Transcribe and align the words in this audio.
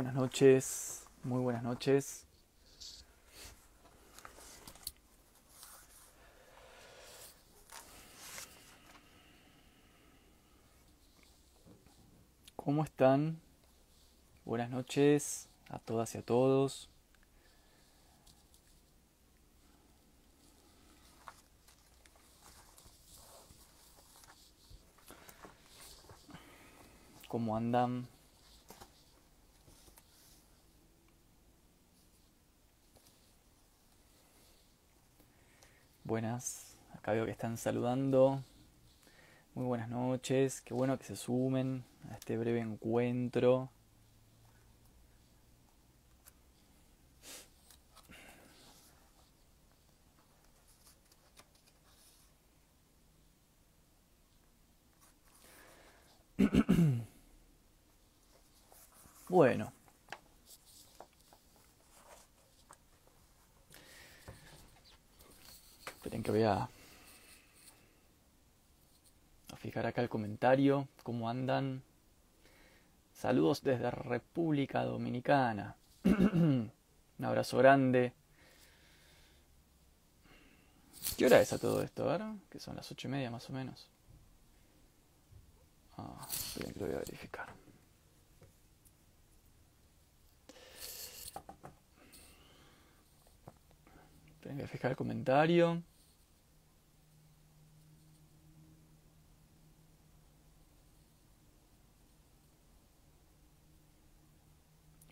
Buenas 0.00 0.14
noches, 0.14 1.06
muy 1.24 1.42
buenas 1.42 1.62
noches. 1.62 2.26
¿Cómo 12.56 12.82
están? 12.82 13.42
Buenas 14.46 14.70
noches 14.70 15.50
a 15.68 15.78
todas 15.78 16.14
y 16.14 16.18
a 16.18 16.22
todos. 16.22 16.88
¿Cómo 27.28 27.54
andan? 27.54 28.08
Buenas, 36.10 36.76
acá 36.92 37.12
veo 37.12 37.24
que 37.24 37.30
están 37.30 37.56
saludando. 37.56 38.42
Muy 39.54 39.64
buenas 39.64 39.88
noches, 39.88 40.60
qué 40.60 40.74
bueno 40.74 40.98
que 40.98 41.04
se 41.04 41.14
sumen 41.14 41.84
a 42.10 42.14
este 42.16 42.36
breve 42.36 42.58
encuentro. 42.58 43.70
Bueno. 59.28 59.79
Esperen 66.10 66.24
que 66.24 66.32
voy 66.32 66.42
a, 66.42 66.68
fijar 69.58 69.86
acá 69.86 70.02
el 70.02 70.08
comentario. 70.08 70.88
¿Cómo 71.04 71.28
andan? 71.28 71.84
Saludos 73.14 73.62
desde 73.62 73.92
República 73.92 74.82
Dominicana. 74.82 75.76
Un 76.04 76.72
abrazo 77.22 77.58
grande. 77.58 78.12
¿Qué 81.16 81.26
hora 81.26 81.40
es 81.40 81.52
a 81.52 81.60
todo 81.60 81.80
esto? 81.80 82.10
A 82.10 82.18
ver, 82.18 82.26
que 82.50 82.58
son 82.58 82.74
las 82.74 82.90
ocho 82.90 83.06
y 83.06 83.10
media 83.12 83.30
más 83.30 83.48
o 83.48 83.52
menos. 83.52 83.88
Ah, 85.96 86.26
que 86.56 86.80
lo 86.80 86.86
voy 86.86 86.96
a 86.96 86.98
verificar. 86.98 87.54
Esperen 94.34 94.58
que 94.58 94.66
fijar 94.66 94.90
el 94.90 94.96
comentario. 94.96 95.84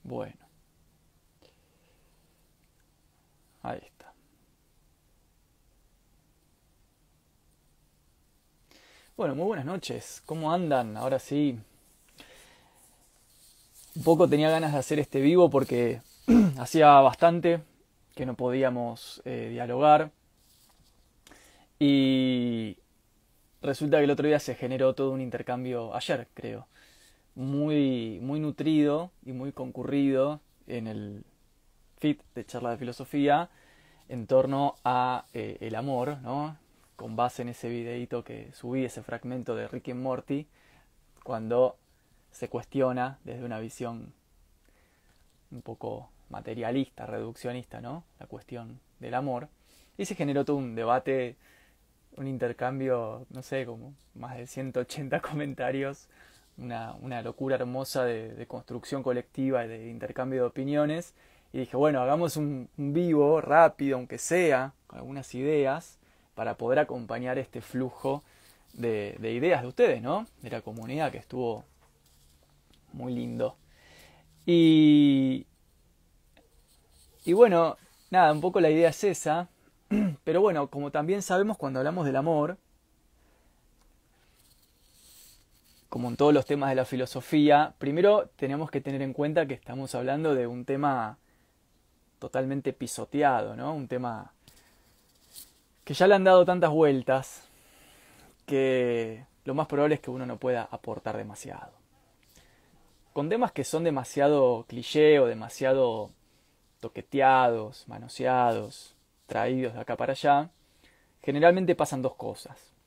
Bueno. 0.09 0.39
Ahí 3.63 3.81
está. 3.85 4.15
Bueno, 9.19 9.35
muy 9.35 9.45
buenas 9.45 9.67
noches. 9.67 10.23
¿Cómo 10.25 10.51
andan? 10.51 10.97
Ahora 10.97 11.19
sí. 11.19 11.59
Un 13.97 14.03
poco 14.03 14.27
tenía 14.27 14.49
ganas 14.49 14.73
de 14.73 14.79
hacer 14.79 14.99
este 14.99 15.21
vivo 15.21 15.51
porque 15.51 16.01
hacía 16.59 16.89
bastante 17.01 17.61
que 18.15 18.25
no 18.25 18.35
podíamos 18.35 19.21
eh, 19.27 19.49
dialogar. 19.51 20.11
Y 21.79 22.79
resulta 23.61 23.99
que 23.99 24.05
el 24.05 24.11
otro 24.11 24.27
día 24.27 24.41
se 24.41 24.55
generó 24.55 24.95
todo 24.95 25.11
un 25.11 25.21
intercambio, 25.21 25.95
ayer 25.95 26.29
creo, 26.33 26.67
muy, 27.39 28.19
muy 28.21 28.41
nutrido 28.41 29.13
y 29.25 29.33
muy 29.33 29.53
concurrido 29.53 30.41
en 30.67 30.89
el 30.89 31.25
feed 31.99 32.19
de 32.35 32.45
charla 32.45 32.71
de 32.71 32.79
filosofía 32.79 33.49
en 34.09 34.27
torno 34.27 34.75
a 34.85 35.25
eh, 35.33 35.57
el 35.61 35.77
amor, 35.77 36.19
¿no? 36.23 36.57
Con 36.97 37.15
base 37.15 37.43
en 37.43 37.51
ese 37.51 37.69
videíto 37.69 38.25
que 38.25 38.53
subí, 38.55 38.85
ese 38.85 39.05
fragmento 39.05 39.55
de 39.55 39.69
Ricky 39.69 39.95
Morty, 39.95 40.49
cuando 41.23 41.77
se 42.33 42.49
cuestiona 42.49 43.21
desde 43.23 43.45
una 43.45 43.61
visión 43.61 44.13
un 45.53 45.63
poco 45.63 46.11
materialista, 46.31 47.07
reduccionista, 47.07 47.81
¿no? 47.81 48.03
La 48.19 48.27
cuestión 48.27 48.81
del 48.99 49.15
amor. 49.15 49.49
Y 49.97 50.07
se 50.07 50.17
generó 50.17 50.45
todo 50.45 50.57
un 50.57 50.75
debate, 50.75 51.37
un 52.17 52.27
intercambio, 52.27 53.27
no 53.31 53.43
sé, 53.43 53.65
como 53.65 53.95
más 54.15 54.37
de 54.37 54.49
180 54.49 55.21
comentarios, 55.23 56.09
una, 56.59 56.95
una 57.01 57.23
locura 57.23 57.57
hermosa 57.57 58.05
de, 58.05 58.47
construcción 58.47 59.03
colectiva 59.03 59.65
y 59.65 59.69
de 59.69 59.89
intercambio 59.89 60.43
de 60.43 60.47
opiniones. 60.49 61.15
Y 61.53 61.59
dije, 61.59 61.77
bueno, 61.77 62.01
hagamos 62.01 62.37
un, 62.37 62.69
un 62.77 62.93
vivo 62.93 63.41
rápido, 63.41 63.97
aunque 63.97 64.19
sea, 64.19 64.75
con 64.87 64.99
algunas 64.99 65.35
ideas, 65.35 65.99
para 66.35 66.57
poder 66.57 66.79
acompañar 66.79 67.39
este 67.39 67.61
flujo 67.61 68.23
de, 68.75 69.17
de 69.19 69.33
ideas 69.33 69.63
de 69.63 69.69
ustedes, 69.69 70.03
¿no? 70.03 70.27
De 70.43 70.51
la 70.51 70.61
comunidad 70.61 71.11
que 71.11 71.19
estuvo 71.19 71.65
muy 72.93 73.15
lindo. 73.15 73.57
Y, 74.47 75.47
y 77.25 77.33
bueno, 77.33 77.77
nada, 78.11 78.33
un 78.33 78.41
poco 78.41 78.61
la 78.61 78.71
idea 78.71 78.91
es 78.91 79.05
esa. 79.05 79.49
Pero 80.25 80.41
bueno, 80.41 80.69
como 80.69 80.91
también 80.91 81.23
sabemos 81.23 81.57
cuando 81.57 81.81
hablamos 81.81 82.07
del 82.07 82.17
amor, 82.17 82.59
como 85.89 86.09
en 86.09 86.17
todos 86.17 86.35
los 86.35 86.45
temas 86.45 86.71
de 86.71 86.77
la 86.77 86.85
filosofía, 86.85 87.75
primero 87.79 88.29
tenemos 88.37 88.71
que 88.71 88.81
tener 88.81 89.01
en 89.03 89.13
cuenta 89.13 89.47
que 89.47 89.55
estamos 89.55 89.95
hablando 89.95 90.35
de 90.35 90.47
un 90.47 90.65
tema 90.65 91.19
totalmente 92.19 92.73
pisoteado, 92.73 93.57
¿no? 93.57 93.75
Un 93.75 93.89
tema 93.89 94.33
que 95.85 95.95
ya 95.95 96.07
le 96.07 96.15
han 96.15 96.25
dado 96.25 96.45
tantas 96.45 96.71
vueltas 96.71 97.49
que 98.45 99.25
lo 99.45 99.55
más 99.55 99.67
probable 99.67 99.95
es 99.95 100.01
que 100.01 100.11
uno 100.11 100.27
no 100.27 100.37
pueda 100.37 100.69
aportar 100.71 101.17
demasiado. 101.17 101.73
Con 103.15 103.31
temas 103.31 103.53
que 103.53 103.65
son 103.65 103.85
demasiado 103.85 104.67
cliché 104.69 105.19
o 105.21 105.27
demasiado 105.27 106.11
toqueteados, 106.81 107.89
manoseados, 107.89 108.95
traídos 109.27 109.75
de 109.75 109.81
acá 109.81 109.97
para 109.97 110.13
allá, 110.13 110.51
generalmente 111.23 111.75
pasan 111.75 112.03
dos 112.03 112.15
cosas. 112.15 112.78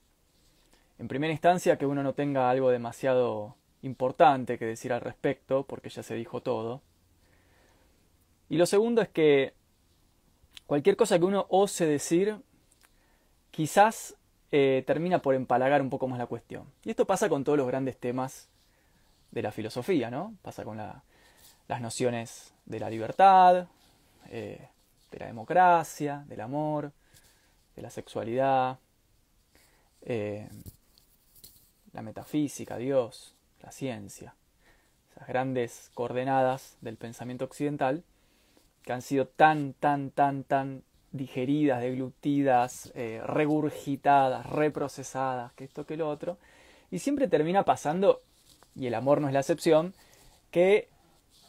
En 1.01 1.07
primera 1.07 1.33
instancia, 1.33 1.79
que 1.79 1.87
uno 1.87 2.03
no 2.03 2.13
tenga 2.13 2.51
algo 2.51 2.69
demasiado 2.69 3.55
importante 3.81 4.59
que 4.59 4.65
decir 4.65 4.93
al 4.93 5.01
respecto, 5.01 5.65
porque 5.65 5.89
ya 5.89 6.03
se 6.03 6.13
dijo 6.13 6.41
todo. 6.41 6.83
Y 8.49 8.57
lo 8.57 8.67
segundo 8.67 9.01
es 9.01 9.09
que 9.09 9.55
cualquier 10.67 10.95
cosa 10.95 11.17
que 11.17 11.25
uno 11.25 11.47
ose 11.49 11.87
decir, 11.87 12.37
quizás 13.49 14.15
eh, 14.51 14.83
termina 14.85 15.23
por 15.23 15.33
empalagar 15.33 15.81
un 15.81 15.89
poco 15.89 16.07
más 16.07 16.19
la 16.19 16.27
cuestión. 16.27 16.71
Y 16.85 16.91
esto 16.91 17.07
pasa 17.07 17.29
con 17.29 17.43
todos 17.43 17.57
los 17.57 17.65
grandes 17.65 17.97
temas 17.97 18.47
de 19.31 19.41
la 19.41 19.51
filosofía, 19.51 20.11
¿no? 20.11 20.35
Pasa 20.43 20.63
con 20.63 20.77
la, 20.77 21.01
las 21.67 21.81
nociones 21.81 22.53
de 22.67 22.79
la 22.79 22.91
libertad, 22.91 23.65
eh, 24.29 24.67
de 25.09 25.19
la 25.19 25.25
democracia, 25.25 26.23
del 26.27 26.41
amor, 26.41 26.91
de 27.75 27.81
la 27.81 27.89
sexualidad, 27.89 28.77
eh, 30.03 30.47
la 31.93 32.01
metafísica, 32.01 32.77
Dios, 32.77 33.35
la 33.61 33.71
ciencia, 33.71 34.35
esas 35.11 35.27
grandes 35.27 35.91
coordenadas 35.93 36.77
del 36.81 36.97
pensamiento 36.97 37.45
occidental 37.45 38.03
que 38.83 38.93
han 38.93 39.01
sido 39.01 39.27
tan, 39.27 39.73
tan, 39.73 40.11
tan, 40.11 40.43
tan 40.43 40.83
digeridas, 41.11 41.81
deglutidas, 41.81 42.91
eh, 42.95 43.21
regurgitadas, 43.23 44.45
reprocesadas, 44.47 45.53
que 45.53 45.65
esto 45.65 45.85
que 45.85 45.97
lo 45.97 46.09
otro, 46.09 46.37
y 46.89 46.99
siempre 46.99 47.27
termina 47.27 47.63
pasando, 47.63 48.21
y 48.75 48.87
el 48.87 48.95
amor 48.95 49.21
no 49.21 49.27
es 49.27 49.33
la 49.33 49.41
excepción, 49.41 49.93
que 50.49 50.87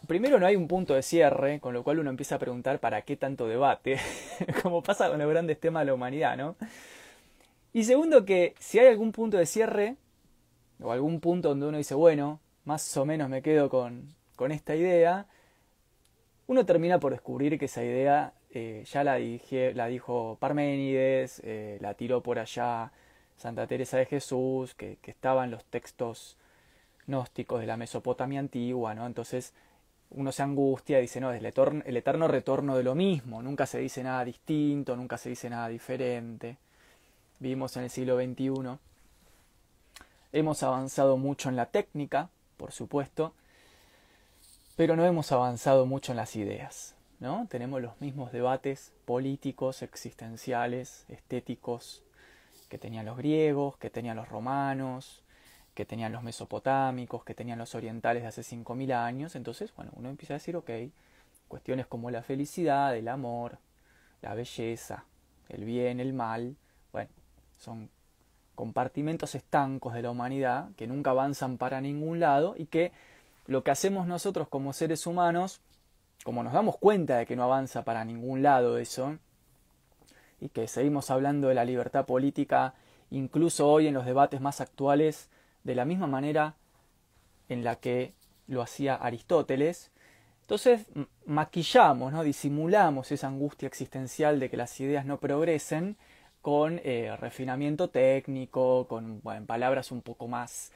primero 0.06 0.38
no 0.38 0.46
hay 0.46 0.56
un 0.56 0.68
punto 0.68 0.94
de 0.94 1.02
cierre, 1.02 1.60
con 1.60 1.74
lo 1.74 1.84
cual 1.84 2.00
uno 2.00 2.10
empieza 2.10 2.34
a 2.34 2.38
preguntar 2.38 2.80
para 2.80 3.02
qué 3.02 3.16
tanto 3.16 3.46
debate, 3.46 3.98
como 4.62 4.82
pasa 4.82 5.08
con 5.08 5.18
los 5.18 5.30
grandes 5.30 5.58
temas 5.58 5.82
de 5.82 5.86
la 5.86 5.94
humanidad, 5.94 6.36
¿no? 6.36 6.56
Y 7.72 7.84
segundo 7.84 8.24
que 8.24 8.54
si 8.58 8.78
hay 8.78 8.88
algún 8.88 9.12
punto 9.12 9.38
de 9.38 9.46
cierre, 9.46 9.96
o 10.82 10.92
algún 10.92 11.20
punto 11.20 11.50
donde 11.50 11.66
uno 11.66 11.78
dice, 11.78 11.94
bueno, 11.94 12.40
más 12.64 12.96
o 12.96 13.04
menos 13.04 13.28
me 13.28 13.42
quedo 13.42 13.68
con, 13.68 14.14
con 14.36 14.52
esta 14.52 14.74
idea, 14.76 15.26
uno 16.46 16.66
termina 16.66 17.00
por 17.00 17.12
descubrir 17.12 17.58
que 17.58 17.66
esa 17.66 17.82
idea 17.82 18.34
eh, 18.50 18.84
ya 18.86 19.04
la, 19.04 19.16
dije, 19.16 19.74
la 19.74 19.86
dijo 19.86 20.36
Parménides, 20.40 21.40
eh, 21.44 21.78
la 21.80 21.94
tiró 21.94 22.22
por 22.22 22.38
allá 22.38 22.92
Santa 23.36 23.66
Teresa 23.66 23.96
de 23.96 24.06
Jesús, 24.06 24.74
que, 24.74 24.98
que 25.00 25.10
estaba 25.10 25.44
en 25.44 25.50
los 25.50 25.64
textos 25.64 26.36
gnósticos 27.06 27.60
de 27.60 27.66
la 27.66 27.76
Mesopotamia 27.76 28.40
antigua, 28.40 28.94
¿no? 28.94 29.06
Entonces 29.06 29.54
uno 30.10 30.30
se 30.32 30.42
angustia 30.42 30.98
y 30.98 31.02
dice, 31.02 31.20
no, 31.20 31.32
es 31.32 31.40
el 31.40 31.46
eterno, 31.46 31.82
el 31.86 31.96
eterno 31.96 32.28
retorno 32.28 32.76
de 32.76 32.82
lo 32.82 32.94
mismo, 32.94 33.42
nunca 33.42 33.66
se 33.66 33.78
dice 33.78 34.02
nada 34.02 34.24
distinto, 34.24 34.96
nunca 34.96 35.16
se 35.16 35.30
dice 35.30 35.48
nada 35.48 35.68
diferente. 35.68 36.58
Vivimos 37.38 37.76
en 37.76 37.84
el 37.84 37.90
siglo 37.90 38.16
XXI. 38.16 38.78
Hemos 40.32 40.62
avanzado 40.62 41.16
mucho 41.16 41.48
en 41.48 41.56
la 41.56 41.66
técnica, 41.66 42.30
por 42.56 42.72
supuesto, 42.72 43.34
pero 44.76 44.96
no 44.96 45.04
hemos 45.04 45.30
avanzado 45.30 45.84
mucho 45.86 46.12
en 46.12 46.16
las 46.16 46.36
ideas. 46.36 46.94
¿no? 47.20 47.46
Tenemos 47.48 47.80
los 47.80 48.00
mismos 48.00 48.32
debates 48.32 48.92
políticos, 49.04 49.82
existenciales, 49.82 51.04
estéticos 51.08 52.02
que 52.68 52.78
tenían 52.78 53.06
los 53.06 53.16
griegos, 53.16 53.76
que 53.76 53.90
tenían 53.90 54.16
los 54.16 54.28
romanos, 54.28 55.22
que 55.74 55.84
tenían 55.84 56.12
los 56.12 56.22
mesopotámicos, 56.22 57.24
que 57.24 57.34
tenían 57.34 57.58
los 57.58 57.74
orientales 57.74 58.22
de 58.22 58.28
hace 58.28 58.42
5.000 58.42 58.92
años. 58.94 59.36
Entonces, 59.36 59.72
bueno, 59.76 59.92
uno 59.94 60.08
empieza 60.08 60.34
a 60.34 60.38
decir, 60.38 60.56
ok, 60.56 60.70
cuestiones 61.46 61.86
como 61.86 62.10
la 62.10 62.22
felicidad, 62.22 62.96
el 62.96 63.08
amor, 63.08 63.58
la 64.22 64.34
belleza, 64.34 65.04
el 65.48 65.64
bien, 65.64 66.00
el 66.00 66.14
mal, 66.14 66.56
bueno, 66.90 67.10
son 67.58 67.90
compartimentos 68.54 69.34
estancos 69.34 69.94
de 69.94 70.02
la 70.02 70.10
humanidad 70.10 70.68
que 70.76 70.86
nunca 70.86 71.10
avanzan 71.10 71.58
para 71.58 71.80
ningún 71.80 72.20
lado 72.20 72.54
y 72.56 72.66
que 72.66 72.92
lo 73.46 73.64
que 73.64 73.70
hacemos 73.70 74.06
nosotros 74.06 74.48
como 74.48 74.72
seres 74.72 75.06
humanos, 75.06 75.60
como 76.24 76.42
nos 76.42 76.52
damos 76.52 76.76
cuenta 76.78 77.18
de 77.18 77.26
que 77.26 77.36
no 77.36 77.44
avanza 77.44 77.84
para 77.84 78.04
ningún 78.04 78.42
lado 78.42 78.78
eso, 78.78 79.18
y 80.40 80.48
que 80.48 80.66
seguimos 80.66 81.10
hablando 81.10 81.48
de 81.48 81.54
la 81.54 81.64
libertad 81.64 82.04
política, 82.04 82.74
incluso 83.10 83.68
hoy 83.68 83.86
en 83.86 83.94
los 83.94 84.06
debates 84.06 84.40
más 84.40 84.60
actuales, 84.60 85.28
de 85.64 85.74
la 85.74 85.84
misma 85.84 86.06
manera 86.06 86.56
en 87.48 87.62
la 87.62 87.76
que 87.76 88.12
lo 88.48 88.62
hacía 88.62 88.96
Aristóteles. 88.96 89.90
Entonces 90.42 90.86
maquillamos, 91.26 92.12
¿no? 92.12 92.24
disimulamos 92.24 93.12
esa 93.12 93.28
angustia 93.28 93.68
existencial 93.68 94.40
de 94.40 94.50
que 94.50 94.56
las 94.56 94.78
ideas 94.80 95.06
no 95.06 95.18
progresen 95.18 95.96
con 96.42 96.80
eh, 96.84 97.16
refinamiento 97.18 97.88
técnico, 97.88 98.86
con 98.88 99.22
palabras 99.46 99.92
un 99.92 100.02
poco 100.02 100.26
más 100.26 100.72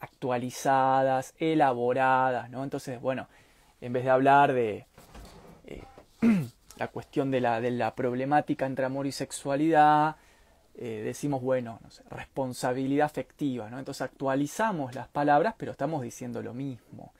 actualizadas, 0.00 1.34
elaboradas, 1.38 2.50
¿no? 2.50 2.62
Entonces, 2.62 3.00
bueno, 3.00 3.28
en 3.80 3.92
vez 3.94 4.04
de 4.04 4.10
hablar 4.10 4.52
de 4.52 4.86
eh, 5.66 5.82
la 6.76 6.88
cuestión 6.88 7.30
de 7.30 7.40
la, 7.40 7.60
de 7.60 7.70
la 7.70 7.94
problemática 7.94 8.66
entre 8.66 8.84
amor 8.84 9.06
y 9.06 9.12
sexualidad, 9.12 10.16
eh, 10.74 11.02
decimos, 11.04 11.40
bueno, 11.40 11.80
responsabilidad 12.10 13.06
afectiva, 13.06 13.70
¿no? 13.70 13.78
Entonces 13.78 14.02
actualizamos 14.02 14.94
las 14.94 15.08
palabras, 15.08 15.54
pero 15.56 15.72
estamos 15.72 16.02
diciendo 16.02 16.42
lo 16.42 16.52
mismo. 16.52 17.12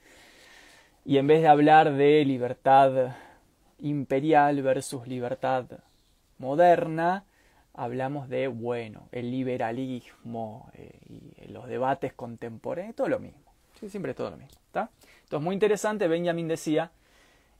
Y 1.05 1.17
en 1.17 1.25
vez 1.25 1.41
de 1.41 1.47
hablar 1.47 1.93
de 1.93 2.23
libertad 2.23 3.15
imperial 3.79 4.61
versus 4.61 5.07
libertad 5.07 5.65
moderna, 6.37 7.25
hablamos 7.73 8.29
de, 8.29 8.47
bueno, 8.47 9.07
el 9.11 9.31
liberalismo 9.31 10.69
eh, 10.73 10.99
y 11.09 11.47
los 11.51 11.67
debates 11.67 12.13
contemporáneos, 12.13 12.95
todo 12.95 13.09
lo 13.09 13.19
mismo. 13.19 13.41
Sí, 13.79 13.89
siempre 13.89 14.13
todo 14.13 14.29
lo 14.29 14.37
mismo. 14.37 14.57
Entonces, 15.23 15.43
muy 15.43 15.53
interesante, 15.53 16.07
Benjamin 16.07 16.47
decía 16.47 16.91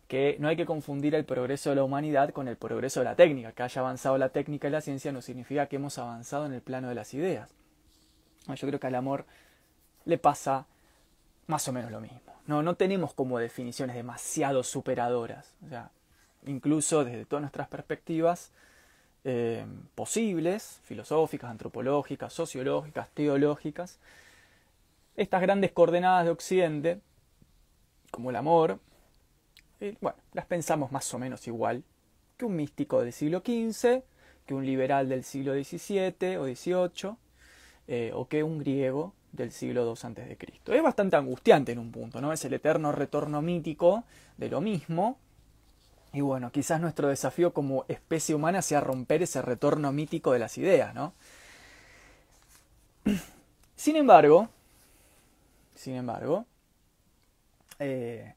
que 0.08 0.38
no 0.40 0.48
hay 0.48 0.56
que 0.56 0.66
confundir 0.66 1.16
el 1.16 1.26
progreso 1.26 1.70
de 1.70 1.78
la 1.78 1.84
humanidad 1.84 2.32
con 2.32 2.48
el 2.48 2.56
progreso 2.56 3.00
de 3.00 3.06
la 3.06 3.16
técnica. 3.16 3.52
Que 3.52 3.64
haya 3.64 3.82
avanzado 3.82 4.18
la 4.18 4.30
técnica 4.30 4.68
y 4.68 4.72
la 4.72 4.82
ciencia 4.82 5.12
no 5.12 5.22
significa 5.22 5.68
que 5.68 5.78
hemos 5.78 5.98
avanzado 5.98 6.46
en 6.46 6.54
el 6.54 6.62
plano 6.62 6.90
de 6.90 6.96
las 6.96 7.14
ideas. 7.14 7.50
Yo 8.48 8.68
creo 8.68 8.80
que 8.80 8.88
al 8.88 8.96
amor 8.96 9.26
le 10.06 10.18
pasa 10.18 10.68
más 11.48 11.68
o 11.68 11.74
menos 11.74 11.92
lo 11.92 12.02
mismo. 12.02 12.20
No, 12.46 12.62
no 12.62 12.76
tenemos 12.76 13.14
como 13.14 13.40
definiciones 13.40 13.96
demasiado 13.96 14.64
superadoras. 14.64 15.56
O 15.66 15.70
sea, 15.70 15.92
incluso 16.46 17.06
desde 17.06 17.26
todas 17.26 17.42
nuestras 17.42 17.68
perspectivas 17.70 18.52
eh, 19.24 19.66
posibles, 19.96 20.80
filosóficas, 20.84 21.50
antropológicas, 21.50 22.34
sociológicas, 22.34 23.10
teológicas, 23.14 24.00
estas 25.16 25.42
grandes 25.42 25.72
coordenadas 25.72 26.26
de 26.26 26.32
Occidente, 26.32 27.00
como 28.12 28.30
el 28.30 28.36
amor, 28.36 28.80
bueno, 30.00 30.18
las 30.34 30.46
pensamos 30.46 30.92
más 30.92 31.14
o 31.14 31.20
menos 31.20 31.46
igual 31.48 31.84
que 32.38 32.46
un 32.46 32.56
místico 32.56 33.02
del 33.02 33.14
siglo 33.14 33.40
XV, 33.40 34.04
que 34.46 34.54
un 34.54 34.66
liberal 34.66 35.10
del 35.10 35.24
siglo 35.24 35.54
XVII 35.54 36.38
o 36.38 36.46
XVIII, 36.46 37.16
eh, 37.88 38.12
o 38.14 38.28
que 38.28 38.44
un 38.44 38.60
griego 38.60 39.14
del 39.32 39.52
siglo 39.52 39.94
II 39.96 40.36
Cristo. 40.38 40.74
Es 40.74 40.84
bastante 40.84 41.16
angustiante 41.16 41.72
en 41.72 41.80
un 41.80 41.92
punto, 41.92 42.22
¿no? 42.22 42.32
Es 42.32 42.46
el 42.46 42.54
eterno 42.54 42.92
retorno 42.92 43.42
mítico 43.42 44.04
de 44.38 44.50
lo 44.50 44.62
mismo. 44.62 45.18
Y 46.14 46.22
bueno, 46.22 46.52
quizás 46.52 46.80
nuestro 46.80 47.08
desafío 47.08 47.54
como 47.54 47.86
especie 47.88 48.36
humana 48.36 48.62
sea 48.62 48.80
romper 48.80 49.24
ese 49.24 49.42
retorno 49.42 49.92
mítico 49.92 50.32
de 50.32 50.40
las 50.40 50.58
ideas, 50.60 50.94
¿no? 50.94 51.14
Sin 53.76 53.96
embargo, 53.96 54.48
sin 55.76 55.96
embargo, 55.96 56.46
eh, 57.80 58.36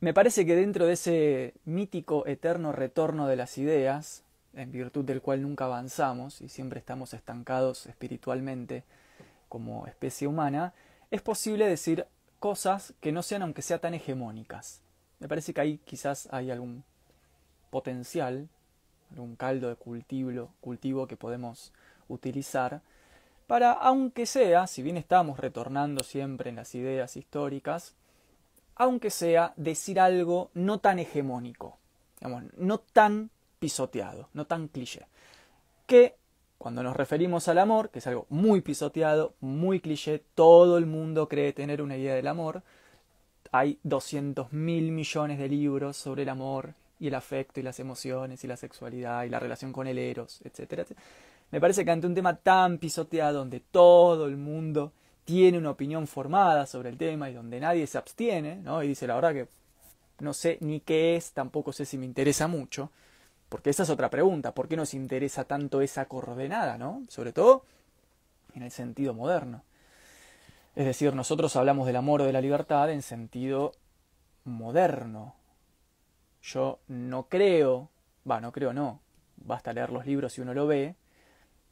me 0.00 0.12
parece 0.12 0.44
que 0.44 0.54
dentro 0.54 0.86
de 0.86 0.92
ese 0.92 1.54
mítico 1.64 2.26
eterno 2.26 2.70
retorno 2.70 3.26
de 3.26 3.36
las 3.36 3.56
ideas, 3.58 4.22
en 4.52 4.70
virtud 4.70 5.04
del 5.04 5.22
cual 5.22 5.42
nunca 5.42 5.64
avanzamos 5.64 6.42
y 6.42 6.48
siempre 6.50 6.78
estamos 6.78 7.14
estancados 7.14 7.86
espiritualmente 7.86 8.84
como 9.48 9.86
especie 9.86 10.28
humana, 10.28 10.74
es 11.10 11.22
posible 11.22 11.66
decir 11.66 12.06
cosas 12.38 12.92
que 13.00 13.10
no 13.10 13.22
sean 13.22 13.42
aunque 13.42 13.62
sea 13.62 13.78
tan 13.78 13.94
hegemónicas. 13.94 14.83
Me 15.24 15.28
parece 15.28 15.54
que 15.54 15.62
ahí 15.62 15.80
quizás 15.86 16.28
hay 16.32 16.50
algún 16.50 16.84
potencial, 17.70 18.46
algún 19.10 19.36
caldo 19.36 19.70
de 19.70 19.76
cultivo, 19.76 20.50
cultivo 20.60 21.06
que 21.06 21.16
podemos 21.16 21.72
utilizar 22.08 22.82
para, 23.46 23.72
aunque 23.72 24.26
sea, 24.26 24.66
si 24.66 24.82
bien 24.82 24.98
estamos 24.98 25.38
retornando 25.38 26.04
siempre 26.04 26.50
en 26.50 26.56
las 26.56 26.74
ideas 26.74 27.16
históricas, 27.16 27.94
aunque 28.74 29.08
sea 29.08 29.54
decir 29.56 29.98
algo 29.98 30.50
no 30.52 30.80
tan 30.80 30.98
hegemónico, 30.98 31.78
digamos, 32.20 32.44
no 32.58 32.80
tan 32.80 33.30
pisoteado, 33.60 34.28
no 34.34 34.46
tan 34.46 34.68
cliché. 34.68 35.06
Que 35.86 36.16
cuando 36.58 36.82
nos 36.82 36.98
referimos 36.98 37.48
al 37.48 37.60
amor, 37.60 37.88
que 37.88 38.00
es 38.00 38.06
algo 38.06 38.26
muy 38.28 38.60
pisoteado, 38.60 39.32
muy 39.40 39.80
cliché, 39.80 40.22
todo 40.34 40.76
el 40.76 40.84
mundo 40.84 41.30
cree 41.30 41.54
tener 41.54 41.80
una 41.80 41.96
idea 41.96 42.14
del 42.14 42.26
amor, 42.26 42.62
hay 43.54 43.78
200 43.84 44.52
mil 44.52 44.90
millones 44.90 45.38
de 45.38 45.48
libros 45.48 45.96
sobre 45.96 46.24
el 46.24 46.28
amor 46.28 46.74
y 46.98 47.06
el 47.06 47.14
afecto 47.14 47.60
y 47.60 47.62
las 47.62 47.78
emociones 47.78 48.42
y 48.42 48.48
la 48.48 48.56
sexualidad 48.56 49.22
y 49.22 49.28
la 49.28 49.38
relación 49.38 49.72
con 49.72 49.86
el 49.86 49.96
eros, 49.96 50.40
etcétera. 50.42 50.84
Me 51.52 51.60
parece 51.60 51.84
que 51.84 51.92
ante 51.92 52.08
un 52.08 52.16
tema 52.16 52.34
tan 52.34 52.78
pisoteado 52.78 53.38
donde 53.38 53.60
todo 53.60 54.26
el 54.26 54.36
mundo 54.36 54.90
tiene 55.24 55.56
una 55.56 55.70
opinión 55.70 56.08
formada 56.08 56.66
sobre 56.66 56.88
el 56.88 56.98
tema 56.98 57.30
y 57.30 57.34
donde 57.34 57.60
nadie 57.60 57.86
se 57.86 57.96
abstiene, 57.96 58.56
¿no? 58.56 58.82
Y 58.82 58.88
dice, 58.88 59.06
la 59.06 59.14
verdad 59.14 59.32
que 59.32 59.48
no 60.18 60.34
sé 60.34 60.58
ni 60.60 60.80
qué 60.80 61.14
es, 61.14 61.30
tampoco 61.30 61.72
sé 61.72 61.84
si 61.84 61.96
me 61.96 62.06
interesa 62.06 62.48
mucho, 62.48 62.90
porque 63.48 63.70
esa 63.70 63.84
es 63.84 63.90
otra 63.90 64.10
pregunta, 64.10 64.52
¿por 64.52 64.66
qué 64.66 64.74
nos 64.76 64.94
interesa 64.94 65.44
tanto 65.44 65.80
esa 65.80 66.06
coordenada, 66.06 66.76
¿no? 66.76 67.04
Sobre 67.08 67.32
todo 67.32 67.64
en 68.56 68.64
el 68.64 68.72
sentido 68.72 69.14
moderno. 69.14 69.62
Es 70.76 70.86
decir, 70.86 71.14
nosotros 71.14 71.54
hablamos 71.56 71.86
del 71.86 71.96
amor 71.96 72.22
o 72.22 72.24
de 72.24 72.32
la 72.32 72.40
libertad 72.40 72.90
en 72.90 73.02
sentido 73.02 73.72
moderno. 74.44 75.34
Yo 76.42 76.80
no 76.88 77.28
creo, 77.28 77.90
va, 78.28 78.40
no 78.40 78.52
creo 78.52 78.72
no, 78.72 79.00
basta 79.36 79.72
leer 79.72 79.90
los 79.90 80.04
libros 80.04 80.32
si 80.32 80.40
uno 80.40 80.52
lo 80.52 80.66
ve, 80.66 80.96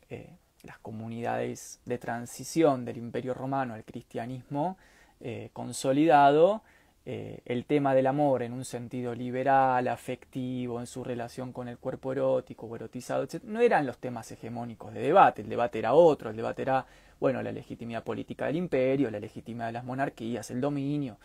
eh, 0.08 0.36
las 0.62 0.78
comunidades 0.78 1.80
de 1.84 1.98
transición 1.98 2.84
del 2.84 2.96
Imperio 2.96 3.34
Romano 3.34 3.74
al 3.74 3.84
cristianismo 3.84 4.76
eh, 5.20 5.50
consolidado, 5.52 6.62
eh, 7.04 7.40
el 7.44 7.64
tema 7.64 7.94
del 7.94 8.06
amor 8.06 8.42
en 8.42 8.52
un 8.52 8.64
sentido 8.64 9.14
liberal, 9.14 9.88
afectivo, 9.88 10.78
en 10.78 10.86
su 10.86 11.02
relación 11.02 11.52
con 11.52 11.66
el 11.66 11.78
cuerpo 11.78 12.12
erótico 12.12 12.66
o 12.66 12.76
erotizado, 12.76 13.24
etc., 13.24 13.42
no 13.44 13.60
eran 13.60 13.86
los 13.86 13.98
temas 13.98 14.30
hegemónicos 14.30 14.94
de 14.94 15.00
debate, 15.00 15.42
el 15.42 15.48
debate 15.48 15.80
era 15.80 15.94
otro, 15.94 16.30
el 16.30 16.36
debate 16.36 16.62
era, 16.62 16.86
bueno, 17.22 17.40
la 17.40 17.52
legitimidad 17.52 18.02
política 18.02 18.46
del 18.46 18.56
imperio, 18.56 19.08
la 19.08 19.20
legitimidad 19.20 19.66
de 19.66 19.72
las 19.74 19.84
monarquías, 19.84 20.50
el 20.50 20.60
dominio, 20.60 21.18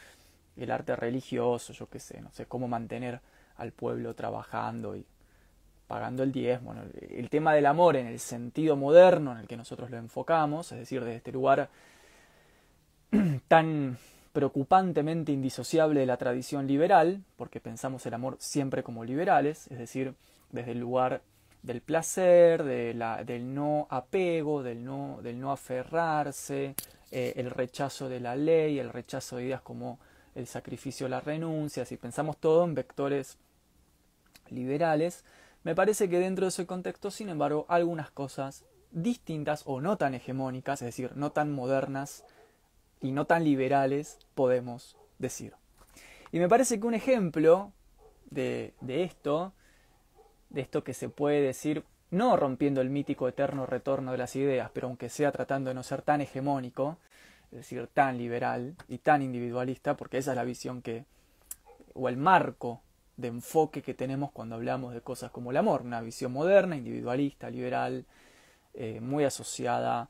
el 0.56 0.70
arte 0.70 0.96
religioso, 0.96 1.74
yo 1.74 1.90
qué 1.90 1.98
sé, 1.98 2.22
no 2.22 2.32
sé, 2.32 2.46
cómo 2.46 2.68
mantener 2.68 3.20
al 3.56 3.72
pueblo 3.72 4.14
trabajando 4.14 4.96
y 4.96 5.04
pagando 5.88 6.22
el 6.22 6.32
diezmo. 6.32 6.76
el 7.02 7.30
tema 7.32 7.56
del 7.56 7.66
amor 7.66 7.96
en 7.96 8.06
el 8.06 8.20
sentido 8.20 8.76
moderno 8.76 9.32
en 9.32 9.40
el 9.40 9.48
que 9.48 9.58
nosotros 9.58 9.90
lo 9.90 9.98
enfocamos, 9.98 10.72
es 10.72 10.78
decir, 10.78 11.04
desde 11.04 11.16
este 11.16 11.32
lugar 11.32 11.68
tan 13.48 13.98
preocupantemente 14.34 15.32
indisociable 15.32 16.02
de 16.02 16.06
la 16.06 16.18
tradición 16.18 16.68
liberal, 16.68 17.24
porque 17.38 17.60
pensamos 17.60 18.06
el 18.06 18.14
amor 18.14 18.38
siempre 18.38 18.84
como 18.84 19.04
liberales, 19.04 19.66
es 19.72 19.80
decir, 19.80 20.14
desde 20.52 20.74
el 20.74 20.80
lugar 20.80 21.24
del 21.68 21.82
placer, 21.82 22.64
de 22.64 22.94
la, 22.94 23.26
del 23.26 23.54
no 23.54 23.88
apego, 23.90 24.64
del 24.64 24.86
no, 24.86 25.20
del 25.22 25.38
no 25.38 25.52
aferrarse, 25.52 26.76
eh, 27.12 27.34
el 27.36 27.52
rechazo 27.52 28.08
de 28.08 28.22
la 28.22 28.38
ley, 28.38 28.80
el 28.80 28.90
rechazo 28.90 29.36
de 29.36 29.46
ideas 29.46 29.62
como 29.62 30.00
el 30.34 30.48
sacrificio, 30.48 31.10
la 31.10 31.20
renuncia, 31.20 31.84
si 31.84 31.98
pensamos 31.98 32.38
todo 32.38 32.64
en 32.64 32.74
vectores 32.74 33.38
liberales, 34.50 35.26
me 35.64 35.76
parece 35.76 36.08
que 36.08 36.20
dentro 36.20 36.46
de 36.46 36.50
ese 36.50 36.66
contexto, 36.66 37.12
sin 37.12 37.28
embargo, 37.28 37.66
algunas 37.68 38.12
cosas 38.12 38.64
distintas 38.92 39.64
o 39.66 39.82
no 39.82 39.98
tan 39.98 40.14
hegemónicas, 40.14 40.82
es 40.82 40.86
decir, 40.86 41.18
no 41.18 41.34
tan 41.34 41.52
modernas 41.52 42.24
y 43.02 43.12
no 43.12 43.26
tan 43.26 43.44
liberales, 43.44 44.20
podemos 44.36 44.96
decir. 45.20 45.54
Y 46.32 46.40
me 46.40 46.48
parece 46.48 46.80
que 46.80 46.88
un 46.88 46.94
ejemplo 46.94 47.74
de, 48.30 48.74
de 48.80 49.04
esto, 49.04 49.54
de 50.50 50.62
esto 50.62 50.84
que 50.84 50.94
se 50.94 51.10
puede 51.10 51.42
decir, 51.42 51.84
no 52.10 52.38
rompiendo 52.38 52.82
el 52.82 52.90
mítico 52.90 53.28
eterno 53.28 53.66
retorno 53.66 54.12
de 54.12 54.18
las 54.18 54.36
ideas, 54.36 54.72
pero 54.74 54.88
aunque 54.88 55.10
sea 55.10 55.32
tratando 55.32 55.70
de 55.70 55.74
no 55.74 55.84
ser 55.84 56.02
tan 56.02 56.22
hegemónico, 56.22 56.98
es 57.52 57.60
decir, 57.60 57.88
tan 57.94 58.18
liberal 58.18 58.76
y 58.88 58.98
tan 59.00 59.22
individualista, 59.22 59.96
porque 59.96 60.18
esa 60.18 60.32
es 60.32 60.38
la 60.38 60.44
visión 60.44 60.82
que, 60.82 61.06
o 61.94 62.10
el 62.10 62.18
marco 62.18 62.82
de 63.18 63.30
enfoque 63.30 63.82
que 63.82 63.94
tenemos 63.94 64.32
cuando 64.32 64.56
hablamos 64.56 64.94
de 64.94 65.02
cosas 65.02 65.32
como 65.32 65.52
el 65.52 65.58
amor, 65.58 65.82
una 65.82 66.02
visión 66.02 66.32
moderna, 66.32 66.76
individualista, 66.78 67.50
liberal, 67.50 68.06
eh, 68.74 69.00
muy 69.02 69.24
asociada 69.24 70.10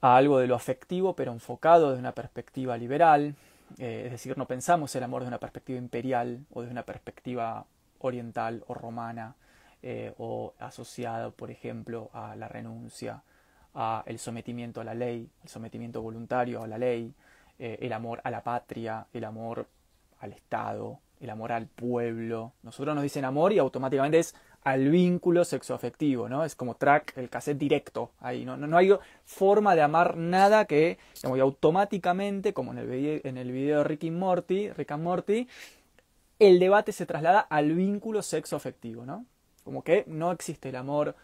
a 0.00 0.16
algo 0.16 0.38
de 0.38 0.46
lo 0.46 0.54
afectivo, 0.54 1.14
pero 1.16 1.32
enfocado 1.32 1.88
desde 1.88 2.00
una 2.00 2.14
perspectiva 2.14 2.78
liberal, 2.78 3.34
eh, 3.78 4.02
es 4.06 4.12
decir, 4.12 4.38
no 4.38 4.46
pensamos 4.46 4.94
el 4.94 5.02
amor 5.02 5.22
desde 5.22 5.28
una 5.28 5.40
perspectiva 5.40 5.78
imperial 5.78 6.44
o 6.52 6.60
desde 6.60 6.72
una 6.72 6.84
perspectiva 6.84 7.66
oriental 7.98 8.64
o 8.68 8.74
romana, 8.74 9.34
eh, 9.82 10.12
o 10.18 10.54
asociado, 10.58 11.32
por 11.32 11.50
ejemplo, 11.50 12.10
a 12.12 12.36
la 12.36 12.48
renuncia, 12.48 13.22
a 13.74 14.04
sometimiento 14.18 14.80
a 14.80 14.84
la 14.84 14.94
ley, 14.94 15.30
el 15.42 15.48
sometimiento 15.48 16.02
voluntario 16.02 16.62
a 16.62 16.66
la 16.66 16.78
ley, 16.78 17.14
el 17.58 17.92
amor 17.92 18.22
a 18.24 18.30
la 18.30 18.42
patria, 18.42 19.06
el 19.12 19.22
amor 19.22 19.66
al 20.20 20.32
Estado, 20.32 20.98
el 21.20 21.30
amor 21.30 21.52
al 21.52 21.66
pueblo. 21.66 22.52
Nosotros 22.62 22.94
nos 22.94 23.02
dicen 23.02 23.24
amor 23.24 23.52
y 23.52 23.58
automáticamente 23.58 24.18
es 24.18 24.34
al 24.62 24.90
vínculo 24.90 25.44
sexoafectivo, 25.44 26.28
¿no? 26.28 26.44
Es 26.44 26.54
como 26.54 26.74
track, 26.74 27.16
el 27.16 27.30
cassette 27.30 27.58
directo 27.58 28.12
ahí, 28.20 28.44
¿no? 28.44 28.56
No, 28.56 28.76
hay 28.76 28.90
forma 29.24 29.74
de 29.74 29.82
amar 29.82 30.16
nada 30.16 30.66
que, 30.66 30.98
digamos, 31.16 31.40
automáticamente, 31.40 32.52
como 32.52 32.72
en 32.72 32.78
el, 32.78 32.86
video, 32.86 33.20
en 33.24 33.38
el 33.38 33.52
video 33.52 33.84
de 33.84 34.10
Morty, 34.10 34.70
Rick 34.70 34.96
Morty, 34.98 35.48
el 36.38 36.58
debate 36.58 36.92
se 36.92 37.06
traslada 37.06 37.40
al 37.40 37.72
vínculo 37.72 38.22
sexoafectivo, 38.22 39.06
¿no? 39.06 39.24
Como 39.70 39.84
que 39.84 40.02
no 40.08 40.32
existe 40.32 40.70
el 40.70 40.74
amor 40.74 41.14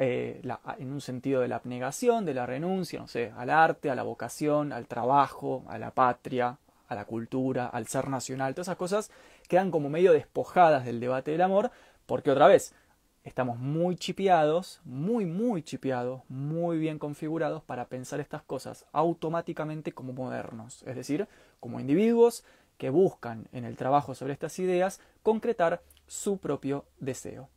eh, 0.00 0.42
en 0.78 0.92
un 0.92 1.00
sentido 1.00 1.40
de 1.40 1.46
la 1.46 1.54
abnegación, 1.54 2.24
de 2.24 2.34
la 2.34 2.44
renuncia, 2.44 2.98
no 2.98 3.06
sé, 3.06 3.32
al 3.36 3.48
arte, 3.48 3.90
a 3.90 3.94
la 3.94 4.02
vocación, 4.02 4.72
al 4.72 4.88
trabajo, 4.88 5.62
a 5.68 5.78
la 5.78 5.92
patria, 5.92 6.58
a 6.88 6.94
la 6.96 7.04
cultura, 7.04 7.68
al 7.68 7.86
ser 7.86 8.08
nacional, 8.08 8.56
todas 8.56 8.66
esas 8.66 8.76
cosas 8.76 9.12
quedan 9.46 9.70
como 9.70 9.88
medio 9.88 10.12
despojadas 10.12 10.84
del 10.84 10.98
debate 10.98 11.30
del 11.30 11.42
amor, 11.42 11.70
porque 12.06 12.32
otra 12.32 12.48
vez, 12.48 12.74
estamos 13.22 13.56
muy 13.56 13.94
chipeados, 13.94 14.80
muy, 14.82 15.24
muy 15.24 15.62
chipeados, 15.62 16.22
muy 16.28 16.78
bien 16.78 16.98
configurados 16.98 17.62
para 17.62 17.86
pensar 17.86 18.18
estas 18.18 18.42
cosas 18.42 18.84
automáticamente 18.90 19.92
como 19.92 20.12
modernos, 20.12 20.82
es 20.88 20.96
decir, 20.96 21.28
como 21.60 21.78
individuos 21.78 22.42
que 22.78 22.90
buscan 22.90 23.46
en 23.52 23.64
el 23.64 23.76
trabajo 23.76 24.16
sobre 24.16 24.32
estas 24.32 24.58
ideas 24.58 24.98
concretar 25.22 25.82
su 26.08 26.38
propio 26.38 26.84
deseo. 26.98 27.48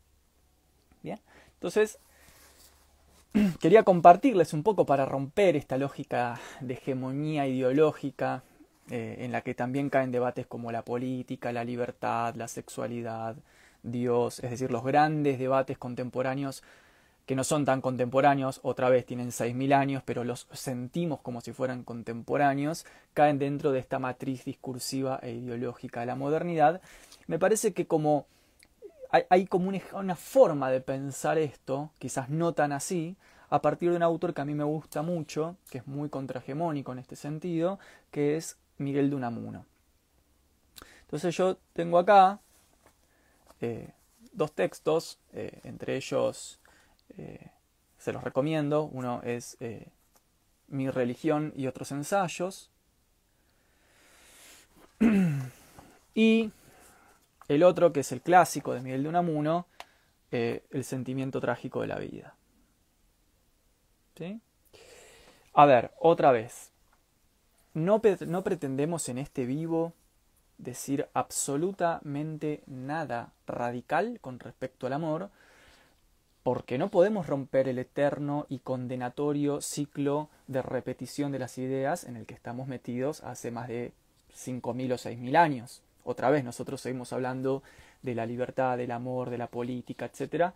Bien, 1.04 1.20
entonces 1.54 2.00
quería 3.60 3.84
compartirles 3.84 4.54
un 4.54 4.64
poco 4.64 4.86
para 4.86 5.06
romper 5.06 5.56
esta 5.56 5.78
lógica 5.78 6.40
de 6.62 6.74
hegemonía 6.74 7.48
ideológica 7.48 8.44
eh, 8.90 9.18
en 9.20 9.32
la 9.32 9.42
que 9.42 9.54
también 9.54 9.90
caen 9.90 10.12
debates 10.12 10.48
como 10.48 10.72
la 10.72 10.84
política, 10.84 11.52
la 11.52 11.64
libertad, 11.64 12.36
la 12.36 12.48
sexualidad, 12.48 13.36
Dios, 13.84 14.40
es 14.40 14.50
decir, 14.50 14.72
los 14.72 14.84
grandes 14.84 15.40
debates 15.40 15.78
contemporáneos 15.78 16.64
que 17.30 17.36
no 17.36 17.44
son 17.44 17.64
tan 17.64 17.80
contemporáneos, 17.80 18.60
otra 18.64 18.90
vez 18.90 19.06
tienen 19.06 19.30
6.000 19.30 19.74
años, 19.74 20.02
pero 20.04 20.24
los 20.24 20.48
sentimos 20.52 21.22
como 21.22 21.42
si 21.42 21.54
fueran 21.54 21.84
contemporáneos, 21.84 22.88
caen 23.14 23.38
dentro 23.38 23.72
de 23.72 23.78
esta 23.78 24.00
matriz 24.00 24.46
discursiva 24.46 25.20
e 25.22 25.34
ideológica 25.34 26.00
de 26.00 26.08
la 26.08 26.16
modernidad. 26.16 26.82
Me 27.28 27.38
parece 27.38 27.72
que 27.72 27.86
como 27.86 28.26
hay, 29.12 29.48
como 29.48 29.72
una, 29.94 30.16
forma 30.16 30.70
de 30.70 30.82
pensar 30.82 31.38
esto, 31.38 31.92
quizás 31.98 32.30
no 32.30 32.54
tan 32.54 32.72
así, 32.72 33.18
a 33.50 33.62
partir 33.62 33.90
de 33.90 33.96
un 33.96 34.04
autor 34.04 34.34
que 34.34 34.42
a 34.42 34.46
mí 34.46 34.54
me 34.54 34.64
gusta 34.64 35.02
mucho, 35.02 35.56
que 35.72 35.80
es 35.80 35.88
muy 35.88 36.10
contrahegemónico 36.10 36.92
en 36.92 37.00
este 37.00 37.16
sentido, 37.16 37.80
que 38.12 38.38
es 38.38 38.58
Miguel 38.78 39.10
de 39.10 39.16
Unamuno. 39.16 39.66
Entonces 41.02 41.36
yo 41.36 41.58
tengo 41.74 41.98
acá 41.98 42.40
eh, 43.62 43.90
dos 44.32 44.52
textos, 44.52 45.20
eh, 45.34 45.60
entre 45.64 45.96
ellos 45.96 46.60
eh, 47.18 47.50
se 47.98 48.14
los 48.14 48.24
recomiendo, 48.24 48.84
uno 48.84 49.22
es 49.24 49.58
Mi 50.68 50.92
religión 50.92 51.52
y 51.56 51.66
otros 51.66 51.92
ensayos, 51.92 52.70
y 56.14 56.52
el 57.50 57.64
otro, 57.64 57.92
que 57.92 58.00
es 58.00 58.12
el 58.14 58.22
clásico 58.22 58.74
de 58.74 58.82
Miguel 58.82 59.04
de 59.04 59.10
Unamuno, 59.10 59.68
El 60.32 60.84
sentimiento 60.84 61.42
trágico 61.42 61.82
de 61.82 61.88
la 61.88 61.98
vida. 61.98 62.36
¿Sí? 64.16 64.40
A 65.54 65.66
ver, 65.66 65.92
otra 66.00 66.32
vez. 66.32 66.72
No, 67.74 68.02
no 68.28 68.44
pretendemos 68.44 69.10
en 69.10 69.18
este 69.18 69.46
vivo 69.46 69.94
decir 70.60 71.08
absolutamente 71.14 72.62
nada 72.68 73.32
radical 73.48 74.20
con 74.22 74.40
respecto 74.40 74.86
al 74.86 74.94
amor, 74.94 75.30
porque 76.44 76.78
no 76.78 76.92
podemos 76.92 77.26
romper 77.28 77.68
el 77.68 77.80
eterno 77.80 78.46
y 78.50 78.60
condenatorio 78.60 79.62
ciclo 79.62 80.30
de 80.48 80.62
repetición 80.62 81.32
de 81.32 81.40
las 81.40 81.58
ideas 81.58 82.04
en 82.04 82.16
el 82.16 82.26
que 82.26 82.36
estamos 82.36 82.68
metidos 82.68 83.24
hace 83.24 83.50
más 83.50 83.68
de 83.68 83.94
5.000 84.36 84.94
o 84.94 84.98
6.000 84.98 85.36
años. 85.36 85.82
Otra 86.04 86.30
vez 86.30 86.44
nosotros 86.44 86.82
seguimos 86.82 87.14
hablando 87.14 87.64
de 88.02 88.16
la 88.16 88.26
libertad, 88.26 88.78
del 88.78 88.92
amor, 88.92 89.30
de 89.30 89.38
la 89.38 89.48
política, 89.48 90.06
etc. 90.06 90.54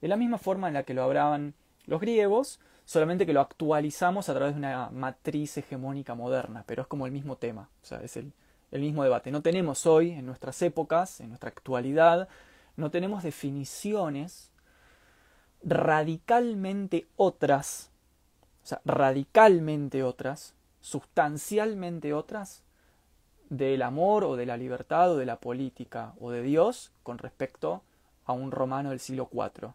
De 0.00 0.08
la 0.08 0.16
misma 0.16 0.38
forma 0.38 0.68
en 0.68 0.74
la 0.74 0.82
que 0.82 0.94
lo 0.94 1.02
hablaban 1.02 1.54
los 1.86 2.00
griegos, 2.00 2.60
solamente 2.84 3.26
que 3.26 3.32
lo 3.32 3.40
actualizamos 3.40 4.28
a 4.28 4.34
través 4.34 4.54
de 4.54 4.60
una 4.60 4.90
matriz 4.90 5.56
hegemónica 5.58 6.14
moderna, 6.14 6.64
pero 6.66 6.82
es 6.82 6.88
como 6.88 7.06
el 7.06 7.12
mismo 7.12 7.36
tema, 7.36 7.68
o 7.82 7.86
sea, 7.86 8.00
es 8.02 8.16
el, 8.16 8.32
el 8.70 8.80
mismo 8.80 9.02
debate. 9.02 9.30
No 9.30 9.42
tenemos 9.42 9.86
hoy, 9.86 10.12
en 10.12 10.26
nuestras 10.26 10.60
épocas, 10.62 11.20
en 11.20 11.28
nuestra 11.28 11.50
actualidad, 11.50 12.28
no 12.76 12.90
tenemos 12.90 13.22
definiciones 13.22 14.52
radicalmente 15.62 17.06
otras, 17.16 17.90
o 18.62 18.66
sea, 18.66 18.80
radicalmente 18.84 20.02
otras, 20.02 20.54
sustancialmente 20.80 22.12
otras, 22.12 22.62
del 23.48 23.82
amor 23.82 24.24
o 24.24 24.36
de 24.36 24.46
la 24.46 24.56
libertad 24.56 25.12
o 25.12 25.16
de 25.16 25.26
la 25.26 25.38
política 25.38 26.14
o 26.20 26.30
de 26.30 26.42
Dios 26.42 26.92
con 27.02 27.18
respecto 27.18 27.82
a 28.24 28.32
un 28.32 28.50
romano 28.50 28.90
del 28.90 29.00
siglo 29.00 29.28
IV. 29.32 29.72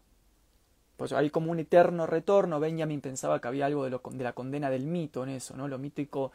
Pues 0.96 1.12
hay 1.12 1.30
como 1.30 1.50
un 1.50 1.58
eterno 1.58 2.06
retorno. 2.06 2.60
Benjamin 2.60 3.00
pensaba 3.00 3.40
que 3.40 3.48
había 3.48 3.66
algo 3.66 3.84
de, 3.84 4.22
la 4.22 4.32
condena 4.32 4.70
del 4.70 4.86
mito 4.86 5.24
en 5.24 5.30
eso, 5.30 5.56
¿no? 5.56 5.66
Lo 5.66 5.78
mítico 5.78 6.32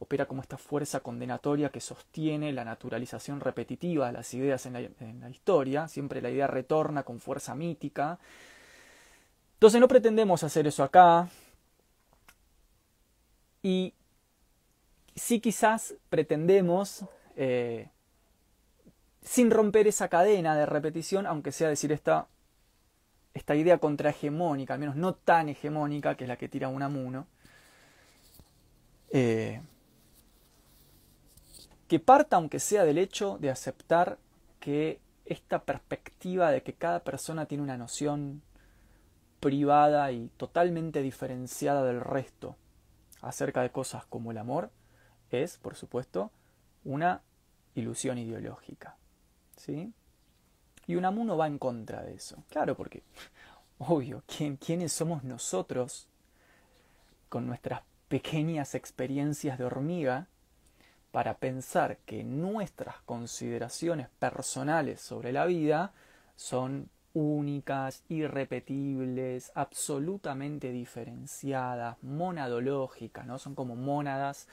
opera 0.00 0.26
como 0.26 0.42
esta 0.42 0.56
fuerza 0.56 1.00
condenatoria 1.00 1.68
que 1.68 1.80
sostiene 1.80 2.52
la 2.52 2.64
naturalización 2.64 3.40
repetitiva 3.40 4.06
de 4.06 4.12
las 4.14 4.32
ideas 4.34 4.66
en 4.66 4.72
la, 5.20 5.30
historia, 5.30 5.88
siempre 5.88 6.22
la 6.22 6.30
idea 6.30 6.46
retorna 6.46 7.02
con 7.02 7.20
fuerza 7.20 7.54
mítica. 7.54 8.18
Entonces 9.54 9.80
no 9.80 9.88
pretendemos 9.88 10.42
hacer 10.42 10.66
eso 10.66 10.82
acá, 10.82 11.28
y 13.62 13.92
sí 15.14 15.40
quizás 15.40 15.94
pretendemos, 16.08 17.04
eh, 17.36 17.88
sin 19.22 19.50
romper 19.50 19.86
esa 19.86 20.08
cadena 20.08 20.56
de 20.56 20.66
repetición, 20.66 21.26
aunque 21.26 21.52
sea 21.52 21.68
decir 21.68 21.92
esta, 21.92 22.28
esta 23.34 23.54
idea 23.54 23.78
contrahegemónica, 23.78 24.74
al 24.74 24.80
menos 24.80 24.96
no 24.96 25.14
tan 25.14 25.48
hegemónica, 25.48 26.16
que 26.16 26.24
es 26.24 26.28
la 26.28 26.36
que 26.36 26.48
tira 26.48 26.68
Unamuno, 26.68 27.26
eh, 29.10 29.60
que 31.88 31.98
parta 31.98 32.36
aunque 32.36 32.60
sea 32.60 32.84
del 32.84 32.98
hecho 32.98 33.38
de 33.38 33.50
aceptar 33.50 34.18
que 34.60 35.00
esta 35.24 35.64
perspectiva 35.64 36.50
de 36.50 36.62
que 36.62 36.74
cada 36.74 37.00
persona 37.00 37.46
tiene 37.46 37.64
una 37.64 37.76
noción 37.76 38.42
privada 39.40 40.12
y 40.12 40.28
totalmente 40.36 41.02
diferenciada 41.02 41.84
del 41.84 42.00
resto 42.00 42.56
acerca 43.22 43.62
de 43.62 43.70
cosas 43.70 44.04
como 44.06 44.30
el 44.30 44.38
amor 44.38 44.70
es, 45.30 45.58
por 45.58 45.76
supuesto, 45.76 46.30
una 46.84 47.22
ilusión 47.74 48.18
ideológica. 48.18 48.96
¿Sí? 49.56 49.92
Y 50.86 50.96
Unamuno 50.96 51.36
va 51.36 51.46
en 51.46 51.58
contra 51.58 52.02
de 52.02 52.14
eso. 52.14 52.42
Claro, 52.48 52.76
porque, 52.76 53.02
obvio, 53.78 54.22
¿quién, 54.26 54.56
¿quiénes 54.56 54.92
somos 54.92 55.22
nosotros 55.24 56.08
con 57.28 57.46
nuestras 57.46 57.82
pequeñas 58.08 58.74
experiencias 58.74 59.56
de 59.58 59.64
hormiga 59.64 60.26
para 61.12 61.34
pensar 61.34 61.98
que 61.98 62.24
nuestras 62.24 62.96
consideraciones 63.02 64.08
personales 64.18 65.00
sobre 65.00 65.32
la 65.32 65.46
vida 65.46 65.92
son 66.36 66.88
únicas, 67.12 68.04
irrepetibles, 68.08 69.50
absolutamente 69.54 70.70
diferenciadas, 70.70 71.96
monadológicas, 72.02 73.26
¿no? 73.26 73.38
Son 73.38 73.54
como 73.54 73.74
mónadas 73.74 74.46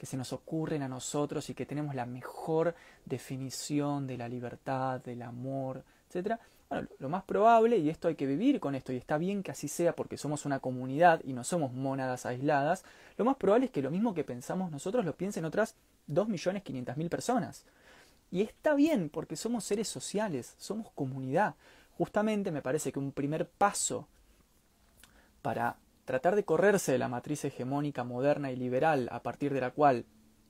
que 0.00 0.06
se 0.06 0.16
nos 0.16 0.32
ocurren 0.32 0.82
a 0.82 0.88
nosotros 0.88 1.50
y 1.50 1.54
que 1.54 1.66
tenemos 1.66 1.94
la 1.94 2.06
mejor 2.06 2.74
definición 3.04 4.06
de 4.06 4.16
la 4.16 4.30
libertad, 4.30 4.98
del 4.98 5.20
amor, 5.20 5.84
etc. 6.08 6.36
Bueno, 6.70 6.88
lo 7.00 7.10
más 7.10 7.22
probable, 7.24 7.76
y 7.76 7.90
esto 7.90 8.08
hay 8.08 8.14
que 8.14 8.24
vivir 8.24 8.60
con 8.60 8.74
esto, 8.74 8.94
y 8.94 8.96
está 8.96 9.18
bien 9.18 9.42
que 9.42 9.50
así 9.50 9.68
sea 9.68 9.94
porque 9.94 10.16
somos 10.16 10.46
una 10.46 10.58
comunidad 10.58 11.20
y 11.22 11.34
no 11.34 11.44
somos 11.44 11.74
mónadas 11.74 12.24
aisladas, 12.24 12.82
lo 13.18 13.26
más 13.26 13.36
probable 13.36 13.66
es 13.66 13.72
que 13.72 13.82
lo 13.82 13.90
mismo 13.90 14.14
que 14.14 14.24
pensamos 14.24 14.70
nosotros 14.70 15.04
lo 15.04 15.14
piensen 15.14 15.44
otras 15.44 15.74
2.500.000 16.08 17.10
personas. 17.10 17.66
Y 18.30 18.40
está 18.40 18.72
bien 18.72 19.10
porque 19.10 19.36
somos 19.36 19.64
seres 19.64 19.88
sociales, 19.88 20.54
somos 20.56 20.90
comunidad. 20.92 21.56
Justamente 21.98 22.50
me 22.50 22.62
parece 22.62 22.90
que 22.90 22.98
un 22.98 23.12
primer 23.12 23.46
paso 23.46 24.08
para 25.42 25.76
tratar 26.10 26.34
de 26.34 26.44
correrse 26.44 26.90
de 26.90 26.98
la 26.98 27.06
matriz 27.06 27.44
hegemónica 27.44 28.02
moderna 28.02 28.50
y 28.50 28.56
liberal 28.56 29.08
a 29.12 29.22
partir 29.22 29.54
de 29.54 29.60
la 29.60 29.70
cual 29.70 30.06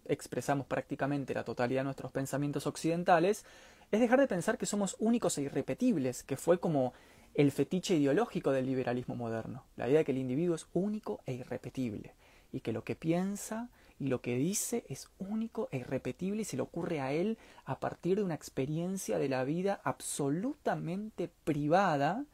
expresamos 0.06 0.66
prácticamente 0.66 1.34
la 1.34 1.44
totalidad 1.44 1.80
de 1.80 1.84
nuestros 1.84 2.12
pensamientos 2.12 2.66
occidentales 2.66 3.44
es 3.90 4.00
dejar 4.00 4.20
de 4.20 4.26
pensar 4.26 4.56
que 4.56 4.64
somos 4.64 4.96
únicos 4.98 5.36
e 5.36 5.42
irrepetibles, 5.42 6.22
que 6.22 6.38
fue 6.38 6.58
como 6.60 6.94
el 7.34 7.52
fetiche 7.52 7.96
ideológico 7.96 8.52
del 8.52 8.64
liberalismo 8.64 9.16
moderno, 9.16 9.66
la 9.76 9.86
idea 9.86 9.98
de 9.98 10.06
que 10.06 10.12
el 10.12 10.18
individuo 10.18 10.54
es 10.54 10.66
único 10.72 11.20
e 11.26 11.34
irrepetible, 11.34 12.14
y 12.52 12.60
que 12.60 12.72
lo 12.72 12.82
que 12.82 12.96
piensa 12.96 13.68
y 13.98 14.06
lo 14.06 14.22
que 14.22 14.36
dice 14.36 14.86
es 14.88 15.10
único 15.18 15.68
e 15.72 15.80
irrepetible 15.80 16.40
y 16.40 16.46
se 16.46 16.56
le 16.56 16.62
ocurre 16.62 17.02
a 17.02 17.12
él 17.12 17.36
a 17.66 17.80
partir 17.80 18.16
de 18.16 18.24
una 18.24 18.34
experiencia 18.34 19.18
de 19.18 19.28
la 19.28 19.44
vida 19.44 19.78
absolutamente 19.84 21.30
privada, 21.44 22.24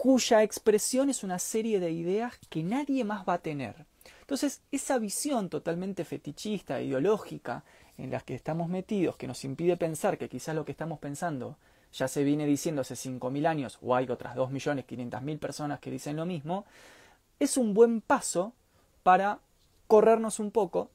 cuya 0.00 0.42
expresión 0.42 1.10
es 1.10 1.22
una 1.24 1.38
serie 1.38 1.78
de 1.78 1.90
ideas 1.90 2.38
que 2.48 2.62
nadie 2.62 3.04
más 3.04 3.28
va 3.28 3.34
a 3.34 3.42
tener. 3.42 3.84
Entonces, 4.22 4.62
esa 4.72 4.98
visión 4.98 5.50
totalmente 5.50 6.06
fetichista, 6.06 6.80
ideológica, 6.80 7.64
en 7.98 8.10
la 8.10 8.20
que 8.20 8.34
estamos 8.34 8.70
metidos, 8.70 9.18
que 9.18 9.26
nos 9.26 9.44
impide 9.44 9.76
pensar 9.76 10.16
que 10.16 10.30
quizás 10.30 10.54
lo 10.54 10.64
que 10.64 10.72
estamos 10.72 11.00
pensando 11.00 11.58
ya 11.92 12.08
se 12.08 12.24
viene 12.24 12.46
diciendo 12.46 12.80
hace 12.80 12.94
5.000 12.94 13.46
años, 13.46 13.78
o 13.82 13.94
hay 13.94 14.08
otras 14.08 14.34
2.500.000 14.36 15.38
personas 15.38 15.80
que 15.80 15.90
dicen 15.90 16.16
lo 16.16 16.24
mismo, 16.24 16.64
es 17.38 17.58
un 17.58 17.74
buen 17.74 18.00
paso 18.00 18.54
para 19.02 19.40
corrernos 19.86 20.38
un 20.38 20.50
poco 20.50 20.88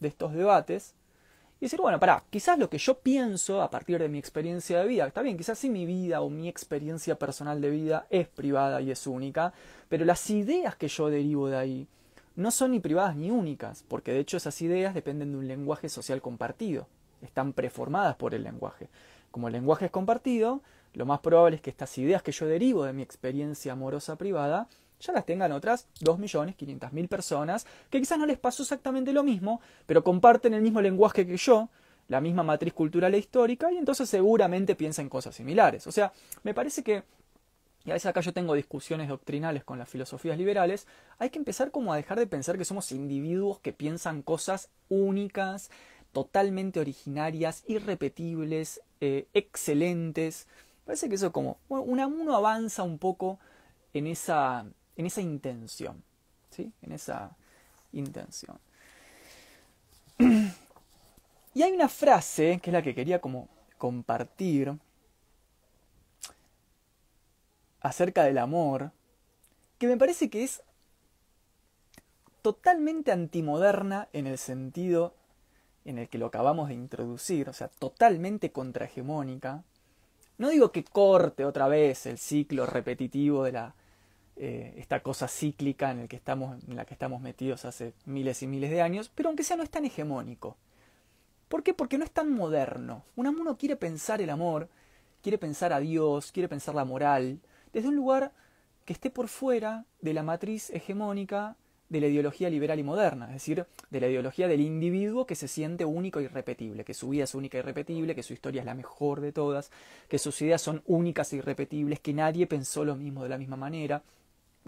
de 0.00 0.08
estos 0.08 0.32
debates 0.32 0.95
y 1.58 1.64
decir, 1.64 1.80
bueno, 1.80 1.98
pará, 1.98 2.22
quizás 2.28 2.58
lo 2.58 2.68
que 2.68 2.78
yo 2.78 2.98
pienso 2.98 3.62
a 3.62 3.70
partir 3.70 3.98
de 3.98 4.08
mi 4.08 4.18
experiencia 4.18 4.80
de 4.80 4.86
vida, 4.86 5.06
está 5.06 5.22
bien, 5.22 5.38
quizás 5.38 5.58
sí 5.58 5.70
mi 5.70 5.86
vida 5.86 6.20
o 6.20 6.28
mi 6.28 6.48
experiencia 6.48 7.18
personal 7.18 7.60
de 7.60 7.70
vida 7.70 8.06
es 8.10 8.28
privada 8.28 8.82
y 8.82 8.90
es 8.90 9.06
única, 9.06 9.54
pero 9.88 10.04
las 10.04 10.28
ideas 10.28 10.76
que 10.76 10.88
yo 10.88 11.08
derivo 11.08 11.48
de 11.48 11.56
ahí, 11.56 11.88
no 12.34 12.50
son 12.50 12.72
ni 12.72 12.80
privadas 12.80 13.16
ni 13.16 13.30
únicas, 13.30 13.82
porque 13.88 14.12
de 14.12 14.18
hecho 14.20 14.36
esas 14.36 14.60
ideas 14.60 14.92
dependen 14.92 15.32
de 15.32 15.38
un 15.38 15.48
lenguaje 15.48 15.88
social 15.88 16.20
compartido, 16.20 16.86
están 17.22 17.54
preformadas 17.54 18.16
por 18.16 18.34
el 18.34 18.42
lenguaje. 18.42 18.88
Como 19.30 19.48
el 19.48 19.54
lenguaje 19.54 19.86
es 19.86 19.90
compartido, 19.90 20.60
lo 20.92 21.06
más 21.06 21.20
probable 21.20 21.56
es 21.56 21.62
que 21.62 21.70
estas 21.70 21.96
ideas 21.96 22.22
que 22.22 22.32
yo 22.32 22.46
derivo 22.46 22.84
de 22.84 22.92
mi 22.92 23.02
experiencia 23.02 23.72
amorosa 23.72 24.16
privada 24.16 24.68
ya 25.00 25.12
las 25.12 25.26
tengan 25.26 25.52
otras 25.52 25.86
2.500.000 26.00 27.08
personas 27.08 27.66
que 27.90 28.00
quizás 28.00 28.18
no 28.18 28.26
les 28.26 28.38
pasó 28.38 28.62
exactamente 28.62 29.12
lo 29.12 29.22
mismo, 29.22 29.60
pero 29.86 30.02
comparten 30.02 30.54
el 30.54 30.62
mismo 30.62 30.80
lenguaje 30.80 31.26
que 31.26 31.36
yo, 31.36 31.68
la 32.08 32.20
misma 32.20 32.42
matriz 32.42 32.72
cultural 32.72 33.14
e 33.14 33.18
histórica, 33.18 33.70
y 33.72 33.76
entonces 33.76 34.08
seguramente 34.08 34.74
piensan 34.74 35.08
cosas 35.08 35.34
similares. 35.34 35.86
O 35.86 35.92
sea, 35.92 36.12
me 36.42 36.54
parece 36.54 36.82
que 36.82 37.02
y 37.86 37.90
a 37.90 37.94
veces 37.94 38.06
acá 38.06 38.20
yo 38.20 38.32
tengo 38.32 38.54
discusiones 38.54 39.08
doctrinales 39.08 39.62
con 39.62 39.78
las 39.78 39.88
filosofías 39.88 40.36
liberales, 40.36 40.88
hay 41.18 41.30
que 41.30 41.38
empezar 41.38 41.70
como 41.70 41.92
a 41.92 41.96
dejar 41.96 42.18
de 42.18 42.26
pensar 42.26 42.58
que 42.58 42.64
somos 42.64 42.90
individuos 42.90 43.60
que 43.60 43.72
piensan 43.72 44.22
cosas 44.22 44.70
únicas, 44.88 45.70
totalmente 46.10 46.80
originarias, 46.80 47.62
irrepetibles, 47.68 48.80
eh, 49.00 49.28
excelentes. 49.34 50.48
Parece 50.84 51.08
que 51.08 51.14
eso 51.14 51.30
como, 51.30 51.58
bueno, 51.68 52.08
uno 52.08 52.34
avanza 52.34 52.82
un 52.82 52.98
poco 52.98 53.38
en 53.94 54.08
esa, 54.08 54.66
en 54.96 55.06
esa 55.06 55.20
intención, 55.20 56.02
¿sí? 56.50 56.72
En 56.82 56.92
esa 56.92 57.36
intención. 57.92 58.58
Y 61.54 61.62
hay 61.62 61.72
una 61.72 61.88
frase, 61.88 62.60
que 62.62 62.68
es 62.68 62.74
la 62.74 62.82
que 62.82 62.94
quería 62.94 63.18
como 63.18 63.48
compartir, 63.78 64.76
acerca 67.80 68.24
del 68.24 68.36
amor, 68.36 68.90
que 69.78 69.86
me 69.86 69.96
parece 69.96 70.28
que 70.28 70.44
es 70.44 70.62
totalmente 72.42 73.10
antimoderna 73.10 74.08
en 74.12 74.26
el 74.26 74.36
sentido 74.36 75.14
en 75.86 75.98
el 75.98 76.10
que 76.10 76.18
lo 76.18 76.26
acabamos 76.26 76.68
de 76.68 76.74
introducir, 76.74 77.48
o 77.48 77.54
sea, 77.54 77.68
totalmente 77.68 78.52
contrahegemónica. 78.52 79.62
No 80.36 80.50
digo 80.50 80.72
que 80.72 80.84
corte 80.84 81.46
otra 81.46 81.68
vez 81.68 82.04
el 82.04 82.18
ciclo 82.18 82.66
repetitivo 82.66 83.44
de 83.44 83.52
la 83.52 83.74
eh, 84.36 84.74
esta 84.76 85.00
cosa 85.00 85.28
cíclica 85.28 85.90
en, 85.90 86.08
que 86.08 86.16
estamos, 86.16 86.62
en 86.68 86.76
la 86.76 86.84
que 86.84 86.94
estamos 86.94 87.20
metidos 87.20 87.64
hace 87.64 87.94
miles 88.04 88.42
y 88.42 88.46
miles 88.46 88.70
de 88.70 88.82
años, 88.82 89.10
pero 89.14 89.28
aunque 89.28 89.44
sea 89.44 89.56
no 89.56 89.62
es 89.62 89.70
tan 89.70 89.84
hegemónico. 89.84 90.56
¿Por 91.48 91.62
qué? 91.62 91.74
Porque 91.74 91.96
no 91.96 92.04
es 92.04 92.10
tan 92.10 92.32
moderno. 92.32 93.04
Un 93.14 93.28
amor 93.28 93.56
quiere 93.56 93.76
pensar 93.76 94.20
el 94.20 94.30
amor, 94.30 94.68
quiere 95.22 95.38
pensar 95.38 95.72
a 95.72 95.80
Dios, 95.80 96.32
quiere 96.32 96.48
pensar 96.48 96.74
la 96.74 96.84
moral, 96.84 97.40
desde 97.72 97.88
un 97.88 97.96
lugar 97.96 98.32
que 98.84 98.92
esté 98.92 99.10
por 99.10 99.28
fuera 99.28 99.84
de 100.00 100.14
la 100.14 100.22
matriz 100.22 100.70
hegemónica 100.70 101.56
de 101.88 102.00
la 102.00 102.08
ideología 102.08 102.50
liberal 102.50 102.78
y 102.78 102.82
moderna, 102.82 103.26
es 103.26 103.34
decir, 103.34 103.66
de 103.90 104.00
la 104.00 104.08
ideología 104.08 104.48
del 104.48 104.60
individuo 104.60 105.26
que 105.26 105.36
se 105.36 105.46
siente 105.46 105.84
único 105.84 106.18
e 106.18 106.24
irrepetible, 106.24 106.84
que 106.84 106.94
su 106.94 107.08
vida 107.08 107.24
es 107.24 107.34
única 107.34 107.58
e 107.58 107.60
irrepetible, 107.60 108.14
que 108.14 108.22
su 108.22 108.32
historia 108.32 108.60
es 108.60 108.66
la 108.66 108.74
mejor 108.74 109.20
de 109.20 109.32
todas, 109.32 109.70
que 110.08 110.18
sus 110.18 110.40
ideas 110.42 110.60
son 110.60 110.82
únicas 110.86 111.32
e 111.32 111.36
irrepetibles, 111.36 112.00
que 112.00 112.12
nadie 112.12 112.46
pensó 112.46 112.84
lo 112.84 112.96
mismo 112.96 113.22
de 113.22 113.28
la 113.28 113.38
misma 113.38 113.56
manera. 113.56 114.02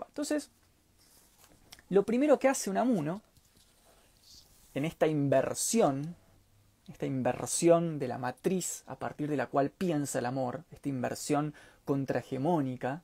Entonces, 0.07 0.51
lo 1.89 2.05
primero 2.05 2.39
que 2.39 2.49
hace 2.49 2.71
un 2.71 2.77
amuno 2.77 3.23
en 4.75 4.85
esta 4.85 5.07
inversión, 5.07 6.15
esta 6.89 7.07
inversión 7.07 7.99
de 7.99 8.09
la 8.09 8.19
matriz 8.19 8.85
a 8.87 8.97
partir 8.97 9.29
de 9.29 9.37
la 9.37 9.47
cual 9.47 9.71
piensa 9.71 10.19
el 10.19 10.27
amor, 10.27 10.65
esta 10.71 10.89
inversión 10.89 11.55
contrahegemónica, 11.85 13.03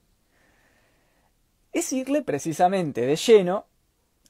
es 1.72 1.92
irle 1.92 2.22
precisamente 2.22 3.00
de 3.02 3.16
lleno 3.16 3.66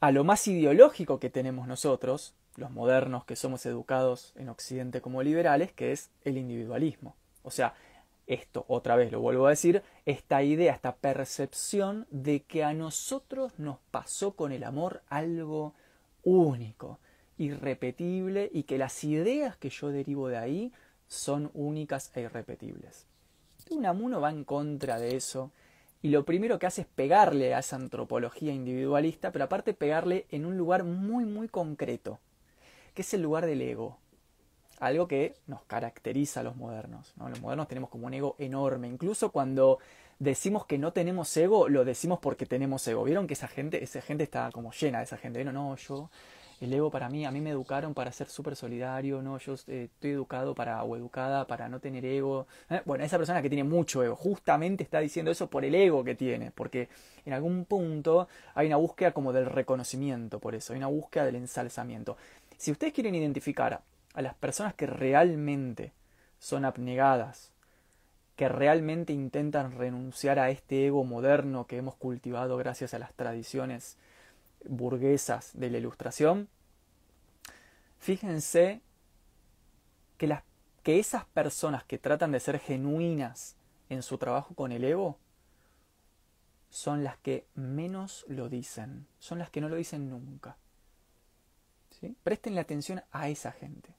a 0.01 0.11
lo 0.13 0.25
más 0.25 0.47
ideológico 0.49 1.21
que 1.21 1.31
tenemos 1.31 1.67
nosotros, 1.67 2.35
los 2.57 2.71
modernos 2.71 3.25
que 3.25 3.37
somos 3.37 3.67
educados 3.67 4.33
en 4.37 4.49
Occidente 4.49 5.01
como 5.01 5.23
liberales, 5.23 5.73
que 5.73 5.93
es 5.93 6.11
el 6.25 6.39
individualismo. 6.39 7.17
O 7.43 7.51
sea, 7.51 7.75
esto, 8.27 8.65
otra 8.69 8.97
vez 8.97 9.13
lo 9.13 9.21
vuelvo 9.21 9.47
a 9.47 9.51
decir, 9.51 9.83
esta 10.07 10.43
idea, 10.43 10.73
esta 10.73 10.97
percepción 10.97 12.07
de 12.11 12.41
que 12.41 12.65
a 12.65 12.73
nosotros 12.73 13.53
nos 13.59 13.79
pasó 13.91 14.33
con 14.33 14.53
el 14.53 14.65
amor 14.65 15.03
algo 15.09 15.75
único, 16.23 16.99
irrepetible 17.37 18.51
y 18.53 18.63
que 18.63 18.79
las 18.79 19.05
ideas 19.05 19.57
que 19.57 19.71
yo 19.71 19.89
derivo 19.89 20.29
de 20.29 20.39
ahí 20.39 20.73
son 21.07 21.51
únicas 21.55 22.11
e 22.15 22.23
irrepetibles. 22.23 23.07
Unamuno 23.71 24.21
va 24.21 24.31
en 24.31 24.45
contra 24.45 24.99
de 24.99 25.17
eso 25.17 25.51
y 26.03 26.11
lo 26.11 26.25
primero 26.25 26.59
que 26.59 26.67
hace 26.67 26.83
es 26.83 26.87
pegarle 26.87 27.55
a 27.55 27.61
esa 27.61 27.77
antropología 27.77 28.53
individualista, 28.53 29.33
pero 29.33 29.47
aparte 29.47 29.73
pegarle 29.73 30.27
en 30.31 30.45
un 30.45 30.59
lugar 30.59 30.85
muy 30.85 31.25
muy 31.25 31.49
concreto, 31.49 32.21
que 32.93 33.03
es 33.03 33.15
el 33.15 33.23
lugar 33.23 33.47
del 33.47 33.63
ego. 33.63 33.99
Algo 34.81 35.07
que 35.09 35.35
nos 35.47 35.63
caracteriza 35.63 36.41
a 36.41 36.43
los 36.43 36.57
modernos. 36.57 37.15
Los 37.17 37.41
modernos 37.41 37.69
tenemos 37.69 37.91
como 37.91 38.07
un 38.07 38.15
ego 38.15 38.37
enorme. 38.39 38.89
Incluso 38.89 39.31
cuando 39.31 39.79
decimos 40.19 40.67
que 40.67 40.79
no 40.79 40.93
tenemos 40.93 41.35
ego, 41.37 41.69
lo 41.69 41.85
decimos 41.85 42.19
porque 42.21 42.47
tenemos 42.47 42.87
ego. 42.89 43.05
¿Vieron 43.05 43.27
que 43.27 43.35
esa 43.35 43.49
gente, 43.49 43.83
esa 43.83 44.01
gente 44.01 44.25
está 44.25 44.51
como 44.53 44.73
llena 44.73 44.99
de 44.99 45.05
esa 45.05 45.17
gente? 45.17 45.45
No, 45.45 45.53
no, 45.53 45.77
yo 45.77 46.11
el 46.61 46.73
ego 46.73 46.91
para 46.91 47.09
mí, 47.09 47.25
a 47.25 47.31
mí 47.31 47.41
me 47.41 47.51
educaron 47.51 47.95
para 47.95 48.13
ser 48.13 48.29
súper 48.29 48.57
solidario, 48.57 49.23
¿no? 49.23 49.39
Yo 49.39 49.55
eh, 49.67 49.91
estoy 49.93 50.13
educado 50.13 50.55
para, 50.55 50.83
o 50.83 50.97
educada 50.97 51.47
para 51.47 51.69
no 51.69 51.81
tener 51.81 52.05
ego. 52.05 52.47
¿eh? 52.71 52.81
Bueno, 52.85 53.05
esa 53.05 53.19
persona 53.19 53.43
que 53.43 53.49
tiene 53.49 53.65
mucho 53.65 54.03
ego, 54.03 54.17
justamente 54.17 54.83
está 54.83 55.01
diciendo 55.01 55.31
eso 55.31 55.49
por 55.49 55.65
el 55.65 55.75
ego 55.75 56.05
que 56.05 56.15
tiene, 56.15 56.51
porque 56.53 56.89
en 57.25 57.33
algún 57.33 57.65
punto 57.65 58.29
hay 58.55 58.69
una 58.69 58.77
búsqueda 58.77 59.13
como 59.13 59.33
del 59.33 59.47
reconocimiento, 59.47 60.39
por 60.39 60.55
eso, 60.55 60.73
hay 60.73 60.79
una 60.79 60.87
búsqueda 60.89 61.25
del 61.27 61.37
ensalzamiento. 61.37 62.17
Si 62.57 62.71
ustedes 62.71 62.93
quieren 62.93 63.15
identificar 63.15 63.81
a 64.15 64.23
las 64.23 64.35
personas 64.35 64.75
que 64.75 64.87
realmente 64.87 65.93
son 66.39 66.65
abnegadas, 66.65 67.53
que 68.37 68.49
realmente 68.49 69.13
intentan 69.13 69.77
renunciar 69.77 70.39
a 70.39 70.51
este 70.51 70.87
ego 70.87 71.05
moderno 71.05 71.67
que 71.67 71.77
hemos 71.77 71.97
cultivado 71.97 72.57
gracias 72.57 72.95
a 72.95 72.99
las 72.99 73.13
tradiciones 73.15 73.97
burguesas 74.65 75.51
de 75.55 75.71
la 75.71 75.79
ilustración, 75.79 76.49
fíjense 77.99 78.81
que, 80.17 80.27
las, 80.27 80.43
que 80.83 80.99
esas 80.99 81.27
personas 81.27 81.85
que 81.85 81.99
tratan 81.99 82.33
de 82.33 82.41
ser 82.41 82.59
genuinas 82.59 83.57
en 83.89 84.03
su 84.03 84.19
trabajo 84.19 84.55
con 84.55 84.73
el 84.73 84.85
ego 84.85 85.19
son 86.71 87.05
las 87.05 87.19
que 87.19 87.47
menos 87.55 88.25
lo 88.29 88.49
dicen, 88.49 89.07
son 89.19 89.39
las 89.39 89.51
que 89.51 89.61
no 89.61 89.69
lo 89.69 89.77
dicen 89.77 90.09
nunca. 90.09 90.57
¿Sí? 92.01 92.17
Presten 92.25 92.59
atención 92.59 93.03
a 93.13 93.29
esa 93.29 93.53
gente. 93.53 93.95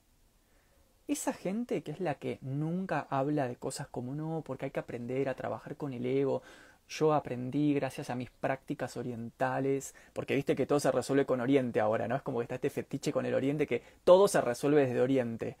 Esa 1.08 1.32
gente 1.32 1.82
que 1.82 1.92
es 1.92 2.00
la 2.00 2.16
que 2.16 2.38
nunca 2.40 3.06
habla 3.10 3.46
de 3.46 3.56
cosas 3.56 3.86
como 3.86 4.14
no, 4.14 4.42
porque 4.44 4.66
hay 4.66 4.70
que 4.72 4.80
aprender 4.80 5.28
a 5.28 5.34
trabajar 5.34 5.76
con 5.76 5.92
el 5.92 6.04
ego. 6.04 6.42
Yo 6.88 7.14
aprendí 7.14 7.74
gracias 7.74 8.10
a 8.10 8.16
mis 8.16 8.30
prácticas 8.30 8.96
orientales, 8.96 9.94
porque 10.12 10.34
viste 10.34 10.56
que 10.56 10.66
todo 10.66 10.80
se 10.80 10.90
resuelve 10.90 11.24
con 11.24 11.40
Oriente 11.40 11.80
ahora, 11.80 12.08
¿no? 12.08 12.16
Es 12.16 12.22
como 12.22 12.38
que 12.38 12.44
está 12.44 12.56
este 12.56 12.70
fetiche 12.70 13.12
con 13.12 13.24
el 13.26 13.34
Oriente 13.34 13.66
que 13.66 13.82
todo 14.04 14.26
se 14.26 14.40
resuelve 14.40 14.86
desde 14.86 15.00
Oriente. 15.00 15.56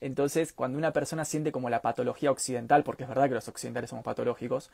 Entonces, 0.00 0.52
cuando 0.52 0.78
una 0.78 0.92
persona 0.92 1.24
siente 1.24 1.52
como 1.52 1.70
la 1.70 1.82
patología 1.82 2.30
occidental, 2.30 2.82
porque 2.82 3.04
es 3.04 3.08
verdad 3.08 3.28
que 3.28 3.34
los 3.34 3.48
occidentales 3.48 3.90
somos 3.90 4.04
patológicos, 4.04 4.70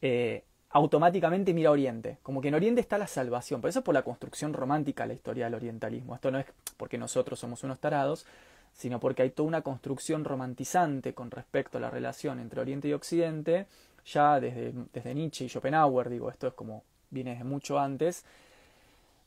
eh, 0.00 0.44
automáticamente 0.70 1.52
mira 1.52 1.70
Oriente, 1.70 2.18
como 2.22 2.40
que 2.40 2.48
en 2.48 2.54
Oriente 2.54 2.80
está 2.80 2.98
la 2.98 3.06
salvación. 3.06 3.60
Por 3.60 3.70
eso 3.70 3.80
es 3.80 3.84
por 3.84 3.94
la 3.94 4.02
construcción 4.02 4.52
romántica 4.54 5.06
la 5.06 5.14
historia 5.14 5.44
del 5.46 5.54
orientalismo. 5.54 6.14
Esto 6.14 6.30
no 6.30 6.38
es 6.38 6.46
porque 6.76 6.98
nosotros 6.98 7.38
somos 7.38 7.62
unos 7.62 7.78
tarados, 7.78 8.26
sino 8.72 9.00
porque 9.00 9.22
hay 9.22 9.30
toda 9.30 9.48
una 9.48 9.62
construcción 9.62 10.24
romantizante 10.24 11.14
con 11.14 11.30
respecto 11.30 11.78
a 11.78 11.80
la 11.80 11.90
relación 11.90 12.40
entre 12.40 12.60
Oriente 12.60 12.88
y 12.88 12.92
Occidente, 12.92 13.66
ya 14.04 14.40
desde, 14.40 14.72
desde 14.92 15.14
Nietzsche 15.14 15.44
y 15.44 15.48
Schopenhauer, 15.48 16.08
digo, 16.08 16.30
esto 16.30 16.48
es 16.48 16.54
como 16.54 16.82
viene 17.10 17.32
desde 17.32 17.44
mucho 17.44 17.78
antes, 17.78 18.24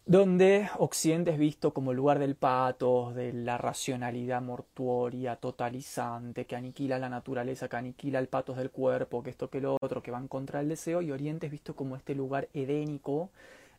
donde 0.08 0.69
Occidente 0.77 1.31
es 1.31 1.39
visto 1.39 1.73
como 1.73 1.91
lugar 1.91 2.19
del 2.19 2.36
pato, 2.36 3.12
de 3.13 3.34
la 3.34 3.58
racionalidad 3.58 4.41
mortuoria, 4.41 5.36
totalizante, 5.38 6.45
que 6.45 6.55
aniquila 6.55 6.99
la 6.99 7.10
naturaleza, 7.10 7.67
que 7.67 7.77
aniquila 7.77 8.19
el 8.19 8.27
patos 8.27 8.58
del 8.58 8.69
cuerpo, 8.69 9.23
que 9.23 9.31
esto 9.31 9.49
que 9.49 9.62
lo 9.62 9.77
otro, 9.81 10.03
que 10.03 10.12
va 10.12 10.19
en 10.19 10.27
contra 10.27 10.60
del 10.60 10.69
deseo, 10.69 11.01
y 11.01 11.12
Oriente 11.12 11.47
es 11.47 11.51
visto 11.51 11.75
como 11.75 11.95
este 11.95 12.13
lugar 12.13 12.49
edénico 12.53 13.31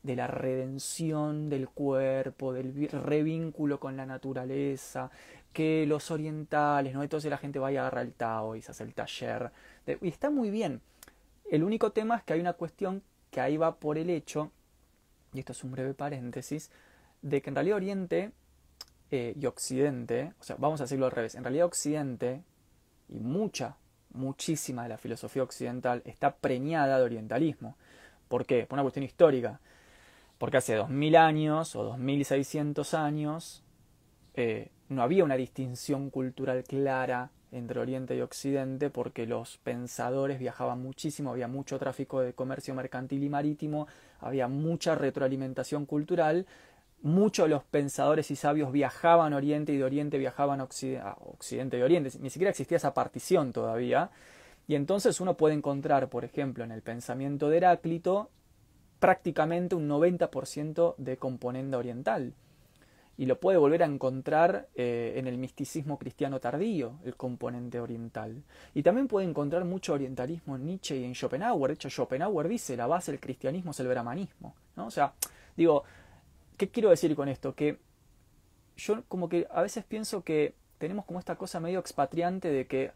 de 0.07 0.17
la 0.17 0.27
redención 0.27 1.49
del 1.49 1.69
cuerpo, 1.69 2.53
del 2.53 2.89
revínculo 2.89 3.81
con 3.81 3.97
la 3.97 4.07
naturaleza, 4.07 5.11
que 5.53 5.85
los 5.87 6.11
orientales, 6.11 6.95
¿no? 6.95 7.03
Entonces 7.03 7.31
la 7.31 7.39
gente 7.39 7.59
vaya 7.59 7.81
a 7.81 7.83
agarrar 7.87 8.07
el 8.07 8.13
Tao 8.13 8.57
y 8.57 8.63
se 8.63 8.71
hace 8.71 8.85
el 8.85 8.95
taller. 8.95 9.51
Y 10.01 10.09
está 10.09 10.31
muy 10.31 10.51
bien. 10.51 10.81
El 11.51 11.65
único 11.65 11.93
tema 11.93 12.17
es 12.17 12.23
que 12.25 12.35
hay 12.35 12.41
una 12.41 12.53
cuestión 12.55 13.03
que 13.31 13.41
ahí 13.41 13.57
va 13.57 13.77
por 13.77 13.99
el 13.99 14.11
hecho 14.11 14.51
y 15.37 15.41
esto 15.41 15.53
es 15.53 15.63
un 15.65 15.73
breve 15.73 15.95
paréntesis, 15.95 16.71
de 17.23 17.43
que 17.43 17.51
en 17.51 17.57
realidad 17.57 17.77
Oriente 17.77 18.33
eh, 19.11 19.35
y 19.39 19.47
Occidente, 19.47 20.33
o 20.41 20.43
sea, 20.43 20.57
vamos 20.59 20.81
a 20.81 20.85
decirlo 20.85 21.07
al 21.07 21.13
revés, 21.13 21.35
en 21.35 21.45
realidad 21.45 21.67
Occidente 21.67 22.43
y 23.09 23.21
mucha, 23.21 23.77
muchísima 24.13 24.85
de 24.85 24.89
la 24.89 24.99
filosofía 24.99 25.43
occidental 25.43 26.03
está 26.05 26.35
preñada 26.37 26.99
de 26.99 27.05
orientalismo. 27.05 27.77
¿Por 28.29 28.47
qué? 28.47 28.67
Por 28.67 28.77
una 28.77 28.83
cuestión 28.83 29.05
histórica. 29.05 29.61
Porque 30.39 30.59
hace 30.59 30.75
2000 30.75 31.17
años 31.17 31.77
o 31.77 31.85
2600 31.85 32.95
años 32.95 33.63
eh, 34.35 34.71
no 34.89 35.03
había 35.03 35.25
una 35.25 35.37
distinción 35.37 36.11
cultural 36.11 36.63
clara 36.65 37.31
entre 37.53 37.81
Oriente 37.81 38.17
y 38.17 38.21
Occidente 38.21 38.91
porque 38.91 39.27
los 39.27 39.59
pensadores 39.59 40.39
viajaban 40.39 40.83
muchísimo, 40.83 41.31
había 41.31 41.49
mucho 41.49 41.79
tráfico 41.79 42.21
de 42.21 42.35
comercio 42.35 42.75
mercantil 42.75 43.23
y 43.23 43.29
marítimo, 43.29 43.87
había 44.21 44.49
mucha 44.49 44.95
retroalimentación 44.95 45.87
cultural, 45.87 46.47
muchos 47.03 47.47
de 47.47 47.51
los 47.51 47.65
pensadores 47.65 48.31
y 48.31 48.37
sabios 48.37 48.73
viajaban 48.73 49.33
a 49.33 49.37
Oriente 49.37 49.73
y 49.73 49.79
de 49.79 49.85
Oriente 49.85 50.19
viajaban 50.19 50.61
a 50.61 50.65
Occidente 50.65 51.79
y 51.79 51.83
Oriente, 51.83 52.11
ni 52.21 52.31
siquiera 52.31 52.51
existía 52.51 52.77
esa 52.77 52.95
partición 52.95 53.53
todavía, 53.53 54.11
y 54.69 54.75
entonces 54.75 55.21
uno 55.21 55.37
puede 55.37 55.55
encontrar, 55.55 56.09
por 56.09 56.25
ejemplo, 56.25 56.65
en 56.65 56.73
el 56.73 56.83
pensamiento 56.83 57.49
de 57.49 57.59
Heráclito, 57.59 58.31
prácticamente 58.99 59.75
un 59.75 59.89
90% 59.89 60.95
de 60.97 61.17
componente 61.17 61.77
oriental 61.77 62.35
y 63.19 63.27
lo 63.27 63.41
puede 63.41 63.57
volver 63.57 63.83
a 63.83 63.87
encontrar 63.87 64.69
eh, 64.75 65.15
en 65.17 65.27
el 65.27 65.39
misticismo 65.39 65.99
cristiano 65.99 66.39
tardío, 66.39 66.99
el 67.05 67.17
componente 67.17 67.81
oriental. 67.81 68.43
Y 68.75 68.83
también 68.83 69.09
puede 69.09 69.27
encontrar 69.27 69.65
mucho 69.65 69.95
orientalismo 69.95 70.57
en 70.57 70.67
Nietzsche 70.67 70.99
y 70.99 71.05
en 71.05 71.15
Schopenhauer. 71.15 71.71
De 71.71 71.75
hecho, 71.75 71.89
Schopenhauer 71.89 72.47
dice, 72.47 72.77
la 72.77 72.87
base 72.87 73.13
del 73.13 73.21
cristianismo 73.21 73.71
es 73.71 73.81
el 73.81 73.89
brahmanismo. 73.89 74.55
¿no? 74.77 74.87
O 74.87 74.91
sea, 74.91 75.15
digo, 75.57 75.85
¿qué 76.59 76.69
quiero 76.69 76.91
decir 76.91 77.15
con 77.17 77.29
esto? 77.29 77.55
Que 77.55 77.79
yo 78.77 79.03
como 79.09 79.31
que 79.31 79.47
a 79.51 79.63
veces 79.63 79.85
pienso 79.85 80.23
que 80.23 80.55
tenemos 80.77 81.07
como 81.07 81.19
esta 81.19 81.37
cosa 81.37 81.59
medio 81.59 81.79
expatriante 81.79 82.51
de 82.51 82.67
que 82.67 82.93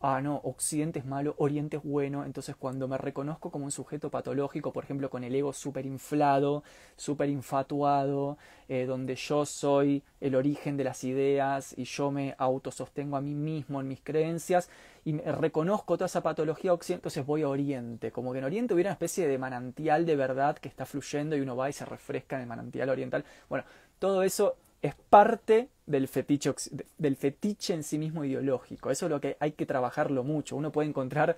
ah, 0.00 0.20
no, 0.20 0.40
Occidente 0.44 1.00
es 1.00 1.04
malo, 1.04 1.34
Oriente 1.38 1.78
es 1.78 1.82
bueno, 1.82 2.24
entonces 2.24 2.56
cuando 2.56 2.86
me 2.88 2.98
reconozco 2.98 3.50
como 3.50 3.64
un 3.64 3.72
sujeto 3.72 4.10
patológico, 4.10 4.72
por 4.72 4.84
ejemplo, 4.84 5.10
con 5.10 5.24
el 5.24 5.34
ego 5.34 5.52
súper 5.52 5.86
inflado, 5.86 6.62
súper 6.96 7.28
infatuado, 7.28 8.38
eh, 8.68 8.86
donde 8.86 9.16
yo 9.16 9.44
soy 9.44 10.02
el 10.20 10.34
origen 10.34 10.76
de 10.76 10.84
las 10.84 11.02
ideas 11.04 11.74
y 11.76 11.84
yo 11.84 12.10
me 12.10 12.34
autosostengo 12.38 13.16
a 13.16 13.20
mí 13.20 13.34
mismo 13.34 13.80
en 13.80 13.88
mis 13.88 14.00
creencias 14.00 14.70
y 15.04 15.16
reconozco 15.18 15.96
toda 15.96 16.06
esa 16.06 16.22
patología 16.22 16.72
occidental, 16.72 17.00
entonces 17.00 17.26
voy 17.26 17.42
a 17.42 17.48
Oriente, 17.48 18.12
como 18.12 18.32
que 18.32 18.38
en 18.38 18.44
Oriente 18.44 18.74
hubiera 18.74 18.90
una 18.90 18.94
especie 18.94 19.26
de 19.26 19.38
manantial 19.38 20.06
de 20.06 20.16
verdad 20.16 20.58
que 20.58 20.68
está 20.68 20.86
fluyendo 20.86 21.36
y 21.36 21.40
uno 21.40 21.56
va 21.56 21.70
y 21.70 21.72
se 21.72 21.84
refresca 21.84 22.36
en 22.36 22.42
el 22.42 22.48
manantial 22.48 22.88
oriental. 22.90 23.24
Bueno, 23.48 23.64
todo 23.98 24.22
eso 24.22 24.56
es 24.82 24.94
parte 24.94 25.68
del 25.86 26.08
fetiche, 26.08 26.54
del 26.98 27.16
fetiche 27.16 27.74
en 27.74 27.82
sí 27.82 27.98
mismo 27.98 28.24
ideológico. 28.24 28.90
Eso 28.90 29.06
es 29.06 29.10
lo 29.10 29.20
que 29.20 29.36
hay 29.40 29.52
que 29.52 29.66
trabajarlo 29.66 30.22
mucho. 30.22 30.56
Uno 30.56 30.70
puede 30.70 30.88
encontrar 30.88 31.36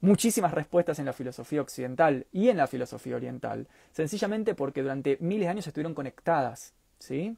muchísimas 0.00 0.52
respuestas 0.52 0.98
en 0.98 1.06
la 1.06 1.12
filosofía 1.12 1.62
occidental 1.62 2.26
y 2.30 2.48
en 2.48 2.58
la 2.58 2.66
filosofía 2.66 3.16
oriental, 3.16 3.66
sencillamente 3.92 4.54
porque 4.54 4.82
durante 4.82 5.16
miles 5.20 5.46
de 5.46 5.50
años 5.50 5.66
estuvieron 5.66 5.94
conectadas, 5.94 6.74
¿sí? 6.98 7.36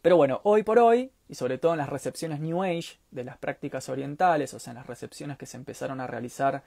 Pero 0.00 0.16
bueno, 0.16 0.40
hoy 0.44 0.62
por 0.62 0.78
hoy, 0.78 1.10
y 1.28 1.34
sobre 1.34 1.58
todo 1.58 1.72
en 1.72 1.78
las 1.78 1.88
recepciones 1.88 2.40
New 2.40 2.62
Age 2.62 2.98
de 3.10 3.24
las 3.24 3.36
prácticas 3.36 3.88
orientales, 3.88 4.54
o 4.54 4.58
sea, 4.58 4.70
en 4.70 4.78
las 4.78 4.86
recepciones 4.86 5.36
que 5.36 5.46
se 5.46 5.56
empezaron 5.56 6.00
a 6.00 6.06
realizar 6.06 6.62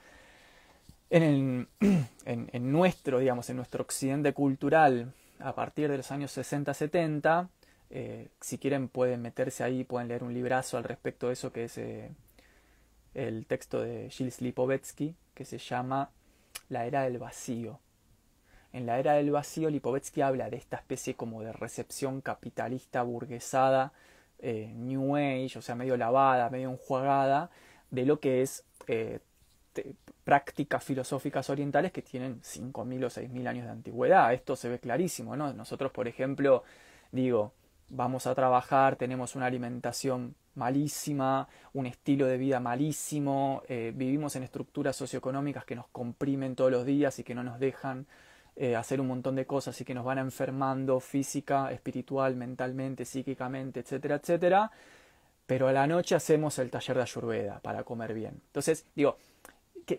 en, 1.10 1.68
en, 2.24 2.50
en 2.52 2.72
nuestro, 2.72 3.18
digamos, 3.18 3.50
en 3.50 3.56
nuestro 3.56 3.82
occidente 3.82 4.32
cultural 4.32 5.12
a 5.40 5.54
partir 5.54 5.90
de 5.90 5.96
los 5.96 6.10
años 6.10 6.36
60-70. 6.36 7.48
Eh, 7.90 8.28
si 8.40 8.58
quieren 8.58 8.88
pueden 8.88 9.22
meterse 9.22 9.64
ahí, 9.64 9.84
pueden 9.84 10.08
leer 10.08 10.22
un 10.22 10.34
librazo 10.34 10.76
al 10.76 10.84
respecto 10.84 11.28
de 11.28 11.32
eso, 11.32 11.52
que 11.52 11.64
es 11.64 11.78
eh, 11.78 12.10
el 13.14 13.46
texto 13.46 13.80
de 13.80 14.10
Gilles 14.10 14.40
Lipovetsky, 14.40 15.14
que 15.34 15.44
se 15.44 15.58
llama 15.58 16.10
La 16.68 16.86
era 16.86 17.02
del 17.02 17.18
vacío. 17.18 17.80
En 18.72 18.84
la 18.84 18.98
era 18.98 19.14
del 19.14 19.30
vacío, 19.30 19.70
Lipovetsky 19.70 20.20
habla 20.20 20.50
de 20.50 20.58
esta 20.58 20.76
especie 20.76 21.14
como 21.14 21.42
de 21.42 21.52
recepción 21.52 22.20
capitalista 22.20 23.02
burguesada, 23.02 23.92
eh, 24.40 24.72
New 24.76 25.16
Age, 25.16 25.58
o 25.58 25.62
sea, 25.62 25.74
medio 25.74 25.96
lavada, 25.96 26.50
medio 26.50 26.70
enjuagada, 26.70 27.50
de 27.90 28.04
lo 28.04 28.20
que 28.20 28.42
es 28.42 28.64
prácticas 30.24 30.84
filosóficas 30.84 31.48
orientales 31.50 31.92
que 31.92 32.02
tienen 32.02 32.40
5.000 32.42 33.04
o 33.04 33.08
6.000 33.08 33.48
años 33.48 33.64
de 33.64 33.70
antigüedad. 33.70 34.32
Esto 34.32 34.56
se 34.56 34.68
ve 34.68 34.78
clarísimo, 34.78 35.36
¿no? 35.36 35.52
Nosotros, 35.52 35.90
por 35.92 36.06
ejemplo, 36.06 36.64
digo, 37.12 37.52
vamos 37.88 38.26
a 38.26 38.34
trabajar, 38.34 38.96
tenemos 38.96 39.34
una 39.36 39.46
alimentación 39.46 40.34
malísima, 40.54 41.48
un 41.72 41.86
estilo 41.86 42.26
de 42.26 42.36
vida 42.36 42.60
malísimo, 42.60 43.62
eh, 43.68 43.92
vivimos 43.94 44.36
en 44.36 44.42
estructuras 44.42 44.96
socioeconómicas 44.96 45.64
que 45.64 45.76
nos 45.76 45.86
comprimen 45.88 46.54
todos 46.56 46.70
los 46.70 46.84
días 46.84 47.18
y 47.18 47.24
que 47.24 47.34
no 47.34 47.42
nos 47.42 47.58
dejan 47.58 48.06
eh, 48.56 48.74
hacer 48.74 49.00
un 49.00 49.06
montón 49.06 49.36
de 49.36 49.46
cosas 49.46 49.80
y 49.80 49.84
que 49.84 49.94
nos 49.94 50.04
van 50.04 50.18
enfermando 50.18 50.98
física, 50.98 51.70
espiritual, 51.70 52.34
mentalmente, 52.34 53.04
psíquicamente, 53.04 53.80
etcétera, 53.80 54.16
etcétera. 54.16 54.70
Pero 55.46 55.68
a 55.68 55.72
la 55.72 55.86
noche 55.86 56.16
hacemos 56.16 56.58
el 56.58 56.68
taller 56.68 56.96
de 56.96 57.02
ayurveda 57.02 57.60
para 57.60 57.84
comer 57.84 58.12
bien. 58.12 58.42
Entonces, 58.48 58.84
digo, 58.94 59.16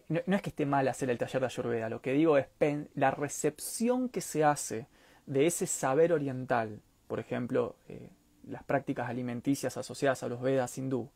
no, 0.08 0.36
es 0.36 0.42
que 0.42 0.50
esté 0.50 0.66
mal 0.66 0.88
hacer 0.88 1.10
el 1.10 1.18
taller 1.18 1.42
de 1.42 1.46
Ayurveda, 1.46 1.90
lo 1.90 2.02
que 2.02 2.14
digo 2.14 2.38
es 2.38 2.48
la 2.96 3.12
recepción 3.12 4.10
que 4.10 4.22
se 4.22 4.44
hace 4.44 4.88
de 5.26 5.46
ese 5.46 5.68
saber 5.68 6.14
oriental, 6.14 6.82
por 7.08 7.20
ejemplo, 7.20 7.76
eh, 7.88 8.10
las 8.48 8.64
prácticas 8.64 9.10
alimenticias 9.10 9.78
asociadas 9.78 10.24
a 10.24 10.28
los 10.28 10.42
Vedas 10.42 10.78
hindú, 10.78 11.10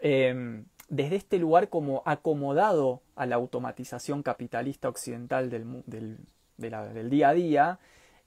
em, 0.00 0.64
desde 0.88 1.16
este 1.16 1.38
lugar 1.38 1.68
como 1.68 2.02
acomodado 2.04 3.02
a 3.16 3.26
la 3.26 3.36
automatización 3.36 4.22
capitalista 4.22 4.88
occidental 4.88 5.50
del, 5.50 6.18
del 6.56 7.10
día 7.10 7.28
a 7.28 7.34
día, 7.34 7.78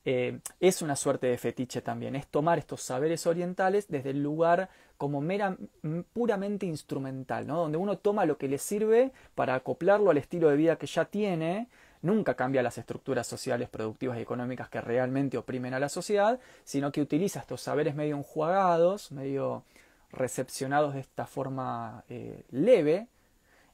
eh, 0.10 0.40
es 0.62 0.82
una 0.82 0.96
suerte 0.96 1.28
de 1.28 1.38
fetiche 1.38 1.82
también, 1.82 2.16
es 2.16 2.28
tomar 2.28 2.58
estos 2.58 2.82
saberes 2.82 3.28
orientales 3.28 3.90
desde 3.90 4.12
el 4.12 4.24
lugar 4.24 4.70
como 4.96 5.20
mera, 5.20 5.58
puramente 6.14 6.66
instrumental, 6.66 7.46
¿no? 7.46 7.58
donde 7.58 7.78
uno 7.78 7.98
toma 7.98 8.26
lo 8.26 8.38
que 8.38 8.48
le 8.48 8.58
sirve 8.58 9.12
para 9.36 9.56
acoplarlo 9.56 10.10
al 10.10 10.18
estilo 10.18 10.48
de 10.48 10.56
vida 10.56 10.78
que 10.78 10.88
ya 10.88 11.04
tiene, 11.04 11.68
nunca 12.02 12.36
cambia 12.36 12.64
las 12.64 12.78
estructuras 12.78 13.28
sociales, 13.28 13.68
productivas 13.68 14.18
y 14.18 14.22
económicas 14.22 14.70
que 14.70 14.80
realmente 14.80 15.38
oprimen 15.38 15.74
a 15.74 15.80
la 15.80 15.90
sociedad, 15.90 16.40
sino 16.64 16.94
que 16.94 17.02
utiliza 17.02 17.42
estos 17.42 17.60
saberes 17.60 17.94
medio 17.94 18.16
enjuagados, 18.16 19.12
medio 19.12 19.66
recepcionados 20.14 20.94
de 20.94 21.02
esta 21.02 21.28
forma 21.28 22.06
eh, 22.08 22.46
leve, 22.52 23.08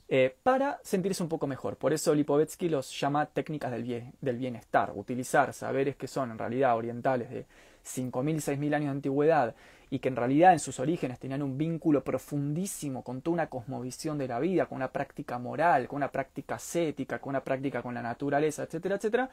eh, 0.10 0.36
para 0.44 0.80
sentirse 0.84 1.24
un 1.24 1.30
poco 1.30 1.48
mejor. 1.48 1.78
Por 1.78 1.94
eso 1.94 2.13
Lipovetsky 2.13 2.70
los 2.70 3.00
llama 3.00 3.26
técnicas 3.26 3.72
del, 3.72 4.38
bienestar, 4.38 4.92
utilizar 4.96 5.54
saberes 5.54 5.96
que 5.96 6.08
son 6.08 6.32
en 6.32 6.38
realidad 6.38 6.76
orientales 6.76 7.30
de 7.30 7.46
5.000, 7.86 8.12
6.000 8.36 8.76
años 8.76 8.86
de 8.86 8.92
antigüedad 8.92 9.56
y 9.89 10.00
que 10.00 10.10
en 10.10 10.16
realidad 10.16 10.54
en 10.54 10.60
sus 10.60 10.80
orígenes 10.80 11.20
tenían 11.20 11.42
un 11.42 11.58
vínculo 11.58 12.04
profundísimo 12.04 13.04
con 13.04 13.22
toda 13.22 13.34
una 13.34 13.48
cosmovisión 13.48 14.18
de 14.18 14.28
la 14.28 14.39
vida, 14.39 14.66
con 14.66 14.78
una 14.78 14.92
práctica 14.92 15.38
moral, 15.38 15.88
con 15.88 15.98
una 15.98 16.12
práctica 16.12 16.56
ascética, 16.56 17.20
con 17.20 17.30
una 17.32 17.44
práctica 17.44 17.82
con 17.82 17.94
la 17.94 18.02
naturaleza, 18.02 18.63
etcétera, 18.63 18.96
etcétera. 18.96 19.30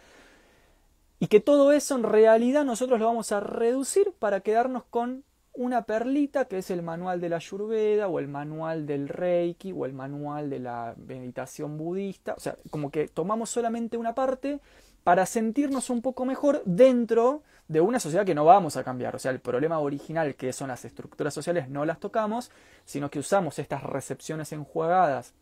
Y 1.19 1.27
que 1.27 1.41
todo 1.41 1.73
eso 1.73 1.97
en 1.97 2.03
realidad 2.03 2.65
nosotros 2.65 2.99
lo 2.99 3.07
vamos 3.07 3.33
a 3.33 3.41
reducir 3.41 4.13
para 4.19 4.41
quedarnos 4.41 4.85
con 4.85 5.25
una 5.55 5.83
perlita 5.83 6.47
que 6.47 6.59
es 6.59 6.71
el 6.71 6.83
manual 6.83 7.21
de 7.21 7.29
la 7.29 7.37
Ayurveda 7.37 8.09
o 8.09 8.19
el 8.19 8.29
manual 8.29 8.87
del 8.87 9.09
Reiki 9.09 9.73
o 9.73 9.85
el 9.85 9.93
manual 9.93 10.49
de 10.49 10.61
la 10.61 10.95
meditación 10.97 11.77
budista. 11.77 12.35
O 12.35 12.41
sea, 12.41 12.57
como 12.71 12.91
que 12.91 13.09
tomamos 13.09 13.51
solamente 13.51 13.97
una 13.97 14.15
parte 14.15 14.61
para 15.05 15.27
sentirnos 15.27 15.91
un 15.91 16.03
poco 16.03 16.25
mejor 16.25 16.63
dentro 16.65 17.43
de 17.69 17.81
una 17.81 18.01
sociedad 18.01 18.27
que 18.27 18.35
no 18.35 18.45
vamos 18.45 18.77
a 18.77 18.85
cambiar. 18.85 19.17
O 19.17 19.19
sea, 19.19 19.31
el 19.31 19.41
problema 19.41 19.79
original 19.79 20.35
que 20.35 20.53
son 20.53 20.69
las 20.69 20.85
estructuras 20.85 21.33
sociales 21.33 21.69
no 21.69 21.85
las 21.85 22.01
tocamos, 22.01 22.51
sino 22.85 23.11
que 23.11 23.19
usamos 23.19 23.59
estas 23.59 23.83
recepciones 23.83 24.53
enjuagadas 24.53 25.35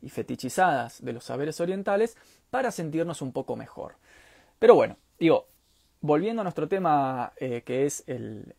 y 0.00 0.10
fetichizadas 0.10 1.02
de 1.04 1.12
los 1.12 1.24
saberes 1.24 1.60
orientales 1.60 2.16
para 2.50 2.70
sentirnos 2.70 3.22
un 3.22 3.32
poco 3.32 3.56
mejor. 3.56 3.96
Pero 4.58 4.74
bueno, 4.74 4.96
digo, 5.18 5.46
volviendo 6.04 6.42
a 6.42 6.44
nuestro 6.44 6.68
tema 6.68 7.32
eh, 7.38 7.62
que 7.62 7.86
es 7.86 8.04
el, 8.06 8.54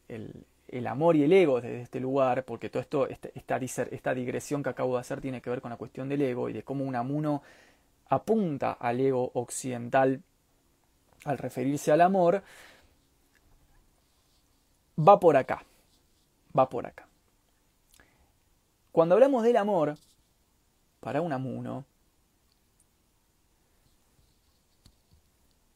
amor 0.88 1.16
y 1.16 1.24
el 1.24 1.32
ego 1.32 1.62
desde 1.62 1.82
este 1.82 2.00
lugar, 2.00 2.44
porque 2.44 2.72
todo 2.72 2.82
esto, 2.82 3.08
este, 3.08 3.32
esta, 3.36 3.58
esta, 3.58 4.14
digresión 4.16 4.64
que 4.64 4.70
acabo 4.70 4.96
de 4.96 5.02
hacer 5.02 5.22
tiene 5.22 5.42
que 5.42 5.52
ver 5.52 5.62
con 5.62 5.70
la 5.70 5.78
cuestión 5.78 6.10
del 6.10 6.24
ego 6.24 6.50
y 6.50 6.54
de 6.54 6.64
cómo 6.64 6.84
un 6.84 6.96
amuno 6.96 7.44
apunta 8.10 8.72
al 8.72 9.00
ego 9.00 9.30
occidental 9.36 10.24
al 11.24 11.38
referirse 11.38 11.92
al 11.92 12.02
amor, 12.02 12.42
va 14.98 15.20
por 15.20 15.38
acá, 15.38 15.64
va 16.58 16.68
por 16.68 16.88
acá. 16.88 17.08
Cuando 18.92 19.14
hablamos 19.14 19.44
del 19.44 19.58
amor, 19.58 19.98
para 21.00 21.22
un 21.22 21.32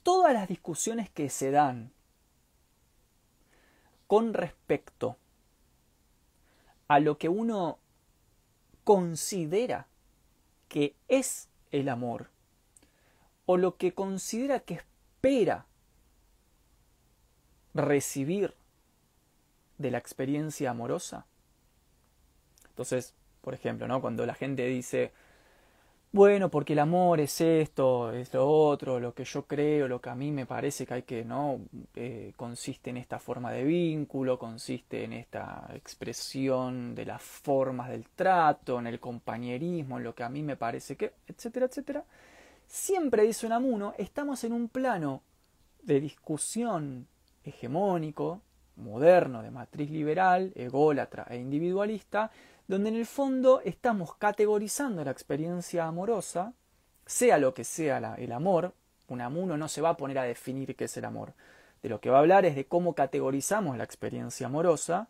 todas 0.03 0.33
las 0.33 0.47
discusiones 0.47 1.09
que 1.09 1.29
se 1.29 1.51
dan 1.51 1.91
con 4.07 4.33
respecto 4.33 5.17
a 6.87 6.99
lo 6.99 7.17
que 7.17 7.29
uno 7.29 7.77
considera 8.83 9.87
que 10.67 10.95
es 11.07 11.47
el 11.71 11.89
amor 11.89 12.29
o 13.45 13.57
lo 13.57 13.77
que 13.77 13.93
considera 13.93 14.59
que 14.59 14.75
espera 14.75 15.67
recibir 17.73 18.55
de 19.77 19.91
la 19.91 19.97
experiencia 19.97 20.71
amorosa. 20.71 21.25
Entonces, 22.69 23.13
por 23.41 23.53
ejemplo, 23.53 23.87
¿no? 23.87 24.01
cuando 24.01 24.25
la 24.25 24.33
gente 24.33 24.65
dice, 24.65 25.11
bueno, 26.11 26.49
porque 26.49 26.73
el 26.73 26.79
amor 26.79 27.19
es 27.19 27.39
esto, 27.39 28.11
es 28.11 28.33
lo 28.33 28.47
otro, 28.47 28.99
lo 28.99 29.13
que 29.13 29.23
yo 29.23 29.45
creo, 29.45 29.87
lo 29.87 30.01
que 30.01 30.09
a 30.09 30.15
mí 30.15 30.31
me 30.31 30.47
parece 30.47 30.85
que 30.85 30.93
hay 30.95 31.03
que, 31.03 31.23
¿no? 31.23 31.59
Eh, 31.95 32.33
consiste 32.35 32.89
en 32.89 32.97
esta 32.97 33.19
forma 33.19 33.51
de 33.51 33.63
vínculo, 33.63 34.39
consiste 34.39 35.03
en 35.03 35.13
esta 35.13 35.69
expresión 35.75 36.95
de 36.95 37.05
las 37.05 37.21
formas 37.21 37.89
del 37.89 38.05
trato, 38.09 38.79
en 38.79 38.87
el 38.87 38.99
compañerismo, 38.99 39.97
en 39.97 40.03
lo 40.03 40.15
que 40.15 40.23
a 40.23 40.29
mí 40.29 40.41
me 40.41 40.55
parece 40.55 40.95
que, 40.95 41.13
etcétera, 41.27 41.67
etcétera. 41.67 42.03
Siempre, 42.65 43.23
dice 43.23 43.45
Unamuno, 43.45 43.93
estamos 43.97 44.43
en 44.43 44.53
un 44.53 44.67
plano 44.67 45.21
de 45.83 45.99
discusión 45.99 47.07
hegemónico, 47.43 48.41
moderno, 48.77 49.43
de 49.43 49.51
matriz 49.51 49.91
liberal, 49.91 50.51
ególatra 50.55 51.27
e 51.29 51.37
individualista, 51.37 52.31
donde 52.69 52.89
en 52.89 52.95
el 52.97 53.07
fondo 53.07 53.61
estamos 53.65 54.13
categorizando 54.15 55.03
la 55.03 55.09
experiencia 55.09 55.87
amorosa, 55.87 56.53
sea 57.03 57.39
lo 57.39 57.55
que 57.55 57.63
sea 57.63 58.15
el 58.15 58.31
amor, 58.31 58.75
un 59.07 59.21
amuno 59.21 59.57
no 59.57 59.67
se 59.67 59.81
va 59.81 59.89
a 59.89 59.97
poner 59.97 60.19
a 60.19 60.23
definir 60.23 60.75
qué 60.75 60.85
es 60.85 60.95
el 60.95 61.05
amor. 61.05 61.33
De 61.81 61.89
lo 61.89 61.99
que 61.99 62.11
va 62.11 62.17
a 62.17 62.19
hablar 62.19 62.45
es 62.45 62.55
de 62.55 62.65
cómo 62.65 62.93
categorizamos 62.93 63.75
la 63.75 63.83
experiencia 63.83 64.45
amorosa, 64.45 65.07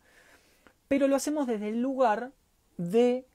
pero 0.87 1.09
lo 1.09 1.17
hacemos 1.17 1.47
desde 1.47 1.67
el 1.67 1.81
lugar 1.81 2.31
de 2.77 3.25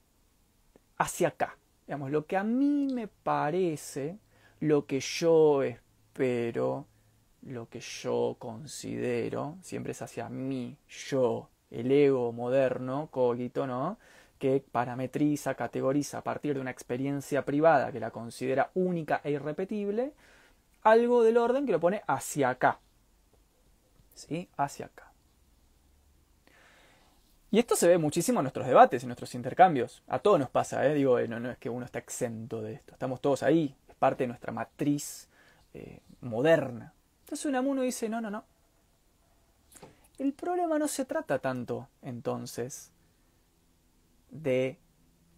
hacia 0.96 1.28
acá. 1.28 1.58
Digamos, 1.86 2.10
lo 2.10 2.24
que 2.24 2.38
a 2.38 2.44
mí 2.44 2.88
me 2.90 3.08
parece, 3.08 4.16
lo 4.60 4.86
que 4.86 5.00
yo 5.00 5.62
espero, 5.62 6.86
lo 7.42 7.68
que 7.68 7.80
yo 7.80 8.36
considero, 8.38 9.58
siempre 9.60 9.92
es 9.92 10.00
hacia 10.00 10.30
mí, 10.30 10.78
yo, 10.88 11.50
el 11.80 11.90
ego 11.90 12.32
moderno, 12.32 13.08
cogito, 13.10 13.66
¿no? 13.66 13.98
que 14.38 14.62
parametriza, 14.70 15.54
categoriza 15.54 16.18
a 16.18 16.22
partir 16.22 16.54
de 16.54 16.60
una 16.60 16.70
experiencia 16.70 17.44
privada 17.44 17.92
que 17.92 18.00
la 18.00 18.10
considera 18.10 18.70
única 18.74 19.20
e 19.24 19.30
irrepetible, 19.30 20.12
algo 20.82 21.22
del 21.22 21.38
orden 21.38 21.64
que 21.64 21.72
lo 21.72 21.80
pone 21.80 22.02
hacia 22.06 22.50
acá. 22.50 22.78
¿Sí? 24.14 24.48
Hacia 24.56 24.86
acá. 24.86 25.12
Y 27.50 27.58
esto 27.58 27.76
se 27.76 27.88
ve 27.88 27.98
muchísimo 27.98 28.40
en 28.40 28.44
nuestros 28.44 28.66
debates, 28.66 29.02
en 29.02 29.08
nuestros 29.08 29.34
intercambios. 29.34 30.02
A 30.08 30.18
todos 30.18 30.38
nos 30.38 30.50
pasa, 30.50 30.86
¿eh? 30.86 30.94
Digo, 30.94 31.20
no, 31.20 31.38
no 31.38 31.50
es 31.52 31.58
que 31.58 31.70
uno 31.70 31.86
está 31.86 32.00
exento 32.00 32.60
de 32.60 32.74
esto. 32.74 32.92
Estamos 32.92 33.20
todos 33.20 33.42
ahí. 33.44 33.74
Es 33.88 33.94
parte 33.94 34.24
de 34.24 34.28
nuestra 34.28 34.52
matriz 34.52 35.28
eh, 35.72 36.00
moderna. 36.20 36.92
Entonces 37.20 37.46
un 37.46 37.54
amuno 37.54 37.82
dice, 37.82 38.08
no, 38.08 38.20
no, 38.20 38.28
no. 38.28 38.44
El 40.16 40.32
problema 40.32 40.78
no 40.78 40.86
se 40.86 41.04
trata 41.04 41.40
tanto, 41.40 41.88
entonces, 42.00 42.92
de 44.30 44.78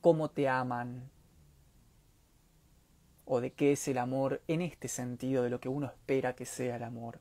cómo 0.03 0.31
te 0.31 0.49
aman 0.49 1.11
o 3.25 3.41
de 3.41 3.53
qué 3.53 3.73
es 3.73 3.89
el 3.89 3.97
amor 3.97 4.43
en 4.49 4.61
este 4.61 4.89
sentido, 4.89 5.43
de 5.43 5.51
lo 5.51 5.61
que 5.61 5.71
uno 5.71 5.87
espera 5.87 6.37
que 6.37 6.45
sea 6.45 6.77
el 6.77 6.83
amor, 6.83 7.21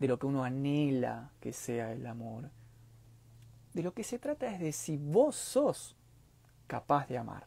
de 0.00 0.08
lo 0.08 0.18
que 0.18 0.26
uno 0.26 0.42
anhela 0.42 1.30
que 1.40 1.52
sea 1.52 1.92
el 1.92 2.04
amor. 2.04 2.50
De 3.74 3.82
lo 3.84 3.94
que 3.94 4.02
se 4.02 4.18
trata 4.18 4.48
es 4.48 4.58
de 4.58 4.72
si 4.72 4.96
vos 4.96 5.36
sos 5.36 5.96
capaz 6.66 7.06
de 7.06 7.16
amar. 7.16 7.46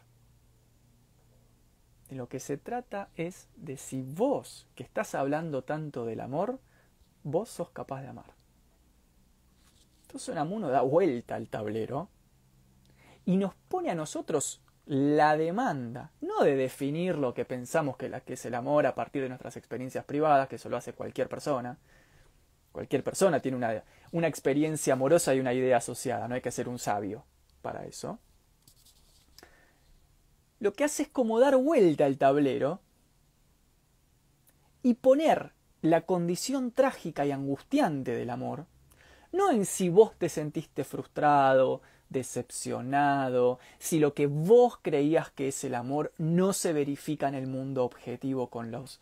De 2.10 2.16
lo 2.16 2.30
que 2.30 2.40
se 2.40 2.58
trata 2.58 3.10
es 3.16 3.50
de 3.58 3.76
si 3.76 4.02
vos, 4.02 4.66
que 4.76 4.84
estás 4.84 5.14
hablando 5.14 5.64
tanto 5.64 6.06
del 6.06 6.22
amor, 6.22 6.60
vos 7.24 7.50
sos 7.50 7.70
capaz 7.72 8.02
de 8.02 8.08
amar. 8.08 8.35
Entonces 10.16 10.30
Unamuno 10.30 10.70
da 10.70 10.80
vuelta 10.80 11.36
al 11.36 11.50
tablero 11.50 12.08
y 13.26 13.36
nos 13.36 13.54
pone 13.54 13.92
a 13.92 13.96
nosotros 13.96 14.62
la 14.86 15.36
demanda, 15.36 16.14
no 16.22 16.42
de 16.42 16.56
definir 16.56 17.18
lo 17.18 17.34
que 17.34 17.44
pensamos 17.44 17.98
que, 17.98 18.10
es 18.26 18.46
el 18.46 18.56
amor 18.56 18.86
a 18.86 18.96
partir 18.96 19.24
de 19.24 19.28
nuestras 19.28 19.58
experiencias 19.58 20.06
privadas, 20.06 20.48
que 20.48 20.56
eso 20.56 20.70
lo 20.70 20.78
hace 20.78 20.94
cualquier 20.94 21.28
persona. 21.28 21.78
Cualquier 22.72 23.04
persona 23.04 23.42
tiene 23.42 23.58
una, 23.58 23.84
una 24.14 24.28
experiencia 24.28 24.94
amorosa 24.94 25.36
y 25.36 25.42
una 25.42 25.54
idea 25.54 25.76
asociada, 25.76 26.30
no 26.30 26.36
hay 26.36 26.42
que 26.42 26.52
ser 26.52 26.70
un 26.70 26.80
sabio 26.80 27.26
para 27.62 27.84
eso. 27.84 28.18
Lo 30.62 30.72
que 30.72 30.86
hace 30.86 31.04
es 31.04 31.10
como 31.10 31.42
dar 31.42 31.58
vuelta 31.58 32.06
al 32.06 32.18
tablero 32.18 32.80
y 34.82 34.94
poner 34.94 35.52
la 35.82 36.06
condición 36.06 36.72
trágica 36.72 37.26
y 37.26 37.34
angustiante 37.34 38.12
del 38.16 38.30
amor, 38.30 38.68
no 39.36 39.52
en 39.52 39.66
si 39.66 39.90
vos 39.90 40.14
te 40.18 40.30
sentiste 40.30 40.84
frustrado, 40.84 41.82
decepcionado, 42.10 43.60
si 43.80 44.00
lo 44.00 44.14
que 44.14 44.28
vos 44.28 44.80
creías 44.82 45.32
que 45.32 45.50
es 45.50 45.64
el 45.64 45.76
amor 45.76 46.14
no 46.18 46.54
se 46.54 46.74
verifica 46.74 47.28
en 47.28 47.36
el 47.36 47.48
mundo 47.48 47.84
objetivo 47.84 48.48
con 48.50 48.72
los 48.72 49.00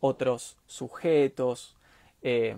otros 0.00 0.56
sujetos, 0.66 1.76
eh, 2.22 2.56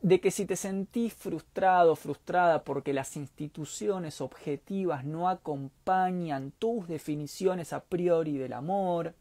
de 0.00 0.20
que 0.20 0.32
si 0.32 0.46
te 0.46 0.56
sentís 0.56 1.14
frustrado, 1.14 1.94
frustrada 1.94 2.64
porque 2.64 2.92
las 2.92 3.16
instituciones 3.16 4.20
objetivas 4.20 5.04
no 5.04 5.28
acompañan 5.28 6.52
tus 6.58 6.88
definiciones 6.88 7.72
a 7.72 7.84
priori 7.84 8.36
del 8.36 8.52
amor, 8.52 9.14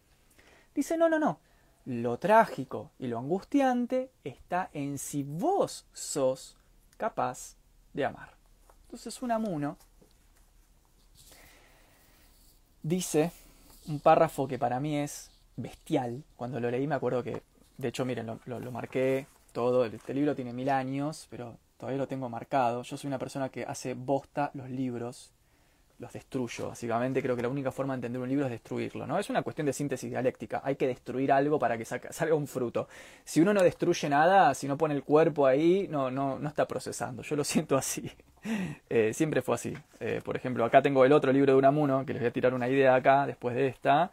dice 0.74 0.98
no, 0.98 1.08
no, 1.08 1.20
no, 1.20 1.39
lo 1.86 2.17
trágico 2.17 2.91
y 2.98 3.08
lo 3.08 3.20
angustiante 3.20 4.10
está 4.24 4.70
en 4.74 4.98
si 4.98 5.24
vos 5.24 5.86
sos 5.94 6.58
capaz 7.02 7.56
de 7.94 8.06
amar. 8.06 8.30
Entonces 8.84 9.20
Unamuno 9.24 9.76
dice 12.84 13.32
un 13.88 14.00
párrafo 14.00 14.48
que 14.48 14.60
para 14.60 14.80
mí 14.80 14.98
es 14.98 15.32
bestial. 15.58 16.24
Cuando 16.36 16.60
lo 16.60 16.70
leí 16.70 16.86
me 16.86 16.94
acuerdo 16.94 17.24
que, 17.24 17.42
de 17.78 17.88
hecho, 17.88 18.06
miren, 18.06 18.28
lo, 18.28 18.60
lo, 18.60 18.72
marqué 18.72 19.26
todo. 19.52 19.84
Este 19.86 20.14
libro 20.14 20.36
tiene 20.36 20.54
mil 20.54 20.70
años, 20.70 21.26
pero 21.32 21.58
todavía 21.80 21.98
lo 21.98 22.08
tengo 22.08 22.30
marcado. 22.30 22.84
Yo 22.84 22.98
soy 22.98 23.08
una 23.08 23.18
persona 23.18 23.50
que 23.50 23.64
hace 23.64 23.96
bosta 23.96 24.52
los 24.54 24.70
libros, 24.70 25.32
los 26.02 26.12
destruyo. 26.12 26.70
Básicamente 26.70 27.22
creo 27.22 27.36
que 27.36 27.44
la 27.44 27.48
única 27.48 27.72
forma 27.72 27.94
de 27.94 27.98
entender 27.98 28.22
un 28.22 28.28
libro 28.28 28.46
es 28.46 28.52
destruirlo, 28.52 29.06
¿no? 29.06 29.20
Es 29.20 29.30
una 29.30 29.44
cuestión 29.44 29.68
de 29.68 29.74
síntesis 29.74 30.10
dialéctica. 30.10 30.62
Hay 30.64 30.76
que 30.76 30.88
destruir 30.88 31.32
algo 31.32 31.60
para 31.60 31.78
que 31.78 31.86
salga 31.86 32.34
un 32.34 32.48
fruto. 32.48 32.88
Si 33.24 33.40
uno 33.40 33.54
no 33.54 33.62
destruye 33.62 34.10
nada, 34.10 34.54
si 34.56 34.68
no 34.68 34.78
pone 34.78 34.96
el 34.96 35.04
cuerpo 35.04 35.46
ahí, 35.46 35.88
no, 35.90 36.10
no, 36.10 36.40
no 36.40 36.50
está 36.50 36.68
procesando. 36.68 37.22
Yo 37.22 37.36
lo 37.36 37.44
siento 37.44 37.78
así. 37.78 38.12
Eh, 38.90 39.14
siempre 39.14 39.44
fue 39.44 39.54
así. 39.54 39.78
Eh, 40.00 40.20
por 40.26 40.36
ejemplo, 40.36 40.66
acá 40.66 40.82
tengo 40.82 41.06
el 41.06 41.14
otro 41.14 41.32
libro 41.32 41.54
de 41.54 41.60
Unamuno, 41.60 42.04
que 42.08 42.14
les 42.14 42.24
voy 42.24 42.30
a 42.30 42.34
tirar 42.34 42.56
una 42.56 42.68
idea 42.68 42.96
acá, 42.96 43.28
después 43.28 43.56
de 43.56 43.68
esta. 43.68 44.10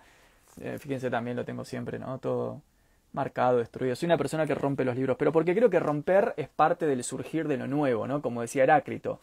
Eh, 0.60 0.76
fíjense 0.78 1.08
también 1.08 1.34
lo 1.34 1.46
tengo 1.46 1.64
siempre, 1.64 1.98
¿no? 1.98 2.18
Todo 2.18 2.60
marcado, 3.14 3.56
destruido. 3.56 3.96
Soy 3.96 4.04
una 4.04 4.18
persona 4.18 4.46
que 4.46 4.54
rompe 4.54 4.84
los 4.84 4.94
libros, 4.96 5.16
pero 5.18 5.32
porque 5.32 5.54
creo 5.54 5.70
que 5.70 5.80
romper 5.80 6.34
es 6.36 6.50
parte 6.50 6.86
del 6.86 7.02
surgir 7.04 7.48
de 7.48 7.56
lo 7.56 7.66
nuevo, 7.66 8.06
¿no? 8.06 8.20
Como 8.20 8.42
decía 8.42 8.64
Heráclito, 8.64 9.18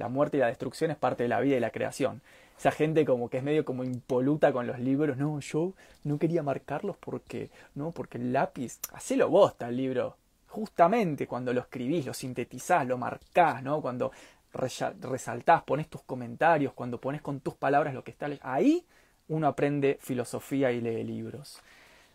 la 0.00 0.08
muerte 0.08 0.36
y 0.36 0.40
la 0.40 0.48
destrucción 0.48 0.90
es 0.90 0.96
parte 0.96 1.22
de 1.22 1.28
la 1.28 1.40
vida 1.40 1.56
y 1.56 1.60
la 1.60 1.70
creación. 1.70 2.22
Esa 2.58 2.72
gente 2.72 3.04
como 3.04 3.30
que 3.30 3.38
es 3.38 3.42
medio 3.42 3.64
como 3.64 3.84
impoluta 3.84 4.52
con 4.52 4.66
los 4.66 4.78
libros, 4.80 5.16
no, 5.16 5.38
yo 5.40 5.72
no 6.04 6.18
quería 6.18 6.42
marcarlos 6.42 6.96
porque, 6.98 7.50
no, 7.74 7.92
porque 7.92 8.18
el 8.18 8.32
lápiz, 8.32 8.80
hacelo 8.92 9.28
bosta 9.28 9.68
el 9.68 9.76
libro. 9.76 10.16
Justamente 10.48 11.26
cuando 11.26 11.52
lo 11.52 11.60
escribís, 11.60 12.04
lo 12.04 12.12
sintetizás, 12.12 12.86
lo 12.86 12.98
marcás, 12.98 13.62
¿no? 13.62 13.80
Cuando 13.80 14.10
resaltás, 14.52 15.62
pones 15.62 15.88
tus 15.88 16.02
comentarios, 16.02 16.72
cuando 16.72 17.00
pones 17.00 17.22
con 17.22 17.38
tus 17.38 17.54
palabras 17.54 17.94
lo 17.94 18.02
que 18.02 18.10
está 18.10 18.28
ahí 18.42 18.84
uno 19.30 19.46
aprende 19.46 19.98
filosofía 20.00 20.72
y 20.72 20.80
lee 20.80 21.04
libros. 21.04 21.60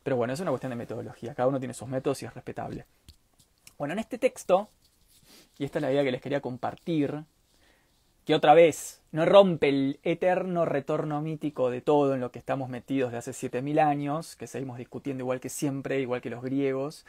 Pero 0.04 0.17
bueno, 0.17 0.34
es 0.34 0.39
una 0.41 0.52
cuestión 0.52 0.69
de 0.69 0.76
metodología, 0.76 1.34
cada 1.34 1.48
uno 1.48 1.60
tiene 1.60 1.74
sus 1.74 1.88
métodos 1.88 2.21
y 2.21 2.26
es 2.26 2.34
respetable. 2.34 2.86
Bueno, 3.78 3.93
en 3.93 4.00
este 4.00 4.17
texto, 4.17 4.69
y 5.58 5.65
esta 5.65 5.80
es 5.80 5.82
la 5.82 5.91
idea 5.91 6.04
que 6.04 6.12
les 6.12 6.21
quería 6.21 6.41
compartir, 6.41 7.24
que 8.26 8.34
otra 8.34 8.56
vez 8.56 9.02
no 9.12 9.26
rompe 9.26 9.70
el 9.70 10.00
eterno 10.04 10.66
retorno 10.66 11.22
mítico 11.22 11.70
de 11.70 11.82
todo 11.82 12.16
en 12.16 12.22
lo 12.22 12.32
que 12.32 12.40
estamos 12.40 12.70
metidos 12.70 13.12
de 13.12 13.20
hace 13.20 13.34
7000 13.34 13.80
años, 13.80 14.36
que 14.36 14.48
seguimos 14.48 14.80
discutiendo 14.80 15.22
igual 15.22 15.40
que 15.40 15.50
siempre, 15.50 16.02
igual 16.02 16.22
que 16.22 16.32
los 16.32 16.44
griegos, 16.44 17.06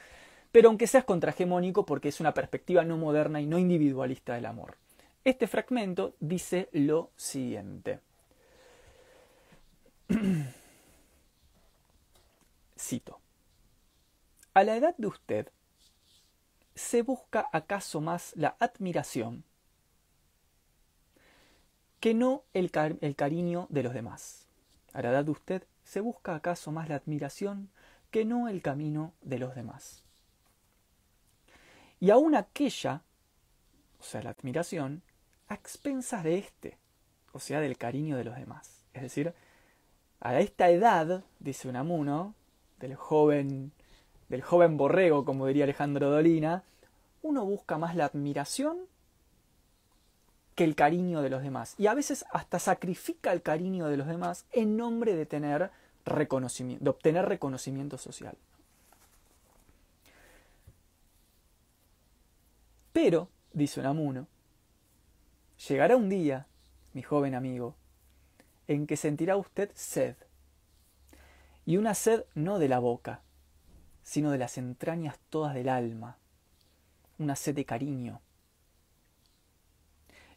pero 0.52 0.68
aunque 0.68 0.86
seas 0.86 1.04
contrahegemónico 1.04 1.86
porque 1.86 2.08
es 2.08 2.20
una 2.20 2.34
perspectiva 2.34 2.84
no 2.84 2.98
moderna 2.98 3.40
y 3.40 3.46
no 3.46 3.58
individualista 3.58 4.34
del 4.34 4.46
amor. 4.46 4.76
Este 5.24 5.46
fragmento 5.46 6.14
dice 6.20 6.68
lo 6.72 7.10
siguiente. 7.16 8.00
Cito. 12.78 13.18
A 14.52 14.62
la 14.64 14.76
edad 14.76 14.94
de 14.96 15.06
usted, 15.06 15.48
¿se 16.74 17.02
busca 17.02 17.48
acaso 17.52 18.00
más 18.00 18.32
la 18.36 18.54
admiración 18.60 19.44
que 22.06 22.14
no 22.14 22.44
el, 22.54 22.70
el, 23.00 23.16
cariño 23.16 23.66
de 23.68 23.82
los 23.82 23.92
demás? 23.92 24.46
A 24.92 25.02
la 25.02 25.10
edad 25.10 25.24
de 25.24 25.32
usted, 25.32 25.64
¿se 25.82 26.00
busca 26.00 26.36
acaso 26.36 26.70
más 26.70 26.88
la 26.88 26.94
admiración 26.94 27.68
que 28.12 28.24
no 28.24 28.46
el 28.46 28.62
camino 28.62 29.12
de 29.22 29.40
los 29.40 29.56
demás? 29.56 30.04
Y 31.98 32.10
aún 32.10 32.36
aquella, 32.36 33.02
o 33.98 34.04
sea, 34.04 34.22
la 34.22 34.30
admiración, 34.30 35.02
a 35.48 35.54
expensas 35.54 36.22
de 36.22 36.38
éste, 36.38 36.78
o 37.32 37.40
sea, 37.40 37.58
del 37.58 37.76
cariño 37.76 38.16
de 38.16 38.22
los 38.22 38.36
demás. 38.36 38.84
Es 38.94 39.02
decir, 39.02 39.34
a 40.20 40.38
esta 40.38 40.70
edad, 40.70 41.24
dice 41.40 41.68
Unamuno, 41.68 42.36
del 42.78 42.94
joven, 42.94 43.72
del 44.28 44.42
joven 44.42 44.76
borrego, 44.76 45.24
como 45.24 45.48
diría 45.48 45.64
Alejandro 45.64 46.10
Dolina, 46.10 46.62
uno 47.22 47.44
busca 47.44 47.78
más 47.78 47.96
la 47.96 48.04
admiración 48.04 48.78
que 50.56 50.64
el 50.64 50.74
cariño 50.74 51.22
de 51.22 51.30
los 51.30 51.42
demás. 51.42 51.74
Y 51.78 51.86
a 51.86 51.94
veces 51.94 52.24
hasta 52.32 52.58
sacrifica 52.58 53.32
el 53.32 53.42
cariño 53.42 53.86
de 53.86 53.98
los 53.98 54.08
demás 54.08 54.46
en 54.52 54.76
nombre 54.76 55.14
de 55.14 55.26
tener 55.26 55.70
reconocimiento, 56.04 56.82
de 56.82 56.90
obtener 56.90 57.26
reconocimiento 57.26 57.98
social. 57.98 58.36
Pero, 62.92 63.28
dice 63.52 63.80
Unamuno, 63.80 64.26
llegará 65.68 65.96
un 65.96 66.08
día, 66.08 66.46
mi 66.94 67.02
joven 67.02 67.34
amigo, 67.34 67.76
en 68.66 68.86
que 68.86 68.96
sentirá 68.96 69.36
usted 69.36 69.70
sed. 69.74 70.16
Y 71.66 71.76
una 71.76 71.94
sed 71.94 72.24
no 72.34 72.58
de 72.58 72.68
la 72.68 72.78
boca, 72.78 73.20
sino 74.02 74.30
de 74.30 74.38
las 74.38 74.56
entrañas 74.56 75.18
todas 75.28 75.52
del 75.52 75.68
alma, 75.68 76.16
una 77.18 77.36
sed 77.36 77.54
de 77.54 77.66
cariño. 77.66 78.22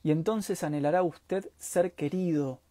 Y 0.03 0.11
entonces 0.11 0.63
anhelará 0.63 1.03
usted 1.03 1.49
ser 1.57 1.93
querido, 1.93 2.61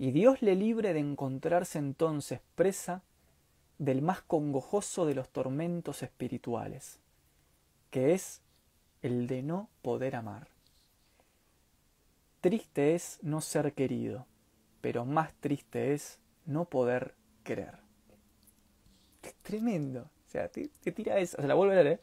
y 0.00 0.12
Dios 0.12 0.40
le 0.40 0.54
libre 0.54 0.94
de 0.94 1.00
encontrarse 1.00 1.78
entonces 1.78 2.40
presa 2.54 3.02
del 3.76 4.00
más 4.00 4.22
congojoso 4.22 5.04
de 5.04 5.14
los 5.14 5.28
tormentos 5.28 6.02
espirituales, 6.02 6.98
que 7.90 8.14
es 8.14 8.40
el 9.02 9.26
de 9.26 9.42
no 9.42 9.68
poder 9.82 10.16
amar. 10.16 10.48
Triste 12.40 12.94
es 12.94 13.18
no 13.20 13.42
ser 13.42 13.74
querido, 13.74 14.26
pero 14.80 15.04
más 15.04 15.34
triste 15.34 15.92
es 15.92 16.18
no 16.46 16.64
poder 16.64 17.14
querer. 17.44 17.74
Es 19.22 19.34
tremendo. 19.42 20.08
O 20.26 20.30
sea, 20.30 20.48
te, 20.48 20.68
tira 20.68 21.18
eso. 21.18 21.36
O 21.36 21.40
sea, 21.42 21.48
la 21.48 21.54
vuelvo 21.54 21.74
a 21.74 21.76
leer. 21.76 21.86
¿eh? 21.86 22.00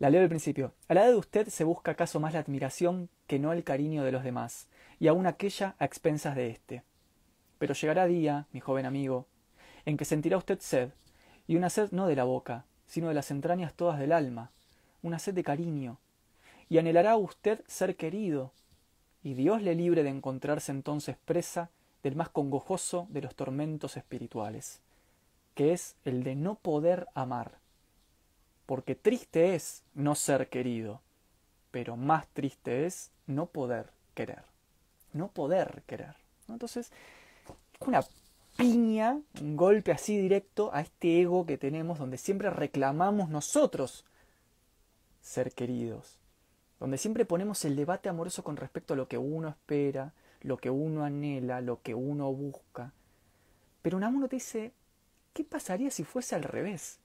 La 0.00 0.10
leo 0.10 0.20
del 0.20 0.28
principio. 0.28 0.74
A 0.88 0.94
la 0.94 1.02
edad 1.02 1.10
de 1.10 1.16
usted 1.16 1.48
se 1.48 1.62
busca 1.62 1.92
acaso 1.92 2.18
más 2.18 2.32
la 2.32 2.40
admiración 2.40 3.08
que 3.28 3.38
no 3.38 3.52
el 3.52 3.62
cariño 3.62 4.02
de 4.02 4.10
los 4.10 4.24
demás, 4.24 4.66
y 4.98 5.06
aun 5.06 5.26
aquella 5.26 5.76
a 5.78 5.84
expensas 5.84 6.34
de 6.34 6.48
éste. 6.48 6.82
Pero 7.58 7.74
llegará 7.74 8.06
día, 8.06 8.46
mi 8.52 8.58
joven 8.58 8.86
amigo, 8.86 9.26
en 9.84 9.96
que 9.96 10.04
sentirá 10.04 10.36
usted 10.36 10.58
sed, 10.60 10.90
y 11.46 11.56
una 11.56 11.70
sed 11.70 11.90
no 11.92 12.08
de 12.08 12.16
la 12.16 12.24
boca, 12.24 12.64
sino 12.86 13.08
de 13.08 13.14
las 13.14 13.30
entrañas 13.30 13.74
todas 13.74 14.00
del 14.00 14.12
alma, 14.12 14.50
una 15.02 15.20
sed 15.20 15.34
de 15.34 15.44
cariño, 15.44 15.98
y 16.68 16.78
anhelará 16.78 17.16
usted 17.16 17.62
ser 17.68 17.94
querido, 17.94 18.52
y 19.22 19.34
Dios 19.34 19.62
le 19.62 19.76
libre 19.76 20.02
de 20.02 20.10
encontrarse 20.10 20.72
entonces 20.72 21.16
presa 21.24 21.70
del 22.02 22.16
más 22.16 22.30
congojoso 22.30 23.06
de 23.10 23.22
los 23.22 23.36
tormentos 23.36 23.96
espirituales, 23.96 24.80
que 25.54 25.72
es 25.72 25.94
el 26.04 26.24
de 26.24 26.34
no 26.34 26.56
poder 26.56 27.06
amar, 27.14 27.58
porque 28.66 28.94
triste 28.94 29.54
es 29.54 29.82
no 29.94 30.14
ser 30.14 30.48
querido, 30.48 31.00
pero 31.70 31.96
más 31.96 32.26
triste 32.28 32.86
es 32.86 33.10
no 33.26 33.46
poder 33.46 33.90
querer, 34.14 34.44
no 35.12 35.28
poder 35.28 35.82
querer. 35.86 36.16
Entonces, 36.48 36.90
una 37.80 38.04
piña, 38.56 39.20
un 39.40 39.56
golpe 39.56 39.92
así 39.92 40.16
directo 40.16 40.70
a 40.72 40.80
este 40.80 41.20
ego 41.20 41.46
que 41.46 41.58
tenemos 41.58 41.98
donde 41.98 42.18
siempre 42.18 42.50
reclamamos 42.50 43.28
nosotros 43.28 44.04
ser 45.20 45.52
queridos, 45.52 46.18
donde 46.78 46.98
siempre 46.98 47.24
ponemos 47.24 47.64
el 47.64 47.76
debate 47.76 48.08
amoroso 48.08 48.44
con 48.44 48.56
respecto 48.56 48.94
a 48.94 48.96
lo 48.96 49.08
que 49.08 49.18
uno 49.18 49.48
espera, 49.48 50.12
lo 50.42 50.58
que 50.58 50.70
uno 50.70 51.04
anhela, 51.04 51.60
lo 51.60 51.80
que 51.82 51.94
uno 51.94 52.32
busca. 52.32 52.92
Pero 53.82 53.96
Unamuno 53.96 54.28
te 54.28 54.36
dice, 54.36 54.72
¿qué 55.32 55.44
pasaría 55.44 55.90
si 55.90 56.04
fuese 56.04 56.34
al 56.34 56.42
revés? 56.42 56.98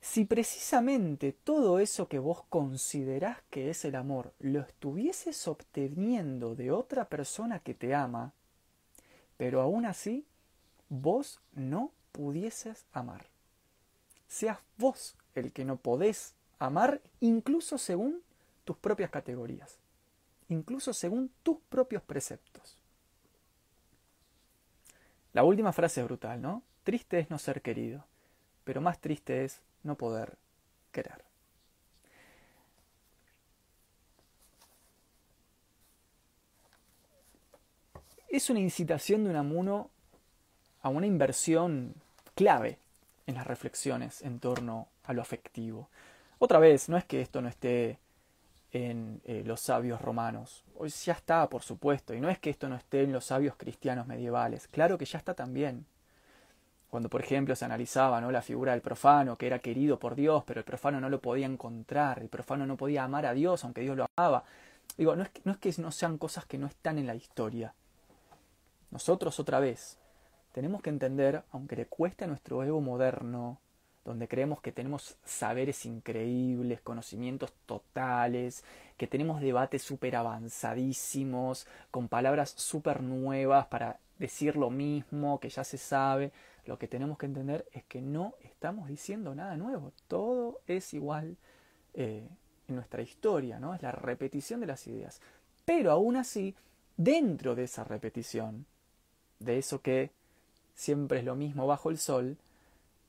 Si 0.00 0.24
precisamente 0.24 1.32
todo 1.32 1.80
eso 1.80 2.08
que 2.08 2.18
vos 2.18 2.44
considerás 2.48 3.38
que 3.50 3.70
es 3.70 3.84
el 3.84 3.96
amor 3.96 4.32
lo 4.38 4.60
estuvieses 4.60 5.48
obteniendo 5.48 6.54
de 6.54 6.70
otra 6.70 7.08
persona 7.08 7.58
que 7.58 7.74
te 7.74 7.94
ama, 7.94 8.32
pero 9.36 9.60
aún 9.60 9.86
así 9.86 10.24
vos 10.88 11.40
no 11.52 11.92
pudieses 12.12 12.86
amar. 12.92 13.26
Seas 14.28 14.58
vos 14.76 15.16
el 15.34 15.52
que 15.52 15.64
no 15.64 15.76
podés 15.76 16.34
amar 16.58 17.00
incluso 17.20 17.78
según 17.78 18.22
tus 18.64 18.76
propias 18.76 19.10
categorías, 19.10 19.78
incluso 20.48 20.92
según 20.92 21.30
tus 21.42 21.58
propios 21.68 22.02
preceptos. 22.02 22.78
La 25.32 25.44
última 25.44 25.72
frase 25.72 26.00
es 26.00 26.06
brutal, 26.06 26.40
¿no? 26.40 26.62
Triste 26.84 27.18
es 27.18 27.30
no 27.30 27.38
ser 27.38 27.62
querido, 27.62 28.04
pero 28.68 28.82
más 28.82 29.00
triste 29.00 29.46
es 29.46 29.62
no 29.82 29.94
poder 29.94 30.36
querer. 30.92 31.24
Es 38.28 38.50
una 38.50 38.60
incitación 38.60 39.24
de 39.24 39.30
un 39.30 39.36
amuno 39.36 39.88
a 40.82 40.90
una 40.90 41.06
inversión 41.06 41.94
clave 42.34 42.76
en 43.26 43.36
las 43.36 43.46
reflexiones 43.46 44.20
en 44.20 44.38
torno 44.38 44.88
a 45.04 45.14
lo 45.14 45.22
afectivo. 45.22 45.88
Otra 46.38 46.58
vez, 46.58 46.90
no 46.90 46.98
es 46.98 47.06
que 47.06 47.22
esto 47.22 47.40
no 47.40 47.48
esté 47.48 47.98
en 48.72 49.22
eh, 49.24 49.44
los 49.46 49.62
sabios 49.62 50.02
romanos, 50.02 50.62
hoy 50.76 50.90
ya 50.90 51.14
está, 51.14 51.48
por 51.48 51.62
supuesto, 51.62 52.12
y 52.12 52.20
no 52.20 52.28
es 52.28 52.38
que 52.38 52.50
esto 52.50 52.68
no 52.68 52.76
esté 52.76 53.04
en 53.04 53.12
los 53.12 53.24
sabios 53.24 53.56
cristianos 53.56 54.06
medievales, 54.06 54.68
claro 54.68 54.98
que 54.98 55.06
ya 55.06 55.16
está 55.16 55.32
también, 55.32 55.86
Cuando, 56.90 57.10
por 57.10 57.20
ejemplo, 57.20 57.54
se 57.54 57.64
analizaba 57.64 58.20
¿no? 58.20 58.30
la 58.30 58.40
figura 58.40 58.72
del 58.72 58.80
profano, 58.80 59.36
que 59.36 59.46
era 59.46 59.58
querido 59.58 59.98
por 59.98 60.14
Dios, 60.14 60.42
pero 60.46 60.60
el 60.60 60.64
profano 60.64 61.00
no 61.00 61.10
lo 61.10 61.20
podía 61.20 61.46
encontrar, 61.46 62.20
el 62.20 62.28
profano 62.28 62.66
no 62.66 62.76
podía 62.76 63.04
amar 63.04 63.26
a 63.26 63.34
Dios, 63.34 63.62
aunque 63.64 63.82
Dios 63.82 63.96
lo 63.96 64.06
amaba. 64.16 64.44
Digo, 64.96 65.14
no 65.14 65.22
es 65.22 65.30
no, 65.44 65.52
es 65.52 65.58
que 65.58 65.74
no 65.78 65.92
sean 65.92 66.16
cosas 66.16 66.46
que 66.46 66.56
no 66.56 66.66
están 66.66 66.98
en 66.98 67.06
la 67.06 67.14
historia. 67.14 67.74
Nosotros, 68.90 69.38
otra 69.38 69.60
vez, 69.60 69.98
tenemos 70.52 70.80
que 70.80 70.90
entender, 70.90 71.42
aunque 71.52 71.76
le 71.76 71.86
cueste 71.86 72.24
a 72.24 72.26
nuestro 72.26 72.62
ego 72.64 72.80
moderno, 72.80 73.58
donde 74.04 74.26
creemos 74.26 74.62
que 74.62 74.72
tenemos 74.72 75.18
saberes 75.24 75.84
increíbles, 75.84 76.80
conocimientos 76.80 77.52
totales, 77.66 78.64
que 78.96 79.06
tenemos 79.06 79.42
debates 79.42 79.82
súper 79.82 80.16
avanzadísimos, 80.16 81.66
con 81.90 82.08
palabras 82.08 82.54
súper 82.56 83.02
nuevas 83.02 83.66
para 83.66 83.98
decir 84.18 84.56
lo 84.56 84.70
mismo 84.70 85.38
que 85.38 85.50
ya 85.50 85.62
se 85.62 85.76
sabe, 85.76 86.32
lo 86.68 86.78
que 86.78 86.86
tenemos 86.86 87.16
que 87.16 87.24
entender 87.24 87.66
es 87.72 87.82
que 87.84 88.02
no 88.02 88.34
estamos 88.42 88.88
diciendo 88.88 89.34
nada 89.34 89.56
nuevo, 89.56 89.92
todo 90.06 90.60
es 90.66 90.92
igual 90.92 91.38
eh, 91.94 92.28
en 92.68 92.74
nuestra 92.74 93.00
historia, 93.00 93.58
¿no? 93.58 93.74
Es 93.74 93.80
la 93.80 93.90
repetición 93.90 94.60
de 94.60 94.66
las 94.66 94.86
ideas. 94.86 95.22
Pero 95.64 95.90
aún 95.90 96.16
así, 96.16 96.54
dentro 96.98 97.54
de 97.54 97.64
esa 97.64 97.84
repetición, 97.84 98.66
de 99.40 99.56
eso 99.56 99.80
que 99.80 100.10
siempre 100.74 101.20
es 101.20 101.24
lo 101.24 101.36
mismo 101.36 101.66
bajo 101.66 101.88
el 101.88 101.96
sol, 101.96 102.36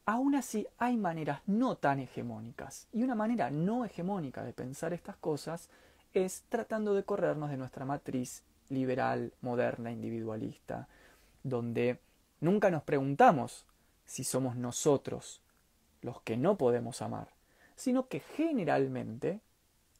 aún 0.05 0.35
así 0.35 0.65
hay 0.77 0.95
maneras 0.95 1.41
no 1.45 1.75
tan 1.75 1.99
hegemónicas. 1.99 2.87
Y 2.93 3.03
una 3.03 3.13
manera 3.13 3.51
no 3.51 3.83
hegemónica 3.83 4.41
de 4.45 4.53
pensar 4.53 4.93
estas 4.93 5.17
cosas 5.17 5.69
es 6.13 6.43
tratando 6.47 6.93
de 6.93 7.03
corrernos 7.03 7.49
de 7.49 7.57
nuestra 7.57 7.83
matriz 7.83 8.41
liberal, 8.69 9.33
moderna, 9.41 9.91
individualista, 9.91 10.87
donde 11.43 11.99
nunca 12.39 12.71
nos 12.71 12.83
preguntamos 12.83 13.65
si 14.05 14.23
somos 14.23 14.55
nosotros 14.55 15.41
los 16.01 16.21
que 16.21 16.37
no 16.37 16.57
podemos 16.57 17.01
amar, 17.01 17.29
sino 17.75 18.07
que 18.07 18.19
generalmente 18.19 19.41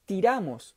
tiramos 0.06 0.76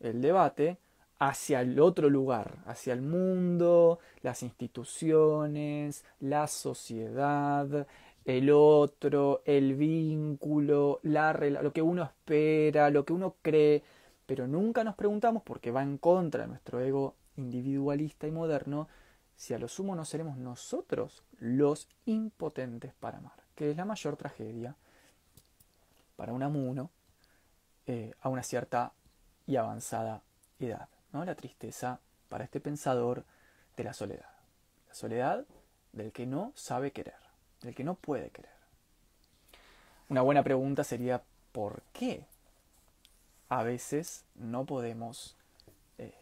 el 0.00 0.20
debate 0.20 0.78
hacia 1.18 1.60
el 1.60 1.78
otro 1.78 2.10
lugar, 2.10 2.58
hacia 2.66 2.92
el 2.92 3.02
mundo, 3.02 4.00
las 4.22 4.42
instituciones, 4.42 6.04
la 6.18 6.48
sociedad, 6.48 7.86
el 8.24 8.50
otro, 8.50 9.42
el 9.44 9.74
vínculo, 9.74 10.98
la, 11.02 11.32
lo 11.32 11.72
que 11.72 11.82
uno 11.82 12.02
espera, 12.02 12.90
lo 12.90 13.04
que 13.04 13.12
uno 13.12 13.36
cree, 13.42 13.82
pero 14.26 14.48
nunca 14.48 14.82
nos 14.82 14.96
preguntamos, 14.96 15.42
porque 15.44 15.70
va 15.70 15.82
en 15.82 15.98
contra 15.98 16.42
de 16.42 16.48
nuestro 16.48 16.80
ego 16.80 17.14
individualista 17.36 18.26
y 18.26 18.32
moderno, 18.32 18.88
si 19.42 19.54
a 19.54 19.58
lo 19.58 19.66
sumo 19.66 19.96
no 19.96 20.04
seremos 20.04 20.36
nosotros 20.36 21.24
los 21.40 21.88
impotentes 22.04 22.94
para 22.94 23.18
amar, 23.18 23.42
que 23.56 23.72
es 23.72 23.76
la 23.76 23.84
mayor 23.84 24.16
tragedia 24.16 24.76
para 26.14 26.32
un 26.32 26.44
amuno 26.44 26.92
eh, 27.88 28.14
a 28.20 28.28
una 28.28 28.44
cierta 28.44 28.92
y 29.44 29.56
avanzada 29.56 30.22
edad, 30.60 30.88
¿no? 31.10 31.24
la 31.24 31.34
tristeza 31.34 31.98
para 32.28 32.44
este 32.44 32.60
pensador 32.60 33.24
de 33.76 33.82
la 33.82 33.92
soledad, 33.92 34.30
la 34.86 34.94
soledad 34.94 35.44
del 35.90 36.12
que 36.12 36.24
no 36.24 36.52
sabe 36.54 36.92
querer 36.92 37.20
del 37.62 37.74
que 37.74 37.82
no 37.82 37.96
puede 37.96 38.30
querer. 38.30 38.54
Una 40.08 40.22
buena 40.22 40.44
pregunta 40.44 40.84
sería 40.84 41.20
¿por 41.50 41.82
qué 41.92 42.26
a 43.48 43.64
veces 43.64 44.24
no 44.36 44.66
podemos 44.66 45.36
eh, 45.98 46.14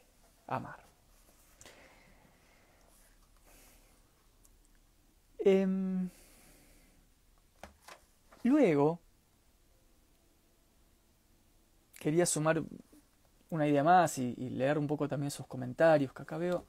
amar? 0.46 0.89
Em, 5.44 6.08
luego, 8.44 8.98
quería 11.98 12.26
sumar 12.26 12.62
una 13.50 13.66
idea 13.66 13.82
más 13.82 14.18
y, 14.18 14.34
leer 14.50 14.78
un 14.78 14.86
poco 14.86 15.08
también 15.08 15.30
sus 15.30 15.46
comentarios, 15.46 16.12
que 16.12 16.22
acá 16.22 16.38
veo, 16.38 16.64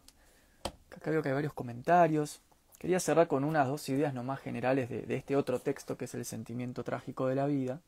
que 1.03 1.09
veo 1.09 1.21
que 1.21 1.29
hay 1.29 1.35
varios 1.35 1.53
comentarios. 1.53 2.41
Quería 2.79 2.99
cerrar 2.99 3.27
con 3.27 3.43
unas 3.43 3.67
dos 3.67 3.87
ideas 3.89 4.13
nomás 4.13 4.39
generales 4.39 4.89
de, 4.89 5.15
este 5.15 5.35
otro 5.35 5.59
texto 5.59 5.97
que 5.97 6.05
es 6.05 6.15
el 6.15 6.25
sentimiento 6.25 6.83
trágico 6.83 7.27
de 7.27 7.35
la 7.35 7.45
vida. 7.45 7.79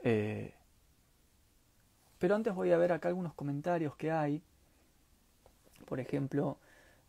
Eh, 0.00 0.54
pero 2.18 2.34
antes 2.34 2.54
voy 2.54 2.72
a 2.72 2.78
ver 2.78 2.92
acá 2.92 3.08
algunos 3.08 3.34
comentarios 3.34 3.94
que 3.96 4.10
hay. 4.10 4.42
Por 5.86 6.00
ejemplo, 6.00 6.58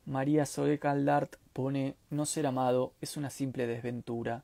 María 0.09 0.45
Zoe 0.45 0.79
Caldart 0.79 1.35
pone, 1.53 1.95
no 2.09 2.25
ser 2.25 2.45
amado 2.47 2.93
es 2.99 3.15
una 3.15 3.29
simple 3.29 3.67
desventura. 3.67 4.43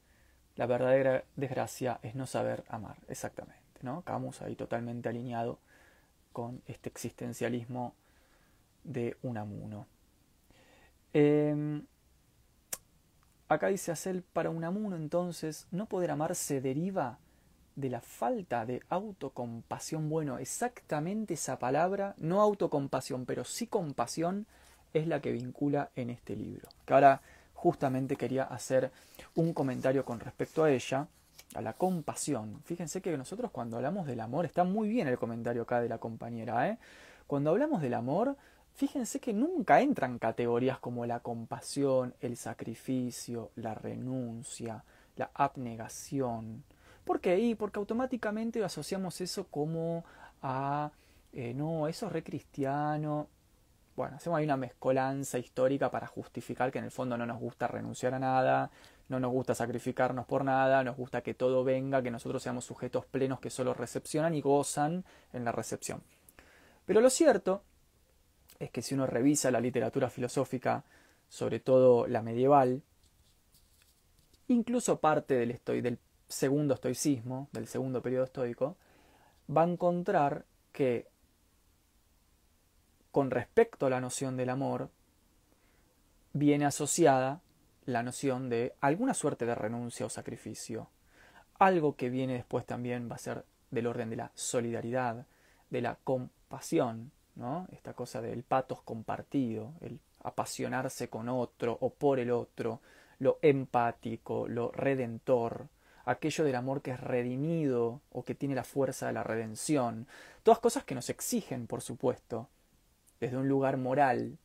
La 0.55 0.65
verdadera 0.65 1.25
desgracia 1.35 1.99
es 2.01 2.15
no 2.15 2.27
saber 2.27 2.63
amar. 2.69 2.95
Exactamente. 3.09 3.61
¿no? 3.81 4.01
Camus 4.03 4.41
ahí 4.41 4.55
totalmente 4.55 5.09
alineado 5.09 5.59
con 6.31 6.61
este 6.67 6.89
existencialismo 6.89 7.93
de 8.83 9.17
Unamuno. 9.21 9.87
Eh, 11.13 11.81
Acá 13.47 13.67
dice 13.67 13.91
hacer 13.91 14.23
para 14.33 14.49
un 14.49 14.63
amuno 14.63 14.95
entonces, 14.95 15.67
no 15.69 15.85
poder 15.85 16.09
amar 16.09 16.33
se 16.33 16.61
deriva 16.61 17.19
de 17.75 17.91
la 17.91 18.01
falta 18.01 18.65
de 18.65 18.81
autocompasión. 18.89 20.09
Bueno, 20.09 20.39
exactamente 20.39 21.35
esa 21.35 21.59
palabra, 21.59 22.15
no 22.17 22.41
autocompasión, 22.41 23.25
pero 23.27 23.43
sí 23.43 23.67
compasión, 23.67 24.47
es 24.95 25.07
la 25.07 25.21
que 25.21 25.31
vincula 25.31 25.89
en 25.95 26.09
este 26.09 26.35
libro. 26.35 26.67
Que 26.85 26.93
ahora 26.93 27.21
justamente 27.53 28.15
quería 28.15 28.43
hacer 28.43 28.91
un 29.35 29.53
comentario 29.53 30.03
con 30.05 30.19
respecto 30.19 30.63
a 30.63 30.71
ella, 30.71 31.07
a 31.53 31.61
la 31.61 31.73
compasión. 31.73 32.61
Fíjense 32.65 33.01
que 33.01 33.15
nosotros 33.17 33.51
cuando 33.51 33.77
hablamos 33.77 34.07
del 34.07 34.19
amor, 34.19 34.45
está 34.45 34.63
muy 34.63 34.89
bien 34.89 35.07
el 35.07 35.17
comentario 35.17 35.63
acá 35.63 35.81
de 35.81 35.89
la 35.89 35.97
compañera, 35.97 36.69
¿eh? 36.69 36.77
Cuando 37.27 37.49
hablamos 37.49 37.81
del 37.81 37.95
amor, 37.95 38.37
Fíjense 38.75 39.21
que 39.21 39.31
nunca 39.31 39.79
entran 39.79 40.19
categorías 40.19 40.79
como 40.79 41.05
la 41.05 41.21
compasión, 41.21 42.13
el 42.19 42.35
sacrificio, 42.35 43.51
la 43.55 43.73
renuncia, 43.73 44.83
la 45.15 45.31
abnegación. 45.33 46.65
¿Por 47.05 47.21
qué? 47.21 47.39
Y 47.39 47.55
porque 47.55 47.79
automáticamente 47.79 48.61
asociamos 48.65 49.21
eso 49.21 49.47
como 49.47 50.03
a, 50.41 50.91
eh, 51.31 51.53
no, 51.53 51.87
eso 51.87 52.07
es 52.07 52.11
re 52.11 52.21
cristiano. 52.21 53.29
Bueno, 53.95 54.17
hacemos 54.17 54.37
ahí 54.37 54.43
una 54.43 54.57
mezcolanza 54.57 55.39
histórica 55.39 55.89
para 55.89 56.05
justificar 56.07 56.69
que 56.69 56.79
en 56.79 56.85
el 56.85 56.91
fondo 56.91 57.17
no 57.17 57.25
nos 57.25 57.39
gusta 57.39 57.65
renunciar 57.67 58.13
a 58.13 58.19
nada, 58.19 58.69
no 59.07 59.21
nos 59.21 59.31
gusta 59.31 59.55
sacrificarnos 59.55 60.25
por 60.25 60.43
nada, 60.43 60.83
nos 60.83 60.97
gusta 60.97 61.21
que 61.21 61.33
todo 61.33 61.63
venga, 61.63 62.01
que 62.01 62.11
nosotros 62.11 62.43
seamos 62.43 62.65
sujetos 62.65 63.05
plenos 63.05 63.39
que 63.39 63.49
solo 63.49 63.73
recepcionan 63.73 64.33
y 64.33 64.41
gozan 64.41 65.05
en 65.31 65.45
la 65.45 65.53
recepción. 65.53 66.03
Pero 66.85 66.99
lo 66.99 67.09
cierto 67.09 67.63
es 68.59 68.69
que 68.69 68.81
si 68.81 68.95
uno 68.95 69.07
revisa 69.07 69.49
la 69.49 69.61
literatura 69.61 70.09
filosófica, 70.09 70.83
sobre 71.29 71.61
todo 71.61 72.05
la 72.05 72.21
medieval, 72.21 72.81
incluso 74.49 74.99
parte 74.99 75.35
del, 75.35 75.61
del 75.81 75.99
segundo 76.27 76.73
estoicismo, 76.73 77.47
del 77.53 77.67
segundo 77.67 78.01
periodo 78.01 78.25
estoico, 78.25 78.75
va 79.49 79.61
a 79.61 79.69
encontrar 79.69 80.45
que 80.73 81.07
con 83.15 83.31
respecto 83.31 83.85
a 83.85 83.89
la 83.89 84.01
noción 84.01 84.35
del 84.35 84.49
amor, 84.49 84.89
viene 86.33 86.65
asociada 86.65 87.39
la 87.85 88.03
noción 88.03 88.49
de 88.49 88.75
alguna 88.81 89.13
suerte 89.13 89.45
de 89.45 89.55
renuncia 89.55 90.05
o 90.05 90.09
sacrificio. 90.09 90.89
Algo 91.57 91.95
que 91.95 92.09
viene 92.09 92.33
después 92.33 92.65
también 92.65 93.09
va 93.09 93.15
a 93.15 93.19
ser 93.19 93.45
del 93.71 93.87
orden 93.87 94.09
de 94.09 94.17
la 94.17 94.31
solidaridad, 94.35 95.27
de 95.69 95.81
la 95.81 95.95
compasión, 96.03 97.13
esta 97.71 97.93
cosa 97.93 98.19
del 98.19 98.43
patos 98.43 98.81
compartido, 98.81 99.75
el 99.79 100.01
apasionarse 100.21 101.07
con 101.07 101.29
otro 101.29 101.77
o 101.79 101.91
por 101.91 102.19
el 102.19 102.31
otro, 102.31 102.81
lo 103.19 103.39
empático, 103.41 104.45
lo 104.49 104.73
redentor, 104.73 105.69
aquello 106.03 106.43
del 106.43 106.55
amor 106.55 106.81
que 106.81 106.91
es 106.91 106.99
redimido 106.99 108.01
o 108.11 108.25
que 108.25 108.35
tiene 108.35 108.55
la 108.55 108.65
fuerza 108.65 109.07
de 109.07 109.13
la 109.13 109.23
redención, 109.23 110.05
todas 110.43 110.59
cosas 110.59 110.83
que 110.83 110.95
nos 110.95 111.09
exigen, 111.09 111.65
por 111.65 111.79
supuesto, 111.79 112.49
desde 113.19 113.37
un 113.37 113.47
lugar 113.47 113.77
moral 113.77 114.37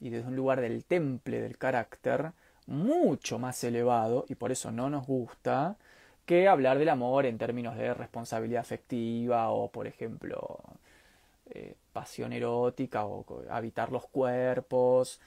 y 0.00 0.10
desde 0.10 0.28
un 0.28 0.36
lugar 0.36 0.60
del 0.60 0.84
temple 0.84 1.40
del 1.40 1.58
carácter 1.58 2.32
mucho 2.66 3.38
más 3.38 3.62
elevado 3.64 4.24
y 4.28 4.34
por 4.36 4.52
eso 4.52 4.70
no 4.70 4.90
nos 4.90 5.06
gusta 5.06 5.76
que 6.26 6.48
hablar 6.48 6.78
del 6.78 6.88
amor 6.88 7.26
en 7.26 7.38
términos 7.38 7.76
de 7.76 7.92
responsabilidad 7.94 8.62
afectiva 8.62 9.50
o 9.50 9.70
por 9.70 9.86
ejemplo 9.86 10.60
eh, 11.50 11.76
pasión 11.92 12.32
erótica 12.32 13.04
o 13.04 13.24
habitar 13.50 13.92
los 13.92 14.06
cuerpos. 14.06 15.20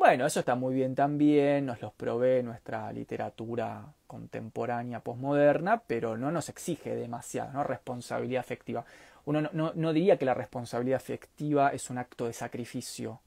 Bueno, 0.00 0.24
eso 0.24 0.40
está 0.40 0.54
muy 0.54 0.74
bien 0.74 0.94
también, 0.94 1.66
nos 1.66 1.82
los 1.82 1.92
provee 1.92 2.42
nuestra 2.42 2.90
literatura 2.90 3.84
contemporánea, 4.06 5.00
posmoderna, 5.00 5.82
pero 5.86 6.16
no 6.16 6.32
nos 6.32 6.48
exige 6.48 6.94
demasiado, 6.94 7.52
¿no? 7.52 7.64
Responsabilidad 7.64 8.40
afectiva. 8.40 8.82
Uno 9.26 9.42
no, 9.52 9.72
no 9.74 9.92
diría 9.92 10.16
que 10.16 10.24
la 10.24 10.32
responsabilidad 10.32 10.96
afectiva 10.96 11.68
es 11.74 11.90
un 11.90 11.98
acto 11.98 12.26
de 12.26 12.32
sacrificio, 12.32 13.20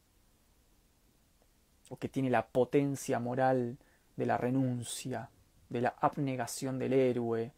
o 1.89 1.97
que 1.97 2.09
tiene 2.09 2.32
la 2.32 2.47
potencia 2.47 3.19
moral 3.19 3.78
de 4.15 4.26
la 4.26 4.38
renuncia, 4.38 5.30
de 5.69 5.82
la 5.82 5.93
abnegación 6.01 6.80
del 6.80 6.93
héroe, 6.93 7.51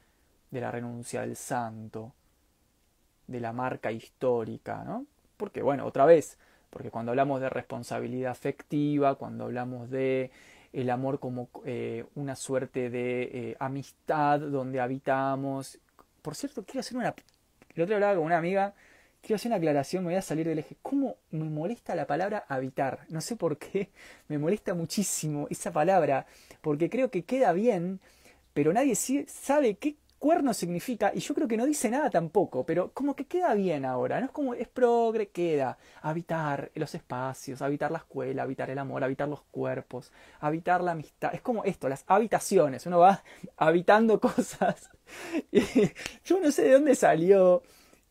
de 0.51 0.59
la 0.59 0.71
renuncia 0.71 1.21
del 1.21 1.37
santo, 1.37 2.11
de 3.27 3.39
la 3.39 3.53
marca 3.53 3.93
histórica, 3.93 4.83
¿no? 4.83 5.05
Porque, 5.37 5.61
bueno, 5.61 5.85
otra 5.85 6.03
vez, 6.03 6.37
porque 6.69 6.91
cuando 6.91 7.11
hablamos 7.11 7.41
de 7.41 7.49
responsabilidad 7.49 8.31
afectiva, 8.31 9.15
cuando 9.15 9.45
hablamos 9.45 9.89
de 9.89 10.31
el 10.75 10.89
amor 10.89 11.19
como 11.19 11.49
eh, 11.63 12.03
una 12.15 12.35
suerte 12.35 12.89
de 12.89 13.23
eh, 13.23 13.55
amistad 13.59 14.41
donde 14.41 14.81
habitamos. 14.81 15.79
Por 16.21 16.35
cierto, 16.35 16.65
quiero 16.65 16.81
hacer 16.81 16.97
una... 16.97 17.15
El 17.75 17.83
otro 17.83 17.95
hablaba 17.95 18.15
con 18.15 18.25
una 18.25 18.37
amiga, 18.37 18.73
quiero 19.21 19.37
hacer 19.37 19.49
una 19.49 19.57
aclaración, 19.57 20.03
me 20.03 20.09
voy 20.09 20.17
a 20.17 20.21
salir 20.21 20.47
del 20.47 20.59
eje. 20.59 20.75
¿Cómo 20.81 21.15
me 21.31 21.45
molesta 21.45 21.95
la 21.95 22.05
palabra 22.05 22.45
habitar? 22.49 23.05
No 23.07 23.21
sé 23.21 23.37
por 23.37 23.57
qué, 23.57 23.89
me 24.27 24.37
molesta 24.37 24.73
muchísimo 24.73 25.47
esa 25.49 25.71
palabra, 25.71 26.25
porque 26.61 26.89
creo 26.89 27.09
que 27.09 27.23
queda 27.23 27.53
bien, 27.53 28.01
pero 28.53 28.73
nadie 28.73 28.95
sabe 28.95 29.75
qué 29.75 29.95
cuerno 30.25 30.55
significa, 30.55 31.11
y 31.13 31.19
yo 31.19 31.35
creo 31.35 31.47
que 31.47 31.55
no 31.55 31.67
dice 31.67 31.87
nada 31.87 32.09
tampoco, 32.09 32.65
pero 32.65 32.91
como 32.95 33.15
que 33.15 33.27
queda 33.27 33.53
bien 33.53 33.85
ahora, 33.85 34.19
¿no? 34.19 34.25
Es 34.25 34.31
como 34.31 34.55
es 34.55 34.67
progre, 34.67 35.27
queda. 35.29 35.77
Habitar 36.01 36.71
los 36.73 36.95
espacios, 36.95 37.61
habitar 37.61 37.91
la 37.91 37.99
escuela, 37.99 38.41
habitar 38.41 38.71
el 38.71 38.79
amor, 38.79 39.03
habitar 39.03 39.27
los 39.29 39.43
cuerpos, 39.43 40.11
habitar 40.39 40.81
la 40.81 40.93
amistad. 40.93 41.31
Es 41.35 41.41
como 41.41 41.63
esto, 41.63 41.87
las 41.89 42.05
habitaciones. 42.07 42.87
Uno 42.87 42.97
va 42.97 43.23
habitando 43.57 44.19
cosas. 44.29 44.89
Y 45.51 45.61
yo 46.23 46.39
no 46.39 46.51
sé 46.51 46.63
de 46.63 46.71
dónde 46.71 46.95
salió. 46.95 47.61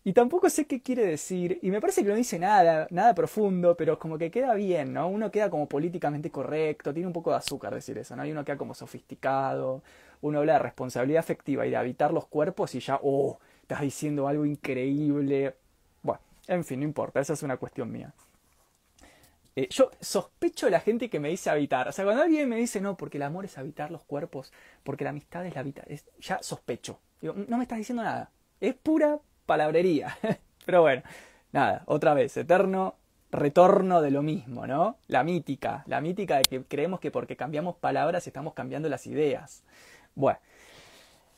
Y 0.05 0.13
tampoco 0.13 0.51
sé 0.51 0.67
qué 0.67 0.83
quiere 0.83 1.07
decir, 1.07 1.59
y 1.63 1.71
me 1.71 1.81
parece 1.81 2.03
que 2.03 2.11
no 2.11 2.15
dice 2.15 2.39
nada, 2.39 2.87
nada 2.91 3.15
profundo, 3.15 3.75
pero 3.75 3.99
como 3.99 4.19
que 4.19 4.31
queda 4.31 4.55
bien, 4.55 4.93
¿no? 4.93 5.09
Uno 5.09 5.31
queda 5.31 5.49
como 5.49 5.67
políticamente 5.67 6.31
correcto, 6.31 6.93
tiene 6.93 7.07
un 7.07 7.13
poco 7.15 7.31
de 7.31 7.37
azúcar 7.39 7.75
decir 7.75 7.97
eso, 7.97 8.15
¿no? 8.15 8.27
Y 8.27 8.31
uno 8.31 8.45
queda 8.45 8.59
como 8.59 8.75
sofisticado, 8.75 9.83
uno 10.25 10.39
habla 10.39 10.55
de 10.55 10.59
responsabilidad 10.61 11.21
afectiva 11.21 11.67
y 11.67 11.71
de 11.71 11.77
habitar 11.77 12.11
los 12.11 12.27
cuerpos 12.27 12.75
y 12.75 12.81
ya, 12.81 12.99
oh, 13.03 13.39
estás 13.61 13.83
diciendo 13.83 14.27
algo 14.27 14.47
increíble. 14.47 15.55
Bueno, 16.03 16.21
en 16.47 16.65
fin, 16.65 16.81
no 16.81 16.87
importa, 16.87 17.21
esa 17.21 17.35
es 17.35 17.43
una 17.43 17.59
cuestión 17.59 17.93
mía. 17.93 18.11
Eh, 19.55 19.69
yo 19.69 19.91
sospecho 20.01 20.65
de 20.65 20.73
la 20.73 20.81
gente 20.81 21.11
que 21.11 21.21
me 21.21 21.29
dice 21.29 21.51
habitar. 21.51 21.89
O 21.89 21.93
sea, 21.93 22.07
cuando 22.07 22.23
alguien 22.23 22.49
me 22.49 22.57
dice 22.57 22.81
no, 22.81 22.97
porque 22.97 23.19
el 23.19 23.23
amor 23.23 23.45
es 23.45 23.59
habitar 23.59 23.91
los 23.91 24.03
cuerpos, 24.05 24.51
porque 24.83 25.05
la 25.05 25.11
amistad 25.11 25.45
es 25.45 25.55
la 25.55 25.61
habitar, 25.61 25.87
ya 26.19 26.43
sospecho. 26.43 26.99
No 27.21 27.59
me 27.59 27.65
estás 27.65 27.77
diciendo 27.77 28.03
nada. 28.03 28.31
Es 28.63 28.75
pura 28.75 29.19
palabrería. 29.45 30.17
Pero 30.65 30.81
bueno, 30.81 31.03
nada, 31.53 31.83
otra 31.85 32.15
vez, 32.15 32.35
eterno 32.39 32.97
retorno 33.31 34.01
de 34.01 34.11
lo 34.11 34.23
mismo, 34.23 34.67
¿no? 34.67 34.97
La 35.09 35.23
mítica, 35.23 35.85
la 35.87 36.01
mítica 36.01 36.37
de 36.37 36.43
que 36.45 36.63
creemos 36.63 37.01
que 37.01 37.11
porque 37.11 37.37
cambiamos 37.37 37.77
palabras 37.77 38.27
estamos 38.27 38.55
cambiando 38.55 38.89
las 38.89 39.07
ideas. 39.07 39.65
Bueno, 40.17 40.39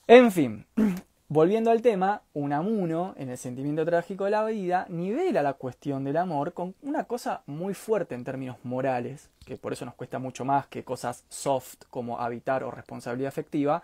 en 0.07 0.31
fin, 0.31 0.67
volviendo 1.29 1.71
al 1.71 1.81
tema, 1.81 2.21
Unamuno, 2.35 3.15
en 3.17 3.31
el 3.31 3.39
sentimiento 3.39 3.87
trágico 3.87 4.27
de 4.27 4.33
la 4.33 4.45
vida, 4.45 4.87
nivela 4.91 5.43
la 5.43 5.55
cuestión 5.55 6.05
del 6.05 6.19
amor 6.19 6.53
con 6.53 6.75
una 6.83 7.05
cosa 7.05 7.43
muy 7.47 7.73
fuerte 7.73 8.15
en 8.15 8.25
términos 8.25 8.59
morales, 8.65 9.31
que 9.47 9.57
por 9.57 9.73
eso 9.73 9.87
nos 9.87 9.95
cuesta 9.95 10.19
mucho 10.19 10.45
más 10.45 10.67
que 10.67 10.85
cosas 10.85 11.25
soft 11.31 11.85
como 11.89 12.21
habitar 12.21 12.65
o 12.65 12.71
responsabilidad 12.71 13.29
afectiva, 13.29 13.83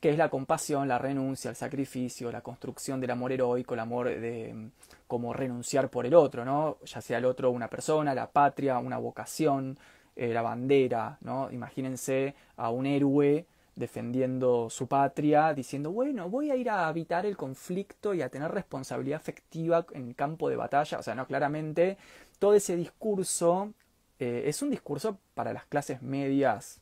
que 0.00 0.10
es 0.10 0.18
la 0.18 0.28
compasión, 0.28 0.88
la 0.88 0.98
renuncia, 0.98 1.48
el 1.48 1.54
sacrificio, 1.54 2.32
la 2.32 2.40
construcción 2.40 3.00
del 3.00 3.12
amor 3.12 3.30
heroico, 3.30 3.74
el 3.74 3.80
amor 3.80 4.08
de 4.08 4.70
como 5.06 5.32
renunciar 5.32 5.88
por 5.88 6.04
el 6.04 6.14
otro, 6.14 6.44
¿no? 6.44 6.78
Ya 6.84 7.00
sea 7.00 7.18
el 7.18 7.26
otro 7.26 7.52
una 7.52 7.68
persona, 7.68 8.12
la 8.12 8.28
patria, 8.28 8.78
una 8.78 8.98
vocación, 8.98 9.78
eh, 10.16 10.34
la 10.34 10.42
bandera, 10.42 11.18
¿no? 11.20 11.48
Imagínense 11.52 12.34
a 12.56 12.70
un 12.70 12.86
héroe 12.86 13.46
defendiendo 13.74 14.68
su 14.70 14.86
patria, 14.86 15.54
diciendo, 15.54 15.92
bueno, 15.92 16.28
voy 16.28 16.50
a 16.50 16.56
ir 16.56 16.70
a 16.70 16.88
evitar 16.90 17.26
el 17.26 17.36
conflicto 17.36 18.14
y 18.14 18.22
a 18.22 18.28
tener 18.28 18.50
responsabilidad 18.50 19.16
afectiva 19.16 19.86
en 19.92 20.08
el 20.08 20.14
campo 20.14 20.48
de 20.48 20.56
batalla. 20.56 20.98
O 20.98 21.02
sea, 21.02 21.14
no, 21.14 21.26
claramente 21.26 21.96
todo 22.38 22.54
ese 22.54 22.76
discurso 22.76 23.72
eh, 24.18 24.44
es 24.46 24.62
un 24.62 24.70
discurso 24.70 25.18
para 25.34 25.52
las 25.52 25.66
clases 25.66 26.02
medias 26.02 26.80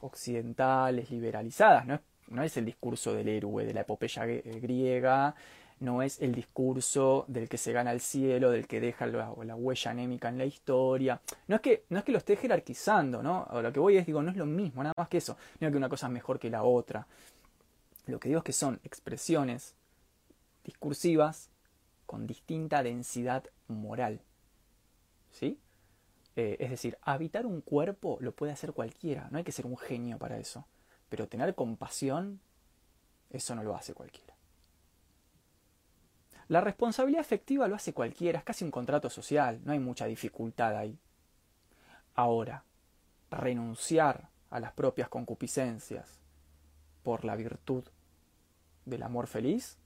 occidentales, 0.00 1.10
liberalizadas, 1.10 1.86
no 1.86 2.00
no 2.32 2.42
es 2.42 2.56
el 2.56 2.64
discurso 2.64 3.14
del 3.14 3.28
héroe, 3.28 3.64
de 3.64 3.74
la 3.74 3.82
epopeya 3.82 4.24
griega, 4.24 5.34
no 5.82 6.00
es 6.00 6.22
el 6.22 6.32
discurso 6.32 7.24
del 7.26 7.48
que 7.48 7.58
se 7.58 7.72
gana 7.72 7.92
el 7.92 8.00
cielo, 8.00 8.50
del 8.50 8.68
que 8.68 8.80
deja 8.80 9.04
la, 9.06 9.30
huella 9.32 9.90
anémica 9.90 10.28
en 10.28 10.38
la 10.38 10.44
historia. 10.44 11.20
No 11.48 11.56
es, 11.56 11.62
que, 11.62 11.84
no 11.90 11.98
es 11.98 12.04
que 12.04 12.12
lo 12.12 12.18
esté 12.18 12.36
jerarquizando, 12.36 13.22
¿no? 13.22 13.48
lo 13.60 13.72
que 13.72 13.80
voy 13.80 13.96
es, 13.96 14.06
digo, 14.06 14.22
no 14.22 14.30
es 14.30 14.36
lo 14.36 14.46
mismo, 14.46 14.82
nada 14.82 14.94
más 14.96 15.08
que 15.08 15.18
eso. 15.18 15.36
No 15.58 15.66
es 15.66 15.72
que 15.72 15.76
una 15.76 15.88
cosa 15.88 16.06
es 16.06 16.12
mejor 16.12 16.38
que 16.38 16.50
la 16.50 16.62
otra. 16.62 17.06
Lo 18.06 18.20
que 18.20 18.28
digo 18.28 18.38
es 18.38 18.44
que 18.44 18.52
son 18.52 18.80
expresiones 18.84 19.74
discursivas 20.64 21.50
con 22.06 22.26
distinta 22.28 22.82
densidad 22.82 23.44
moral. 23.66 24.20
¿Sí? 25.32 25.58
Eh, 26.36 26.58
es 26.60 26.70
decir, 26.70 26.96
habitar 27.02 27.44
un 27.44 27.60
cuerpo 27.60 28.18
lo 28.20 28.32
puede 28.32 28.52
hacer 28.52 28.72
cualquiera, 28.72 29.28
no 29.30 29.38
hay 29.38 29.44
que 29.44 29.52
ser 29.52 29.66
un 29.66 29.76
genio 29.76 30.18
para 30.18 30.38
eso. 30.38 30.64
Pero 31.08 31.28
tener 31.28 31.54
compasión, 31.56 32.40
eso 33.30 33.54
no 33.56 33.64
lo 33.64 33.74
hace 33.74 33.94
cualquiera. 33.94 34.31
La 36.52 36.60
responsabilidad 36.60 37.22
afectiva 37.22 37.66
lo 37.66 37.76
hace 37.76 37.94
cualquiera, 37.94 38.38
es 38.38 38.44
casi 38.44 38.62
un 38.62 38.70
contrato 38.70 39.08
social, 39.08 39.62
no 39.64 39.72
hay 39.72 39.78
mucha 39.78 40.04
dificultad 40.04 40.76
ahí. 40.76 40.98
Ahora, 42.14 42.62
renunciar 43.30 44.28
a 44.50 44.60
las 44.60 44.72
propias 44.72 45.08
concupiscencias 45.08 46.20
por 47.02 47.24
la 47.24 47.36
virtud 47.36 47.84
del 48.84 49.02
amor 49.02 49.28
feliz, 49.28 49.78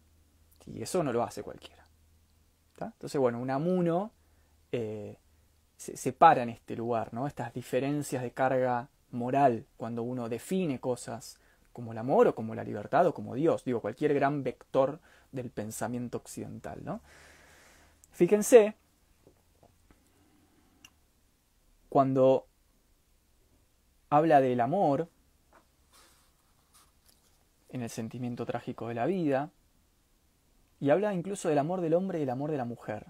y 0.66 0.82
eso 0.82 1.04
no 1.04 1.12
lo 1.12 1.22
hace 1.22 1.44
cualquiera. 1.44 1.84
Entonces, 2.80 3.20
bueno, 3.20 3.38
un 3.38 3.50
amuno 3.50 4.10
eh, 4.72 5.18
se 5.76 5.96
separa 5.96 6.42
en 6.42 6.48
este 6.48 6.74
lugar, 6.74 7.14
¿no? 7.14 7.28
Estas 7.28 7.54
diferencias 7.54 8.24
de 8.24 8.32
carga 8.32 8.88
moral 9.12 9.66
cuando 9.76 10.02
uno 10.02 10.28
define 10.28 10.80
cosas 10.80 11.38
como 11.72 11.92
el 11.92 11.98
amor 11.98 12.26
o 12.26 12.34
como 12.34 12.56
la 12.56 12.64
libertad 12.64 13.06
o 13.06 13.14
como 13.14 13.36
Dios, 13.36 13.62
digo, 13.62 13.80
cualquier 13.80 14.14
gran 14.14 14.42
vector 14.42 14.98
del 15.32 15.50
pensamiento 15.50 16.18
occidental. 16.18 16.84
¿no? 16.84 17.00
Fíjense, 18.12 18.74
cuando 21.88 22.46
habla 24.10 24.40
del 24.40 24.60
amor, 24.60 25.08
en 27.68 27.82
el 27.82 27.90
sentimiento 27.90 28.46
trágico 28.46 28.88
de 28.88 28.94
la 28.94 29.06
vida, 29.06 29.50
y 30.80 30.90
habla 30.90 31.14
incluso 31.14 31.48
del 31.48 31.58
amor 31.58 31.80
del 31.80 31.94
hombre 31.94 32.18
y 32.18 32.22
el 32.22 32.30
amor 32.30 32.50
de 32.50 32.56
la 32.56 32.64
mujer. 32.64 33.06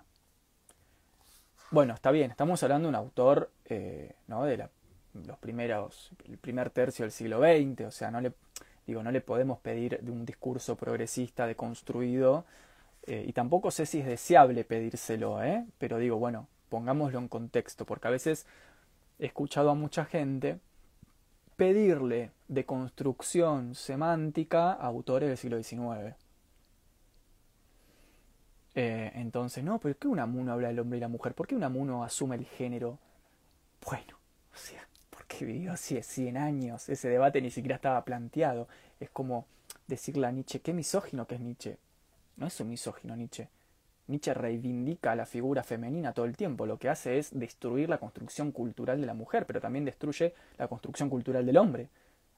Bueno, 1.70 1.94
está 1.94 2.10
bien, 2.10 2.30
estamos 2.30 2.62
hablando 2.62 2.86
de 2.86 2.90
un 2.90 2.94
autor 2.94 3.50
eh, 3.64 4.14
¿no? 4.28 4.44
de 4.44 4.68
los 5.14 5.38
primeros, 5.38 6.10
el 6.26 6.38
primer 6.38 6.70
tercio 6.70 7.04
del 7.04 7.12
siglo 7.12 7.40
XX, 7.40 7.86
o 7.86 7.90
sea, 7.90 8.10
no 8.10 8.20
le, 8.20 8.32
Digo, 8.86 9.02
no 9.02 9.10
le 9.10 9.20
podemos 9.20 9.58
pedir 9.58 10.00
de 10.00 10.10
un 10.10 10.24
discurso 10.24 10.76
progresista 10.76 11.46
deconstruido 11.46 12.44
eh, 13.06 13.24
y 13.26 13.32
tampoco 13.32 13.70
sé 13.70 13.86
si 13.86 14.00
es 14.00 14.06
deseable 14.06 14.64
pedírselo, 14.64 15.42
¿eh? 15.42 15.64
pero 15.78 15.98
digo, 15.98 16.16
bueno, 16.18 16.48
pongámoslo 16.68 17.18
en 17.18 17.28
contexto, 17.28 17.84
porque 17.84 18.08
a 18.08 18.10
veces 18.10 18.46
he 19.18 19.26
escuchado 19.26 19.70
a 19.70 19.74
mucha 19.74 20.04
gente 20.04 20.58
pedirle 21.56 22.32
deconstrucción 22.48 23.74
semántica 23.74 24.72
a 24.72 24.86
autores 24.86 25.28
del 25.28 25.38
siglo 25.38 25.62
XIX. 25.62 26.14
Eh, 28.74 29.12
entonces, 29.14 29.64
no, 29.64 29.78
pero 29.78 29.96
¿qué 29.98 30.06
un 30.06 30.18
amuno 30.18 30.52
habla 30.52 30.68
del 30.68 30.80
hombre 30.80 30.98
y 30.98 31.00
la 31.00 31.08
mujer? 31.08 31.34
¿Por 31.34 31.46
qué 31.46 31.54
un 31.54 31.64
amuno 31.64 32.04
asume 32.04 32.36
el 32.36 32.44
género? 32.44 32.98
Bueno, 33.88 34.18
o 34.52 34.56
sea, 34.56 34.86
que 35.26 35.44
vivió 35.44 35.72
hace 35.72 36.02
100 36.02 36.36
años. 36.36 36.88
Ese 36.88 37.08
debate 37.08 37.40
ni 37.40 37.50
siquiera 37.50 37.76
estaba 37.76 38.04
planteado. 38.04 38.68
Es 39.00 39.10
como 39.10 39.46
decirle 39.86 40.26
a 40.26 40.32
Nietzsche, 40.32 40.60
qué 40.60 40.72
misógino 40.72 41.26
que 41.26 41.36
es 41.36 41.40
Nietzsche. 41.40 41.78
No 42.36 42.46
es 42.46 42.60
un 42.60 42.68
misógino 42.68 43.16
Nietzsche. 43.16 43.48
Nietzsche 44.08 44.34
reivindica 44.34 45.16
la 45.16 45.26
figura 45.26 45.62
femenina 45.64 46.12
todo 46.12 46.26
el 46.26 46.36
tiempo. 46.36 46.66
Lo 46.66 46.78
que 46.78 46.88
hace 46.88 47.18
es 47.18 47.36
destruir 47.38 47.88
la 47.88 47.98
construcción 47.98 48.52
cultural 48.52 49.00
de 49.00 49.06
la 49.06 49.14
mujer, 49.14 49.46
pero 49.46 49.60
también 49.60 49.84
destruye 49.84 50.34
la 50.58 50.68
construcción 50.68 51.10
cultural 51.10 51.44
del 51.44 51.56
hombre. 51.56 51.88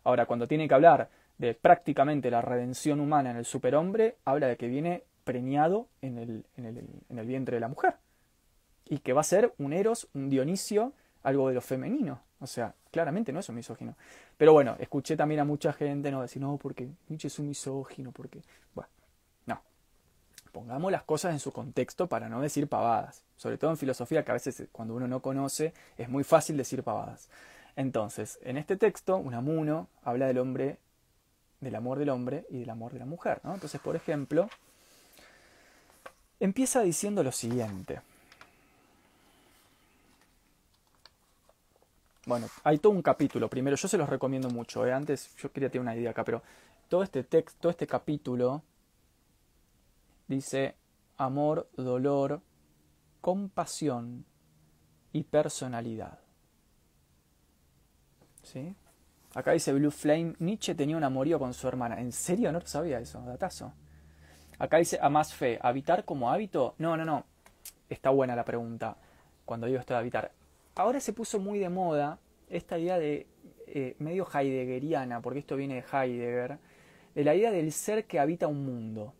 Ahora, 0.04 0.26
cuando 0.26 0.48
tiene 0.48 0.66
que 0.66 0.74
hablar 0.74 1.10
de 1.36 1.54
prácticamente 1.54 2.30
la 2.30 2.40
redención 2.40 3.00
humana 3.00 3.30
en 3.30 3.36
el 3.36 3.44
superhombre, 3.44 4.16
habla 4.24 4.46
de 4.46 4.56
que 4.56 4.68
viene 4.68 5.02
preñado 5.24 5.88
en 6.00 6.18
el, 6.18 6.44
en 6.56 6.64
el, 6.64 6.84
en 7.10 7.18
el 7.18 7.26
vientre 7.26 7.56
de 7.56 7.60
la 7.60 7.68
mujer. 7.68 7.96
Y 8.86 9.00
que 9.00 9.12
va 9.12 9.20
a 9.20 9.24
ser 9.24 9.52
un 9.58 9.74
Eros, 9.74 10.08
un 10.14 10.30
Dionisio, 10.30 10.94
algo 11.22 11.48
de 11.48 11.54
lo 11.54 11.60
femenino. 11.60 12.20
O 12.40 12.46
sea, 12.46 12.74
claramente 12.90 13.32
no 13.32 13.40
es 13.40 13.48
un 13.48 13.56
misógino. 13.56 13.96
Pero 14.36 14.52
bueno, 14.52 14.76
escuché 14.78 15.16
también 15.16 15.40
a 15.40 15.44
mucha 15.44 15.72
gente 15.72 16.10
no 16.10 16.22
decir, 16.22 16.40
no, 16.40 16.56
porque 16.56 16.88
Nietzsche 17.08 17.28
es 17.28 17.38
un 17.38 17.48
misógino, 17.48 18.12
porque... 18.12 18.42
Bueno, 18.74 18.90
no. 19.46 19.60
Pongamos 20.52 20.92
las 20.92 21.02
cosas 21.02 21.32
en 21.32 21.40
su 21.40 21.52
contexto 21.52 22.06
para 22.06 22.28
no 22.28 22.40
decir 22.40 22.68
pavadas. 22.68 23.22
Sobre 23.36 23.58
todo 23.58 23.70
en 23.70 23.76
filosofía, 23.76 24.24
que 24.24 24.30
a 24.30 24.34
veces 24.34 24.68
cuando 24.70 24.94
uno 24.94 25.08
no 25.08 25.20
conoce 25.20 25.72
es 25.96 26.08
muy 26.08 26.24
fácil 26.24 26.56
decir 26.56 26.82
pavadas. 26.82 27.28
Entonces, 27.76 28.38
en 28.42 28.56
este 28.56 28.76
texto, 28.76 29.16
Unamuno 29.16 29.88
habla 30.02 30.26
del 30.26 30.38
hombre, 30.38 30.78
del 31.60 31.74
amor 31.74 31.98
del 31.98 32.10
hombre 32.10 32.44
y 32.50 32.58
del 32.58 32.70
amor 32.70 32.92
de 32.92 32.98
la 33.00 33.06
mujer. 33.06 33.40
¿no? 33.44 33.54
Entonces, 33.54 33.80
por 33.80 33.96
ejemplo, 33.96 34.48
empieza 36.40 36.82
diciendo 36.82 37.22
lo 37.22 37.32
siguiente. 37.32 38.00
Bueno, 42.28 42.46
hay 42.62 42.76
todo 42.76 42.92
un 42.92 43.00
capítulo. 43.00 43.48
Primero, 43.48 43.74
yo 43.74 43.88
se 43.88 43.96
los 43.96 44.06
recomiendo 44.06 44.50
mucho. 44.50 44.84
¿eh? 44.84 44.92
Antes 44.92 45.34
yo 45.36 45.50
quería 45.50 45.70
tener 45.70 45.80
una 45.80 45.96
idea 45.96 46.10
acá, 46.10 46.24
pero 46.24 46.42
todo 46.86 47.02
este 47.02 47.24
texto, 47.24 47.56
todo 47.58 47.70
este 47.70 47.86
capítulo 47.86 48.62
dice 50.26 50.74
amor, 51.16 51.70
dolor, 51.74 52.42
compasión 53.22 54.26
y 55.10 55.22
personalidad. 55.22 56.18
¿Sí? 58.42 58.74
Acá 59.34 59.52
dice 59.52 59.72
Blue 59.72 59.90
Flame, 59.90 60.34
Nietzsche 60.38 60.74
tenía 60.74 60.98
un 60.98 61.04
amorío 61.04 61.38
con 61.38 61.54
su 61.54 61.66
hermana. 61.66 61.98
¿En 61.98 62.12
serio? 62.12 62.52
No 62.52 62.60
sabía 62.60 63.00
eso, 63.00 63.22
datazo. 63.22 63.72
Acá 64.58 64.76
dice 64.76 64.98
a 65.00 65.08
más 65.08 65.32
fe, 65.32 65.58
¿habitar 65.62 66.04
como 66.04 66.30
hábito? 66.30 66.74
No, 66.76 66.94
no, 66.94 67.06
no. 67.06 67.24
Está 67.88 68.10
buena 68.10 68.36
la 68.36 68.44
pregunta 68.44 68.98
cuando 69.46 69.66
digo 69.66 69.80
esto 69.80 69.94
de 69.94 70.00
habitar. 70.00 70.37
Ahora 70.78 71.00
se 71.00 71.12
puso 71.12 71.40
muy 71.40 71.58
de 71.58 71.68
moda 71.68 72.20
esta 72.48 72.78
idea 72.78 73.00
de 73.00 73.26
eh, 73.66 73.96
medio 73.98 74.28
heideggeriana, 74.32 75.20
porque 75.20 75.40
esto 75.40 75.56
viene 75.56 75.74
de 75.74 75.80
Heidegger, 75.80 76.58
de 77.16 77.24
la 77.24 77.34
idea 77.34 77.50
del 77.50 77.72
ser 77.72 78.04
que 78.04 78.20
habita 78.20 78.46
un 78.46 78.64
mundo. 78.64 79.12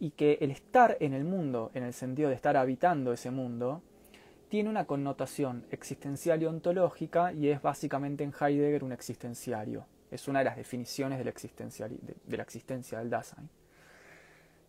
Y 0.00 0.12
que 0.12 0.38
el 0.40 0.50
estar 0.50 0.96
en 1.00 1.12
el 1.12 1.24
mundo, 1.24 1.70
en 1.74 1.82
el 1.82 1.92
sentido 1.92 2.30
de 2.30 2.34
estar 2.34 2.56
habitando 2.56 3.12
ese 3.12 3.30
mundo, 3.30 3.82
tiene 4.48 4.70
una 4.70 4.86
connotación 4.86 5.66
existencial 5.70 6.42
y 6.42 6.46
ontológica 6.46 7.34
y 7.34 7.48
es 7.48 7.60
básicamente 7.60 8.24
en 8.24 8.32
Heidegger 8.32 8.82
un 8.82 8.92
existenciario. 8.92 9.84
Es 10.10 10.28
una 10.28 10.38
de 10.38 10.46
las 10.46 10.56
definiciones 10.56 11.18
de 11.18 11.24
la, 11.26 11.32
de 12.24 12.36
la 12.38 12.42
existencia 12.42 13.00
del 13.00 13.10
Dasein. 13.10 13.50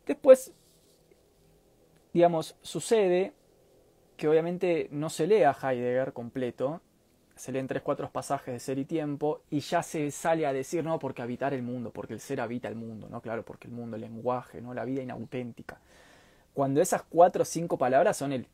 Después, 0.06 0.52
digamos, 2.12 2.58
sucede 2.62 3.32
que 4.18 4.28
obviamente 4.28 4.88
no 4.91 5.09
se 5.09 5.28
lee 5.28 5.43
a 5.43 5.51
Heidegger 5.51 6.14
completo, 6.14 6.82
se 7.36 7.51
leen 7.51 7.68
tres, 7.68 7.82
cuatro 7.82 8.09
pasajes 8.11 8.53
de 8.53 8.59
ser 8.59 8.78
y 8.78 8.86
tiempo 8.86 9.41
y 9.49 9.59
ya 9.59 9.82
se 9.82 10.11
sale 10.11 10.45
a 10.45 10.53
decir, 10.53 10.84
no, 10.84 10.99
porque 10.99 11.22
habitar 11.22 11.53
el 11.53 11.64
mundo, 11.64 11.91
porque 11.91 12.14
el 12.14 12.20
ser 12.20 12.39
habita 12.41 12.68
el 12.68 12.76
mundo, 12.76 13.07
¿no? 13.09 13.22
Claro, 13.22 13.43
porque 13.43 13.68
el 13.68 13.74
mundo, 13.74 13.95
el 13.95 14.01
lenguaje, 14.01 14.61
¿no? 14.61 14.74
La 14.74 14.86
vida 14.86 15.01
inauténtica. 15.01 15.80
Cuando 16.53 16.82
esas 16.82 17.03
cuatro 17.03 17.41
o 17.41 17.45
cinco 17.45 17.78
palabras 17.78 18.18
son 18.18 18.34
el 18.34 18.47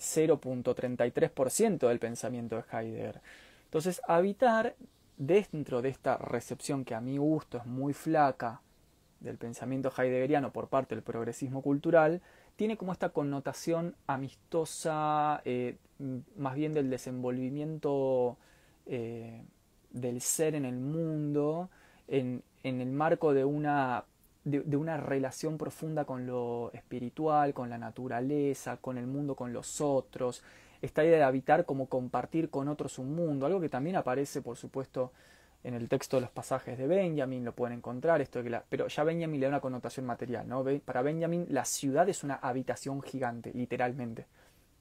0.33% 0.00 1.88
del 1.88 1.98
pensamiento 2.00 2.56
de 2.56 2.64
Heidegger. 2.72 3.20
Entonces, 3.66 4.00
habitar 4.08 4.74
dentro 5.16 5.80
de 5.80 5.90
esta 5.90 6.18
recepción 6.18 6.84
que 6.84 6.94
a 6.94 7.00
mi 7.00 7.18
gusto 7.18 7.58
es 7.58 7.66
muy 7.66 7.92
flaca 7.92 8.60
del 9.20 9.38
pensamiento 9.38 9.92
heideggeriano 9.96 10.52
por 10.52 10.68
parte 10.68 10.94
del 10.94 11.02
progresismo 11.02 11.62
cultural, 11.62 12.20
tiene 12.56 12.76
como 12.76 12.92
esta 12.92 13.10
connotación 13.10 13.96
amistosa, 14.06 15.42
eh, 15.44 15.76
más 16.36 16.54
bien 16.54 16.72
del 16.74 16.90
desenvolvimiento 16.90 18.36
eh, 18.86 19.42
del 19.90 20.20
ser 20.20 20.54
en 20.54 20.64
el 20.64 20.76
mundo, 20.76 21.70
en, 22.08 22.42
en 22.62 22.80
el 22.80 22.90
marco 22.90 23.32
de 23.32 23.44
una 23.44 24.04
de, 24.44 24.76
una 24.76 24.98
relación 24.98 25.56
profunda 25.56 26.04
con 26.04 26.26
lo 26.26 26.70
espiritual, 26.72 27.54
con 27.54 27.70
la 27.70 27.78
naturaleza, 27.78 28.76
con 28.76 28.98
el 28.98 29.06
mundo, 29.06 29.34
con 29.34 29.52
los 29.52 29.80
otros, 29.80 30.42
esta 30.82 31.02
idea 31.02 31.16
de 31.16 31.24
habitar 31.24 31.64
como 31.64 31.86
compartir 31.86 32.50
con 32.50 32.68
otros 32.68 32.98
un 32.98 33.14
mundo, 33.14 33.46
algo 33.46 33.60
que 33.60 33.70
también 33.70 33.96
aparece, 33.96 34.42
por 34.42 34.56
supuesto, 34.56 35.12
en 35.64 35.74
el 35.74 35.88
texto 35.88 36.18
de 36.18 36.20
los 36.20 36.30
pasajes 36.30 36.76
de 36.76 36.86
Benjamin, 36.86 37.44
lo 37.44 37.54
pueden 37.54 37.78
encontrar, 37.78 38.20
esto 38.20 38.42
que 38.42 38.60
pero 38.68 38.86
ya 38.86 39.02
Benjamin 39.02 39.40
le 39.40 39.46
da 39.46 39.48
una 39.50 39.60
connotación 39.60 40.04
material, 40.04 40.46
¿no? 40.46 40.62
Para 40.84 41.00
Benjamin 41.00 41.46
la 41.48 41.64
ciudad 41.64 42.06
es 42.08 42.22
una 42.22 42.34
habitación 42.34 43.02
gigante, 43.02 43.50
literalmente. 43.54 44.26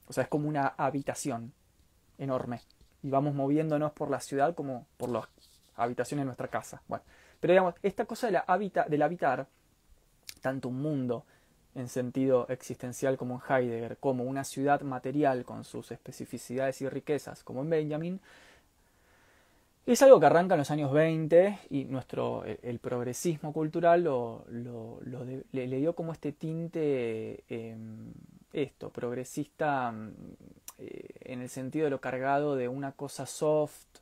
O 0.07 0.13
sea, 0.13 0.23
es 0.23 0.29
como 0.29 0.49
una 0.49 0.67
habitación 0.67 1.53
enorme. 2.17 2.61
Y 3.01 3.09
vamos 3.09 3.33
moviéndonos 3.33 3.93
por 3.93 4.09
la 4.09 4.19
ciudad 4.19 4.53
como 4.55 4.85
por 4.97 5.09
las 5.09 5.25
habitaciones 5.77 6.23
de 6.23 6.25
nuestra 6.25 6.49
casa. 6.49 6.81
Bueno, 6.87 7.05
pero 7.39 7.53
digamos, 7.53 7.75
esta 7.81 8.03
cosa 8.03 8.27
de 8.27 8.33
la 8.33 8.43
habita, 8.45 8.83
del 8.83 9.01
habitar, 9.01 9.47
tanto 10.41 10.67
un 10.67 10.81
mundo 10.81 11.25
en 11.75 11.87
sentido 11.87 12.45
existencial 12.49 13.17
como 13.17 13.35
en 13.35 13.55
Heidegger, 13.55 13.97
como 13.97 14.25
una 14.25 14.43
ciudad 14.43 14.81
material 14.81 15.45
con 15.45 15.63
sus 15.63 15.91
especificidades 15.91 16.81
y 16.81 16.89
riquezas 16.89 17.41
como 17.43 17.61
en 17.61 17.69
Benjamin, 17.69 18.21
es 19.85 20.01
algo 20.01 20.19
que 20.19 20.25
arranca 20.25 20.55
en 20.55 20.59
los 20.59 20.71
años 20.71 20.91
20 20.93 21.59
y 21.69 21.85
nuestro, 21.85 22.45
el, 22.45 22.79
progresismo 22.79 23.51
cultural 23.51 24.03
lo, 24.03 24.45
lo, 24.49 24.99
le, 25.51 25.67
dio 25.67 25.93
como 25.93 26.13
este 26.13 26.31
tinte, 26.31 27.43
em, 27.49 28.13
esto, 28.53 28.89
progresista 28.91 29.93
eh, 30.77 31.09
en 31.21 31.41
el 31.41 31.49
sentido 31.49 31.85
de 31.85 31.89
lo 31.89 31.99
cargado 31.99 32.55
de 32.55 32.69
una 32.69 32.93
cosa 32.93 33.25
soft, 33.25 33.99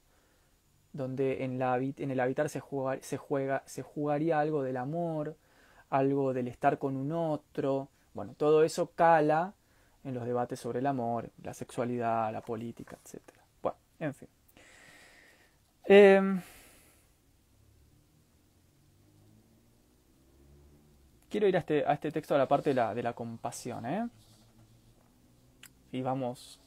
donde 0.93 1.43
en, 1.43 1.57
la, 1.57 1.77
en 1.77 2.11
el 2.11 2.19
habitar 2.19 2.49
se, 2.49 2.61
se, 3.01 3.17
juega, 3.17 3.63
se 3.65 3.81
jugaría 3.81 4.39
algo 4.39 4.61
del 4.61 4.77
amor, 4.77 5.35
algo 5.89 6.33
del 6.33 6.47
estar 6.47 6.77
con 6.77 6.95
un 6.95 7.11
otro. 7.11 7.89
Bueno, 8.13 8.35
todo 8.37 8.63
eso 8.63 8.91
cala 8.93 9.53
en 10.03 10.13
los 10.13 10.25
debates 10.25 10.59
sobre 10.59 10.79
el 10.79 10.87
amor, 10.87 11.31
la 11.41 11.53
sexualidad, 11.53 12.31
la 12.31 12.41
política, 12.41 12.97
etc. 13.03 13.21
Bueno, 13.61 13.77
en 13.99 14.13
fin. 14.13 14.27
Em, 15.85 16.41
quiero 21.29 21.47
ir 21.47 21.55
a 21.55 21.59
este, 21.59 21.85
a 21.85 21.93
este 21.93 22.11
texto 22.11 22.35
a 22.35 22.37
la 22.37 22.47
parte 22.47 22.71
de 22.71 22.75
la, 22.75 22.93
de 22.93 23.03
la 23.03 23.13
compasión, 23.13 23.85
¿eh? 23.85 24.07
Y 25.91 26.01
vamos 26.01 26.61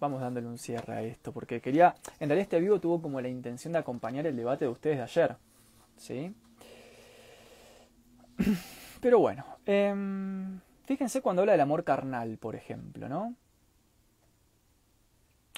vamos 0.00 0.20
dándole 0.20 0.46
un 0.46 0.58
cierre 0.58 0.94
a 0.94 1.02
esto, 1.02 1.30
porque 1.30 1.60
quería, 1.60 1.94
en 2.18 2.28
realidad 2.28 2.44
este 2.44 2.58
vivo 2.58 2.80
tuvo 2.80 3.00
como 3.00 3.20
la 3.20 3.28
intención 3.28 3.74
de 3.74 3.78
acompañar 3.78 4.26
el 4.26 4.34
debate 4.34 4.64
de 4.64 4.70
ustedes 4.70 4.96
de 4.96 5.02
ayer, 5.02 5.36
¿sí? 5.96 6.34
Pero 9.00 9.18
bueno, 9.18 9.44
em, 9.66 10.58
fíjense 10.86 11.20
cuando 11.20 11.42
habla 11.42 11.52
del 11.52 11.60
amor 11.60 11.84
carnal, 11.84 12.38
por 12.38 12.56
ejemplo, 12.56 13.08
¿no? 13.08 13.36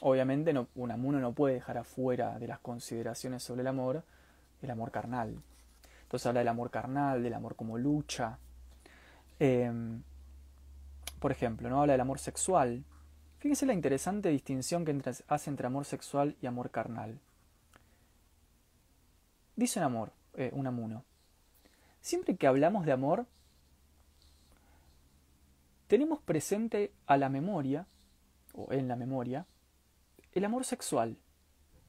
Obviamente 0.04 0.52
no, 0.52 0.68
Unamuno 0.74 1.20
no 1.20 1.32
puede 1.32 1.54
dejar 1.54 1.78
afuera 1.78 2.38
de 2.38 2.48
las 2.48 2.58
consideraciones 2.58 3.42
sobre 3.42 3.62
el 3.62 3.68
amor 3.68 4.04
el 4.60 4.70
amor 4.70 4.92
carnal. 4.92 5.42
Entonces 6.02 6.26
habla 6.26 6.40
del 6.40 6.48
amor 6.48 6.70
carnal, 6.70 7.22
del 7.22 7.34
amor 7.34 7.56
como 7.56 7.78
lucha. 7.78 8.38
Em, 9.40 10.02
por 11.18 11.32
ejemplo, 11.32 11.68
¿no? 11.68 11.80
Habla 11.80 11.94
del 11.94 12.00
amor 12.00 12.20
sexual, 12.20 12.84
Fíjense 13.42 13.66
la 13.66 13.72
interesante 13.72 14.28
distinción 14.28 14.84
que 14.84 14.96
hace 15.26 15.50
entre 15.50 15.66
amor 15.66 15.84
sexual 15.84 16.36
y 16.40 16.46
amor 16.46 16.70
carnal. 16.70 17.18
Dice 19.56 19.80
un 19.80 19.84
amor, 19.84 20.12
eh, 20.34 20.50
un 20.52 20.68
amuno. 20.68 21.02
Siempre 22.00 22.36
que 22.36 22.46
hablamos 22.46 22.86
de 22.86 22.92
amor, 22.92 23.26
tenemos 25.88 26.20
presente 26.20 26.92
a 27.08 27.16
la 27.16 27.28
memoria, 27.28 27.84
o 28.54 28.72
en 28.72 28.86
la 28.86 28.94
memoria, 28.94 29.44
el 30.32 30.44
amor 30.44 30.64
sexual, 30.64 31.16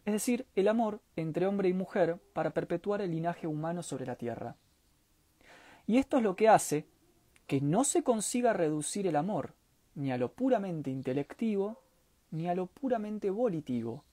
es 0.06 0.14
decir, 0.14 0.46
el 0.56 0.68
amor 0.68 1.02
entre 1.16 1.48
hombre 1.48 1.70
y 1.70 1.74
mujer 1.74 2.18
para 2.34 2.52
perpetuar 2.52 3.02
el 3.02 3.12
linaje 3.12 3.48
humano 3.48 3.84
sobre 3.84 4.06
la 4.06 4.16
tierra. 4.16 4.56
Y 5.88 5.98
esto 5.98 6.18
es 6.18 6.24
lo 6.24 6.36
que 6.36 6.50
hace 6.50 6.86
que 7.48 7.62
no 7.62 7.84
se 7.84 8.04
consiga 8.04 8.54
reducir 8.54 9.08
el 9.08 9.16
amor 9.16 9.54
ni 9.96 10.12
a 10.12 10.18
lo 10.18 10.34
puramente 10.34 10.90
intelectivo, 10.90 11.82
ni 12.32 12.50
a 12.50 12.56
lo 12.56 12.66
puramente 12.66 13.30
volitivo, 13.30 14.04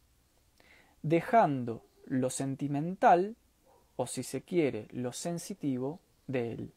dejando 1.03 1.85
lo 2.05 2.29
sentimental, 2.29 3.37
o 3.97 4.07
si 4.07 4.23
se 4.23 4.43
quiere, 4.43 4.89
lo 4.91 5.13
sensitivo, 5.13 6.01
de 6.27 6.53
él. 6.53 6.73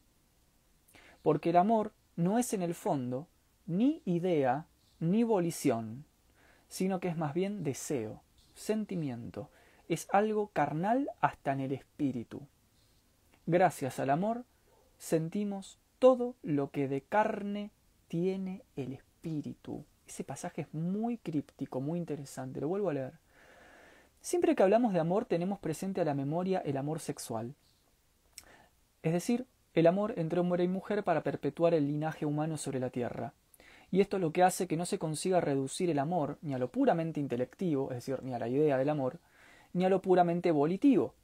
Porque 1.22 1.50
el 1.50 1.56
amor 1.56 1.92
no 2.16 2.38
es 2.38 2.52
en 2.52 2.62
el 2.62 2.74
fondo 2.74 3.28
ni 3.66 4.02
idea 4.04 4.66
ni 5.00 5.22
volición, 5.22 6.04
sino 6.68 7.00
que 7.00 7.08
es 7.08 7.16
más 7.16 7.34
bien 7.34 7.62
deseo, 7.62 8.22
sentimiento, 8.54 9.50
es 9.88 10.08
algo 10.12 10.48
carnal 10.48 11.10
hasta 11.20 11.52
en 11.52 11.60
el 11.60 11.72
espíritu. 11.72 12.42
Gracias 13.46 13.98
al 13.98 14.10
amor 14.10 14.44
sentimos 14.98 15.78
todo 15.98 16.34
lo 16.42 16.70
que 16.70 16.88
de 16.88 17.02
carne 17.02 17.70
tiene 18.08 18.62
el 18.76 18.92
espíritu. 18.92 19.84
Ese 20.06 20.24
pasaje 20.24 20.62
es 20.62 20.74
muy 20.74 21.18
críptico, 21.18 21.80
muy 21.80 21.98
interesante. 21.98 22.60
Lo 22.60 22.68
vuelvo 22.68 22.90
a 22.90 22.94
leer. 22.94 23.12
Siempre 24.20 24.54
que 24.54 24.62
hablamos 24.62 24.92
de 24.92 25.00
amor 25.00 25.26
tenemos 25.26 25.58
presente 25.58 26.00
a 26.00 26.04
la 26.04 26.14
memoria 26.14 26.60
el 26.60 26.76
amor 26.76 27.00
sexual. 27.00 27.54
Es 29.02 29.12
decir, 29.12 29.46
el 29.74 29.86
amor 29.86 30.14
entre 30.16 30.40
hombre 30.40 30.64
y 30.64 30.68
mujer 30.68 31.04
para 31.04 31.22
perpetuar 31.22 31.74
el 31.74 31.86
linaje 31.86 32.24
humano 32.24 32.56
sobre 32.56 32.80
la 32.80 32.90
tierra. 32.90 33.34
Y 33.90 34.00
esto 34.00 34.16
es 34.16 34.20
lo 34.20 34.32
que 34.32 34.42
hace 34.42 34.66
que 34.66 34.76
no 34.76 34.86
se 34.86 34.98
consiga 34.98 35.40
reducir 35.40 35.90
el 35.90 35.98
amor 35.98 36.38
ni 36.42 36.54
a 36.54 36.58
lo 36.58 36.70
puramente 36.70 37.20
intelectivo, 37.20 37.90
es 37.90 37.96
decir, 37.96 38.22
ni 38.22 38.34
a 38.34 38.38
la 38.38 38.48
idea 38.48 38.76
del 38.76 38.88
amor, 38.88 39.20
ni 39.72 39.84
a 39.84 39.88
lo 39.88 40.00
puramente 40.00 40.50
volitivo, 40.50 41.14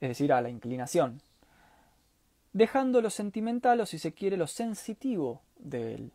es 0.00 0.08
decir, 0.10 0.32
a 0.32 0.40
la 0.40 0.50
inclinación, 0.50 1.20
dejando 2.52 3.02
lo 3.02 3.10
sentimental 3.10 3.80
o 3.80 3.86
si 3.86 3.98
se 3.98 4.12
quiere 4.12 4.36
lo 4.36 4.46
sensitivo 4.46 5.42
de 5.58 5.94
él. 5.94 6.12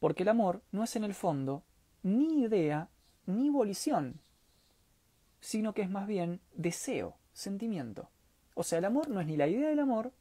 Porque 0.00 0.22
el 0.22 0.28
amor 0.28 0.62
no 0.70 0.84
es 0.84 0.96
en 0.96 1.04
el 1.04 1.14
fondo 1.14 1.62
ni 2.02 2.42
idea 2.42 2.88
ni 3.26 3.48
volición, 3.50 4.20
sino 5.40 5.72
que 5.72 5.82
es 5.82 5.90
más 5.90 6.06
bien 6.06 6.40
deseo, 6.54 7.16
sentimiento. 7.32 8.10
O 8.54 8.62
sea, 8.62 8.78
el 8.78 8.84
amor 8.84 9.08
no 9.08 9.20
es 9.20 9.26
ni 9.26 9.36
la 9.36 9.48
idea 9.48 9.68
del 9.68 9.80
amor, 9.80 10.12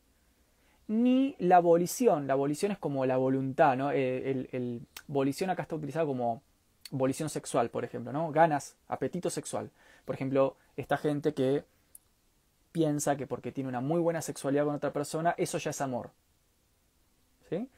ni 0.88 1.36
la 1.40 1.60
volición. 1.60 2.28
La 2.28 2.36
volición 2.36 2.72
es 2.72 2.78
como 2.78 3.06
la 3.06 3.18
voluntad, 3.18 3.78
¿no? 3.78 3.92
Eh, 3.92 4.32
el, 4.32 4.50
el, 4.52 5.50
acá 5.50 5.64
está 5.64 5.76
utilizado 5.76 6.08
como 6.08 6.42
volición 6.92 7.30
sexual, 7.30 7.70
por 7.70 7.84
ejemplo, 7.84 8.14
¿no? 8.14 8.32
Ganas, 8.32 8.76
apetito 8.88 9.30
sexual. 9.30 9.72
Por 10.06 10.16
ejemplo, 10.16 10.58
esta 10.78 10.98
gente 10.98 11.34
que 11.34 11.64
piensa 12.72 13.16
que 13.16 13.28
porque 13.28 13.52
tiene 13.52 13.70
una 13.70 13.82
muy 13.82 14.00
buena 14.00 14.22
sexualidad 14.22 14.66
con 14.66 14.76
otra 14.76 14.94
persona, 14.94 15.36
eso 15.38 15.58
ya 15.58 15.72
es 15.72 15.82
amor. 15.82 16.12
¿Sí? 17.50 17.70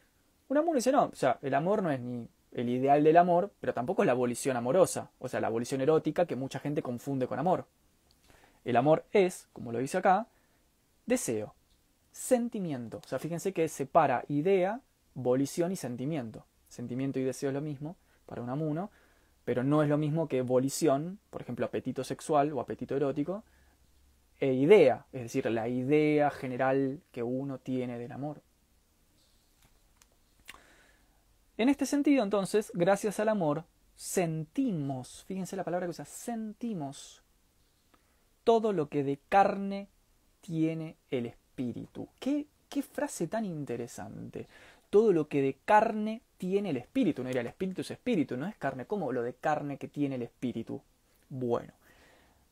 Un 0.48 0.58
amor 0.58 0.76
dice, 0.76 0.92
no, 0.92 1.06
o 1.06 1.16
sea, 1.16 1.40
el 1.42 1.54
amor 1.54 1.82
no 1.82 1.92
es 1.92 2.00
ni 2.00 2.28
el 2.52 2.70
ideal 2.70 3.04
del 3.04 3.18
amor, 3.18 3.52
pero 3.60 3.74
tampoco 3.74 4.04
es 4.04 4.06
la 4.06 4.14
abolición 4.14 4.56
amorosa, 4.56 5.12
o 5.20 5.28
sea, 5.28 5.42
la 5.42 5.48
abolición 5.48 5.82
erótica 5.82 6.26
que 6.26 6.36
mucha 6.36 6.60
gente 6.60 6.82
confunde 6.82 7.28
con 7.28 7.40
amor. 7.40 7.66
El 8.64 8.78
amor 8.78 9.06
es, 9.12 9.48
como 9.54 9.72
lo 9.72 9.80
dice 9.80 9.98
acá, 9.98 10.28
deseo, 11.06 11.55
sentimiento. 12.16 13.02
O 13.04 13.08
sea, 13.08 13.20
fíjense 13.20 13.52
que 13.52 13.68
separa 13.68 14.24
idea, 14.30 14.80
volición 15.16 15.74
y 15.74 15.76
sentimiento. 15.76 16.46
Sentimiento 16.70 17.20
y 17.20 17.24
deseo 17.24 17.50
es 17.50 17.54
lo 17.54 17.60
mismo 17.62 17.98
para 18.26 18.42
un 18.42 18.50
amuno, 18.50 18.90
pero 19.44 19.64
no 19.64 19.84
es 19.84 19.90
lo 19.90 19.98
mismo 19.98 20.30
que 20.30 20.42
volición, 20.42 21.20
por 21.30 21.42
ejemplo, 21.42 21.66
apetito 21.66 22.06
sexual 22.06 22.54
o 22.54 22.62
apetito 22.62 22.96
erótico, 22.96 23.44
e 24.40 24.54
idea, 24.54 25.06
es 25.12 25.24
decir, 25.24 25.46
la 25.48 25.68
idea 25.68 26.32
general 26.32 27.02
que 27.12 27.22
uno 27.22 27.60
tiene 27.60 28.00
del 28.00 28.14
amor. 28.14 28.42
En 31.58 31.68
este 31.68 31.86
sentido, 31.86 32.24
entonces, 32.24 32.72
gracias 32.74 33.20
al 33.20 33.30
amor, 33.30 33.66
sentimos, 33.96 35.26
fíjense 35.28 35.58
la 35.58 35.64
palabra 35.66 35.86
que 35.86 35.92
usa, 35.92 36.06
sentimos 36.06 37.24
todo 38.46 38.72
lo 38.72 38.88
que 38.88 39.04
de 39.04 39.20
carne 39.30 39.90
tiene 40.42 40.96
el 41.12 41.26
espíritu. 41.26 41.45
¿Qué, 42.20 42.46
qué 42.70 42.82
frase 42.82 43.28
tan 43.28 43.46
interesante? 43.46 44.48
Todo 44.90 45.12
lo 45.14 45.28
que 45.28 45.42
de 45.42 45.58
carne 45.66 46.22
tiene 46.38 46.70
el 46.70 46.78
espíritu. 46.78 47.24
No 47.24 47.28
diría 47.28 47.42
el 47.42 47.48
espíritu 47.48 47.82
es 47.82 47.92
espíritu, 47.92 48.38
no 48.38 48.48
es 48.48 48.56
carne. 48.56 48.86
¿Cómo 48.86 49.12
lo 49.12 49.24
de 49.24 49.34
carne 49.34 49.78
que 49.78 49.88
tiene 49.88 50.16
el 50.16 50.22
espíritu? 50.22 50.82
Bueno, 51.30 51.74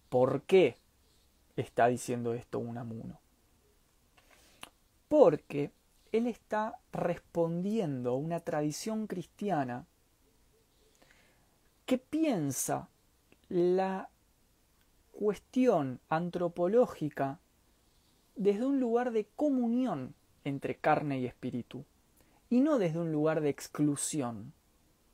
¿por 0.09 0.41
qué 0.43 0.77
está 1.55 1.87
diciendo 1.87 2.33
esto 2.33 2.59
Unamuno? 2.59 3.19
Porque 5.07 5.71
él 6.11 6.27
está 6.27 6.77
respondiendo 6.91 8.11
a 8.11 8.17
una 8.17 8.39
tradición 8.39 9.07
cristiana 9.07 9.85
que 11.85 11.97
piensa 11.97 12.87
la 13.49 14.09
cuestión 15.11 15.99
antropológica 16.09 17.39
desde 18.35 18.65
un 18.65 18.79
lugar 18.79 19.11
de 19.11 19.25
comunión 19.35 20.13
entre 20.43 20.75
carne 20.75 21.19
y 21.19 21.25
espíritu, 21.25 21.85
y 22.49 22.61
no 22.61 22.77
desde 22.77 22.99
un 22.99 23.11
lugar 23.11 23.41
de 23.41 23.49
exclusión, 23.49 24.53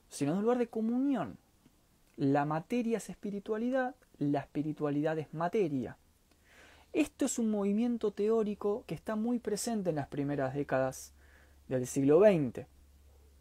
sino 0.10 0.32
desde 0.32 0.40
un 0.40 0.44
lugar 0.44 0.58
de 0.58 0.68
comunión. 0.68 1.38
La 2.18 2.46
materia 2.46 2.98
es 2.98 3.10
espiritualidad, 3.10 3.96
la 4.18 4.40
espiritualidad 4.40 5.18
es 5.18 5.34
materia. 5.34 5.98
Esto 6.92 7.26
es 7.26 7.38
un 7.38 7.52
movimiento 7.52 8.12
teórico 8.12 8.84
que 8.88 8.96
está 8.96 9.16
muy 9.16 9.40
presente 9.40 9.92
en 9.92 9.98
las 9.98 10.08
primeras 10.08 10.56
décadas 10.56 11.14
del 11.68 11.86
siglo 11.86 12.20
XX. 12.20 12.66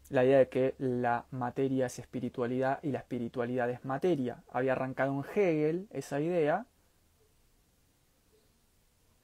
La 0.09 0.23
idea 0.23 0.37
de 0.37 0.49
que 0.49 0.75
la 0.77 1.25
materia 1.31 1.87
es 1.87 1.99
espiritualidad 1.99 2.79
y 2.83 2.91
la 2.91 2.99
espiritualidad 2.99 3.69
es 3.69 3.83
materia. 3.85 4.43
Había 4.51 4.73
arrancado 4.73 5.13
en 5.13 5.25
Hegel 5.35 5.87
esa 5.91 6.19
idea. 6.21 6.67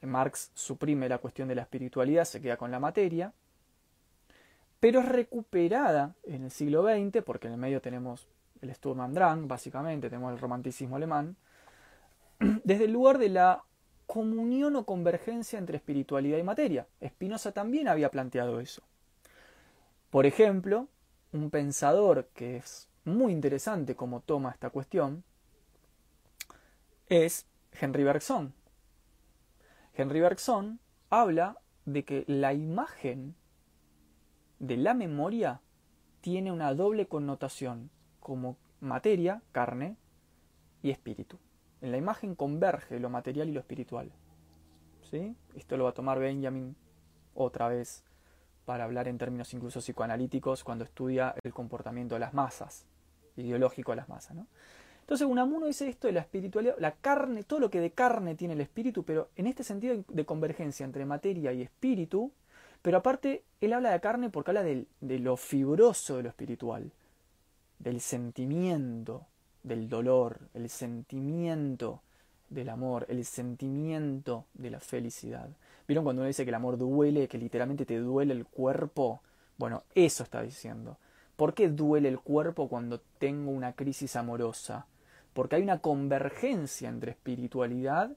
Marx 0.05 0.51
suprime 0.53 1.09
la 1.09 1.17
cuestión 1.17 1.47
de 1.47 1.55
la 1.55 1.61
espiritualidad, 1.61 2.25
se 2.25 2.41
queda 2.41 2.57
con 2.57 2.71
la 2.71 2.79
materia. 2.79 3.33
Pero 4.79 4.99
es 4.99 5.07
recuperada 5.07 6.15
en 6.23 6.43
el 6.43 6.51
siglo 6.51 6.83
XX, 6.83 7.23
porque 7.23 7.47
en 7.47 7.53
el 7.53 7.59
medio 7.59 7.81
tenemos 7.81 8.27
el 8.61 8.73
Sturm 8.73 8.99
und 8.99 9.15
Drang, 9.15 9.47
básicamente, 9.47 10.09
tenemos 10.09 10.33
el 10.33 10.39
romanticismo 10.39 10.95
alemán, 10.95 11.35
desde 12.63 12.85
el 12.85 12.91
lugar 12.91 13.17
de 13.17 13.29
la 13.29 13.63
comunión 14.05 14.75
o 14.75 14.85
convergencia 14.85 15.59
entre 15.59 15.77
espiritualidad 15.77 16.37
y 16.37 16.43
materia. 16.43 16.87
Spinoza 17.03 17.51
también 17.51 17.87
había 17.87 18.11
planteado 18.11 18.59
eso. 18.59 18.83
Por 20.09 20.25
ejemplo, 20.25 20.87
un 21.31 21.49
pensador 21.49 22.29
que 22.33 22.57
es 22.57 22.87
muy 23.03 23.33
interesante 23.33 23.95
como 23.95 24.21
toma 24.21 24.51
esta 24.51 24.69
cuestión 24.69 25.23
es 27.07 27.45
Henry 27.79 28.03
Bergson. 28.03 28.53
Henry 29.97 30.19
Bergson 30.19 30.79
habla 31.09 31.57
de 31.85 32.03
que 32.03 32.25
la 32.27 32.53
imagen 32.53 33.35
de 34.59 34.75
la 34.77 34.93
memoria 34.93 35.61
tiene 36.21 36.51
una 36.51 36.73
doble 36.73 37.07
connotación 37.07 37.89
como 38.19 38.57
materia, 38.81 39.41
carne 39.51 39.95
y 40.81 40.91
espíritu. 40.91 41.39
En 41.81 41.91
la 41.91 41.97
imagen 41.97 42.35
converge 42.35 42.99
lo 42.99 43.09
material 43.09 43.47
y 43.47 43.53
lo 43.53 43.59
espiritual. 43.59 44.11
¿Sí? 45.09 45.35
Esto 45.55 45.77
lo 45.77 45.85
va 45.85 45.91
a 45.91 45.93
tomar 45.93 46.19
Benjamin 46.19 46.75
otra 47.33 47.69
vez 47.69 48.03
para 48.65 48.83
hablar 48.83 49.07
en 49.07 49.17
términos 49.17 49.53
incluso 49.53 49.79
psicoanalíticos 49.79 50.63
cuando 50.63 50.83
estudia 50.83 51.35
el 51.43 51.53
comportamiento 51.53 52.15
de 52.15 52.19
las 52.19 52.33
masas, 52.33 52.85
ideológico 53.37 53.91
de 53.91 53.97
las 53.97 54.09
masas. 54.09 54.35
¿no? 54.35 54.47
Entonces 55.05 55.27
Unamuno 55.27 55.67
dice 55.67 55.87
esto 55.87 56.07
de 56.07 56.13
la 56.13 56.21
espiritualidad, 56.21 56.77
la 56.79 56.95
carne, 56.95 57.43
todo 57.43 57.59
lo 57.59 57.69
que 57.69 57.79
de 57.79 57.91
carne 57.91 58.33
tiene 58.33 58.55
el 58.55 58.61
espíritu, 58.61 59.03
pero 59.03 59.29
en 59.35 59.45
este 59.45 59.63
sentido 59.63 60.03
de 60.07 60.25
convergencia 60.25 60.83
entre 60.83 61.05
materia 61.05 61.53
y 61.53 61.61
espíritu, 61.61 62.31
pero 62.81 62.97
aparte 62.97 63.43
él 63.61 63.73
habla 63.73 63.91
de 63.91 63.99
carne 63.99 64.31
porque 64.31 64.49
habla 64.49 64.63
de, 64.63 64.87
de 65.01 65.19
lo 65.19 65.37
fibroso 65.37 66.17
de 66.17 66.23
lo 66.23 66.29
espiritual, 66.29 66.91
del 67.77 68.01
sentimiento, 68.01 69.27
del 69.61 69.89
dolor, 69.89 70.39
el 70.55 70.69
sentimiento 70.69 72.01
del 72.49 72.69
amor, 72.69 73.05
el 73.07 73.25
sentimiento 73.25 74.45
de 74.55 74.71
la 74.71 74.79
felicidad. 74.79 75.49
¿Vieron 75.87 76.03
cuando 76.03 76.23
uno 76.23 76.27
dice 76.27 76.45
que 76.45 76.49
el 76.49 76.55
amor 76.55 76.79
duele, 76.79 77.27
que 77.27 77.37
literalmente 77.37 77.85
te 77.85 77.99
duele 77.99 78.33
el 78.33 78.47
cuerpo? 78.47 79.21
Bueno, 79.57 79.83
eso 79.93 80.23
está 80.23 80.41
diciendo. 80.41 80.97
¿Por 81.35 81.53
qué 81.53 81.69
duele 81.69 82.09
el 82.09 82.19
cuerpo 82.19 82.67
cuando 82.67 83.01
tengo 83.19 83.51
una 83.51 83.73
crisis 83.73 84.15
amorosa? 84.15 84.87
Porque 85.35 85.57
hay 85.57 85.63
una 85.63 85.79
convergencia 85.79 86.87
entre 86.87 87.11
espiritualidad 87.11 88.09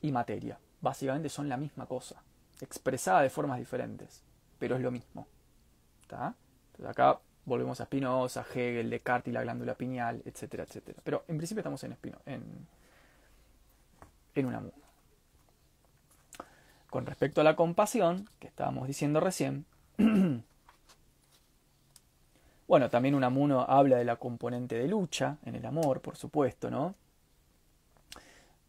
y 0.00 0.12
materia. 0.12 0.58
Básicamente 0.80 1.28
son 1.28 1.46
la 1.50 1.58
misma 1.58 1.84
cosa, 1.84 2.22
expresada 2.62 3.20
de 3.20 3.28
formas 3.28 3.58
diferentes, 3.58 4.22
pero 4.58 4.74
es 4.74 4.80
lo 4.80 4.90
mismo. 4.90 5.26
¿Está? 6.00 6.34
Entonces 6.70 6.90
acá 6.90 7.18
volvemos 7.44 7.82
a 7.82 7.84
Spinoza, 7.84 8.46
Hegel, 8.50 8.88
Descartes 8.88 9.30
y 9.30 9.34
la 9.34 9.42
glándula 9.42 9.74
pineal, 9.74 10.22
etcétera, 10.24 10.64
etcétera. 10.64 11.02
Pero 11.04 11.22
en 11.28 11.36
principio 11.36 11.60
estamos 11.60 11.84
en, 11.84 11.92
Espino, 11.92 12.16
en, 12.24 12.42
en 14.34 14.46
Unamuno. 14.46 14.72
Con 16.88 17.04
respecto 17.04 17.42
a 17.42 17.44
la 17.44 17.56
compasión, 17.56 18.26
que 18.38 18.46
estábamos 18.46 18.88
diciendo 18.88 19.20
recién, 19.20 19.66
bueno, 22.68 22.90
también 22.90 23.14
Unamuno 23.14 23.62
habla 23.62 23.96
de 23.96 24.04
la 24.04 24.16
componente 24.16 24.76
de 24.76 24.86
lucha 24.86 25.38
en 25.44 25.54
el 25.54 25.64
amor, 25.64 26.02
por 26.02 26.16
supuesto, 26.16 26.70
¿no? 26.70 26.94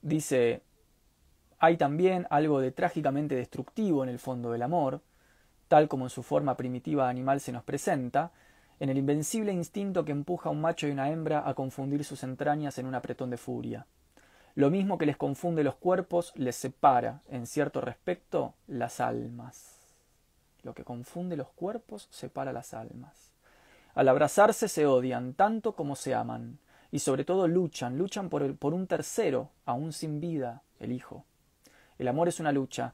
Dice, 0.01 0.61
hay 1.59 1.75
también 1.75 2.25
algo 2.29 2.61
de 2.61 2.71
trágicamente 2.71 3.35
destructivo 3.35 4.01
en 4.03 4.09
el 4.09 4.17
fondo 4.17 4.51
del 4.51 4.61
amor, 4.61 5.01
tal 5.67 5.89
como 5.89 6.05
en 6.05 6.09
su 6.09 6.23
forma 6.23 6.55
primitiva 6.55 7.09
animal 7.09 7.41
se 7.41 7.51
nos 7.51 7.63
presenta, 7.63 8.31
en 8.79 8.87
el 8.87 8.97
invencible 8.97 9.51
instinto 9.51 10.05
que 10.05 10.13
empuja 10.13 10.47
a 10.47 10.53
un 10.53 10.61
macho 10.61 10.87
y 10.87 10.91
una 10.91 11.09
hembra 11.11 11.47
a 11.47 11.53
confundir 11.53 12.05
sus 12.05 12.23
entrañas 12.23 12.77
en 12.77 12.85
un 12.85 12.95
apretón 12.95 13.29
de 13.29 13.37
furia. 13.37 13.85
Lo 14.55 14.69
mismo 14.69 14.97
que 14.97 15.05
les 15.05 15.17
confunde 15.17 15.65
los 15.65 15.75
cuerpos, 15.75 16.31
les 16.35 16.55
separa, 16.55 17.21
en 17.27 17.45
cierto 17.45 17.81
respecto, 17.81 18.53
las 18.67 19.01
almas. 19.01 19.75
Lo 20.63 20.73
que 20.73 20.85
confunde 20.85 21.35
los 21.35 21.49
cuerpos 21.49 22.07
separa 22.09 22.53
las 22.53 22.73
almas. 22.73 23.28
Al 23.99 24.07
abrazarse 24.07 24.69
se 24.69 24.85
odian 24.85 25.33
tanto 25.33 25.73
como 25.73 25.97
se 25.97 26.15
aman, 26.15 26.57
y 26.89 26.99
sobre 26.99 27.25
todo 27.25 27.49
luchan, 27.49 27.97
luchan 27.97 28.29
por, 28.29 28.43
el, 28.43 28.55
por 28.55 28.73
un 28.73 28.87
tercero, 28.87 29.51
aún 29.65 29.91
sin 29.91 30.21
vida, 30.21 30.63
el 30.79 30.93
hijo. 30.93 31.25
El 31.97 32.07
amor 32.07 32.29
es 32.29 32.39
una 32.39 32.53
lucha, 32.53 32.93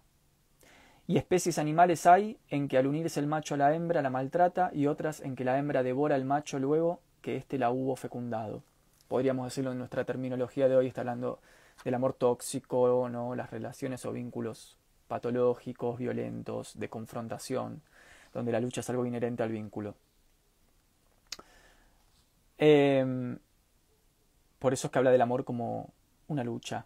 y 1.05 1.17
especies 1.17 1.59
animales 1.59 2.07
hay 2.07 2.39
en 2.49 2.67
que 2.67 2.79
al 2.79 2.87
unirse 2.87 3.19
el 3.19 3.27
macho 3.27 3.53
a 3.53 3.57
la 3.57 3.75
hembra 3.75 4.01
la 4.01 4.09
maltrata 4.09 4.71
y 4.73 4.87
otras 4.87 5.19
en 5.19 5.35
que 5.35 5.45
la 5.45 5.59
hembra 5.59 5.83
devora 5.83 6.15
al 6.15 6.25
macho 6.25 6.57
luego 6.57 7.01
que 7.21 7.35
éste 7.35 7.59
la 7.59 7.69
hubo 7.69 7.95
fecundado. 7.95 8.63
podríamos 9.07 9.45
decirlo 9.45 9.73
en 9.73 9.77
nuestra 9.77 10.05
terminología 10.05 10.67
de 10.67 10.75
hoy, 10.75 10.87
está 10.87 11.01
hablando 11.01 11.39
del 11.83 11.93
amor 11.93 12.13
tóxico, 12.13 13.09
¿no? 13.09 13.35
las 13.35 13.51
relaciones 13.51 14.03
o 14.07 14.11
vínculos 14.11 14.79
patológicos, 15.07 15.99
violentos, 15.99 16.79
de 16.79 16.89
confrontación, 16.89 17.83
donde 18.33 18.51
la 18.51 18.59
lucha 18.59 18.81
es 18.81 18.89
algo 18.89 19.05
inherente 19.05 19.43
al 19.43 19.51
vínculo. 19.51 19.93
Em, 22.57 23.37
por 24.59 24.73
eso 24.73 24.87
es 24.87 24.91
que 24.91 24.99
habla 24.99 25.11
del 25.11 25.21
amor 25.21 25.43
como 25.43 25.93
una 26.27 26.43
lucha. 26.43 26.85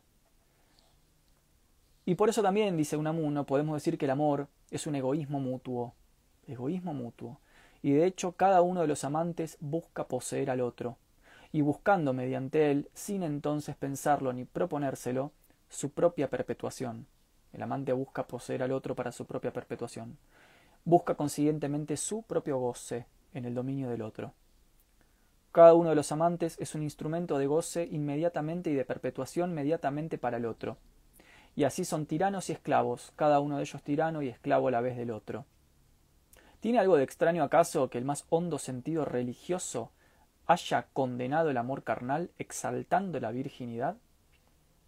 Y 2.06 2.16
por 2.16 2.30
eso 2.30 2.42
también, 2.42 2.76
dice 2.76 2.98
Unamuno, 2.98 3.46
podemos 3.46 3.76
decir 3.76 3.98
que 3.98 4.06
el 4.06 4.12
amor 4.12 4.48
es 4.72 4.88
un 4.88 4.96
egoísmo 4.96 5.40
mutuo. 5.40 5.94
Egoísmo 6.48 6.94
mutuo. 6.94 7.40
Y 7.82 7.92
de 7.92 8.06
hecho 8.06 8.34
cada 8.34 8.62
uno 8.62 8.82
de 8.82 8.88
los 8.88 9.04
amantes 9.04 9.58
busca 9.60 10.08
poseer 10.08 10.50
al 10.50 10.62
otro, 10.62 10.98
y 11.52 11.62
buscando 11.62 12.14
mediante 12.14 12.72
él, 12.72 12.90
sin 12.94 13.24
entonces 13.24 13.76
pensarlo 13.76 14.34
ni 14.34 14.46
proponérselo, 14.46 15.32
su 15.70 15.92
propia 15.92 16.30
perpetuación. 16.30 17.06
El 17.54 17.64
amante 17.64 17.94
busca 17.94 18.28
poseer 18.28 18.64
al 18.64 18.72
otro 18.72 18.96
para 18.96 19.12
su 19.12 19.26
propia 19.26 19.54
perpetuación. 19.54 20.18
Busca 20.86 21.16
consiguientemente 21.16 21.98
su 21.98 22.24
propio 22.24 22.58
goce 22.58 23.06
en 23.34 23.46
el 23.46 23.54
dominio 23.54 23.90
del 23.90 24.02
otro. 24.02 24.34
Cada 25.52 25.74
uno 25.74 25.89
de 25.89 25.95
los 25.95 26.12
amantes 26.12 26.58
es 26.60 26.76
un 26.76 26.84
instrumento 26.84 27.38
de 27.39 27.47
goce 27.47 27.88
inmediatamente 27.91 28.70
y 28.70 28.76
de 28.76 28.86
perpetuación 28.86 29.54
mediatamente 29.54 30.18
para 30.18 30.38
el 30.38 30.45
otro. 30.45 30.78
Y 31.56 31.64
así 31.64 31.86
son 31.86 32.06
tiranos 32.06 32.50
y 32.50 32.54
esclavos, 32.54 33.12
cada 33.16 33.39
uno 33.39 33.58
de 33.58 33.64
ellos 33.64 33.82
tirano 33.82 34.22
y 34.22 34.30
esclavo 34.30 34.68
a 34.68 34.72
la 34.72 34.82
vez 34.82 34.95
del 34.95 35.10
otro. 35.12 35.45
¿Tiene 36.60 36.80
algo 36.80 36.97
de 36.97 37.04
extraño 37.04 37.43
acaso 37.43 37.89
que 37.89 37.97
el 37.97 38.06
más 38.06 38.26
hondo 38.30 38.60
sentido 38.60 39.06
religioso 39.06 39.91
haya 40.45 40.88
condenado 40.93 41.50
el 41.50 41.58
amor 41.58 41.84
carnal 41.84 42.30
exaltando 42.38 43.20
la 43.20 43.32
virginidad? 43.32 43.97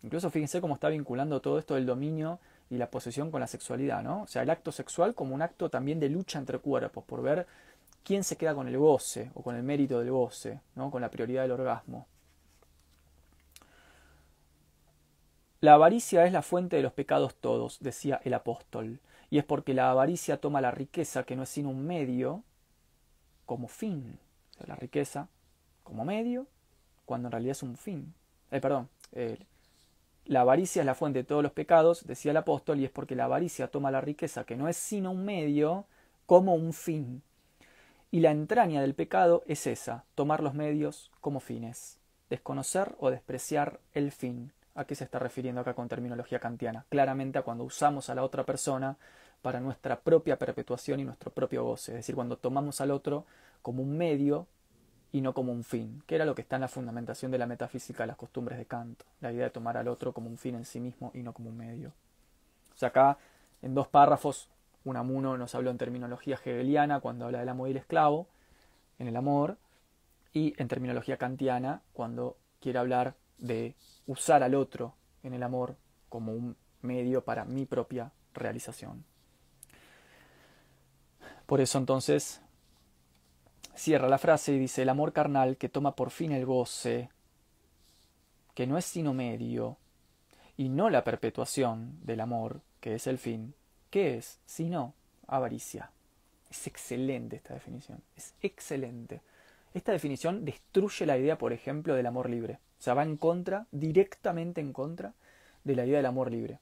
Incluso 0.03 0.29
fíjense 0.29 0.61
cómo 0.61 0.75
está 0.75 0.89
vinculando 0.89 1.41
todo 1.41 1.57
esto 1.59 1.75
del 1.75 1.85
dominio 1.85 2.39
y 2.69 2.77
la 2.77 2.89
posesión 2.89 3.31
con 3.31 3.41
la 3.41 3.47
sexualidad, 3.47 4.03
¿no? 4.03 4.23
O 4.23 4.27
sea, 4.27 4.43
el 4.43 4.49
acto 4.49 4.71
sexual 4.71 5.15
como 5.15 5.35
un 5.35 5.41
acto 5.41 5.69
también 5.69 5.99
de 5.99 6.09
lucha 6.09 6.39
entre 6.39 6.59
cuerpos, 6.59 7.03
por 7.03 7.21
ver 7.21 7.47
quién 8.03 8.23
se 8.23 8.37
queda 8.37 8.55
con 8.55 8.67
el 8.67 8.77
goce 8.77 9.31
o 9.33 9.43
con 9.43 9.55
el 9.55 9.63
mérito 9.63 9.99
del 9.99 10.11
goce, 10.11 10.61
¿no? 10.75 10.91
con 10.91 11.01
la 11.01 11.11
prioridad 11.11 11.43
del 11.43 11.51
orgasmo. 11.51 12.07
La 15.59 15.75
avaricia 15.75 16.25
es 16.25 16.33
la 16.33 16.41
fuente 16.41 16.75
de 16.75 16.81
los 16.81 16.93
pecados 16.93 17.35
todos, 17.35 17.79
decía 17.81 18.19
el 18.23 18.33
apóstol, 18.33 18.99
y 19.29 19.37
es 19.37 19.45
porque 19.45 19.75
la 19.75 19.91
avaricia 19.91 20.37
toma 20.37 20.59
la 20.59 20.71
riqueza, 20.71 21.23
que 21.23 21.35
no 21.35 21.43
es 21.43 21.49
sino 21.49 21.69
un 21.69 21.85
medio, 21.85 22.43
como 23.45 23.67
fin. 23.67 24.17
la 24.65 24.75
riqueza 24.75 25.27
como 25.83 26.05
medio, 26.05 26.47
cuando 27.05 27.27
en 27.27 27.31
realidad 27.33 27.51
es 27.51 27.63
un 27.63 27.75
fin. 27.77 28.13
Eh, 28.49 28.59
perdón, 28.59 28.89
la 30.25 30.41
avaricia 30.41 30.81
es 30.81 30.85
la 30.85 30.95
fuente 30.95 31.19
de 31.19 31.25
todos 31.25 31.43
los 31.43 31.51
pecados, 31.51 32.05
decía 32.07 32.31
el 32.31 32.37
apóstol, 32.37 32.79
y 32.79 32.85
es 32.85 32.91
porque 32.91 33.15
la 33.15 33.25
avaricia 33.25 33.67
toma 33.67 33.91
la 33.91 34.01
riqueza, 34.01 34.45
que 34.45 34.55
no 34.55 34.67
es 34.67 34.77
sino 34.77 35.11
un 35.11 35.25
medio, 35.25 35.85
como 36.25 36.55
un 36.55 36.73
fin. 36.73 37.21
Y 38.11 38.19
la 38.19 38.31
entraña 38.31 38.81
del 38.81 38.93
pecado 38.93 39.41
es 39.47 39.65
esa, 39.67 40.03
tomar 40.15 40.43
los 40.43 40.53
medios 40.53 41.11
como 41.21 41.39
fines, 41.39 41.97
desconocer 42.29 42.95
o 42.99 43.09
despreciar 43.09 43.79
el 43.93 44.11
fin. 44.11 44.51
¿A 44.75 44.83
qué 44.83 44.95
se 44.95 45.05
está 45.05 45.17
refiriendo 45.17 45.61
acá 45.61 45.73
con 45.73 45.87
terminología 45.87 46.39
kantiana? 46.39 46.85
Claramente 46.89 47.39
a 47.39 47.43
cuando 47.43 47.63
usamos 47.63 48.09
a 48.09 48.15
la 48.15 48.23
otra 48.23 48.45
persona 48.45 48.97
para 49.41 49.61
nuestra 49.61 50.01
propia 50.01 50.37
perpetuación 50.37 50.99
y 50.99 51.05
nuestro 51.05 51.31
propio 51.31 51.63
goce, 51.63 51.93
es 51.93 51.97
decir, 51.97 52.15
cuando 52.15 52.37
tomamos 52.37 52.81
al 52.81 52.91
otro 52.91 53.25
como 53.61 53.81
un 53.81 53.97
medio 53.97 54.45
y 55.13 55.21
no 55.21 55.33
como 55.33 55.51
un 55.51 55.63
fin, 55.63 56.03
que 56.05 56.15
era 56.15 56.25
lo 56.25 56.35
que 56.35 56.41
está 56.41 56.55
en 56.55 56.61
la 56.61 56.67
fundamentación 56.67 57.31
de 57.31 57.37
la 57.37 57.47
metafísica 57.47 58.03
de 58.03 58.07
las 58.07 58.17
costumbres 58.17 58.57
de 58.57 58.65
Kant, 58.65 59.03
la 59.19 59.31
idea 59.31 59.45
de 59.45 59.51
tomar 59.51 59.77
al 59.77 59.87
otro 59.87 60.13
como 60.13 60.29
un 60.29 60.37
fin 60.37 60.55
en 60.55 60.65
sí 60.65 60.79
mismo 60.79 61.11
y 61.13 61.23
no 61.23 61.33
como 61.33 61.49
un 61.49 61.57
medio. 61.57 61.93
O 62.73 62.77
sea, 62.77 62.89
acá 62.89 63.17
en 63.61 63.73
dos 63.73 63.87
párrafos, 63.87 64.49
Unamuno 64.83 65.37
nos 65.37 65.53
habló 65.55 65.71
en 65.71 65.77
terminología 65.77 66.35
hegeliana 66.35 66.99
cuando 66.99 67.25
habla 67.25 67.39
del 67.39 67.49
amo 67.49 67.67
y 67.67 67.71
el 67.71 67.77
esclavo, 67.77 68.27
en 68.99 69.07
el 69.07 69.15
amor, 69.15 69.57
y 70.33 70.53
en 70.61 70.67
terminología 70.67 71.17
kantiana 71.17 71.81
cuando 71.93 72.37
quiere 72.59 72.79
hablar 72.79 73.15
de 73.37 73.75
usar 74.07 74.43
al 74.43 74.55
otro 74.55 74.95
en 75.23 75.33
el 75.33 75.43
amor 75.43 75.75
como 76.09 76.33
un 76.33 76.55
medio 76.81 77.23
para 77.23 77.45
mi 77.45 77.65
propia 77.65 78.11
realización. 78.33 79.03
Por 81.45 81.59
eso 81.61 81.77
entonces 81.77 82.41
cierra 83.75 84.07
la 84.07 84.17
frase 84.17 84.53
y 84.53 84.59
dice, 84.59 84.83
el 84.83 84.89
amor 84.89 85.13
carnal 85.13 85.57
que 85.57 85.69
toma 85.69 85.95
por 85.95 86.11
fin 86.11 86.31
el 86.31 86.45
goce, 86.45 87.09
que 88.53 88.67
no 88.67 88.77
es 88.77 88.85
sino 88.85 89.13
medio, 89.13 89.77
y 90.57 90.69
no 90.69 90.89
la 90.89 91.03
perpetuación 91.03 91.99
del 92.03 92.19
amor, 92.19 92.61
que 92.79 92.95
es 92.95 93.07
el 93.07 93.17
fin, 93.17 93.55
¿qué 93.91 94.17
es? 94.17 94.39
Sino 94.47 94.95
avaricia. 95.27 95.91
Es 96.49 96.65
excelente 96.65 97.35
esta 97.35 97.53
definición, 97.53 98.01
es 98.17 98.33
excelente. 98.41 99.21
Esta 99.73 99.91
definición 99.91 100.43
destruye 100.43 101.05
la 101.05 101.17
idea, 101.17 101.37
por 101.37 101.53
ejemplo, 101.53 101.93
del 101.93 102.07
amor 102.07 102.29
libre. 102.29 102.59
O 102.79 102.81
sea, 102.81 102.93
va 102.93 103.03
en 103.03 103.15
contra, 103.15 103.67
directamente 103.71 104.59
en 104.59 104.73
contra, 104.73 105.13
de 105.63 105.75
la 105.75 105.85
idea 105.85 105.97
del 105.97 106.07
amor 106.07 106.31
libre. 106.31 106.59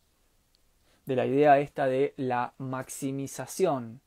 De 1.06 1.16
la 1.16 1.26
idea 1.26 1.60
esta 1.60 1.88
de 1.88 2.14
la 2.18 2.54
maximización 2.58 4.02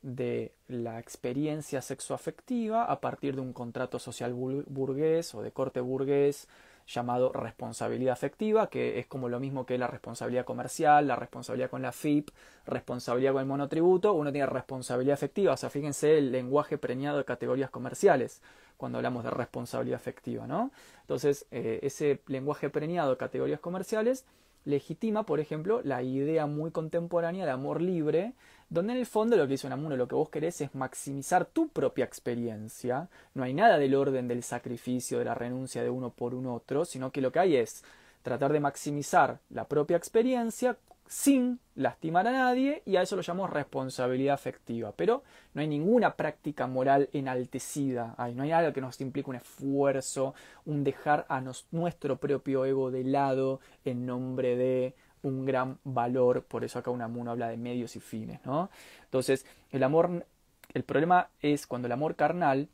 de 0.00 0.52
la 0.68 1.00
experiencia 1.00 1.82
sexoafectiva 1.82 2.84
a 2.84 3.00
partir 3.00 3.34
de 3.34 3.40
un 3.40 3.52
contrato 3.52 3.98
social 3.98 4.32
burgués 4.32 5.34
o 5.34 5.42
de 5.42 5.50
corte 5.50 5.80
burgués 5.80 6.46
llamado 6.86 7.32
responsabilidad 7.32 8.12
afectiva, 8.12 8.68
que 8.68 8.98
es 8.98 9.06
como 9.06 9.28
lo 9.28 9.40
mismo 9.40 9.66
que 9.66 9.76
la 9.76 9.86
responsabilidad 9.88 10.44
comercial, 10.44 11.08
la 11.08 11.16
responsabilidad 11.16 11.70
con 11.70 11.82
la 11.82 11.92
FIP, 11.92 12.30
responsabilidad 12.66 13.32
con 13.32 13.40
el 13.40 13.46
monotributo, 13.46 14.12
uno 14.12 14.30
tiene 14.30 14.46
responsabilidad 14.46 15.14
afectiva, 15.14 15.52
o 15.52 15.56
sea, 15.56 15.70
fíjense 15.70 16.18
el 16.18 16.30
lenguaje 16.30 16.78
preñado 16.78 17.18
de 17.18 17.24
categorías 17.24 17.70
comerciales 17.70 18.40
cuando 18.76 18.98
hablamos 18.98 19.24
de 19.24 19.30
responsabilidad 19.30 19.96
afectiva, 19.96 20.46
¿no? 20.46 20.70
Entonces, 21.00 21.46
eh, 21.50 21.80
ese 21.82 22.22
lenguaje 22.26 22.70
preñado 22.70 23.10
de 23.10 23.16
categorías 23.16 23.60
comerciales 23.60 24.24
legitima, 24.64 25.24
por 25.24 25.40
ejemplo, 25.40 25.80
la 25.82 26.02
idea 26.02 26.46
muy 26.46 26.70
contemporánea 26.70 27.46
de 27.46 27.52
amor 27.52 27.80
libre, 27.80 28.34
donde 28.68 28.92
en 28.94 28.98
el 28.98 29.06
fondo 29.06 29.36
lo 29.36 29.44
que 29.44 29.52
dice 29.52 29.66
Unamuno, 29.66 29.96
lo 29.96 30.08
que 30.08 30.14
vos 30.14 30.28
querés 30.28 30.60
es 30.60 30.74
maximizar 30.74 31.44
tu 31.46 31.68
propia 31.68 32.04
experiencia, 32.04 33.08
no 33.34 33.44
hay 33.44 33.54
nada 33.54 33.78
del 33.78 33.94
orden 33.94 34.28
del 34.28 34.42
sacrificio, 34.42 35.18
de 35.18 35.24
la 35.24 35.34
renuncia 35.34 35.82
de 35.82 35.90
uno 35.90 36.10
por 36.10 36.34
un 36.34 36.46
otro, 36.46 36.84
sino 36.84 37.12
que 37.12 37.20
lo 37.20 37.30
que 37.30 37.38
hay 37.38 37.56
es 37.56 37.84
tratar 38.22 38.52
de 38.52 38.60
maximizar 38.60 39.38
la 39.50 39.68
propia 39.68 39.96
experiencia 39.96 40.76
sin 41.08 41.60
lastimar 41.76 42.26
a 42.26 42.32
nadie 42.32 42.82
y 42.84 42.96
a 42.96 43.02
eso 43.02 43.14
lo 43.14 43.22
llamamos 43.22 43.50
responsabilidad 43.50 44.34
afectiva. 44.34 44.92
Pero 44.96 45.22
no 45.54 45.60
hay 45.60 45.68
ninguna 45.68 46.16
práctica 46.16 46.66
moral 46.66 47.08
enaltecida, 47.12 48.16
no 48.34 48.42
hay 48.42 48.50
algo 48.50 48.72
que 48.72 48.80
nos 48.80 49.00
implique 49.00 49.30
un 49.30 49.36
esfuerzo, 49.36 50.34
un 50.64 50.82
dejar 50.82 51.24
a 51.28 51.40
nuestro 51.70 52.16
propio 52.16 52.64
ego 52.64 52.90
de 52.90 53.04
lado 53.04 53.60
en 53.84 54.06
nombre 54.06 54.56
de 54.56 54.94
un 55.26 55.44
gran 55.44 55.78
valor, 55.84 56.44
por 56.44 56.64
eso 56.64 56.78
acá 56.78 56.90
Unamuno 56.90 57.32
habla 57.32 57.48
de 57.48 57.56
medios 57.56 57.96
y 57.96 58.00
fines, 58.00 58.40
¿no? 58.44 58.70
Entonces, 59.04 59.44
el 59.72 59.82
amor, 59.82 60.26
el 60.72 60.84
problema 60.84 61.28
es 61.40 61.66
cuando 61.66 61.86
el 61.86 61.92
amor 61.92 62.14
carnal, 62.14 62.68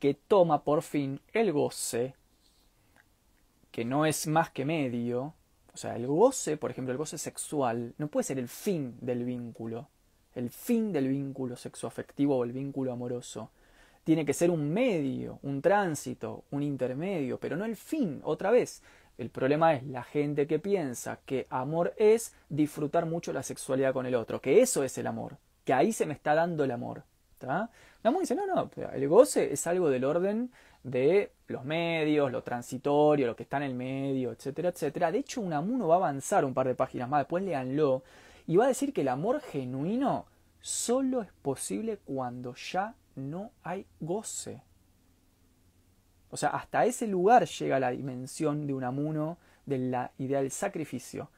que 0.00 0.14
toma 0.14 0.64
por 0.64 0.82
fin 0.82 1.20
el 1.32 1.52
goce, 1.52 2.14
que 3.70 3.84
no 3.84 4.06
es 4.06 4.26
más 4.26 4.50
que 4.50 4.64
medio, 4.64 5.34
o 5.72 5.76
sea, 5.76 5.96
el 5.96 6.06
goce, 6.06 6.56
por 6.56 6.70
ejemplo, 6.70 6.92
el 6.92 6.98
goce 6.98 7.18
sexual, 7.18 7.94
no 7.98 8.08
puede 8.08 8.24
ser 8.24 8.38
el 8.38 8.48
fin 8.48 8.96
del 9.00 9.24
vínculo, 9.24 9.88
el 10.34 10.50
fin 10.50 10.92
del 10.92 11.08
vínculo 11.08 11.56
sexoafectivo 11.56 12.36
o 12.36 12.44
el 12.44 12.52
vínculo 12.52 12.92
amoroso. 12.92 13.50
Tiene 14.04 14.26
que 14.26 14.34
ser 14.34 14.50
un 14.50 14.70
medio, 14.70 15.38
un 15.42 15.62
tránsito, 15.62 16.44
un 16.50 16.62
intermedio, 16.62 17.38
pero 17.40 17.56
no 17.56 17.64
el 17.64 17.76
fin, 17.76 18.20
otra 18.22 18.50
vez. 18.50 18.82
El 19.16 19.30
problema 19.30 19.74
es 19.74 19.84
la 19.84 20.02
gente 20.02 20.46
que 20.46 20.58
piensa 20.58 21.20
que 21.24 21.46
amor 21.50 21.94
es 21.96 22.34
disfrutar 22.48 23.06
mucho 23.06 23.32
la 23.32 23.42
sexualidad 23.42 23.92
con 23.92 24.06
el 24.06 24.14
otro, 24.14 24.40
que 24.40 24.60
eso 24.60 24.82
es 24.82 24.98
el 24.98 25.06
amor, 25.06 25.36
que 25.64 25.72
ahí 25.72 25.92
se 25.92 26.06
me 26.06 26.14
está 26.14 26.34
dando 26.34 26.64
el 26.64 26.72
amor. 26.72 27.04
¿está? 27.32 27.70
amor 28.02 28.20
dice, 28.20 28.34
no, 28.34 28.46
no, 28.46 28.70
el 28.92 29.08
goce 29.08 29.52
es 29.52 29.66
algo 29.66 29.88
del 29.88 30.04
orden 30.04 30.50
de 30.82 31.32
los 31.48 31.64
medios, 31.64 32.30
lo 32.30 32.42
transitorio, 32.42 33.26
lo 33.26 33.36
que 33.36 33.44
está 33.44 33.56
en 33.58 33.62
el 33.64 33.74
medio, 33.74 34.32
etcétera, 34.32 34.68
etcétera. 34.70 35.12
De 35.12 35.18
hecho, 35.18 35.40
Unamuno 35.40 35.88
va 35.88 35.94
a 35.94 35.98
avanzar 35.98 36.44
un 36.44 36.54
par 36.54 36.66
de 36.66 36.74
páginas 36.74 37.08
más, 37.08 37.20
después 37.20 37.42
léanlo, 37.42 38.02
y 38.46 38.56
va 38.56 38.64
a 38.64 38.68
decir 38.68 38.92
que 38.92 39.00
el 39.00 39.08
amor 39.08 39.40
genuino 39.40 40.26
solo 40.60 41.22
es 41.22 41.30
posible 41.42 41.98
cuando 42.04 42.54
ya 42.54 42.94
no 43.16 43.50
hay 43.62 43.86
goce. 44.00 44.62
O 46.34 46.36
sea, 46.36 46.48
hasta 46.48 46.84
ese 46.84 47.06
lugar 47.06 47.46
llega 47.46 47.78
la 47.78 47.92
dimensión 47.92 48.66
de 48.66 48.74
un 48.74 48.82
amuno 48.82 49.38
de 49.66 49.78
la 49.78 50.10
idea 50.18 50.42
del 50.42 50.50
sacrificio. 50.50 51.30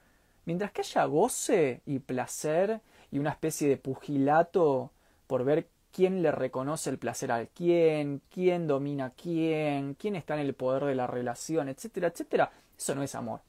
Mientras 0.47 0.72
que 0.72 0.80
haya 0.80 1.05
goce 1.05 1.82
y 1.84 1.99
placer 1.99 2.80
y 3.11 3.18
una 3.18 3.28
especie 3.28 3.68
de 3.68 3.76
pugilato 3.76 4.90
por 5.26 5.44
ver 5.44 5.68
quién 5.92 6.22
le 6.22 6.32
reconoce 6.32 6.88
el 6.88 6.97
placer 6.97 7.30
a 7.30 7.44
quién, 7.44 8.22
quién 8.30 8.66
domina 8.66 9.11
quién, 9.11 9.92
quién 9.97 10.16
está 10.16 10.32
en 10.32 10.47
el 10.47 10.55
poder 10.55 10.84
de 10.84 10.94
la 10.94 11.07
relación, 11.07 11.68
etcétera, 11.68 12.09
etcétera, 12.09 12.51
eso 12.78 12.94
no 12.94 13.03
es 13.03 13.14
amor. 13.14 13.42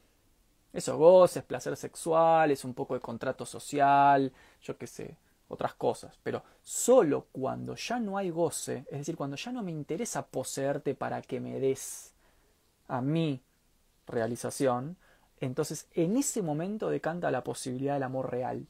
Eso 0.74 0.98
goce, 0.98 1.40
es 1.40 1.46
placer 1.46 1.78
sexual, 1.78 2.52
es 2.52 2.66
un 2.66 2.74
poco 2.74 2.94
de 2.94 3.00
contrato 3.00 3.46
social, 3.46 4.34
yo 4.62 4.78
qué 4.78 4.86
sé, 4.86 5.16
otras 5.48 5.74
cosas. 5.76 6.20
Pero 6.24 6.44
solo 6.62 7.28
cuando 7.32 7.76
ya 7.76 8.00
no 8.00 8.18
hay 8.18 8.30
goce, 8.30 8.86
es 8.92 9.00
decir, 9.00 9.16
cuando 9.16 9.36
ya 9.36 9.52
no 9.52 9.64
me 9.64 9.72
interesa 9.72 10.26
poseerte 10.28 10.96
para 10.96 11.22
que 11.22 11.40
me 11.40 11.60
des 11.60 12.14
a 12.88 13.02
mi 13.02 13.42
realización, 14.06 14.98
entonces 15.40 15.88
en 15.94 16.18
ese 16.18 16.42
momento 16.42 16.90
decanta 16.90 17.32
la 17.32 17.44
posibilidad 17.44 17.94
del 17.94 18.04
amor 18.04 18.32
real. 18.32 18.68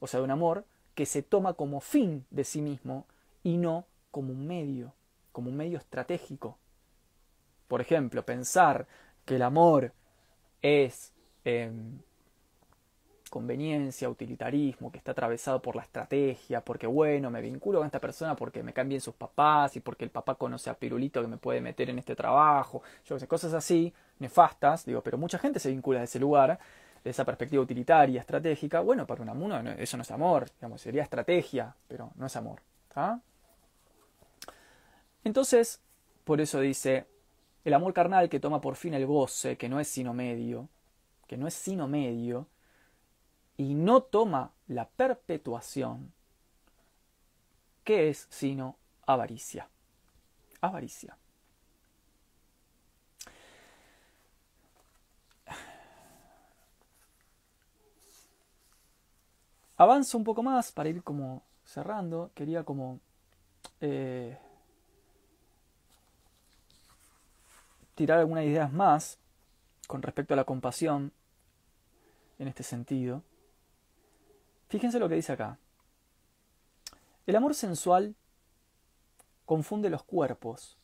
O 0.00 0.06
sea, 0.06 0.20
de 0.20 0.24
un 0.24 0.30
amor 0.30 0.64
que 0.94 1.06
se 1.06 1.22
toma 1.22 1.54
como 1.54 1.80
fin 1.80 2.26
de 2.30 2.44
sí 2.44 2.60
mismo 2.60 3.06
y 3.42 3.56
no 3.56 3.86
como 4.10 4.32
un 4.32 4.46
medio, 4.46 4.94
como 5.32 5.50
un 5.50 5.56
medio 5.56 5.78
estratégico. 5.78 6.58
Por 7.68 7.80
ejemplo, 7.80 8.24
pensar 8.24 8.86
que 9.24 9.36
el 9.36 9.42
amor 9.42 9.92
es 10.60 11.12
em, 11.44 12.00
conveniencia, 13.32 14.10
utilitarismo, 14.10 14.92
que 14.92 14.98
está 14.98 15.12
atravesado 15.12 15.62
por 15.62 15.74
la 15.74 15.80
estrategia, 15.80 16.60
porque 16.60 16.86
bueno, 16.86 17.30
me 17.30 17.40
vinculo 17.40 17.78
con 17.78 17.86
esta 17.86 17.98
persona 17.98 18.36
porque 18.36 18.62
me 18.62 18.74
cambian 18.74 19.00
sus 19.00 19.14
papás 19.14 19.74
y 19.74 19.80
porque 19.80 20.04
el 20.04 20.10
papá 20.10 20.34
conoce 20.34 20.68
a 20.68 20.74
Pirulito 20.74 21.22
que 21.22 21.28
me 21.28 21.38
puede 21.38 21.62
meter 21.62 21.88
en 21.88 21.98
este 21.98 22.14
trabajo, 22.14 22.82
yo 23.06 23.16
cosas 23.26 23.54
así, 23.54 23.90
nefastas, 24.18 24.84
digo, 24.84 25.00
pero 25.00 25.16
mucha 25.16 25.38
gente 25.38 25.58
se 25.60 25.70
vincula 25.70 26.00
de 26.00 26.04
ese 26.04 26.20
lugar, 26.20 26.58
de 27.02 27.08
esa 27.08 27.24
perspectiva 27.24 27.62
utilitaria, 27.62 28.20
estratégica, 28.20 28.80
bueno, 28.80 29.06
para 29.06 29.22
un 29.22 29.30
amuno 29.30 29.58
eso 29.78 29.96
no 29.96 30.02
es 30.02 30.10
amor, 30.10 30.50
digamos, 30.56 30.82
sería 30.82 31.02
estrategia, 31.02 31.74
pero 31.88 32.10
no 32.16 32.26
es 32.26 32.36
amor. 32.36 32.60
Entonces, 35.24 35.80
por 36.24 36.42
eso 36.42 36.60
dice, 36.60 37.06
el 37.64 37.72
amor 37.72 37.94
carnal 37.94 38.28
que 38.28 38.40
toma 38.40 38.60
por 38.60 38.76
fin 38.76 38.92
el 38.92 39.06
goce, 39.06 39.56
que 39.56 39.70
no 39.70 39.80
es 39.80 39.88
sino 39.88 40.12
medio, 40.12 40.68
que 41.26 41.38
no 41.38 41.46
es 41.46 41.54
sino 41.54 41.88
medio, 41.88 42.46
y 43.62 43.74
no 43.74 44.02
toma 44.02 44.50
la 44.66 44.88
perpetuación, 44.88 46.12
que 47.84 48.08
es 48.08 48.26
sino 48.28 48.76
avaricia. 49.06 49.68
Avaricia. 50.60 51.16
Avanzo 59.76 60.18
un 60.18 60.24
poco 60.24 60.42
más 60.42 60.72
para 60.72 60.88
ir 60.88 61.04
como 61.04 61.44
cerrando. 61.64 62.32
Quería 62.34 62.64
como 62.64 62.98
eh, 63.80 64.38
tirar 67.94 68.18
algunas 68.18 68.44
ideas 68.44 68.72
más 68.72 69.18
con 69.86 70.02
respecto 70.02 70.34
a 70.34 70.36
la 70.36 70.44
compasión 70.44 71.12
en 72.40 72.48
este 72.48 72.64
sentido. 72.64 73.22
Fíjense 74.72 74.98
lo 74.98 75.06
que 75.06 75.16
dice 75.16 75.32
acá. 75.32 75.58
El 77.26 77.36
amor 77.36 77.54
sensual 77.54 78.14
confunde 79.44 79.90
los 79.90 80.02
cuerpos, 80.02 80.78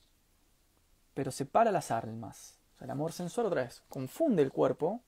pero 1.14 1.30
separa 1.30 1.72
las 1.72 1.90
almas. 1.90 2.58
O 2.74 2.78
sea, 2.78 2.84
el 2.84 2.90
amor 2.90 3.12
sensual 3.12 3.46
otra 3.46 3.62
vez 3.62 3.82
confunde 3.88 4.42
el 4.42 4.52
cuerpo, 4.52 5.00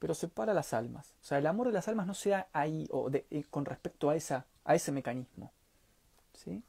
pero 0.00 0.12
separa 0.12 0.52
las 0.52 0.74
almas. 0.74 1.14
O 1.22 1.24
sea, 1.24 1.38
el 1.38 1.46
amor 1.46 1.68
de 1.68 1.72
las 1.72 1.88
almas 1.88 2.06
no 2.06 2.12
se 2.12 2.28
da 2.28 2.46
ahí 2.52 2.86
o 2.90 3.10
eh, 3.10 3.44
con 3.48 3.64
respecto 3.64 4.10
a, 4.10 4.16
a 4.64 4.74
ese 4.74 4.92
mecanismo. 4.92 5.50
¿sí? 6.34 6.62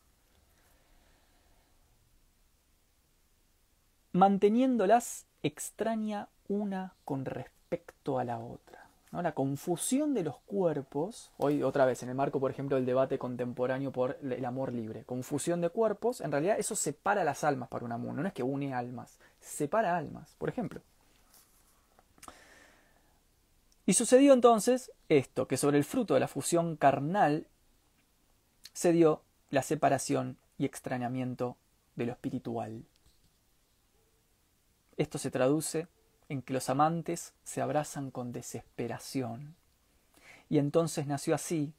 Manteniéndolas 4.13 5.25
extraña 5.43 6.29
una 6.47 6.93
con 7.03 7.25
respecto 7.25 8.19
a 8.19 8.23
la 8.23 8.39
otra. 8.39 8.84
La 9.21 9.33
confusión 9.33 10.13
de 10.13 10.23
los 10.23 10.37
cuerpos, 10.39 11.31
hoy 11.37 11.63
otra 11.63 11.85
vez 11.85 12.03
en 12.03 12.09
el 12.09 12.15
marco, 12.15 12.39
por 12.39 12.51
ejemplo, 12.51 12.75
del 12.75 12.85
debate 12.85 13.17
contemporáneo 13.17 13.91
por 13.91 14.17
el 14.21 14.43
amor 14.45 14.73
libre, 14.73 15.03
confusión 15.05 15.61
de 15.61 15.69
cuerpos, 15.69 16.21
en 16.21 16.31
realidad 16.31 16.59
eso 16.59 16.75
separa 16.75 17.23
las 17.23 17.43
almas 17.43 17.69
para 17.69 17.85
un 17.85 17.91
amor, 17.91 18.13
no 18.13 18.27
es 18.27 18.33
que 18.33 18.43
une 18.43 18.73
almas, 18.73 19.19
separa 19.39 19.97
almas, 19.97 20.35
por 20.37 20.49
ejemplo. 20.49 20.81
Y 23.85 23.93
sucedió 23.93 24.33
entonces 24.33 24.91
esto, 25.09 25.47
que 25.47 25.57
sobre 25.57 25.77
el 25.77 25.83
fruto 25.83 26.15
de 26.15 26.19
la 26.19 26.27
fusión 26.27 26.75
carnal 26.75 27.47
se 28.73 28.91
dio 28.91 29.21
la 29.49 29.61
separación 29.61 30.37
y 30.57 30.65
extrañamiento 30.65 31.55
de 31.95 32.07
lo 32.07 32.11
espiritual. 32.11 32.83
Esto 34.97 35.17
se 35.17 35.31
traduce 35.31 35.87
en 36.29 36.41
que 36.41 36.53
los 36.53 36.69
amantes 36.69 37.33
se 37.43 37.61
abrazan 37.61 38.11
con 38.11 38.31
desesperación. 38.31 39.55
Y 40.49 40.57
entonces 40.57 41.07
nació 41.07 41.35
así 41.35 41.73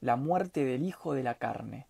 la 0.00 0.16
muerte 0.16 0.64
del 0.64 0.82
hijo 0.84 1.14
de 1.14 1.22
la 1.22 1.34
carne, 1.34 1.86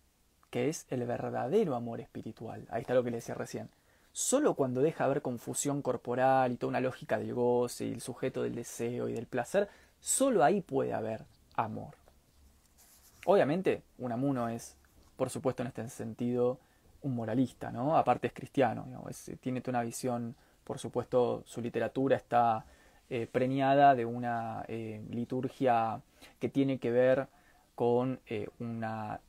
que 0.49 0.69
es 0.69 0.85
el 0.89 1.05
verdadero 1.05 1.75
amor 1.75 1.99
espiritual. 1.99 2.67
Ahí 2.69 2.81
está 2.81 2.93
lo 2.93 3.03
que 3.03 3.11
le 3.11 3.17
decía 3.17 3.35
recién. 3.35 3.69
Solo 4.13 4.55
cuando 4.55 4.81
deja 4.81 5.03
haber 5.03 5.21
confusión 5.21 5.81
corporal 5.81 6.51
y 6.51 6.57
toda 6.57 6.69
una 6.69 6.81
lógica 6.81 7.19
del 7.19 7.33
goce 7.33 7.85
y 7.85 7.91
el 7.91 8.01
sujeto 8.01 8.41
del 8.41 8.55
deseo 8.55 9.09
y 9.09 9.13
del 9.13 9.27
placer, 9.27 9.69
solo 9.99 10.43
ahí 10.43 10.61
puede 10.61 10.93
haber 10.93 11.25
amor. 11.55 11.95
Obviamente, 13.25 13.83
un 13.97 14.11
amuno 14.11 14.49
es, 14.49 14.75
por 15.17 15.29
supuesto, 15.29 15.61
en 15.61 15.67
este 15.67 15.87
sentido, 15.89 16.59
un 17.01 17.13
moralista, 17.13 17.71
¿no? 17.71 17.97
Aparte 17.97 18.27
es 18.27 18.33
cristiano, 18.33 18.87
tiene 19.41 19.61
toda 19.61 19.77
una 19.79 19.85
visión 19.85 20.35
por 20.67 20.79
supuesto, 20.79 21.43
su 21.45 21.61
literatura 21.61 22.17
está 22.17 22.65
eh, 23.09 23.25
preñada 23.25 23.95
de 23.95 24.03
una 24.03 24.65
eh, 24.67 25.01
liturgia 25.09 26.01
que 26.41 26.49
tiene 26.49 26.77
que 26.77 26.91
ver 26.91 27.29
con 27.73 28.19
eh, 28.27 28.49
una 28.59 29.21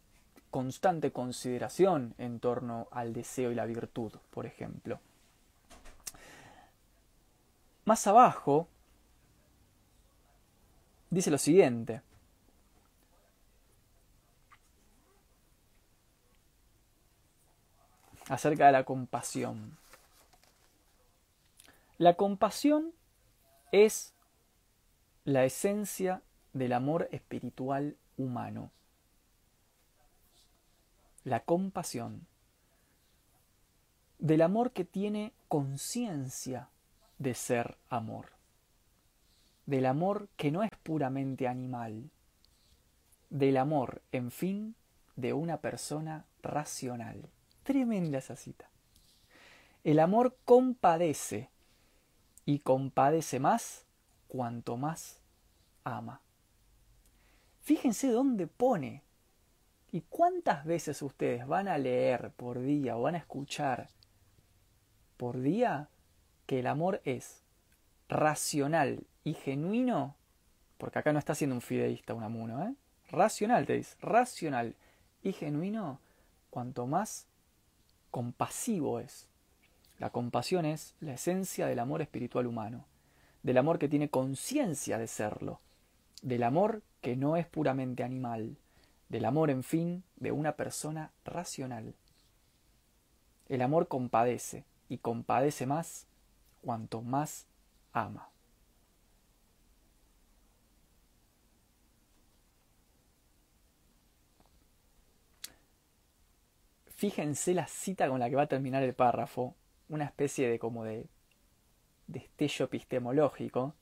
constante 0.50 1.12
consideración 1.12 2.12
en 2.18 2.40
torno 2.40 2.88
al 2.90 3.12
deseo 3.12 3.52
y 3.52 3.54
la 3.54 3.66
virtud, 3.66 4.12
por 4.32 4.46
ejemplo. 4.46 4.98
Más 7.84 8.04
abajo 8.08 8.66
dice 11.08 11.30
lo 11.30 11.38
siguiente. 11.38 12.02
acerca 18.28 18.66
de 18.66 18.72
la 18.72 18.84
compasión. 18.84 19.78
La 21.98 22.14
compasión 22.14 22.92
es 23.72 24.14
la 25.24 25.44
esencia 25.44 26.22
del 26.52 26.72
amor 26.72 27.08
espiritual 27.10 27.96
humano. 28.16 28.70
La 31.24 31.40
compasión 31.40 32.28
del 34.20 34.42
amor 34.42 34.70
que 34.70 34.84
tiene 34.84 35.32
conciencia 35.48 36.68
de 37.18 37.34
ser 37.34 37.76
amor, 37.90 38.30
del 39.66 39.84
amor 39.84 40.28
que 40.36 40.52
no 40.52 40.62
es 40.62 40.70
puramente 40.84 41.48
animal, 41.48 42.10
del 43.28 43.56
amor, 43.56 44.02
en 44.12 44.30
fin, 44.30 44.76
de 45.16 45.32
una 45.32 45.56
persona 45.56 46.26
racional. 46.42 47.28
Tremenda 47.64 48.18
esa 48.18 48.36
cita. 48.36 48.70
El 49.82 49.98
amor 49.98 50.36
compadece 50.44 51.50
y 52.48 52.60
compadece 52.60 53.40
más 53.40 53.84
cuanto 54.26 54.78
más 54.78 55.20
ama. 55.84 56.22
Fíjense 57.60 58.10
dónde 58.10 58.46
pone 58.46 59.02
y 59.92 60.00
cuántas 60.00 60.64
veces 60.64 61.02
ustedes 61.02 61.46
van 61.46 61.68
a 61.68 61.76
leer 61.76 62.30
por 62.30 62.58
día 62.60 62.96
o 62.96 63.02
van 63.02 63.16
a 63.16 63.18
escuchar 63.18 63.90
por 65.18 65.42
día 65.42 65.90
que 66.46 66.60
el 66.60 66.68
amor 66.68 67.02
es 67.04 67.42
racional 68.08 69.06
y 69.24 69.34
genuino, 69.34 70.16
porque 70.78 71.00
acá 71.00 71.12
no 71.12 71.18
está 71.18 71.34
siendo 71.34 71.54
un 71.54 71.60
fideísta 71.60 72.14
un 72.14 72.22
amuno, 72.22 72.66
¿eh? 72.66 72.74
Racional, 73.10 73.66
te 73.66 73.74
dice, 73.74 73.94
racional 74.00 74.74
y 75.22 75.34
genuino, 75.34 76.00
cuanto 76.48 76.86
más 76.86 77.26
compasivo 78.10 79.00
es. 79.00 79.27
La 79.98 80.10
compasión 80.10 80.64
es 80.64 80.94
la 81.00 81.14
esencia 81.14 81.66
del 81.66 81.78
amor 81.78 82.02
espiritual 82.02 82.46
humano, 82.46 82.86
del 83.42 83.58
amor 83.58 83.78
que 83.78 83.88
tiene 83.88 84.10
conciencia 84.10 84.98
de 84.98 85.06
serlo, 85.06 85.60
del 86.22 86.42
amor 86.42 86.82
que 87.00 87.16
no 87.16 87.36
es 87.36 87.46
puramente 87.46 88.04
animal, 88.04 88.56
del 89.08 89.24
amor, 89.24 89.50
en 89.50 89.62
fin, 89.62 90.04
de 90.16 90.32
una 90.32 90.52
persona 90.52 91.12
racional. 91.24 91.94
El 93.48 93.62
amor 93.62 93.88
compadece, 93.88 94.64
y 94.88 94.98
compadece 94.98 95.66
más 95.66 96.06
cuanto 96.62 97.02
más 97.02 97.46
ama. 97.92 98.30
fíjense 106.98 107.54
la 107.54 107.68
cita 107.68 108.08
con 108.08 108.18
la 108.18 108.28
que 108.28 108.34
va 108.34 108.42
a 108.42 108.48
terminar 108.48 108.82
el 108.82 108.92
párrafo, 108.92 109.54
una 109.88 110.04
especie 110.04 110.48
de 110.48 110.58
como 110.58 110.84
de 110.84 111.06
destello 112.06 112.66
epistemológico. 112.66 113.74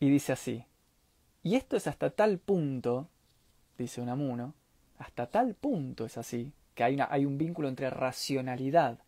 Y 0.00 0.10
dice 0.10 0.32
así, 0.32 0.64
y 1.42 1.56
esto 1.56 1.76
es 1.76 1.86
hasta 1.86 2.10
tal 2.10 2.38
punto, 2.38 3.08
dice 3.78 4.00
Unamuno, 4.00 4.54
hasta 4.98 5.26
tal 5.26 5.54
punto 5.54 6.04
es 6.04 6.18
así, 6.18 6.52
que 6.74 6.84
hay, 6.84 6.98
hay 7.08 7.24
un 7.24 7.38
vínculo 7.38 7.68
entre 7.68 7.90
racionalidad, 7.90 8.98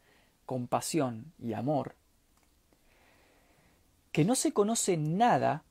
compasión 0.46 1.32
y 1.38 1.52
amor, 1.52 1.94
que 4.12 4.24
no 4.24 4.34
se 4.34 4.52
conoce 4.52 4.96
nada 4.96 5.64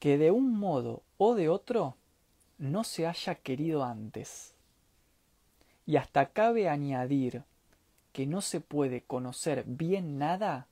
que 0.00 0.18
de 0.18 0.30
un 0.30 0.58
modo 0.58 1.02
o 1.18 1.34
de 1.34 1.48
otro 1.48 1.96
no 2.58 2.82
se 2.82 3.06
haya 3.06 3.36
querido 3.36 3.84
antes. 3.84 4.54
Y 5.88 5.96
hasta 5.96 6.26
cabe 6.26 6.68
añadir 6.68 7.44
que 8.12 8.26
no 8.26 8.42
se 8.42 8.60
puede 8.60 9.04
conocer 9.04 9.64
bien 9.66 10.18
nada 10.18 10.66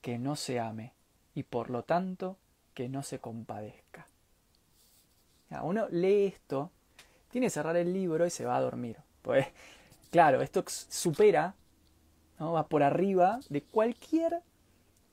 que 0.00 0.18
no 0.18 0.36
se 0.36 0.58
ame 0.58 0.94
y 1.34 1.42
por 1.42 1.68
lo 1.68 1.82
tanto 1.82 2.38
que 2.72 2.88
no 2.88 3.02
se 3.02 3.18
compadezca. 3.18 4.06
Uno 5.62 5.86
lee 5.90 6.24
esto, 6.24 6.70
tiene 7.30 7.48
que 7.48 7.50
cerrar 7.50 7.76
el 7.76 7.92
libro 7.92 8.24
y 8.24 8.30
se 8.30 8.46
va 8.46 8.56
a 8.56 8.62
dormir. 8.62 8.96
Pues, 9.20 9.46
claro, 10.10 10.40
esto 10.40 10.64
supera, 10.66 11.54
¿no? 12.38 12.52
va 12.52 12.66
por 12.66 12.82
arriba 12.82 13.40
de 13.50 13.60
cualquier 13.60 14.40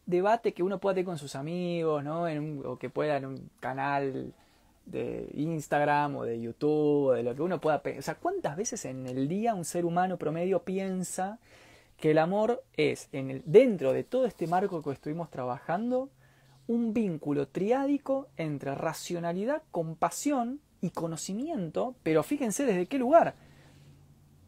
debate 0.05 0.53
que 0.53 0.63
uno 0.63 0.79
pueda 0.79 0.95
tener 0.95 1.07
con 1.07 1.17
sus 1.17 1.35
amigos, 1.35 2.05
¿no? 2.05 2.23
O 2.63 2.79
que 2.79 2.89
pueda 2.89 3.17
en 3.17 3.25
un 3.25 3.49
canal 3.59 4.33
de 4.91 5.29
Instagram 5.33 6.15
o 6.17 6.23
de 6.23 6.39
YouTube 6.39 7.07
o 7.07 7.11
de 7.13 7.23
lo 7.23 7.35
que 7.35 7.41
uno 7.41 7.59
pueda 7.59 7.81
pensar. 7.81 7.99
O 7.99 8.03
sea, 8.03 8.15
¿cuántas 8.15 8.55
veces 8.55 8.85
en 8.85 9.07
el 9.07 9.27
día 9.27 9.55
un 9.55 9.65
ser 9.65 9.85
humano 9.85 10.17
promedio 10.17 10.63
piensa 10.63 11.39
que 11.97 12.11
el 12.11 12.17
amor 12.17 12.63
es, 12.77 13.09
en 13.11 13.31
el, 13.31 13.43
dentro 13.45 13.93
de 13.93 14.03
todo 14.03 14.25
este 14.25 14.47
marco 14.47 14.81
que 14.81 14.91
estuvimos 14.91 15.29
trabajando, 15.29 16.09
un 16.67 16.93
vínculo 16.93 17.47
triádico 17.47 18.29
entre 18.37 18.75
racionalidad, 18.75 19.63
compasión 19.71 20.61
y 20.81 20.91
conocimiento, 20.91 21.95
pero 22.03 22.23
fíjense 22.23 22.65
desde 22.65 22.87
qué 22.87 22.97
lugar. 22.97 23.35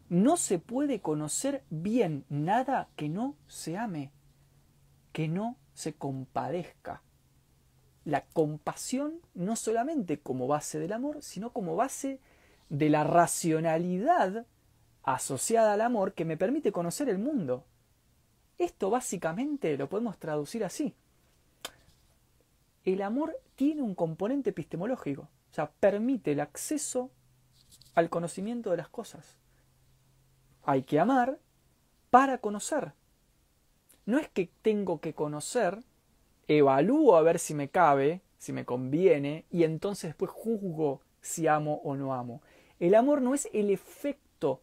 No 0.09 0.37
se 0.37 0.59
puede 0.59 0.99
conocer 0.99 1.63
bien 1.69 2.25
nada 2.29 2.89
que 2.95 3.09
no 3.09 3.35
se 3.47 3.77
ame 3.77 4.11
que 5.13 5.29
no 5.29 5.55
se 5.73 5.93
compadezca. 5.93 7.01
La 8.05 8.25
compasión 8.25 9.21
no 9.33 9.55
solamente 9.55 10.19
como 10.19 10.47
base 10.47 10.79
del 10.79 10.93
amor, 10.93 11.21
sino 11.21 11.51
como 11.51 11.75
base 11.75 12.19
de 12.69 12.89
la 12.89 13.03
racionalidad 13.03 14.45
asociada 15.03 15.73
al 15.73 15.81
amor 15.81 16.13
que 16.13 16.25
me 16.25 16.37
permite 16.37 16.71
conocer 16.71 17.09
el 17.09 17.17
mundo. 17.17 17.65
Esto 18.57 18.89
básicamente 18.89 19.77
lo 19.77 19.89
podemos 19.89 20.17
traducir 20.17 20.63
así. 20.63 20.95
El 22.83 23.01
amor 23.01 23.39
tiene 23.55 23.81
un 23.81 23.95
componente 23.95 24.49
epistemológico, 24.49 25.23
o 25.23 25.53
sea, 25.53 25.71
permite 25.71 26.33
el 26.33 26.41
acceso 26.41 27.11
al 27.95 28.09
conocimiento 28.09 28.71
de 28.71 28.77
las 28.77 28.89
cosas. 28.89 29.37
Hay 30.63 30.83
que 30.83 30.99
amar 30.99 31.39
para 32.09 32.39
conocer 32.39 32.93
no 34.05 34.17
es 34.17 34.27
que 34.29 34.51
tengo 34.61 34.99
que 34.99 35.13
conocer, 35.13 35.83
evalúo 36.47 37.15
a 37.15 37.21
ver 37.21 37.39
si 37.39 37.53
me 37.53 37.69
cabe, 37.69 38.21
si 38.37 38.53
me 38.53 38.65
conviene, 38.65 39.45
y 39.49 39.63
entonces 39.63 40.09
después 40.09 40.31
juzgo 40.31 41.01
si 41.21 41.47
amo 41.47 41.81
o 41.83 41.95
no 41.95 42.13
amo. 42.13 42.41
El 42.79 42.95
amor 42.95 43.21
no 43.21 43.33
es 43.33 43.47
el 43.53 43.69
efecto 43.69 44.61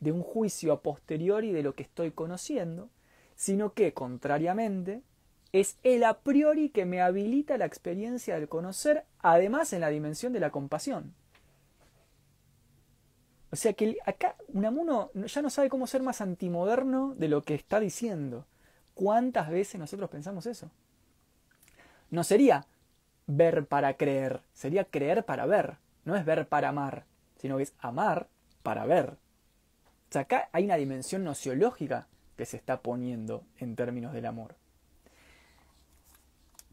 de 0.00 0.12
un 0.12 0.22
juicio 0.22 0.72
a 0.72 0.82
posteriori 0.82 1.52
de 1.52 1.62
lo 1.62 1.74
que 1.74 1.82
estoy 1.82 2.10
conociendo, 2.10 2.88
sino 3.34 3.72
que, 3.72 3.92
contrariamente, 3.92 5.02
es 5.52 5.78
el 5.82 6.04
a 6.04 6.18
priori 6.18 6.68
que 6.68 6.84
me 6.84 7.00
habilita 7.00 7.58
la 7.58 7.64
experiencia 7.64 8.34
del 8.34 8.48
conocer, 8.48 9.04
además 9.20 9.72
en 9.72 9.80
la 9.80 9.88
dimensión 9.88 10.32
de 10.32 10.40
la 10.40 10.50
compasión. 10.50 11.14
O 13.50 13.56
sea 13.56 13.72
que 13.72 13.96
acá 14.04 14.36
Unamuno 14.52 15.10
ya 15.14 15.40
no 15.40 15.50
sabe 15.50 15.70
cómo 15.70 15.86
ser 15.86 16.02
más 16.02 16.20
antimoderno 16.20 17.14
de 17.16 17.28
lo 17.28 17.42
que 17.42 17.54
está 17.54 17.80
diciendo. 17.80 18.44
¿Cuántas 18.94 19.50
veces 19.50 19.78
nosotros 19.78 20.10
pensamos 20.10 20.46
eso? 20.46 20.70
No 22.10 22.24
sería 22.24 22.66
ver 23.26 23.66
para 23.66 23.94
creer, 23.94 24.40
sería 24.52 24.84
creer 24.84 25.24
para 25.24 25.46
ver. 25.46 25.76
No 26.04 26.16
es 26.16 26.24
ver 26.24 26.48
para 26.48 26.68
amar, 26.68 27.04
sino 27.38 27.56
que 27.56 27.64
es 27.64 27.74
amar 27.78 28.28
para 28.62 28.86
ver. 28.86 29.10
O 30.08 30.12
sea, 30.12 30.22
acá 30.22 30.48
hay 30.52 30.64
una 30.64 30.76
dimensión 30.76 31.24
nociológica 31.24 32.06
que 32.36 32.46
se 32.46 32.56
está 32.56 32.80
poniendo 32.80 33.44
en 33.58 33.74
términos 33.74 34.12
del 34.12 34.26
amor. 34.26 34.54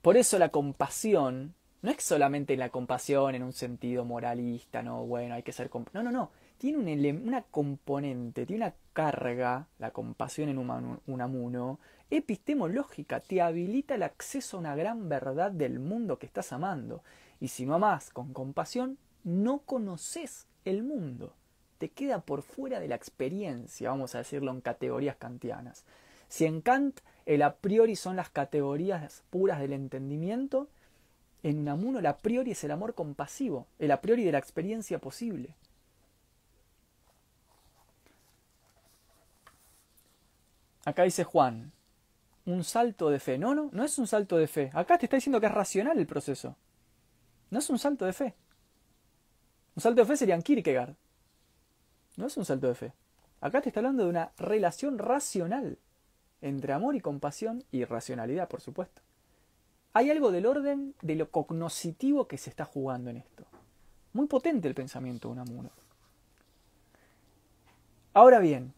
Por 0.02 0.18
eso 0.18 0.38
la 0.38 0.50
compasión 0.50 1.56
no 1.82 1.92
es 1.92 2.04
solamente 2.04 2.56
la 2.58 2.70
compasión 2.70 3.36
en 3.36 3.44
un 3.44 3.54
sentido 3.54 4.06
moralista, 4.06 4.84
no, 4.84 5.06
bueno, 5.06 5.36
hay 5.36 5.44
que 5.44 5.52
ser... 5.52 5.70
No, 5.94 6.04
no, 6.04 6.12
no 6.12 6.32
tiene 6.58 7.12
una 7.12 7.42
componente, 7.44 8.46
tiene 8.46 8.66
una 8.66 8.76
carga, 8.94 9.68
la 9.80 9.92
compasión 9.92 10.50
en 10.50 10.58
un 10.58 11.00
Unamuno, 11.08 11.80
epistemológica, 12.10 13.20
te 13.20 13.42
habilita 13.42 13.96
el 13.96 14.04
acceso 14.04 14.58
a 14.58 14.60
una 14.60 14.76
gran 14.76 15.10
verdad 15.10 15.52
del 15.52 15.80
mundo 15.80 16.20
que 16.20 16.26
estás 16.26 16.54
amando. 16.54 17.04
Y 17.40 17.50
si 17.50 17.66
no 17.66 17.76
amás 17.76 18.10
con 18.12 18.34
compasión, 18.34 18.98
no 19.24 19.60
conoces 19.60 20.48
el 20.66 20.84
mundo. 20.84 21.34
Te 21.78 21.90
queda 21.90 22.22
por 22.22 22.44
fuera 22.44 22.80
de 22.80 22.88
la 22.88 22.96
experiencia, 22.96 23.90
vamos 23.90 24.16
a 24.16 24.20
decirlo 24.20 24.52
en 24.52 24.62
categorías 24.62 25.18
kantianas. 25.18 25.86
Si 26.30 26.46
en 26.46 26.62
Kant 26.62 27.00
el 27.26 27.42
a 27.42 27.56
priori 27.56 27.96
son 27.96 28.16
las 28.16 28.30
categorías 28.30 29.24
puras 29.30 29.60
del 29.60 29.74
entendimiento, 29.74 30.70
en 31.42 31.60
Unamuno 31.60 32.00
el 32.00 32.06
a 32.06 32.18
priori 32.18 32.52
es 32.52 32.64
el 32.64 32.72
amor 32.72 32.96
compasivo, 32.96 33.68
el 33.80 33.92
a 33.92 34.02
priori 34.02 34.24
de 34.24 34.32
la 34.32 34.38
experiencia 34.38 35.00
posible. 35.00 35.56
Acá 40.86 41.04
dice 41.04 41.24
Juan, 41.24 41.72
un 42.46 42.64
salto 42.64 43.10
de 43.10 43.20
fe. 43.20 43.38
No, 43.38 43.56
no, 43.56 43.70
no 43.72 43.84
es 43.84 43.98
un 43.98 44.08
salto 44.08 44.38
de 44.38 44.48
fe. 44.48 44.70
Acá 44.74 44.98
te 44.98 45.06
está 45.06 45.18
diciendo 45.18 45.40
que 45.40 45.48
es 45.48 45.52
racional 45.52 45.98
el 45.98 46.08
proceso. 46.08 46.56
No 47.50 47.60
es 47.60 47.70
un 47.70 47.80
salto 47.80 48.06
de 48.06 48.14
fe. 48.14 48.36
Un 49.76 49.82
salto 49.82 50.02
de 50.02 50.08
fe 50.08 50.18
sería 50.18 50.40
Kierkegaard. 50.40 50.96
No 52.18 52.28
es 52.28 52.38
un 52.38 52.46
salto 52.46 52.68
de 52.68 52.76
fe. 52.76 52.94
Acá 53.42 53.62
te 53.62 53.70
está 53.70 53.80
hablando 53.80 54.04
de 54.04 54.10
una 54.10 54.32
relación 54.38 54.98
racional 54.98 55.78
entre 56.42 56.74
amor 56.74 56.96
y 56.96 57.02
compasión 57.02 57.64
y 57.72 57.86
racionalidad, 57.86 58.50
por 58.50 58.62
supuesto. 58.62 59.02
Hay 59.94 60.10
algo 60.10 60.32
del 60.32 60.46
orden 60.46 60.96
de 61.02 61.16
lo 61.16 61.30
cognoscitivo 61.30 62.28
que 62.28 62.38
se 62.38 62.50
está 62.50 62.66
jugando 62.66 63.10
en 63.10 63.18
esto. 63.18 63.46
Muy 64.12 64.28
potente 64.28 64.68
el 64.68 64.76
pensamiento 64.76 65.28
de 65.28 65.34
Unamuno. 65.34 65.70
Ahora 68.14 68.40
bien, 68.40 68.74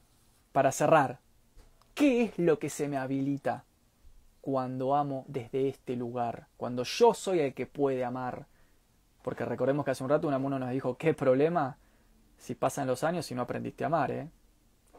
para 0.51 0.71
cerrar, 0.71 1.19
¿Qué 1.95 2.23
es 2.23 2.37
lo 2.37 2.59
que 2.59 2.69
se 2.69 2.89
me 2.89 2.97
habilita 2.97 3.63
cuando 4.41 4.95
amo 4.95 5.23
desde 5.29 5.69
este 5.69 5.95
lugar? 5.95 6.47
Cuando 6.57 6.83
yo 6.83 7.13
soy 7.13 7.39
el 7.39 7.53
que 7.53 7.67
puede 7.67 8.03
amar. 8.03 8.47
Porque 9.23 9.45
recordemos 9.45 9.85
que 9.85 9.91
hace 9.91 10.03
un 10.03 10.09
rato 10.09 10.27
un 10.27 10.33
amuno 10.33 10.59
nos 10.59 10.71
dijo, 10.71 10.97
¿qué 10.97 11.13
problema 11.13 11.77
si 12.37 12.53
pasan 12.53 12.87
los 12.87 13.05
años 13.05 13.31
y 13.31 13.35
no 13.35 13.43
aprendiste 13.43 13.85
a 13.85 13.87
amar? 13.87 14.11
¿eh? 14.11 14.29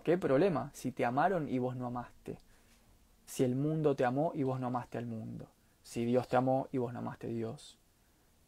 ¿Qué 0.05 0.17
problema 0.17 0.71
si 0.73 0.91
te 0.91 1.05
amaron 1.05 1.51
y 1.51 1.59
vos 1.59 1.77
no 1.77 1.87
amaste? 1.87 2.39
Si 3.27 3.45
el 3.45 3.57
mundo 3.57 3.95
te 3.95 4.07
amó 4.07 4.33
y 4.35 4.45
vos 4.45 4.59
no 4.59 4.69
amaste 4.69 4.97
al 4.97 5.05
mundo. 5.05 5.49
Si 5.83 6.07
Dios 6.07 6.29
te 6.29 6.37
amó 6.37 6.67
y 6.73 6.79
vos 6.79 6.95
no 6.95 7.01
amaste 7.01 7.27
a 7.27 7.31
Dios. 7.31 7.79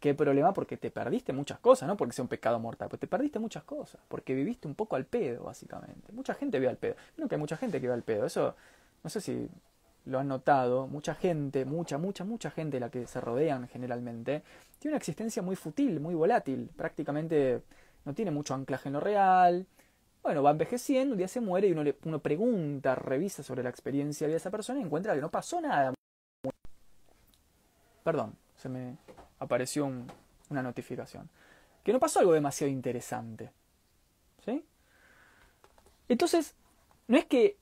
¿Qué 0.00 0.14
problema? 0.14 0.52
Porque 0.52 0.76
te 0.76 0.90
perdiste 0.90 1.32
muchas 1.32 1.58
cosas, 1.58 1.88
no 1.88 1.96
porque 1.96 2.12
sea 2.12 2.22
un 2.22 2.28
pecado 2.28 2.60
mortal, 2.60 2.88
pero 2.88 3.00
te 3.00 3.08
perdiste 3.08 3.40
muchas 3.40 3.64
cosas, 3.64 4.00
porque 4.08 4.34
viviste 4.34 4.68
un 4.68 4.76
poco 4.76 4.94
al 4.94 5.06
pedo, 5.06 5.44
básicamente. 5.44 6.12
Mucha 6.12 6.34
gente 6.34 6.58
vive 6.60 6.70
al 6.70 6.76
pedo. 6.76 6.94
No 7.16 7.26
que 7.26 7.34
hay 7.34 7.40
mucha 7.40 7.56
gente 7.56 7.78
que 7.78 7.86
vive 7.86 7.94
al 7.94 8.04
pedo, 8.04 8.26
eso 8.26 8.54
no 9.02 9.10
sé 9.10 9.20
si 9.20 9.48
lo 10.06 10.20
han 10.20 10.28
notado, 10.28 10.86
mucha 10.86 11.14
gente, 11.14 11.64
mucha, 11.64 11.98
mucha, 11.98 12.24
mucha 12.24 12.50
gente 12.50 12.78
la 12.80 12.90
que 12.90 13.06
se 13.06 13.20
rodean 13.20 13.68
generalmente, 13.68 14.42
tiene 14.78 14.92
una 14.94 14.98
existencia 14.98 15.42
muy 15.42 15.56
fútil, 15.56 16.00
muy 16.00 16.14
volátil, 16.14 16.70
prácticamente 16.76 17.62
no 18.04 18.14
tiene 18.14 18.30
mucho 18.30 18.54
anclaje 18.54 18.88
en 18.88 18.94
lo 18.94 19.00
real. 19.00 19.66
Bueno, 20.22 20.42
va 20.42 20.50
envejeciendo, 20.50 21.12
un 21.12 21.18
día 21.18 21.28
se 21.28 21.40
muere 21.40 21.68
y 21.68 21.72
uno, 21.72 21.82
le, 21.82 21.96
uno 22.04 22.20
pregunta, 22.20 22.94
revisa 22.94 23.42
sobre 23.42 23.62
la 23.62 23.70
experiencia 23.70 24.26
de 24.28 24.36
esa 24.36 24.50
persona 24.50 24.80
y 24.80 24.82
encuentra 24.82 25.14
que 25.14 25.20
no 25.20 25.30
pasó 25.30 25.60
nada. 25.60 25.92
Perdón, 28.02 28.34
se 28.56 28.68
me 28.68 28.96
apareció 29.38 29.86
una 30.50 30.62
notificación. 30.62 31.28
Que 31.84 31.92
no 31.92 32.00
pasó 32.00 32.20
algo 32.20 32.32
demasiado 32.32 32.72
interesante. 32.72 33.50
¿Sí? 34.44 34.64
Entonces, 36.08 36.54
no 37.06 37.16
es 37.16 37.24
que 37.26 37.56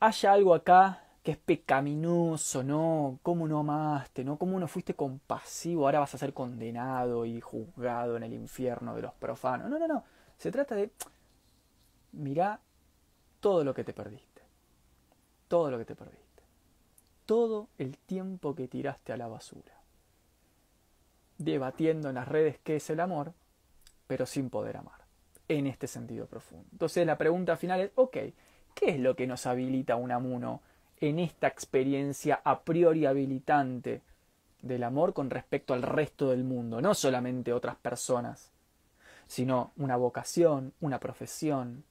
haya 0.00 0.32
algo 0.32 0.54
acá 0.54 1.00
que 1.22 1.32
es 1.32 1.38
pecaminoso, 1.38 2.62
¿no? 2.62 3.18
¿Cómo 3.22 3.48
no 3.48 3.60
amaste? 3.60 4.24
¿No? 4.24 4.36
¿Cómo 4.36 4.60
no 4.60 4.68
fuiste 4.68 4.94
compasivo? 4.94 5.86
Ahora 5.86 6.00
vas 6.00 6.14
a 6.14 6.18
ser 6.18 6.34
condenado 6.34 7.24
y 7.24 7.40
juzgado 7.40 8.18
en 8.18 8.24
el 8.24 8.34
infierno 8.34 8.94
de 8.94 9.02
los 9.02 9.14
profanos. 9.14 9.70
No, 9.70 9.78
no, 9.78 9.88
no. 9.88 10.04
Se 10.36 10.52
trata 10.52 10.74
de, 10.74 10.90
mirá 12.12 12.60
todo 13.40 13.64
lo 13.64 13.74
que 13.74 13.84
te 13.84 13.92
perdiste, 13.92 14.42
todo 15.48 15.70
lo 15.70 15.78
que 15.78 15.84
te 15.84 15.94
perdiste, 15.94 16.42
todo 17.26 17.68
el 17.78 17.96
tiempo 17.98 18.54
que 18.54 18.68
tiraste 18.68 19.12
a 19.12 19.16
la 19.16 19.28
basura, 19.28 19.73
debatiendo 21.38 22.08
en 22.08 22.16
las 22.16 22.28
redes 22.28 22.58
qué 22.62 22.76
es 22.76 22.90
el 22.90 23.00
amor, 23.00 23.32
pero 24.06 24.26
sin 24.26 24.50
poder 24.50 24.76
amar, 24.76 25.00
en 25.48 25.66
este 25.66 25.86
sentido 25.86 26.26
profundo. 26.26 26.66
Entonces 26.72 27.06
la 27.06 27.18
pregunta 27.18 27.56
final 27.56 27.80
es, 27.80 27.90
ok, 27.94 28.16
¿qué 28.74 28.90
es 28.90 28.98
lo 28.98 29.16
que 29.16 29.26
nos 29.26 29.46
habilita 29.46 29.96
un 29.96 30.12
amuno 30.12 30.62
en 31.00 31.18
esta 31.18 31.46
experiencia 31.46 32.40
a 32.44 32.62
priori 32.62 33.06
habilitante 33.06 34.02
del 34.62 34.82
amor 34.82 35.12
con 35.12 35.30
respecto 35.30 35.74
al 35.74 35.82
resto 35.82 36.30
del 36.30 36.44
mundo, 36.44 36.80
no 36.80 36.94
solamente 36.94 37.52
otras 37.52 37.76
personas, 37.76 38.50
sino 39.26 39.72
una 39.76 39.96
vocación, 39.96 40.72
una 40.80 40.98
profesión, 40.98 41.84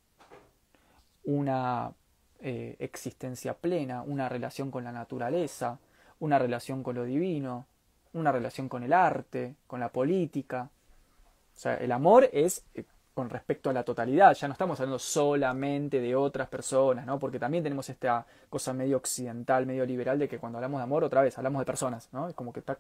una 1.24 1.94
eh, 2.40 2.76
existencia 2.80 3.54
plena, 3.54 4.02
una 4.02 4.28
relación 4.28 4.72
con 4.72 4.84
la 4.84 4.92
naturaleza, 4.92 5.80
una 6.20 6.40
relación 6.40 6.84
con 6.84 6.96
lo 6.96 7.04
divino, 7.04 7.68
una 8.14 8.32
relación 8.32 8.70
con 8.70 8.84
el 8.84 8.94
arte, 8.94 9.56
con 9.68 9.80
la 9.80 9.90
política. 9.90 10.70
O 11.56 11.60
sea, 11.60 11.76
el 11.76 11.92
amor 11.92 12.30
es 12.32 12.64
eh, 12.74 12.86
con 13.14 13.30
respecto 13.30 13.70
a 13.70 13.74
la 13.74 13.84
totalidad, 13.84 14.34
ya 14.34 14.48
no 14.48 14.54
estamos 14.54 14.80
hablando 14.80 14.98
solamente 14.98 16.00
de 16.02 16.16
otras 16.16 16.48
personas, 16.48 17.06
¿no? 17.06 17.20
Porque 17.20 17.38
también 17.38 17.64
tenemos 17.64 17.88
esta 17.90 18.26
cosa 18.50 18.74
medio 18.74 18.98
occidental, 18.98 19.68
medio 19.68 19.86
liberal 19.86 20.18
de 20.18 20.28
que 20.28 20.40
cuando 20.40 20.58
hablamos 20.58 20.80
de 20.80 20.84
amor, 20.84 21.04
otra 21.04 21.22
vez, 21.22 21.38
hablamos 21.38 21.60
de 21.60 21.66
personas, 21.66 22.10
¿no? 22.12 22.28
Es 22.28 22.34
como 22.34 22.52
que 22.52 22.60
está 22.62 22.78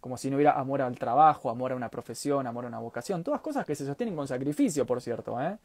como 0.00 0.16
si 0.16 0.30
no 0.30 0.36
hubiera 0.36 0.58
amor 0.58 0.82
al 0.82 0.98
trabajo, 0.98 1.50
amor 1.50 1.72
a 1.72 1.76
una 1.76 1.90
profesión, 1.90 2.46
amor 2.46 2.64
a 2.64 2.68
una 2.68 2.78
vocación, 2.78 3.22
todas 3.22 3.40
cosas 3.42 3.66
que 3.66 3.74
se 3.74 3.86
sostienen 3.86 4.16
con 4.16 4.26
sacrificio, 4.26 4.86
por 4.86 5.00
cierto, 5.00 5.40
¿eh? 5.40 5.56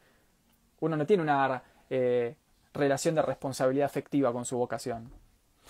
Uno 0.80 0.96
no 0.96 1.06
tiene 1.06 1.22
una 1.22 1.62
eh, 1.88 2.36
relación 2.74 3.14
de 3.14 3.22
responsabilidad 3.22 3.86
afectiva 3.86 4.32
con 4.32 4.44
su 4.44 4.56
vocación. 4.58 5.10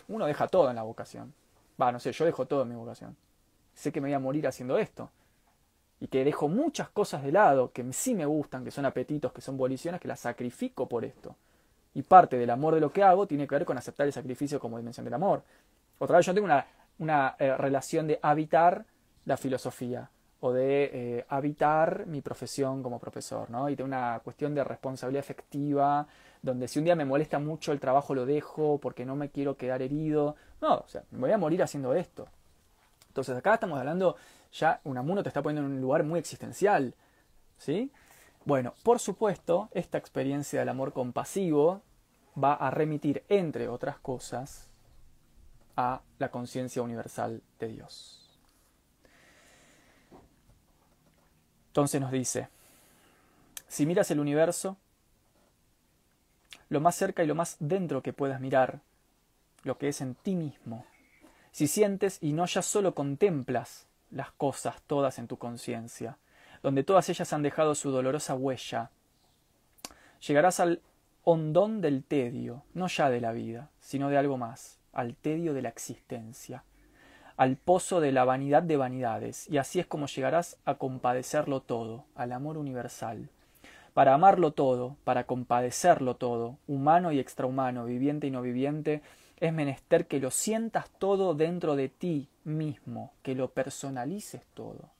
Uno 0.08 0.26
deja 0.26 0.48
todo 0.48 0.68
en 0.68 0.76
la 0.76 0.82
vocación. 0.82 1.32
Va, 1.80 1.92
no 1.92 2.00
sé, 2.00 2.12
yo 2.12 2.24
dejo 2.24 2.46
todo 2.46 2.62
en 2.62 2.68
mi 2.68 2.74
vocación. 2.74 3.16
Sé 3.74 3.92
que 3.92 4.00
me 4.00 4.08
voy 4.08 4.14
a 4.14 4.18
morir 4.18 4.46
haciendo 4.46 4.78
esto 4.78 5.10
y 6.00 6.08
que 6.08 6.24
dejo 6.24 6.48
muchas 6.48 6.88
cosas 6.90 7.22
de 7.22 7.32
lado 7.32 7.72
que 7.72 7.84
sí 7.92 8.14
me 8.14 8.26
gustan, 8.26 8.64
que 8.64 8.70
son 8.70 8.84
apetitos, 8.84 9.32
que 9.32 9.40
son 9.40 9.56
voliciones, 9.56 10.00
que 10.00 10.08
las 10.08 10.20
sacrifico 10.20 10.88
por 10.88 11.04
esto. 11.04 11.36
Y 11.94 12.02
parte 12.02 12.36
del 12.36 12.50
amor 12.50 12.74
de 12.74 12.80
lo 12.80 12.92
que 12.92 13.02
hago 13.02 13.26
tiene 13.26 13.46
que 13.46 13.54
ver 13.54 13.64
con 13.64 13.78
aceptar 13.78 14.06
el 14.06 14.12
sacrificio 14.12 14.60
como 14.60 14.76
dimensión 14.76 15.04
del 15.04 15.14
amor. 15.14 15.42
Otra 15.98 16.18
vez 16.18 16.26
yo 16.26 16.34
tengo 16.34 16.44
una, 16.44 16.66
una 16.98 17.36
eh, 17.38 17.56
relación 17.56 18.06
de 18.06 18.18
habitar 18.22 18.84
la 19.24 19.36
filosofía 19.36 20.10
o 20.40 20.52
de 20.52 20.90
eh, 20.92 21.24
habitar 21.28 22.06
mi 22.06 22.20
profesión 22.20 22.82
como 22.82 22.98
profesor, 22.98 23.50
¿no? 23.50 23.68
Y 23.70 23.76
tengo 23.76 23.88
una 23.88 24.20
cuestión 24.22 24.54
de 24.54 24.62
responsabilidad 24.62 25.20
efectiva, 25.20 26.06
donde 26.46 26.68
si 26.68 26.78
un 26.78 26.84
día 26.84 26.94
me 26.94 27.04
molesta 27.04 27.38
mucho 27.38 27.72
el 27.72 27.80
trabajo 27.80 28.14
lo 28.14 28.24
dejo 28.24 28.78
porque 28.78 29.04
no 29.04 29.16
me 29.16 29.30
quiero 29.30 29.56
quedar 29.56 29.82
herido. 29.82 30.36
No, 30.60 30.76
o 30.76 30.88
sea, 30.88 31.02
me 31.10 31.18
voy 31.18 31.32
a 31.32 31.38
morir 31.38 31.62
haciendo 31.62 31.92
esto. 31.92 32.28
Entonces 33.08 33.36
acá 33.36 33.54
estamos 33.54 33.78
hablando 33.78 34.16
ya 34.52 34.80
Unamuno 34.84 35.22
te 35.22 35.28
está 35.28 35.42
poniendo 35.42 35.68
en 35.68 35.76
un 35.76 35.82
lugar 35.82 36.04
muy 36.04 36.20
existencial. 36.20 36.94
¿Sí? 37.58 37.90
Bueno, 38.44 38.74
por 38.84 39.00
supuesto, 39.00 39.68
esta 39.72 39.98
experiencia 39.98 40.60
del 40.60 40.68
amor 40.68 40.92
compasivo 40.92 41.82
va 42.42 42.54
a 42.54 42.70
remitir, 42.70 43.24
entre 43.28 43.68
otras 43.68 43.98
cosas, 43.98 44.68
a 45.76 46.02
la 46.18 46.30
conciencia 46.30 46.80
universal 46.80 47.42
de 47.58 47.68
Dios. 47.68 48.38
Entonces 51.68 52.00
nos 52.00 52.12
dice, 52.12 52.48
si 53.66 53.84
miras 53.84 54.10
el 54.10 54.20
universo, 54.20 54.76
lo 56.68 56.80
más 56.80 56.94
cerca 56.94 57.22
y 57.22 57.26
lo 57.26 57.34
más 57.34 57.56
dentro 57.60 58.02
que 58.02 58.12
puedas 58.12 58.40
mirar, 58.40 58.80
lo 59.62 59.78
que 59.78 59.88
es 59.88 60.00
en 60.00 60.14
ti 60.14 60.34
mismo, 60.34 60.84
si 61.52 61.66
sientes 61.66 62.18
y 62.20 62.32
no 62.32 62.46
ya 62.46 62.62
solo 62.62 62.94
contemplas 62.94 63.86
las 64.10 64.30
cosas 64.32 64.82
todas 64.86 65.18
en 65.18 65.26
tu 65.26 65.38
conciencia, 65.38 66.18
donde 66.62 66.84
todas 66.84 67.08
ellas 67.08 67.32
han 67.32 67.42
dejado 67.42 67.74
su 67.74 67.90
dolorosa 67.90 68.34
huella. 68.34 68.90
Llegarás 70.26 70.60
al 70.60 70.80
hondón 71.24 71.80
del 71.80 72.04
tedio, 72.04 72.62
no 72.74 72.88
ya 72.88 73.10
de 73.10 73.20
la 73.20 73.32
vida, 73.32 73.70
sino 73.80 74.08
de 74.08 74.18
algo 74.18 74.38
más, 74.38 74.78
al 74.92 75.16
tedio 75.16 75.54
de 75.54 75.62
la 75.62 75.68
existencia, 75.68 76.64
al 77.36 77.56
pozo 77.56 78.00
de 78.00 78.12
la 78.12 78.24
vanidad 78.24 78.62
de 78.62 78.76
vanidades, 78.76 79.48
y 79.48 79.58
así 79.58 79.80
es 79.80 79.86
como 79.86 80.06
llegarás 80.06 80.56
a 80.64 80.76
compadecerlo 80.76 81.60
todo, 81.60 82.04
al 82.14 82.32
amor 82.32 82.56
universal. 82.56 83.28
Para 83.96 84.12
amarlo 84.12 84.52
todo, 84.52 84.98
para 85.04 85.24
compadecerlo 85.24 86.16
todo, 86.16 86.58
humano 86.66 87.12
y 87.12 87.18
extrahumano, 87.18 87.86
viviente 87.86 88.26
y 88.26 88.30
no 88.30 88.42
viviente, 88.42 89.00
es 89.40 89.54
menester 89.54 90.06
que 90.06 90.20
lo 90.20 90.30
sientas 90.30 90.90
todo 90.98 91.32
dentro 91.32 91.76
de 91.76 91.88
ti 91.88 92.28
mismo, 92.44 93.14
que 93.22 93.34
lo 93.34 93.52
personalices 93.52 94.42
todo. 94.52 94.90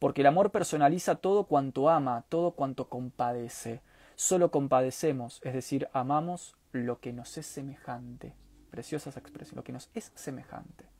Porque 0.00 0.22
el 0.22 0.26
amor 0.26 0.50
personaliza 0.50 1.14
todo 1.14 1.44
cuanto 1.44 1.88
ama, 1.88 2.24
todo 2.28 2.50
cuanto 2.56 2.88
compadece. 2.88 3.82
Solo 4.16 4.50
compadecemos, 4.50 5.40
es 5.44 5.54
decir, 5.54 5.88
amamos 5.92 6.56
lo 6.72 6.98
que 6.98 7.12
nos 7.12 7.38
es 7.38 7.46
semejante. 7.46 8.34
Preciosa 8.72 9.10
esa 9.10 9.20
expresión, 9.20 9.58
lo 9.58 9.62
que 9.62 9.72
nos 9.72 9.90
es 9.94 10.10
semejante. 10.16 10.95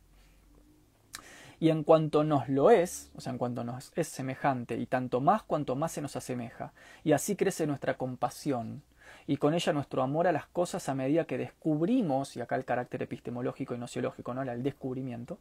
Y 1.58 1.70
en 1.70 1.84
cuanto 1.84 2.22
nos 2.22 2.48
lo 2.48 2.70
es, 2.70 3.10
o 3.16 3.20
sea, 3.20 3.32
en 3.32 3.38
cuanto 3.38 3.64
nos 3.64 3.92
es 3.96 4.08
semejante, 4.08 4.76
y 4.76 4.86
tanto 4.86 5.20
más 5.20 5.42
cuanto 5.42 5.74
más 5.74 5.92
se 5.92 6.02
nos 6.02 6.16
asemeja, 6.16 6.72
y 7.02 7.12
así 7.12 7.36
crece 7.36 7.66
nuestra 7.66 7.94
compasión, 7.94 8.82
y 9.26 9.38
con 9.38 9.54
ella 9.54 9.72
nuestro 9.72 10.02
amor 10.02 10.26
a 10.26 10.32
las 10.32 10.46
cosas 10.46 10.88
a 10.88 10.94
medida 10.94 11.24
que 11.24 11.38
descubrimos, 11.38 12.36
y 12.36 12.40
acá 12.40 12.56
el 12.56 12.64
carácter 12.64 13.02
epistemológico 13.02 13.74
y 13.74 13.78
nociológico, 13.78 14.34
¿no? 14.34 14.42
el 14.42 14.62
descubrimiento, 14.62 15.38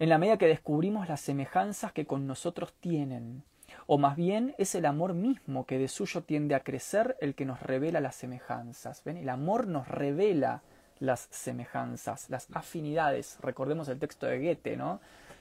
en 0.00 0.08
la 0.08 0.18
medida 0.18 0.38
que 0.38 0.48
descubrimos 0.48 1.08
las 1.08 1.20
semejanzas 1.20 1.92
que 1.92 2.06
con 2.06 2.26
nosotros 2.26 2.72
tienen, 2.80 3.44
o 3.86 3.98
más 3.98 4.16
bien 4.16 4.54
es 4.58 4.74
el 4.74 4.86
amor 4.86 5.14
mismo 5.14 5.66
que 5.66 5.78
de 5.78 5.88
suyo 5.88 6.22
tiende 6.22 6.54
a 6.54 6.60
crecer 6.60 7.16
el 7.20 7.34
que 7.34 7.44
nos 7.44 7.60
revela 7.60 8.00
las 8.00 8.14
semejanzas. 8.16 9.02
¿Ven? 9.04 9.16
El 9.16 9.28
amor 9.28 9.66
nos 9.66 9.88
revela 9.88 10.62
las 11.00 11.28
semejanzas, 11.30 12.30
las 12.30 12.48
afinidades. 12.52 13.38
Recordemos 13.40 13.88
el 13.88 13.98
texto 13.98 14.26
de 14.26 14.38
Goethe, 14.38 14.76
¿no? 14.76 15.00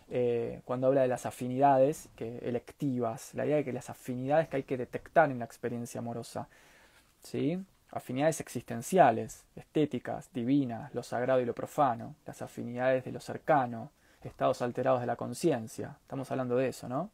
Eh, 0.09 0.61
cuando 0.65 0.87
habla 0.87 1.01
de 1.01 1.07
las 1.07 1.25
afinidades 1.25 2.09
que, 2.15 2.37
electivas, 2.39 3.33
la 3.33 3.45
idea 3.45 3.57
de 3.57 3.63
que 3.63 3.73
las 3.73 3.89
afinidades 3.89 4.47
que 4.49 4.57
hay 4.57 4.63
que 4.63 4.77
detectar 4.77 5.31
en 5.31 5.39
la 5.39 5.45
experiencia 5.45 5.99
amorosa 5.99 6.47
¿sí? 7.23 7.63
afinidades 7.91 8.39
existenciales, 8.41 9.45
estéticas, 9.55 10.29
divinas, 10.33 10.93
lo 10.93 11.03
sagrado 11.03 11.39
y 11.39 11.45
lo 11.45 11.53
profano, 11.53 12.15
las 12.25 12.41
afinidades 12.41 13.05
de 13.05 13.11
lo 13.11 13.19
cercano, 13.19 13.91
estados 14.23 14.61
alterados 14.61 15.01
de 15.01 15.07
la 15.07 15.15
conciencia. 15.15 15.97
Estamos 16.01 16.29
hablando 16.31 16.55
de 16.57 16.69
eso, 16.69 16.89
¿no? 16.89 17.11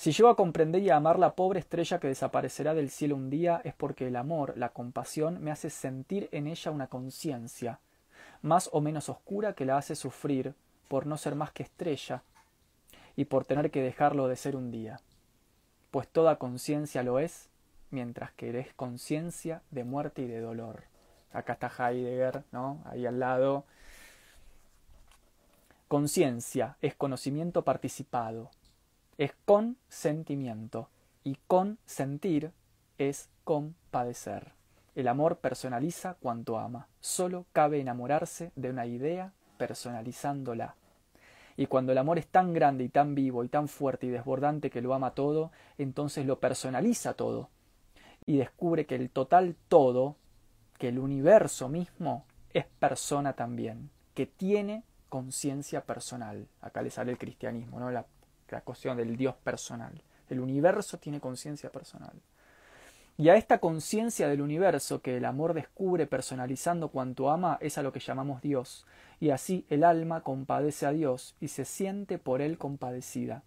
Si 0.00 0.12
llego 0.12 0.30
a 0.30 0.34
comprender 0.34 0.80
y 0.80 0.88
a 0.88 0.96
amar 0.96 1.18
la 1.18 1.34
pobre 1.34 1.60
estrella 1.60 2.00
que 2.00 2.08
desaparecerá 2.08 2.72
del 2.72 2.88
cielo 2.88 3.16
un 3.16 3.28
día, 3.28 3.60
es 3.64 3.74
porque 3.74 4.06
el 4.06 4.16
amor, 4.16 4.56
la 4.56 4.70
compasión, 4.70 5.44
me 5.44 5.50
hace 5.50 5.68
sentir 5.68 6.30
en 6.32 6.46
ella 6.46 6.70
una 6.70 6.86
conciencia, 6.86 7.80
más 8.40 8.70
o 8.72 8.80
menos 8.80 9.10
oscura 9.10 9.52
que 9.52 9.66
la 9.66 9.76
hace 9.76 9.94
sufrir 9.94 10.54
por 10.88 11.04
no 11.04 11.18
ser 11.18 11.34
más 11.34 11.52
que 11.52 11.64
estrella 11.64 12.22
y 13.14 13.26
por 13.26 13.44
tener 13.44 13.70
que 13.70 13.82
dejarlo 13.82 14.26
de 14.26 14.36
ser 14.36 14.56
un 14.56 14.70
día. 14.70 15.00
Pues 15.90 16.08
toda 16.08 16.38
conciencia 16.38 17.02
lo 17.02 17.18
es 17.18 17.50
mientras 17.90 18.32
que 18.32 18.48
eres 18.48 18.72
conciencia 18.72 19.60
de 19.70 19.84
muerte 19.84 20.22
y 20.22 20.28
de 20.28 20.40
dolor. 20.40 20.84
Acá 21.30 21.52
está 21.52 21.70
Heidegger, 21.78 22.44
¿no? 22.52 22.82
Ahí 22.86 23.04
al 23.04 23.20
lado. 23.20 23.66
Conciencia 25.88 26.78
es 26.80 26.94
conocimiento 26.94 27.64
participado, 27.64 28.50
es 29.20 29.34
con 29.44 29.76
sentimiento 29.90 30.88
y 31.24 31.36
con 31.46 31.76
sentir 31.84 32.52
es 32.96 33.28
compadecer. 33.44 34.52
El 34.94 35.08
amor 35.08 35.40
personaliza 35.40 36.14
cuanto 36.14 36.58
ama. 36.58 36.88
Solo 37.00 37.44
cabe 37.52 37.80
enamorarse 37.80 38.50
de 38.56 38.70
una 38.70 38.86
idea 38.86 39.34
personalizándola. 39.58 40.74
Y 41.58 41.66
cuando 41.66 41.92
el 41.92 41.98
amor 41.98 42.18
es 42.18 42.28
tan 42.28 42.54
grande 42.54 42.84
y 42.84 42.88
tan 42.88 43.14
vivo 43.14 43.44
y 43.44 43.50
tan 43.50 43.68
fuerte 43.68 44.06
y 44.06 44.08
desbordante 44.08 44.70
que 44.70 44.80
lo 44.80 44.94
ama 44.94 45.10
todo, 45.10 45.52
entonces 45.76 46.24
lo 46.24 46.40
personaliza 46.40 47.12
todo 47.12 47.50
y 48.24 48.38
descubre 48.38 48.86
que 48.86 48.94
el 48.94 49.10
total 49.10 49.54
todo, 49.68 50.16
que 50.78 50.88
el 50.88 50.98
universo 50.98 51.68
mismo, 51.68 52.24
es 52.54 52.64
persona 52.64 53.34
también, 53.34 53.90
que 54.14 54.24
tiene 54.24 54.82
conciencia 55.10 55.84
personal. 55.84 56.48
Acá 56.62 56.80
le 56.80 56.88
sale 56.88 57.12
el 57.12 57.18
cristianismo, 57.18 57.80
¿no? 57.80 57.90
la, 57.90 58.06
la 58.50 58.62
cuestión 58.62 58.96
del 58.96 59.16
Dios 59.16 59.34
personal. 59.36 60.02
El 60.28 60.40
universo 60.40 60.98
tiene 60.98 61.20
conciencia 61.20 61.70
personal. 61.70 62.14
Y 63.16 63.28
a 63.28 63.36
esta 63.36 63.58
conciencia 63.58 64.28
del 64.28 64.40
universo 64.40 65.02
que 65.02 65.18
el 65.18 65.26
amor 65.26 65.52
descubre 65.52 66.06
personalizando 66.06 66.88
cuanto 66.88 67.30
ama 67.30 67.58
es 67.60 67.76
a 67.76 67.82
lo 67.82 67.92
que 67.92 68.00
llamamos 68.00 68.40
Dios, 68.40 68.86
y 69.20 69.28
así 69.28 69.66
el 69.68 69.84
alma 69.84 70.22
compadece 70.22 70.86
a 70.86 70.92
Dios 70.92 71.36
y 71.38 71.48
se 71.48 71.66
siente 71.66 72.18
por 72.18 72.40
él 72.40 72.56
compadecida. 72.56 73.42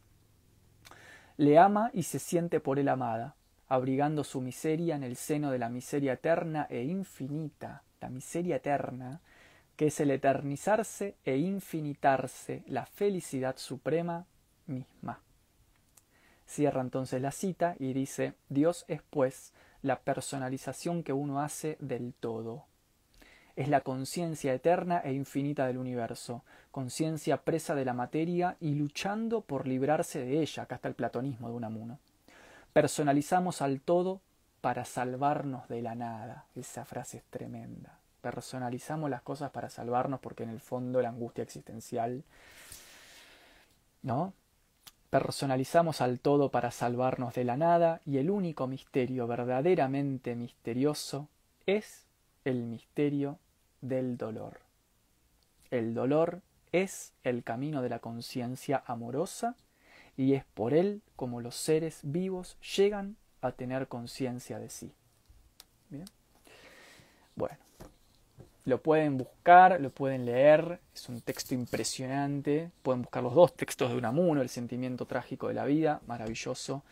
le 1.38 1.58
ama 1.58 1.90
y 1.94 2.04
se 2.04 2.20
siente 2.20 2.60
por 2.60 2.78
él 2.78 2.88
amada, 2.88 3.36
abrigando 3.68 4.24
su 4.24 4.40
miseria 4.42 4.96
en 4.96 5.02
el 5.02 5.16
seno 5.16 5.50
de 5.50 5.58
la 5.58 5.70
miseria 5.70 6.14
eterna 6.14 6.68
e 6.70 6.84
infinita, 6.84 7.82
la 8.00 8.10
miseria 8.10 8.58
eterna, 8.58 9.22
que 9.76 9.88
es 9.88 10.00
el 10.00 10.12
eternizarse 10.12 11.16
e 11.26 11.38
infinitarse, 11.38 12.64
la 12.68 12.86
felicidad 12.86 13.58
suprema 13.58 14.28
misma. 14.68 15.20
Cierra 16.46 16.82
entonces 16.82 17.22
la 17.22 17.32
cita 17.32 17.76
y 17.80 17.94
dice, 17.94 18.34
Dios 18.50 18.86
es 18.88 19.02
pues 19.10 19.54
la 19.82 20.00
personalización 20.00 21.04
que 21.04 21.14
uno 21.14 21.42
hace 21.42 21.78
del 21.80 22.14
todo. 22.14 22.66
Es 23.56 23.68
la 23.68 23.82
conciencia 23.82 24.54
eterna 24.54 25.00
e 25.04 25.14
infinita 25.14 25.68
del 25.68 25.78
universo, 25.78 26.44
conciencia 26.72 27.38
presa 27.44 27.76
de 27.76 27.86
la 27.86 27.94
materia 27.94 28.58
y 28.60 28.76
luchando 28.76 29.42
por 29.42 29.68
librarse 29.68 30.20
de 30.20 30.42
ella, 30.42 30.64
acá 30.64 30.76
está 30.76 30.88
el 30.88 30.96
platonismo 30.96 31.50
de 31.50 31.56
Unamuno. 31.56 32.00
Personalizamos 32.72 33.62
al 33.62 33.82
todo 33.82 34.22
para 34.62 34.86
salvarnos 34.86 35.68
de 35.68 35.82
la 35.82 35.94
nada. 35.94 36.46
Esa 36.56 36.86
frase 36.86 37.18
es 37.18 37.24
tremenda. 37.26 38.00
Personalizamos 38.22 39.10
las 39.10 39.22
cosas 39.22 39.52
para 39.52 39.70
salvarnos 39.70 40.20
porque 40.20 40.44
en 40.44 40.50
el 40.50 40.62
fondo 40.62 41.02
la 41.02 41.10
angustia 41.10 41.44
existencial, 41.44 42.24
¿no? 44.02 44.34
Personalizamos 45.14 46.02
al 46.02 46.20
todo 46.20 46.50
para 46.50 46.72
salvarnos 46.72 47.36
de 47.36 47.44
la 47.44 47.56
nada 47.56 48.02
y 48.04 48.18
el 48.18 48.32
único 48.32 48.66
misterio 48.66 49.28
verdaderamente 49.28 50.34
misterioso 50.36 51.30
es 51.68 52.08
el 52.46 52.64
misterio 52.64 53.38
del 53.82 54.18
dolor. 54.18 54.62
El 55.70 55.94
dolor 55.94 56.42
es 56.72 57.14
el 57.24 57.44
camino 57.44 57.84
de 57.84 57.90
la 57.90 58.00
conciencia 58.00 58.84
amorosa 58.88 59.56
y 60.18 60.34
es 60.34 60.46
por 60.46 60.74
él 60.74 61.04
como 61.16 61.42
los 61.42 61.54
seres 61.54 62.00
vivos 62.02 62.58
llegan 62.76 63.16
a 63.42 63.52
tener 63.52 63.88
conciencia 63.88 64.58
de 64.58 64.70
sí. 64.72 64.92
Bien. 65.92 66.06
Bueno, 67.36 67.58
lo 68.66 68.82
pueden 68.82 69.18
buscar, 69.18 69.80
lo 69.82 69.90
pueden 69.90 70.26
leer, 70.26 70.80
es 70.96 71.10
un 71.10 71.20
texto 71.22 71.54
impresionante. 71.54 72.72
Pueden 72.82 73.02
buscar 73.02 73.22
los 73.22 73.36
dos 73.36 73.54
textos 73.54 73.90
de 73.92 73.98
Unamuno, 73.98 74.42
El 74.42 74.50
sentimiento 74.50 75.06
trágico 75.06 75.50
de 75.50 75.54
la 75.54 75.66
vida, 75.66 76.02
maravilloso, 76.08 76.84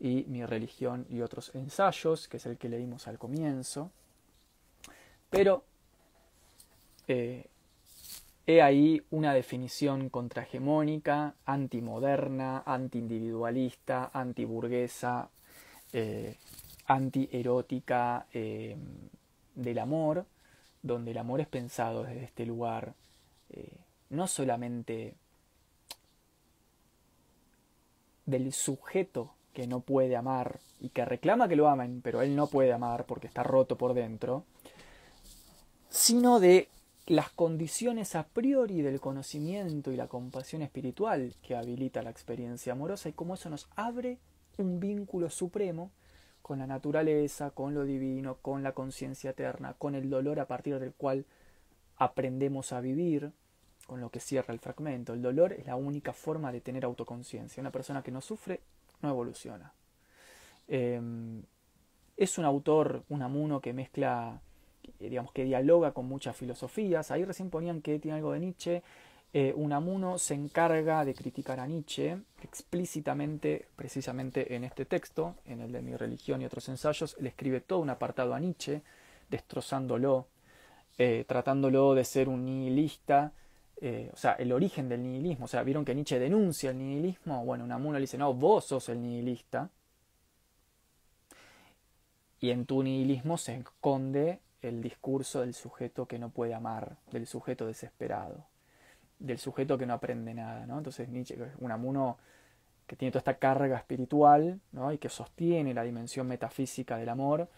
y 0.00 0.24
Mi 0.28 0.44
religión 0.44 1.06
y 1.08 1.20
otros 1.20 1.54
ensayos, 1.54 2.26
que 2.26 2.38
es 2.38 2.46
el 2.46 2.58
que 2.58 2.68
leímos 2.68 3.06
al 3.06 3.18
comienzo. 3.18 3.92
Pero 5.30 5.64
eh, 7.06 7.46
he 8.44 8.60
ahí 8.60 9.00
una 9.10 9.32
definición 9.34 10.08
contrahegemónica, 10.08 11.34
antimoderna, 11.46 12.64
antiindividualista, 12.66 14.10
antiburguesa, 14.12 15.30
eh, 15.92 16.36
antierótica 16.86 18.26
eh, 18.32 18.76
del 19.54 19.78
amor 19.78 20.26
donde 20.84 21.12
el 21.12 21.18
amor 21.18 21.40
es 21.40 21.48
pensado 21.48 22.04
desde 22.04 22.24
este 22.24 22.44
lugar, 22.44 22.94
eh, 23.48 23.78
no 24.10 24.26
solamente 24.26 25.14
del 28.26 28.52
sujeto 28.52 29.32
que 29.54 29.66
no 29.66 29.80
puede 29.80 30.14
amar 30.14 30.60
y 30.80 30.90
que 30.90 31.06
reclama 31.06 31.48
que 31.48 31.56
lo 31.56 31.68
amen, 31.68 32.02
pero 32.02 32.20
él 32.20 32.36
no 32.36 32.48
puede 32.48 32.72
amar 32.72 33.06
porque 33.06 33.26
está 33.26 33.42
roto 33.42 33.78
por 33.78 33.94
dentro, 33.94 34.44
sino 35.88 36.38
de 36.38 36.68
las 37.06 37.30
condiciones 37.30 38.14
a 38.14 38.24
priori 38.24 38.82
del 38.82 39.00
conocimiento 39.00 39.90
y 39.90 39.96
la 39.96 40.08
compasión 40.08 40.60
espiritual 40.60 41.34
que 41.42 41.56
habilita 41.56 42.02
la 42.02 42.10
experiencia 42.10 42.72
amorosa 42.74 43.08
y 43.08 43.12
cómo 43.12 43.34
eso 43.34 43.48
nos 43.48 43.68
abre 43.74 44.18
un 44.58 44.80
vínculo 44.80 45.30
supremo 45.30 45.90
con 46.44 46.58
la 46.58 46.66
naturaleza, 46.66 47.52
con 47.52 47.72
lo 47.72 47.84
divino, 47.84 48.36
con 48.42 48.62
la 48.62 48.72
conciencia 48.72 49.30
eterna, 49.30 49.74
con 49.78 49.94
el 49.94 50.10
dolor 50.10 50.38
a 50.40 50.46
partir 50.46 50.78
del 50.78 50.92
cual 50.92 51.24
aprendemos 51.96 52.74
a 52.74 52.82
vivir, 52.82 53.32
con 53.86 54.02
lo 54.02 54.10
que 54.10 54.20
cierra 54.20 54.52
el 54.52 54.60
fragmento. 54.60 55.14
El 55.14 55.22
dolor 55.22 55.54
es 55.54 55.64
la 55.64 55.74
única 55.74 56.12
forma 56.12 56.52
de 56.52 56.60
tener 56.60 56.84
autoconciencia. 56.84 57.62
Una 57.62 57.70
persona 57.70 58.02
que 58.02 58.10
no 58.10 58.20
sufre 58.20 58.60
no 59.00 59.08
evoluciona. 59.08 59.72
Em, 60.68 61.42
es 62.18 62.36
un 62.36 62.44
autor, 62.44 63.04
un 63.08 63.22
amuno 63.22 63.62
que 63.62 63.72
mezcla, 63.72 64.38
digamos, 65.00 65.32
que 65.32 65.44
dialoga 65.44 65.92
con 65.92 66.04
muchas 66.04 66.36
filosofías. 66.36 67.10
Ahí 67.10 67.24
recién 67.24 67.48
ponían 67.48 67.80
que 67.80 67.98
tiene 67.98 68.18
algo 68.18 68.32
de 68.32 68.40
Nietzsche. 68.40 68.82
Eh, 69.36 69.52
Unamuno 69.56 70.16
se 70.16 70.34
encarga 70.34 71.04
de 71.04 71.12
criticar 71.12 71.58
a 71.58 71.66
Nietzsche 71.66 72.18
explícitamente, 72.40 73.66
precisamente 73.74 74.54
en 74.54 74.62
este 74.62 74.84
texto, 74.84 75.34
en 75.44 75.60
el 75.60 75.72
de 75.72 75.82
Mi 75.82 75.96
religión 75.96 76.40
y 76.40 76.44
otros 76.44 76.68
ensayos, 76.68 77.16
le 77.18 77.30
escribe 77.30 77.60
todo 77.60 77.80
un 77.80 77.90
apartado 77.90 78.32
a 78.32 78.38
Nietzsche, 78.38 78.82
destrozándolo, 79.28 80.28
eh, 80.98 81.24
tratándolo 81.26 81.94
de 81.94 82.04
ser 82.04 82.28
un 82.28 82.44
nihilista, 82.44 83.32
eh, 83.80 84.08
o 84.12 84.16
sea, 84.16 84.34
el 84.34 84.52
origen 84.52 84.88
del 84.88 85.02
nihilismo, 85.02 85.46
o 85.46 85.48
sea, 85.48 85.64
vieron 85.64 85.84
que 85.84 85.96
Nietzsche 85.96 86.20
denuncia 86.20 86.70
el 86.70 86.78
nihilismo, 86.78 87.44
bueno, 87.44 87.64
Unamuno 87.64 87.94
le 87.94 88.02
dice, 88.02 88.16
no, 88.16 88.32
vos 88.34 88.66
sos 88.66 88.88
el 88.88 89.02
nihilista, 89.02 89.68
y 92.38 92.50
en 92.50 92.66
tu 92.66 92.84
nihilismo 92.84 93.36
se 93.36 93.56
esconde 93.56 94.38
el 94.62 94.80
discurso 94.80 95.40
del 95.40 95.54
sujeto 95.54 96.06
que 96.06 96.20
no 96.20 96.30
puede 96.30 96.54
amar, 96.54 96.98
del 97.10 97.26
sujeto 97.26 97.66
desesperado 97.66 98.53
del 99.18 99.38
sujeto 99.38 99.78
que 99.78 99.86
no 99.86 99.94
aprende 99.94 100.34
nada, 100.34 100.66
¿no? 100.66 100.78
Entonces 100.78 101.08
Nietzsche, 101.08 101.36
un 101.60 101.70
amuno 101.70 102.18
que 102.86 102.96
tiene 102.96 103.12
toda 103.12 103.20
esta 103.20 103.38
carga 103.38 103.76
espiritual, 103.76 104.60
¿no? 104.72 104.92
Y 104.92 104.98
que 104.98 105.08
sostiene 105.08 105.72
la 105.74 105.82
dimensión 105.82 106.26
metafísica 106.26 106.96
del 106.96 107.08
amor 107.08 107.48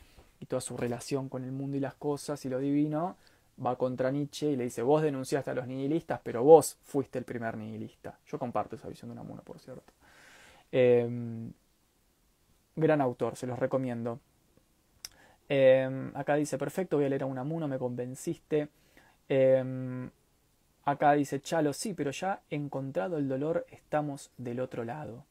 y 0.40 0.46
toda 0.46 0.60
su 0.60 0.76
relación 0.76 1.28
con 1.28 1.44
el 1.44 1.52
mundo 1.52 1.76
y 1.76 1.80
las 1.80 1.94
cosas 1.94 2.44
y 2.44 2.48
lo 2.48 2.58
divino, 2.58 3.16
va 3.64 3.76
contra 3.76 4.10
Nietzsche 4.10 4.50
y 4.50 4.56
le 4.56 4.64
dice, 4.64 4.82
vos 4.82 5.02
denunciaste 5.02 5.50
a 5.50 5.54
los 5.54 5.66
nihilistas, 5.66 6.20
pero 6.22 6.42
vos 6.42 6.78
fuiste 6.84 7.18
el 7.18 7.24
primer 7.24 7.56
nihilista. 7.56 8.18
Yo 8.26 8.38
comparto 8.38 8.76
esa 8.76 8.88
visión 8.88 9.08
de 9.08 9.12
un 9.12 9.18
amuno, 9.18 9.42
por 9.42 9.58
cierto. 9.58 9.92
Em, 10.70 11.52
gran 12.74 13.00
autor, 13.00 13.36
se 13.36 13.46
los 13.46 13.58
recomiendo. 13.58 14.20
Em, 15.48 16.12
acá 16.14 16.34
dice, 16.34 16.58
perfecto, 16.58 16.96
voy 16.96 17.06
a 17.06 17.08
leer 17.08 17.22
a 17.22 17.26
Unamuno, 17.26 17.68
me 17.68 17.78
convenciste. 17.78 18.68
Em, 19.28 20.10
Acá 20.86 21.14
dice 21.14 21.40
Chalo, 21.40 21.72
sí, 21.72 21.94
pero 21.94 22.12
ya 22.12 22.42
encontrado 22.48 23.18
el 23.18 23.28
dolor 23.28 23.66
estamos 23.72 24.30
del 24.38 24.60
otro 24.60 24.84
lado. 24.84 25.24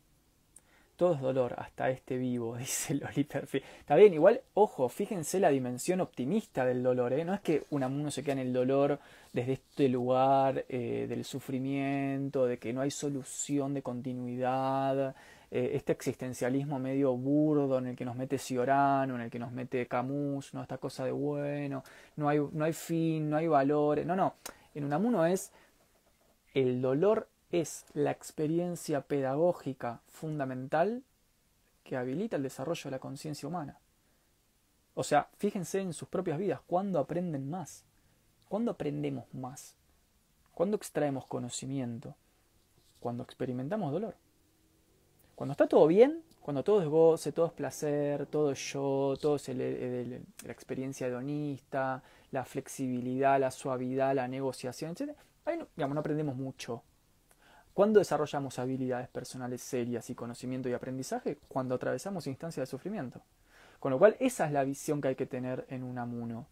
Todo 0.97 1.13
es 1.13 1.21
dolor, 1.21 1.55
hasta 1.57 1.89
este 1.89 2.17
vivo, 2.17 2.57
dice 2.57 2.95
Lolita. 2.95 3.39
Está 3.39 3.95
bien, 3.95 4.13
igual, 4.13 4.41
ojo, 4.53 4.89
fíjense 4.89 5.39
la 5.39 5.49
dimensión 5.49 6.01
optimista 6.01 6.65
del 6.65 6.83
dolor, 6.83 7.13
¿eh? 7.13 7.23
No 7.23 7.33
es 7.33 7.39
que 7.39 7.63
Unamuno 7.69 8.11
se 8.11 8.21
queda 8.21 8.33
en 8.33 8.39
el 8.39 8.51
dolor 8.51 8.99
desde 9.31 9.53
este 9.53 9.87
lugar 9.87 10.65
eh, 10.67 11.05
del 11.07 11.23
sufrimiento, 11.23 12.45
de 12.45 12.57
que 12.57 12.73
no 12.73 12.81
hay 12.81 12.91
solución 12.91 13.73
de 13.73 13.81
continuidad, 13.81 15.15
eh, 15.51 15.71
este 15.73 15.93
existencialismo 15.93 16.79
medio 16.79 17.15
burdo 17.15 17.77
en 17.77 17.87
el 17.87 17.95
que 17.95 18.03
nos 18.03 18.17
mete 18.17 18.37
Ciorano, 18.37 19.15
en 19.15 19.21
el 19.21 19.29
que 19.29 19.39
nos 19.39 19.53
mete 19.53 19.87
Camus, 19.87 20.53
¿no? 20.53 20.61
Esta 20.61 20.79
cosa 20.79 21.05
de 21.05 21.13
bueno, 21.13 21.81
no 22.17 22.27
hay, 22.27 22.39
no 22.51 22.65
hay 22.65 22.73
fin, 22.73 23.29
no 23.29 23.37
hay 23.37 23.47
valores. 23.47 24.05
No, 24.05 24.17
no 24.17 24.33
en 24.75 24.83
Unamuno 24.83 25.25
es 25.25 25.51
el 26.53 26.81
dolor 26.81 27.27
es 27.51 27.85
la 27.93 28.11
experiencia 28.11 29.01
pedagógica 29.01 30.01
fundamental 30.07 31.03
que 31.83 31.97
habilita 31.97 32.35
el 32.35 32.43
desarrollo 32.43 32.83
de 32.85 32.91
la 32.91 32.99
conciencia 32.99 33.47
humana. 33.47 33.79
O 34.93 35.03
sea, 35.03 35.29
fíjense 35.37 35.79
en 35.79 35.93
sus 35.93 36.07
propias 36.07 36.37
vidas, 36.37 36.61
¿cuándo 36.67 36.99
aprenden 36.99 37.49
más? 37.49 37.83
¿Cuándo 38.49 38.71
aprendemos 38.71 39.25
más? 39.33 39.75
¿Cuándo 40.53 40.77
extraemos 40.77 41.25
conocimiento? 41.25 42.15
Cuando 42.99 43.23
experimentamos 43.23 43.91
dolor. 43.91 44.15
Cuando 45.35 45.51
está 45.51 45.67
todo 45.67 45.87
bien, 45.87 46.23
cuando 46.45 46.63
todo 46.63 46.79
es 46.79 46.87
goce, 46.87 47.31
todo 47.31 47.47
es 47.47 47.53
placer, 47.53 48.27
todo 48.27 48.51
es 48.51 48.59
yo, 48.71 49.15
todo 49.19 49.37
es 49.37 49.49
la 49.49 50.51
experiencia 50.51 51.07
hedonista, 51.07 52.03
la 52.29 52.45
flexibilidad, 52.45 53.39
la 53.39 53.49
suavidad, 53.49 54.13
la 54.13 54.27
negociación, 54.27 54.91
etc. 54.91 55.17
Ahí 55.43 55.57
no, 55.57 55.67
digamos, 55.75 55.95
no 55.95 56.01
aprendemos 56.01 56.35
mucho. 56.35 56.83
¿Cuándo 57.73 57.97
desarrollamos 57.97 58.59
habilidades 58.59 59.07
personales 59.07 59.63
serias 59.63 60.07
y 60.11 60.13
conocimiento 60.13 60.69
y 60.69 60.73
aprendizaje? 60.73 61.39
Cuando 61.47 61.73
atravesamos 61.73 62.27
instancias 62.27 62.67
de 62.67 62.69
sufrimiento. 62.69 63.23
Con 63.79 63.91
lo 63.91 63.97
cual, 63.97 64.15
esa 64.19 64.45
es 64.45 64.51
la 64.51 64.63
visión 64.63 65.01
que 65.01 65.07
hay 65.07 65.15
que 65.15 65.25
tener 65.25 65.65
en 65.69 65.81
un 65.81 65.97
amuno. 65.97 66.45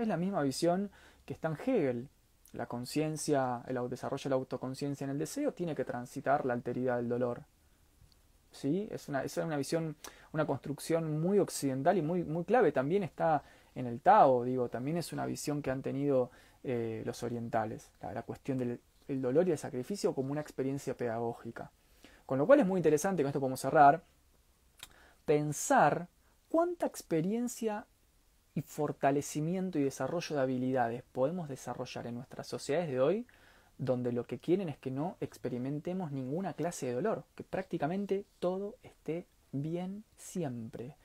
Es 0.00 0.08
la 0.08 0.16
misma 0.16 0.42
visión 0.42 0.90
que 1.24 1.32
está 1.32 1.46
en 1.46 1.58
Hegel. 1.64 2.08
La 2.54 2.66
conciencia, 2.66 3.62
el 3.68 3.88
desarrollo 3.88 4.24
de 4.24 4.30
la 4.30 4.36
autoconciencia 4.36 5.04
en 5.04 5.10
el 5.10 5.18
deseo 5.20 5.52
tiene 5.52 5.76
que 5.76 5.84
transitar 5.84 6.44
la 6.44 6.54
alteridad 6.54 6.96
del 6.96 7.08
dolor. 7.08 7.44
¿Sí? 8.56 8.88
Es 8.90 9.08
una, 9.08 9.22
es 9.22 9.36
una 9.36 9.56
visión, 9.56 9.96
una 10.32 10.46
construcción 10.46 11.20
muy 11.20 11.38
occidental 11.38 11.98
y 11.98 12.02
muy, 12.02 12.24
muy 12.24 12.44
clave. 12.44 12.72
También 12.72 13.02
está 13.02 13.42
en 13.74 13.86
el 13.86 14.00
Tao, 14.00 14.44
digo, 14.44 14.68
también 14.68 14.96
es 14.96 15.12
una 15.12 15.26
visión 15.26 15.62
que 15.62 15.70
han 15.70 15.82
tenido 15.82 16.30
eh, 16.64 17.02
los 17.04 17.22
orientales, 17.22 17.90
la, 18.00 18.22
cuestión 18.22 18.58
del 18.58 18.80
dolor 19.08 19.46
y 19.46 19.52
el 19.52 19.58
sacrificio 19.58 20.14
como 20.14 20.32
una 20.32 20.40
experiencia 20.40 20.96
pedagógica. 20.96 21.70
Con 22.24 22.38
lo 22.38 22.46
cual 22.46 22.60
es 22.60 22.66
muy 22.66 22.78
interesante, 22.78 23.22
con 23.22 23.28
esto 23.28 23.38
podemos 23.38 23.60
cerrar, 23.60 24.02
pensar 25.24 26.08
cuánta 26.48 26.86
experiencia 26.86 27.86
y 28.54 28.62
fortalecimiento 28.62 29.78
y 29.78 29.84
desarrollo 29.84 30.34
de 30.34 30.42
habilidades 30.42 31.02
podemos 31.12 31.48
desarrollar 31.48 32.06
en 32.06 32.14
nuestras 32.14 32.46
sociedades 32.46 32.88
de 32.88 33.00
hoy, 33.00 33.26
donde 33.78 34.12
lo 34.12 34.26
que 34.26 34.38
quieren 34.38 34.68
es 34.68 34.78
que 34.78 34.90
no 34.90 35.16
experimentemos 35.20 36.12
ninguna 36.12 36.54
clase 36.54 36.86
de 36.86 36.92
dolor, 36.92 37.24
que 37.34 37.44
prácticamente 37.44 38.24
todo 38.38 38.76
esté 38.82 39.26
bien 39.52 40.04
siempre 40.16 40.96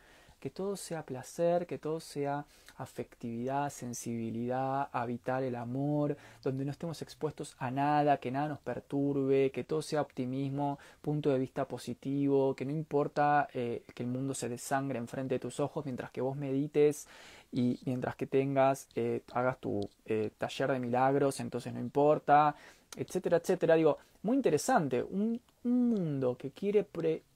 que 0.41 0.49
todo 0.49 0.75
sea 0.75 1.05
placer, 1.05 1.67
que 1.67 1.77
todo 1.77 1.99
sea 1.99 2.45
afectividad, 2.77 3.69
sensibilidad, 3.69 4.89
habitar 4.91 5.43
el 5.43 5.55
amor, 5.55 6.17
donde 6.43 6.65
no 6.65 6.71
estemos 6.71 7.01
expuestos 7.03 7.55
a 7.59 7.69
nada, 7.69 8.17
que 8.17 8.31
nada 8.31 8.47
nos 8.47 8.59
perturbe, 8.59 9.51
que 9.51 9.63
todo 9.63 9.83
sea 9.83 10.01
optimismo, 10.01 10.79
punto 11.01 11.29
de 11.29 11.37
vista 11.37 11.67
positivo, 11.67 12.55
que 12.55 12.65
no 12.65 12.71
importa 12.71 13.47
eh, 13.53 13.83
que 13.93 14.01
el 14.01 14.09
mundo 14.09 14.33
se 14.33 14.49
desangre 14.49 14.97
enfrente 14.97 15.35
de 15.35 15.39
tus 15.39 15.59
ojos 15.59 15.85
mientras 15.85 16.09
que 16.09 16.21
vos 16.21 16.35
medites 16.35 17.07
y 17.51 17.79
mientras 17.85 18.15
que 18.15 18.25
tengas, 18.25 18.87
eh, 18.95 19.21
hagas 19.33 19.59
tu 19.59 19.87
eh, 20.05 20.31
taller 20.39 20.71
de 20.71 20.79
milagros, 20.79 21.39
entonces 21.39 21.71
no 21.71 21.79
importa, 21.79 22.55
etcétera, 22.95 23.37
etcétera. 23.37 23.75
Digo, 23.75 23.99
muy 24.23 24.37
interesante, 24.37 25.03
un, 25.03 25.39
mundo 25.63 26.37
que 26.39 26.49
quiere 26.49 26.83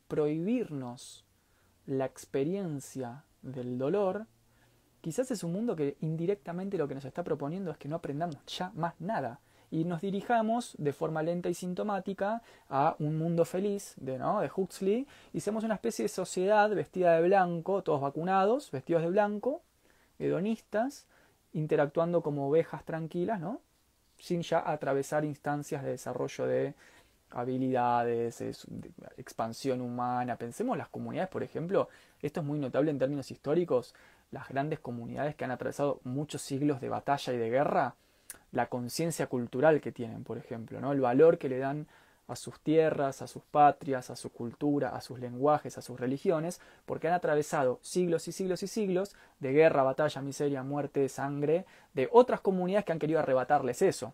prohibirnos 0.07 1.24
la 1.86 2.06
experiencia 2.06 3.24
del 3.41 3.78
dolor, 3.78 4.26
quizás 5.02 5.30
es 5.32 5.44
un 5.44 5.53
mundo 5.53 5.76
que 5.76 5.98
indirectamente 6.02 6.78
lo 6.78 6.88
que 6.88 6.95
nos 6.95 7.06
está 7.06 7.24
proponiendo 7.24 7.72
es 7.72 7.78
que 7.78 7.88
no 7.88 7.98
aprendamos 7.98 8.38
ya 8.48 8.72
más 8.76 8.94
nada 8.99 9.40
y 9.72 9.84
nos 9.84 10.02
dirijamos 10.02 10.76
de 10.78 10.94
forma 10.94 11.24
lenta 11.24 11.49
y 11.49 11.53
sintomática 11.53 12.41
a 12.70 12.95
un 12.99 13.18
mundo 13.18 13.45
feliz 13.45 13.94
de, 13.98 14.18
¿no? 14.18 14.40
de 14.41 14.49
Huxley 14.56 15.07
y 15.34 15.40
seamos 15.40 15.64
una 15.64 15.76
especie 15.76 16.03
de 16.03 16.10
sociedad 16.10 16.70
vestida 16.70 17.16
de 17.16 17.28
blanco, 17.28 17.84
todos 17.84 18.02
vacunados, 18.02 18.72
vestidos 18.72 19.02
de 19.02 19.10
blanco, 19.10 19.62
hedonistas, 20.20 21.07
interactuando 21.53 22.22
como 22.22 22.48
ovejas 22.48 22.86
tranquilas, 22.86 23.40
¿no? 23.40 23.62
sin 24.18 24.41
ya 24.44 24.64
atravesar 24.66 25.26
instancias 25.26 25.84
de 25.84 25.91
desarrollo 25.91 26.45
de 26.45 26.74
habilidades, 27.36 28.41
expansión 29.18 29.82
humana. 29.82 30.38
Pensemos 30.38 30.78
las 30.78 30.88
comunidades, 30.88 31.30
por 31.30 31.44
ejemplo, 31.44 31.90
esto 32.22 32.40
es 32.40 32.45
muy 32.45 32.57
notable 32.57 32.91
en 32.91 32.98
términos 32.98 33.30
históricos, 33.30 33.94
las 34.32 34.48
grandes 34.48 34.80
comunidades 34.80 35.36
que 35.36 35.44
han 35.44 35.52
atravesado 35.52 35.99
muchos 36.03 36.41
siglos 36.41 36.82
de 36.82 36.90
batalla 36.90 37.34
y 37.34 37.38
de 37.38 37.49
guerra, 37.49 37.95
la 38.52 38.68
conciencia 38.68 39.28
cultural 39.28 39.82
que 39.82 39.91
tienen, 39.91 40.24
por 40.24 40.38
ejemplo, 40.38 40.80
¿no? 40.80 40.94
el 40.94 41.02
valor 41.02 41.38
que 41.38 41.49
le 41.49 41.60
dan 41.60 41.88
a 42.28 42.36
sus 42.36 42.60
tierras, 42.62 43.22
a 43.22 43.28
sus 43.28 43.44
patrias, 43.44 44.10
a 44.10 44.16
su 44.16 44.32
cultura, 44.32 44.95
a 44.95 45.02
sus 45.02 45.20
lenguajes, 45.20 45.78
a 45.78 45.82
sus 45.82 45.99
religiones, 45.99 46.60
porque 46.86 47.07
han 47.07 47.14
atravesado 47.14 47.80
siglos 47.82 48.28
y 48.28 48.32
siglos 48.32 48.64
y 48.64 48.68
siglos 48.68 49.16
de 49.40 49.52
guerra, 49.52 49.84
batalla, 49.84 50.22
miseria, 50.22 50.64
muerte, 50.64 51.07
sangre, 51.10 51.66
de 51.94 52.10
otras 52.12 52.40
comunidades 52.40 52.86
que 52.86 52.94
han 52.94 52.99
querido 52.99 53.20
arrebatarles 53.20 53.82
eso. 53.82 54.14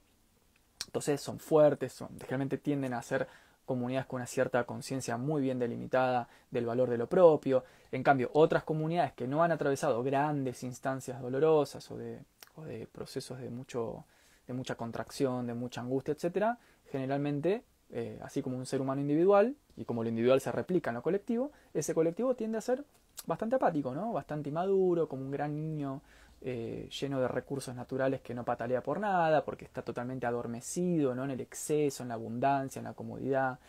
Entonces 0.85 1.21
son 1.21 1.39
fuertes, 1.39 1.93
son, 1.93 2.09
generalmente 2.19 2.57
tienden 2.57 2.93
a 2.93 3.01
ser 3.01 3.27
comunidades 3.65 4.07
con 4.07 4.17
una 4.17 4.27
cierta 4.27 4.63
conciencia 4.65 5.17
muy 5.17 5.41
bien 5.41 5.59
delimitada 5.59 6.27
del 6.49 6.65
valor 6.65 6.89
de 6.89 6.97
lo 6.97 7.07
propio. 7.07 7.63
En 7.91 8.03
cambio, 8.03 8.29
otras 8.33 8.63
comunidades 8.63 9.13
que 9.13 9.27
no 9.27 9.43
han 9.43 9.51
atravesado 9.51 10.03
grandes 10.03 10.63
instancias 10.63 11.21
dolorosas 11.21 11.89
o 11.91 11.97
de, 11.97 12.19
o 12.55 12.63
de 12.63 12.87
procesos 12.87 13.39
de, 13.39 13.49
mucho, 13.49 14.05
de 14.47 14.53
mucha 14.53 14.75
contracción, 14.75 15.47
de 15.47 15.53
mucha 15.53 15.81
angustia, 15.81 16.13
etc., 16.13 16.57
generalmente, 16.91 17.63
eh, 17.91 18.19
así 18.21 18.41
como 18.41 18.57
un 18.57 18.65
ser 18.65 18.81
humano 18.81 18.99
individual, 19.01 19.55
y 19.77 19.85
como 19.85 20.03
lo 20.03 20.09
individual 20.09 20.41
se 20.41 20.51
replica 20.51 20.89
en 20.89 20.95
lo 20.95 21.01
colectivo, 21.01 21.51
ese 21.73 21.93
colectivo 21.93 22.35
tiende 22.35 22.57
a 22.57 22.61
ser 22.61 22.83
bastante 23.25 23.55
apático, 23.55 23.93
¿no? 23.93 24.11
bastante 24.11 24.49
inmaduro, 24.49 25.07
como 25.07 25.23
un 25.23 25.31
gran 25.31 25.55
niño 25.55 26.01
eh, 26.43 26.89
lleno 26.99 27.21
de 27.21 27.27
recursos 27.27 27.75
naturales 27.75 28.21
que 28.21 28.33
no 28.33 28.43
patalea 28.43 28.81
por 28.81 28.99
nada, 28.99 29.45
porque 29.45 29.63
está 29.63 29.83
totalmente 29.83 30.25
adormecido 30.25 31.13
¿no? 31.13 31.23
en 31.23 31.31
el 31.31 31.41
exceso, 31.41 32.01
en 32.01 32.09
la 32.09 32.15
abundancia, 32.15 32.79
en 32.79 32.85
la 32.85 32.93
comodidad. 32.93 33.59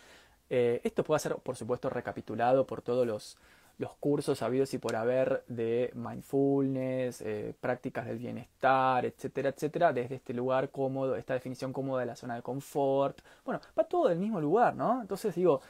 Eh, 0.49 0.81
esto 0.83 1.05
puede 1.05 1.21
ser, 1.21 1.37
por 1.37 1.55
supuesto, 1.55 1.91
recapitulado 1.91 2.67
por 2.67 2.81
todos 2.81 3.07
los, 3.07 3.37
los 3.77 3.93
cursos 3.97 4.41
habidos 4.41 4.73
y 4.73 4.79
por 4.79 4.97
haber 4.97 5.45
de 5.49 5.91
mindfulness, 5.95 7.21
eh, 7.21 7.55
prácticas 7.61 8.07
del 8.07 8.17
bienestar, 8.19 9.05
etcétera, 9.05 9.51
etcétera, 9.51 9.93
desde 9.93 10.15
este 10.15 10.33
lugar 10.33 10.71
cómodo, 10.71 11.17
esta 11.17 11.35
definición 11.35 11.75
cómoda 11.75 12.01
de 12.01 12.07
la 12.07 12.17
zona 12.17 12.37
de 12.37 12.43
confort. 12.43 13.21
Bueno, 13.45 13.61
va 13.79 13.85
todo 13.85 14.09
del 14.09 14.19
mismo 14.19 14.41
lugar, 14.41 14.75
¿no? 14.75 15.03
Entonces 15.03 15.35
digo, 15.35 15.61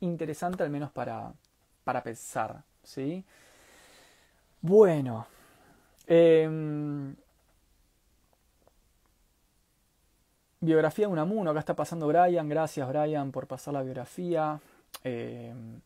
interesante 0.00 0.62
al 0.62 0.70
menos 0.70 0.92
para, 0.92 1.32
para 1.84 2.02
pensar, 2.02 2.62
¿sí? 2.82 3.24
Bueno. 4.60 5.26
Em, 6.06 7.14
biografía 10.60 11.06
de 11.06 11.12
Unamuno, 11.12 11.50
acá 11.50 11.60
está 11.60 11.74
pasando 11.74 12.06
Brian, 12.06 12.48
gracias 12.48 12.88
Brian 12.88 13.30
por 13.30 13.46
pasar 13.46 13.74
la 13.74 13.82
biografía. 13.82 14.60
Em, 15.04 15.80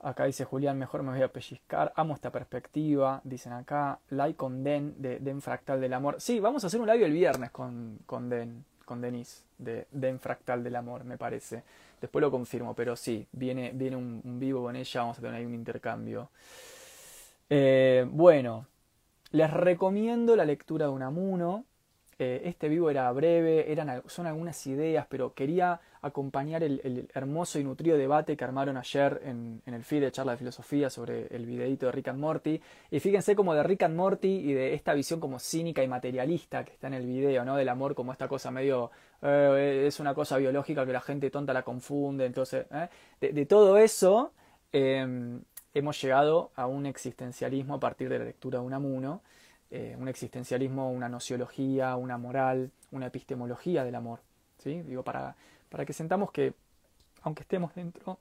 acá 0.00 0.24
dice 0.24 0.44
Julián, 0.44 0.78
mejor 0.78 1.02
me 1.02 1.12
voy 1.12 1.22
a 1.22 1.28
pellizcar. 1.28 1.92
Amo 1.96 2.14
esta 2.14 2.30
perspectiva, 2.30 3.20
dicen 3.24 3.52
acá. 3.52 3.98
Like 4.10 4.36
con 4.36 4.62
Den, 4.64 5.00
de 5.00 5.18
Den 5.20 5.40
Fractal 5.40 5.80
del 5.80 5.94
Amor. 5.94 6.20
Sí, 6.20 6.40
vamos 6.40 6.64
a 6.64 6.66
hacer 6.66 6.80
un 6.80 6.86
live 6.88 7.04
el 7.04 7.12
viernes 7.12 7.50
con, 7.50 7.98
con 8.06 8.28
Den, 8.28 8.64
con 8.84 9.00
Denise, 9.00 9.42
de 9.58 9.86
Den 9.90 10.20
Fractal 10.20 10.62
del 10.62 10.76
Amor, 10.76 11.04
me 11.04 11.16
parece. 11.16 11.62
Después 12.00 12.20
lo 12.20 12.30
confirmo, 12.30 12.74
pero 12.74 12.96
sí, 12.96 13.26
viene, 13.32 13.72
viene 13.74 13.96
un, 13.96 14.20
un 14.24 14.38
vivo 14.40 14.62
con 14.64 14.76
ella, 14.76 15.00
vamos 15.00 15.18
a 15.18 15.20
tener 15.20 15.36
ahí 15.36 15.44
un 15.44 15.54
intercambio. 15.54 16.30
Eh, 17.52 18.06
bueno, 18.08 18.66
les 19.32 19.52
recomiendo 19.52 20.36
la 20.36 20.44
lectura 20.44 20.86
de 20.86 20.92
Unamuno. 20.92 21.64
Eh, 22.18 22.42
este 22.44 22.68
vivo 22.68 22.90
era 22.90 23.10
breve, 23.12 23.72
eran, 23.72 24.02
son 24.06 24.26
algunas 24.26 24.66
ideas, 24.66 25.06
pero 25.08 25.32
quería 25.32 25.80
acompañar 26.02 26.62
el, 26.62 27.08
hermoso 27.14 27.58
y 27.58 27.64
nutrido 27.64 27.96
debate 27.96 28.36
que 28.36 28.44
armaron 28.44 28.76
ayer 28.76 29.22
en, 29.24 29.62
el 29.66 29.84
feed 29.84 30.02
de 30.02 30.12
charla 30.12 30.32
de 30.32 30.38
filosofía 30.38 30.90
sobre 30.90 31.26
el 31.34 31.46
videito 31.46 31.86
de 31.86 31.92
Rick 31.92 32.08
and 32.08 32.20
Morty. 32.20 32.60
Y 32.90 33.00
fíjense 33.00 33.34
como 33.34 33.54
de 33.54 33.62
Rick 33.62 33.82
and 33.84 33.96
Morty 33.96 34.28
y 34.28 34.52
de 34.52 34.74
esta 34.74 34.94
visión 34.94 35.18
como 35.18 35.38
cínica 35.38 35.82
y 35.82 35.88
materialista 35.88 36.64
que 36.64 36.72
está 36.72 36.86
en 36.86 36.94
el 36.94 37.06
video, 37.06 37.44
¿no? 37.44 37.56
Del 37.56 37.68
amor 37.68 37.94
como 37.94 38.12
esta 38.12 38.28
cosa 38.28 38.50
medio... 38.50 38.90
Eh, 39.22 39.84
es 39.86 39.98
una 39.98 40.14
cosa 40.14 40.36
biológica 40.36 40.86
que 40.86 40.92
la 40.92 41.00
gente 41.00 41.30
tonta 41.30 41.52
la 41.52 41.62
confunde, 41.62 42.26
entonces... 42.26 42.66
De, 43.20 43.32
de, 43.32 43.46
todo 43.46 43.76
eso 43.78 44.32
hemos 45.74 46.00
llegado 46.00 46.50
a 46.56 46.66
un 46.66 46.86
existencialismo 46.86 47.74
a 47.74 47.80
partir 47.80 48.08
de 48.08 48.18
la 48.18 48.24
lectura 48.24 48.58
de 48.58 48.66
Unamuno, 48.66 49.22
eh, 49.70 49.96
un 49.98 50.08
existencialismo, 50.08 50.90
una 50.90 51.08
nociología, 51.08 51.96
una 51.96 52.18
moral, 52.18 52.70
una 52.90 53.06
epistemología 53.06 53.84
del 53.84 53.94
amor. 53.94 54.20
¿sí? 54.58 54.82
Digo, 54.82 55.04
para, 55.04 55.36
para 55.68 55.84
que 55.84 55.92
sentamos 55.92 56.32
que, 56.32 56.54
aunque 57.22 57.42
estemos 57.42 57.74
dentro 57.74 58.18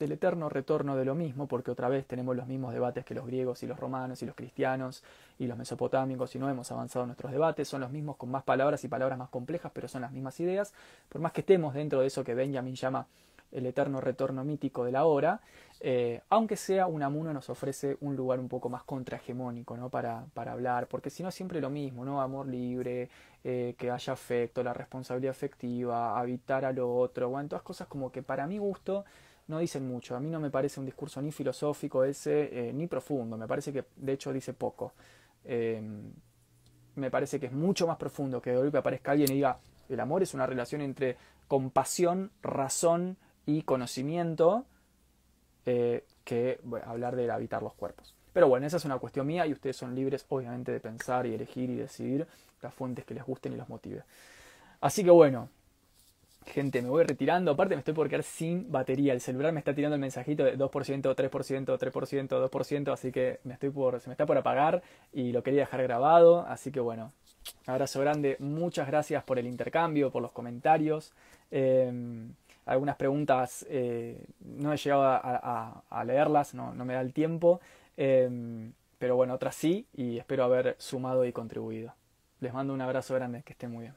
del 0.00 0.12
eterno 0.12 0.48
retorno 0.48 0.96
de 0.96 1.04
lo 1.04 1.14
mismo, 1.14 1.46
porque 1.46 1.70
otra 1.70 1.88
vez 1.88 2.06
tenemos 2.06 2.34
los 2.34 2.46
mismos 2.46 2.72
debates 2.72 3.04
que 3.04 3.14
los 3.14 3.26
griegos 3.26 3.62
y 3.62 3.66
los 3.66 3.78
romanos 3.78 4.22
y 4.22 4.26
los 4.26 4.34
cristianos 4.34 5.04
y 5.38 5.46
los 5.46 5.58
mesopotámicos 5.58 6.34
y 6.34 6.38
no 6.38 6.48
hemos 6.48 6.72
avanzado 6.72 7.04
en 7.04 7.08
nuestros 7.08 7.30
debates, 7.30 7.68
son 7.68 7.82
los 7.82 7.90
mismos 7.90 8.16
con 8.16 8.30
más 8.30 8.42
palabras 8.42 8.82
y 8.82 8.88
palabras 8.88 9.18
más 9.18 9.28
complejas, 9.28 9.70
pero 9.74 9.88
son 9.88 10.00
las 10.00 10.10
mismas 10.10 10.40
ideas, 10.40 10.72
por 11.10 11.20
más 11.20 11.32
que 11.32 11.42
estemos 11.42 11.74
dentro 11.74 12.00
de 12.00 12.06
eso 12.06 12.24
que 12.24 12.34
Benjamin 12.34 12.74
llama 12.74 13.06
el 13.52 13.66
eterno 13.66 14.00
retorno 14.00 14.44
mítico 14.44 14.84
de 14.84 14.92
la 14.92 15.04
hora, 15.04 15.40
eh, 15.80 16.20
aunque 16.28 16.56
sea 16.56 16.86
un 16.86 17.02
Amuno 17.02 17.32
nos 17.32 17.48
ofrece 17.48 17.96
un 18.00 18.14
lugar 18.14 18.38
un 18.38 18.48
poco 18.48 18.68
más 18.68 18.82
contrahegemónico 18.84 19.76
¿no? 19.76 19.88
para, 19.88 20.26
para 20.34 20.52
hablar, 20.52 20.86
porque 20.88 21.10
si 21.10 21.22
no 21.22 21.30
siempre 21.30 21.60
lo 21.60 21.70
mismo, 21.70 22.04
¿no? 22.04 22.20
amor 22.20 22.46
libre, 22.46 23.08
eh, 23.42 23.74
que 23.78 23.90
haya 23.90 24.12
afecto, 24.12 24.62
la 24.62 24.74
responsabilidad 24.74 25.30
afectiva, 25.30 26.18
habitar 26.18 26.64
a 26.64 26.72
lo 26.72 26.94
otro, 26.94 27.30
bueno, 27.30 27.48
todas 27.48 27.62
cosas 27.62 27.88
como 27.88 28.12
que 28.12 28.22
para 28.22 28.46
mi 28.46 28.58
gusto 28.58 29.04
no 29.48 29.58
dicen 29.58 29.86
mucho, 29.88 30.14
a 30.14 30.20
mí 30.20 30.30
no 30.30 30.38
me 30.38 30.50
parece 30.50 30.78
un 30.78 30.86
discurso 30.86 31.20
ni 31.22 31.32
filosófico 31.32 32.04
ese, 32.04 32.68
eh, 32.68 32.72
ni 32.72 32.86
profundo, 32.86 33.36
me 33.36 33.48
parece 33.48 33.72
que 33.72 33.84
de 33.96 34.12
hecho 34.12 34.32
dice 34.32 34.52
poco. 34.52 34.92
Em, 35.44 36.12
me 36.96 37.10
parece 37.10 37.40
que 37.40 37.46
es 37.46 37.52
mucho 37.52 37.86
más 37.86 37.96
profundo 37.96 38.42
que 38.42 38.50
de 38.50 38.58
golpe 38.58 38.78
aparezca 38.78 39.12
alguien 39.12 39.30
y 39.32 39.36
diga, 39.36 39.58
el 39.88 39.98
amor 39.98 40.22
es 40.22 40.34
una 40.34 40.46
relación 40.46 40.82
entre 40.82 41.16
compasión, 41.48 42.30
razón, 42.42 43.16
y 43.56 43.62
conocimiento 43.62 44.64
eh, 45.66 46.04
que 46.24 46.60
hablar 46.86 47.16
de 47.16 47.30
habitar 47.30 47.62
los 47.62 47.74
cuerpos. 47.74 48.14
Pero 48.32 48.48
bueno, 48.48 48.66
esa 48.66 48.76
es 48.76 48.84
una 48.84 48.98
cuestión 48.98 49.26
mía 49.26 49.46
y 49.46 49.52
ustedes 49.52 49.76
son 49.76 49.94
libres 49.94 50.24
obviamente 50.28 50.70
de 50.70 50.78
pensar 50.78 51.26
y 51.26 51.34
elegir 51.34 51.68
y 51.68 51.74
decidir 51.74 52.26
las 52.62 52.72
fuentes 52.72 53.04
que 53.04 53.14
les 53.14 53.24
gusten 53.24 53.52
y 53.52 53.56
los 53.56 53.68
motive. 53.68 54.04
Así 54.80 55.02
que 55.02 55.10
bueno, 55.10 55.48
gente, 56.46 56.80
me 56.80 56.88
voy 56.88 57.02
retirando. 57.02 57.50
Aparte 57.50 57.74
me 57.74 57.80
estoy 57.80 57.94
por 57.94 58.08
quedar 58.08 58.22
sin 58.22 58.70
batería. 58.70 59.12
El 59.12 59.20
celular 59.20 59.52
me 59.52 59.58
está 59.58 59.74
tirando 59.74 59.96
el 59.96 60.00
mensajito 60.00 60.44
de 60.44 60.56
2%, 60.56 60.70
3%, 60.70 61.78
3%, 61.78 62.50
2%, 62.50 62.92
así 62.92 63.10
que 63.10 63.40
me 63.42 63.54
estoy 63.54 63.70
por, 63.70 64.00
se 64.00 64.08
me 64.08 64.14
está 64.14 64.26
por 64.26 64.38
apagar 64.38 64.82
y 65.12 65.32
lo 65.32 65.42
quería 65.42 65.60
dejar 65.60 65.82
grabado. 65.82 66.46
Así 66.46 66.70
que 66.70 66.78
bueno, 66.78 67.12
abrazo 67.66 68.00
grande. 68.00 68.36
Muchas 68.38 68.86
gracias 68.86 69.24
por 69.24 69.40
el 69.40 69.46
intercambio, 69.48 70.12
por 70.12 70.22
los 70.22 70.30
comentarios. 70.30 71.12
Em, 71.50 72.32
algunas 72.66 72.96
preguntas 72.96 73.66
eh, 73.68 74.24
no 74.40 74.72
he 74.72 74.76
llegado 74.76 75.02
a, 75.04 76.04
leerlas, 76.04 76.54
no, 76.54 76.74
no, 76.74 76.84
me 76.84 76.94
da 76.94 77.00
el 77.00 77.12
tiempo, 77.12 77.60
em, 77.96 78.72
pero 78.98 79.16
bueno, 79.16 79.34
otras 79.34 79.54
sí 79.54 79.86
y 79.94 80.18
espero 80.18 80.44
haber 80.44 80.76
sumado 80.78 81.24
y 81.24 81.32
contribuido. 81.32 81.94
Les 82.40 82.52
mando 82.52 82.72
un 82.72 82.80
abrazo 82.80 83.14
grande, 83.14 83.42
que 83.42 83.52
estén 83.52 83.70
muy 83.70 83.82
bien. 83.82 83.94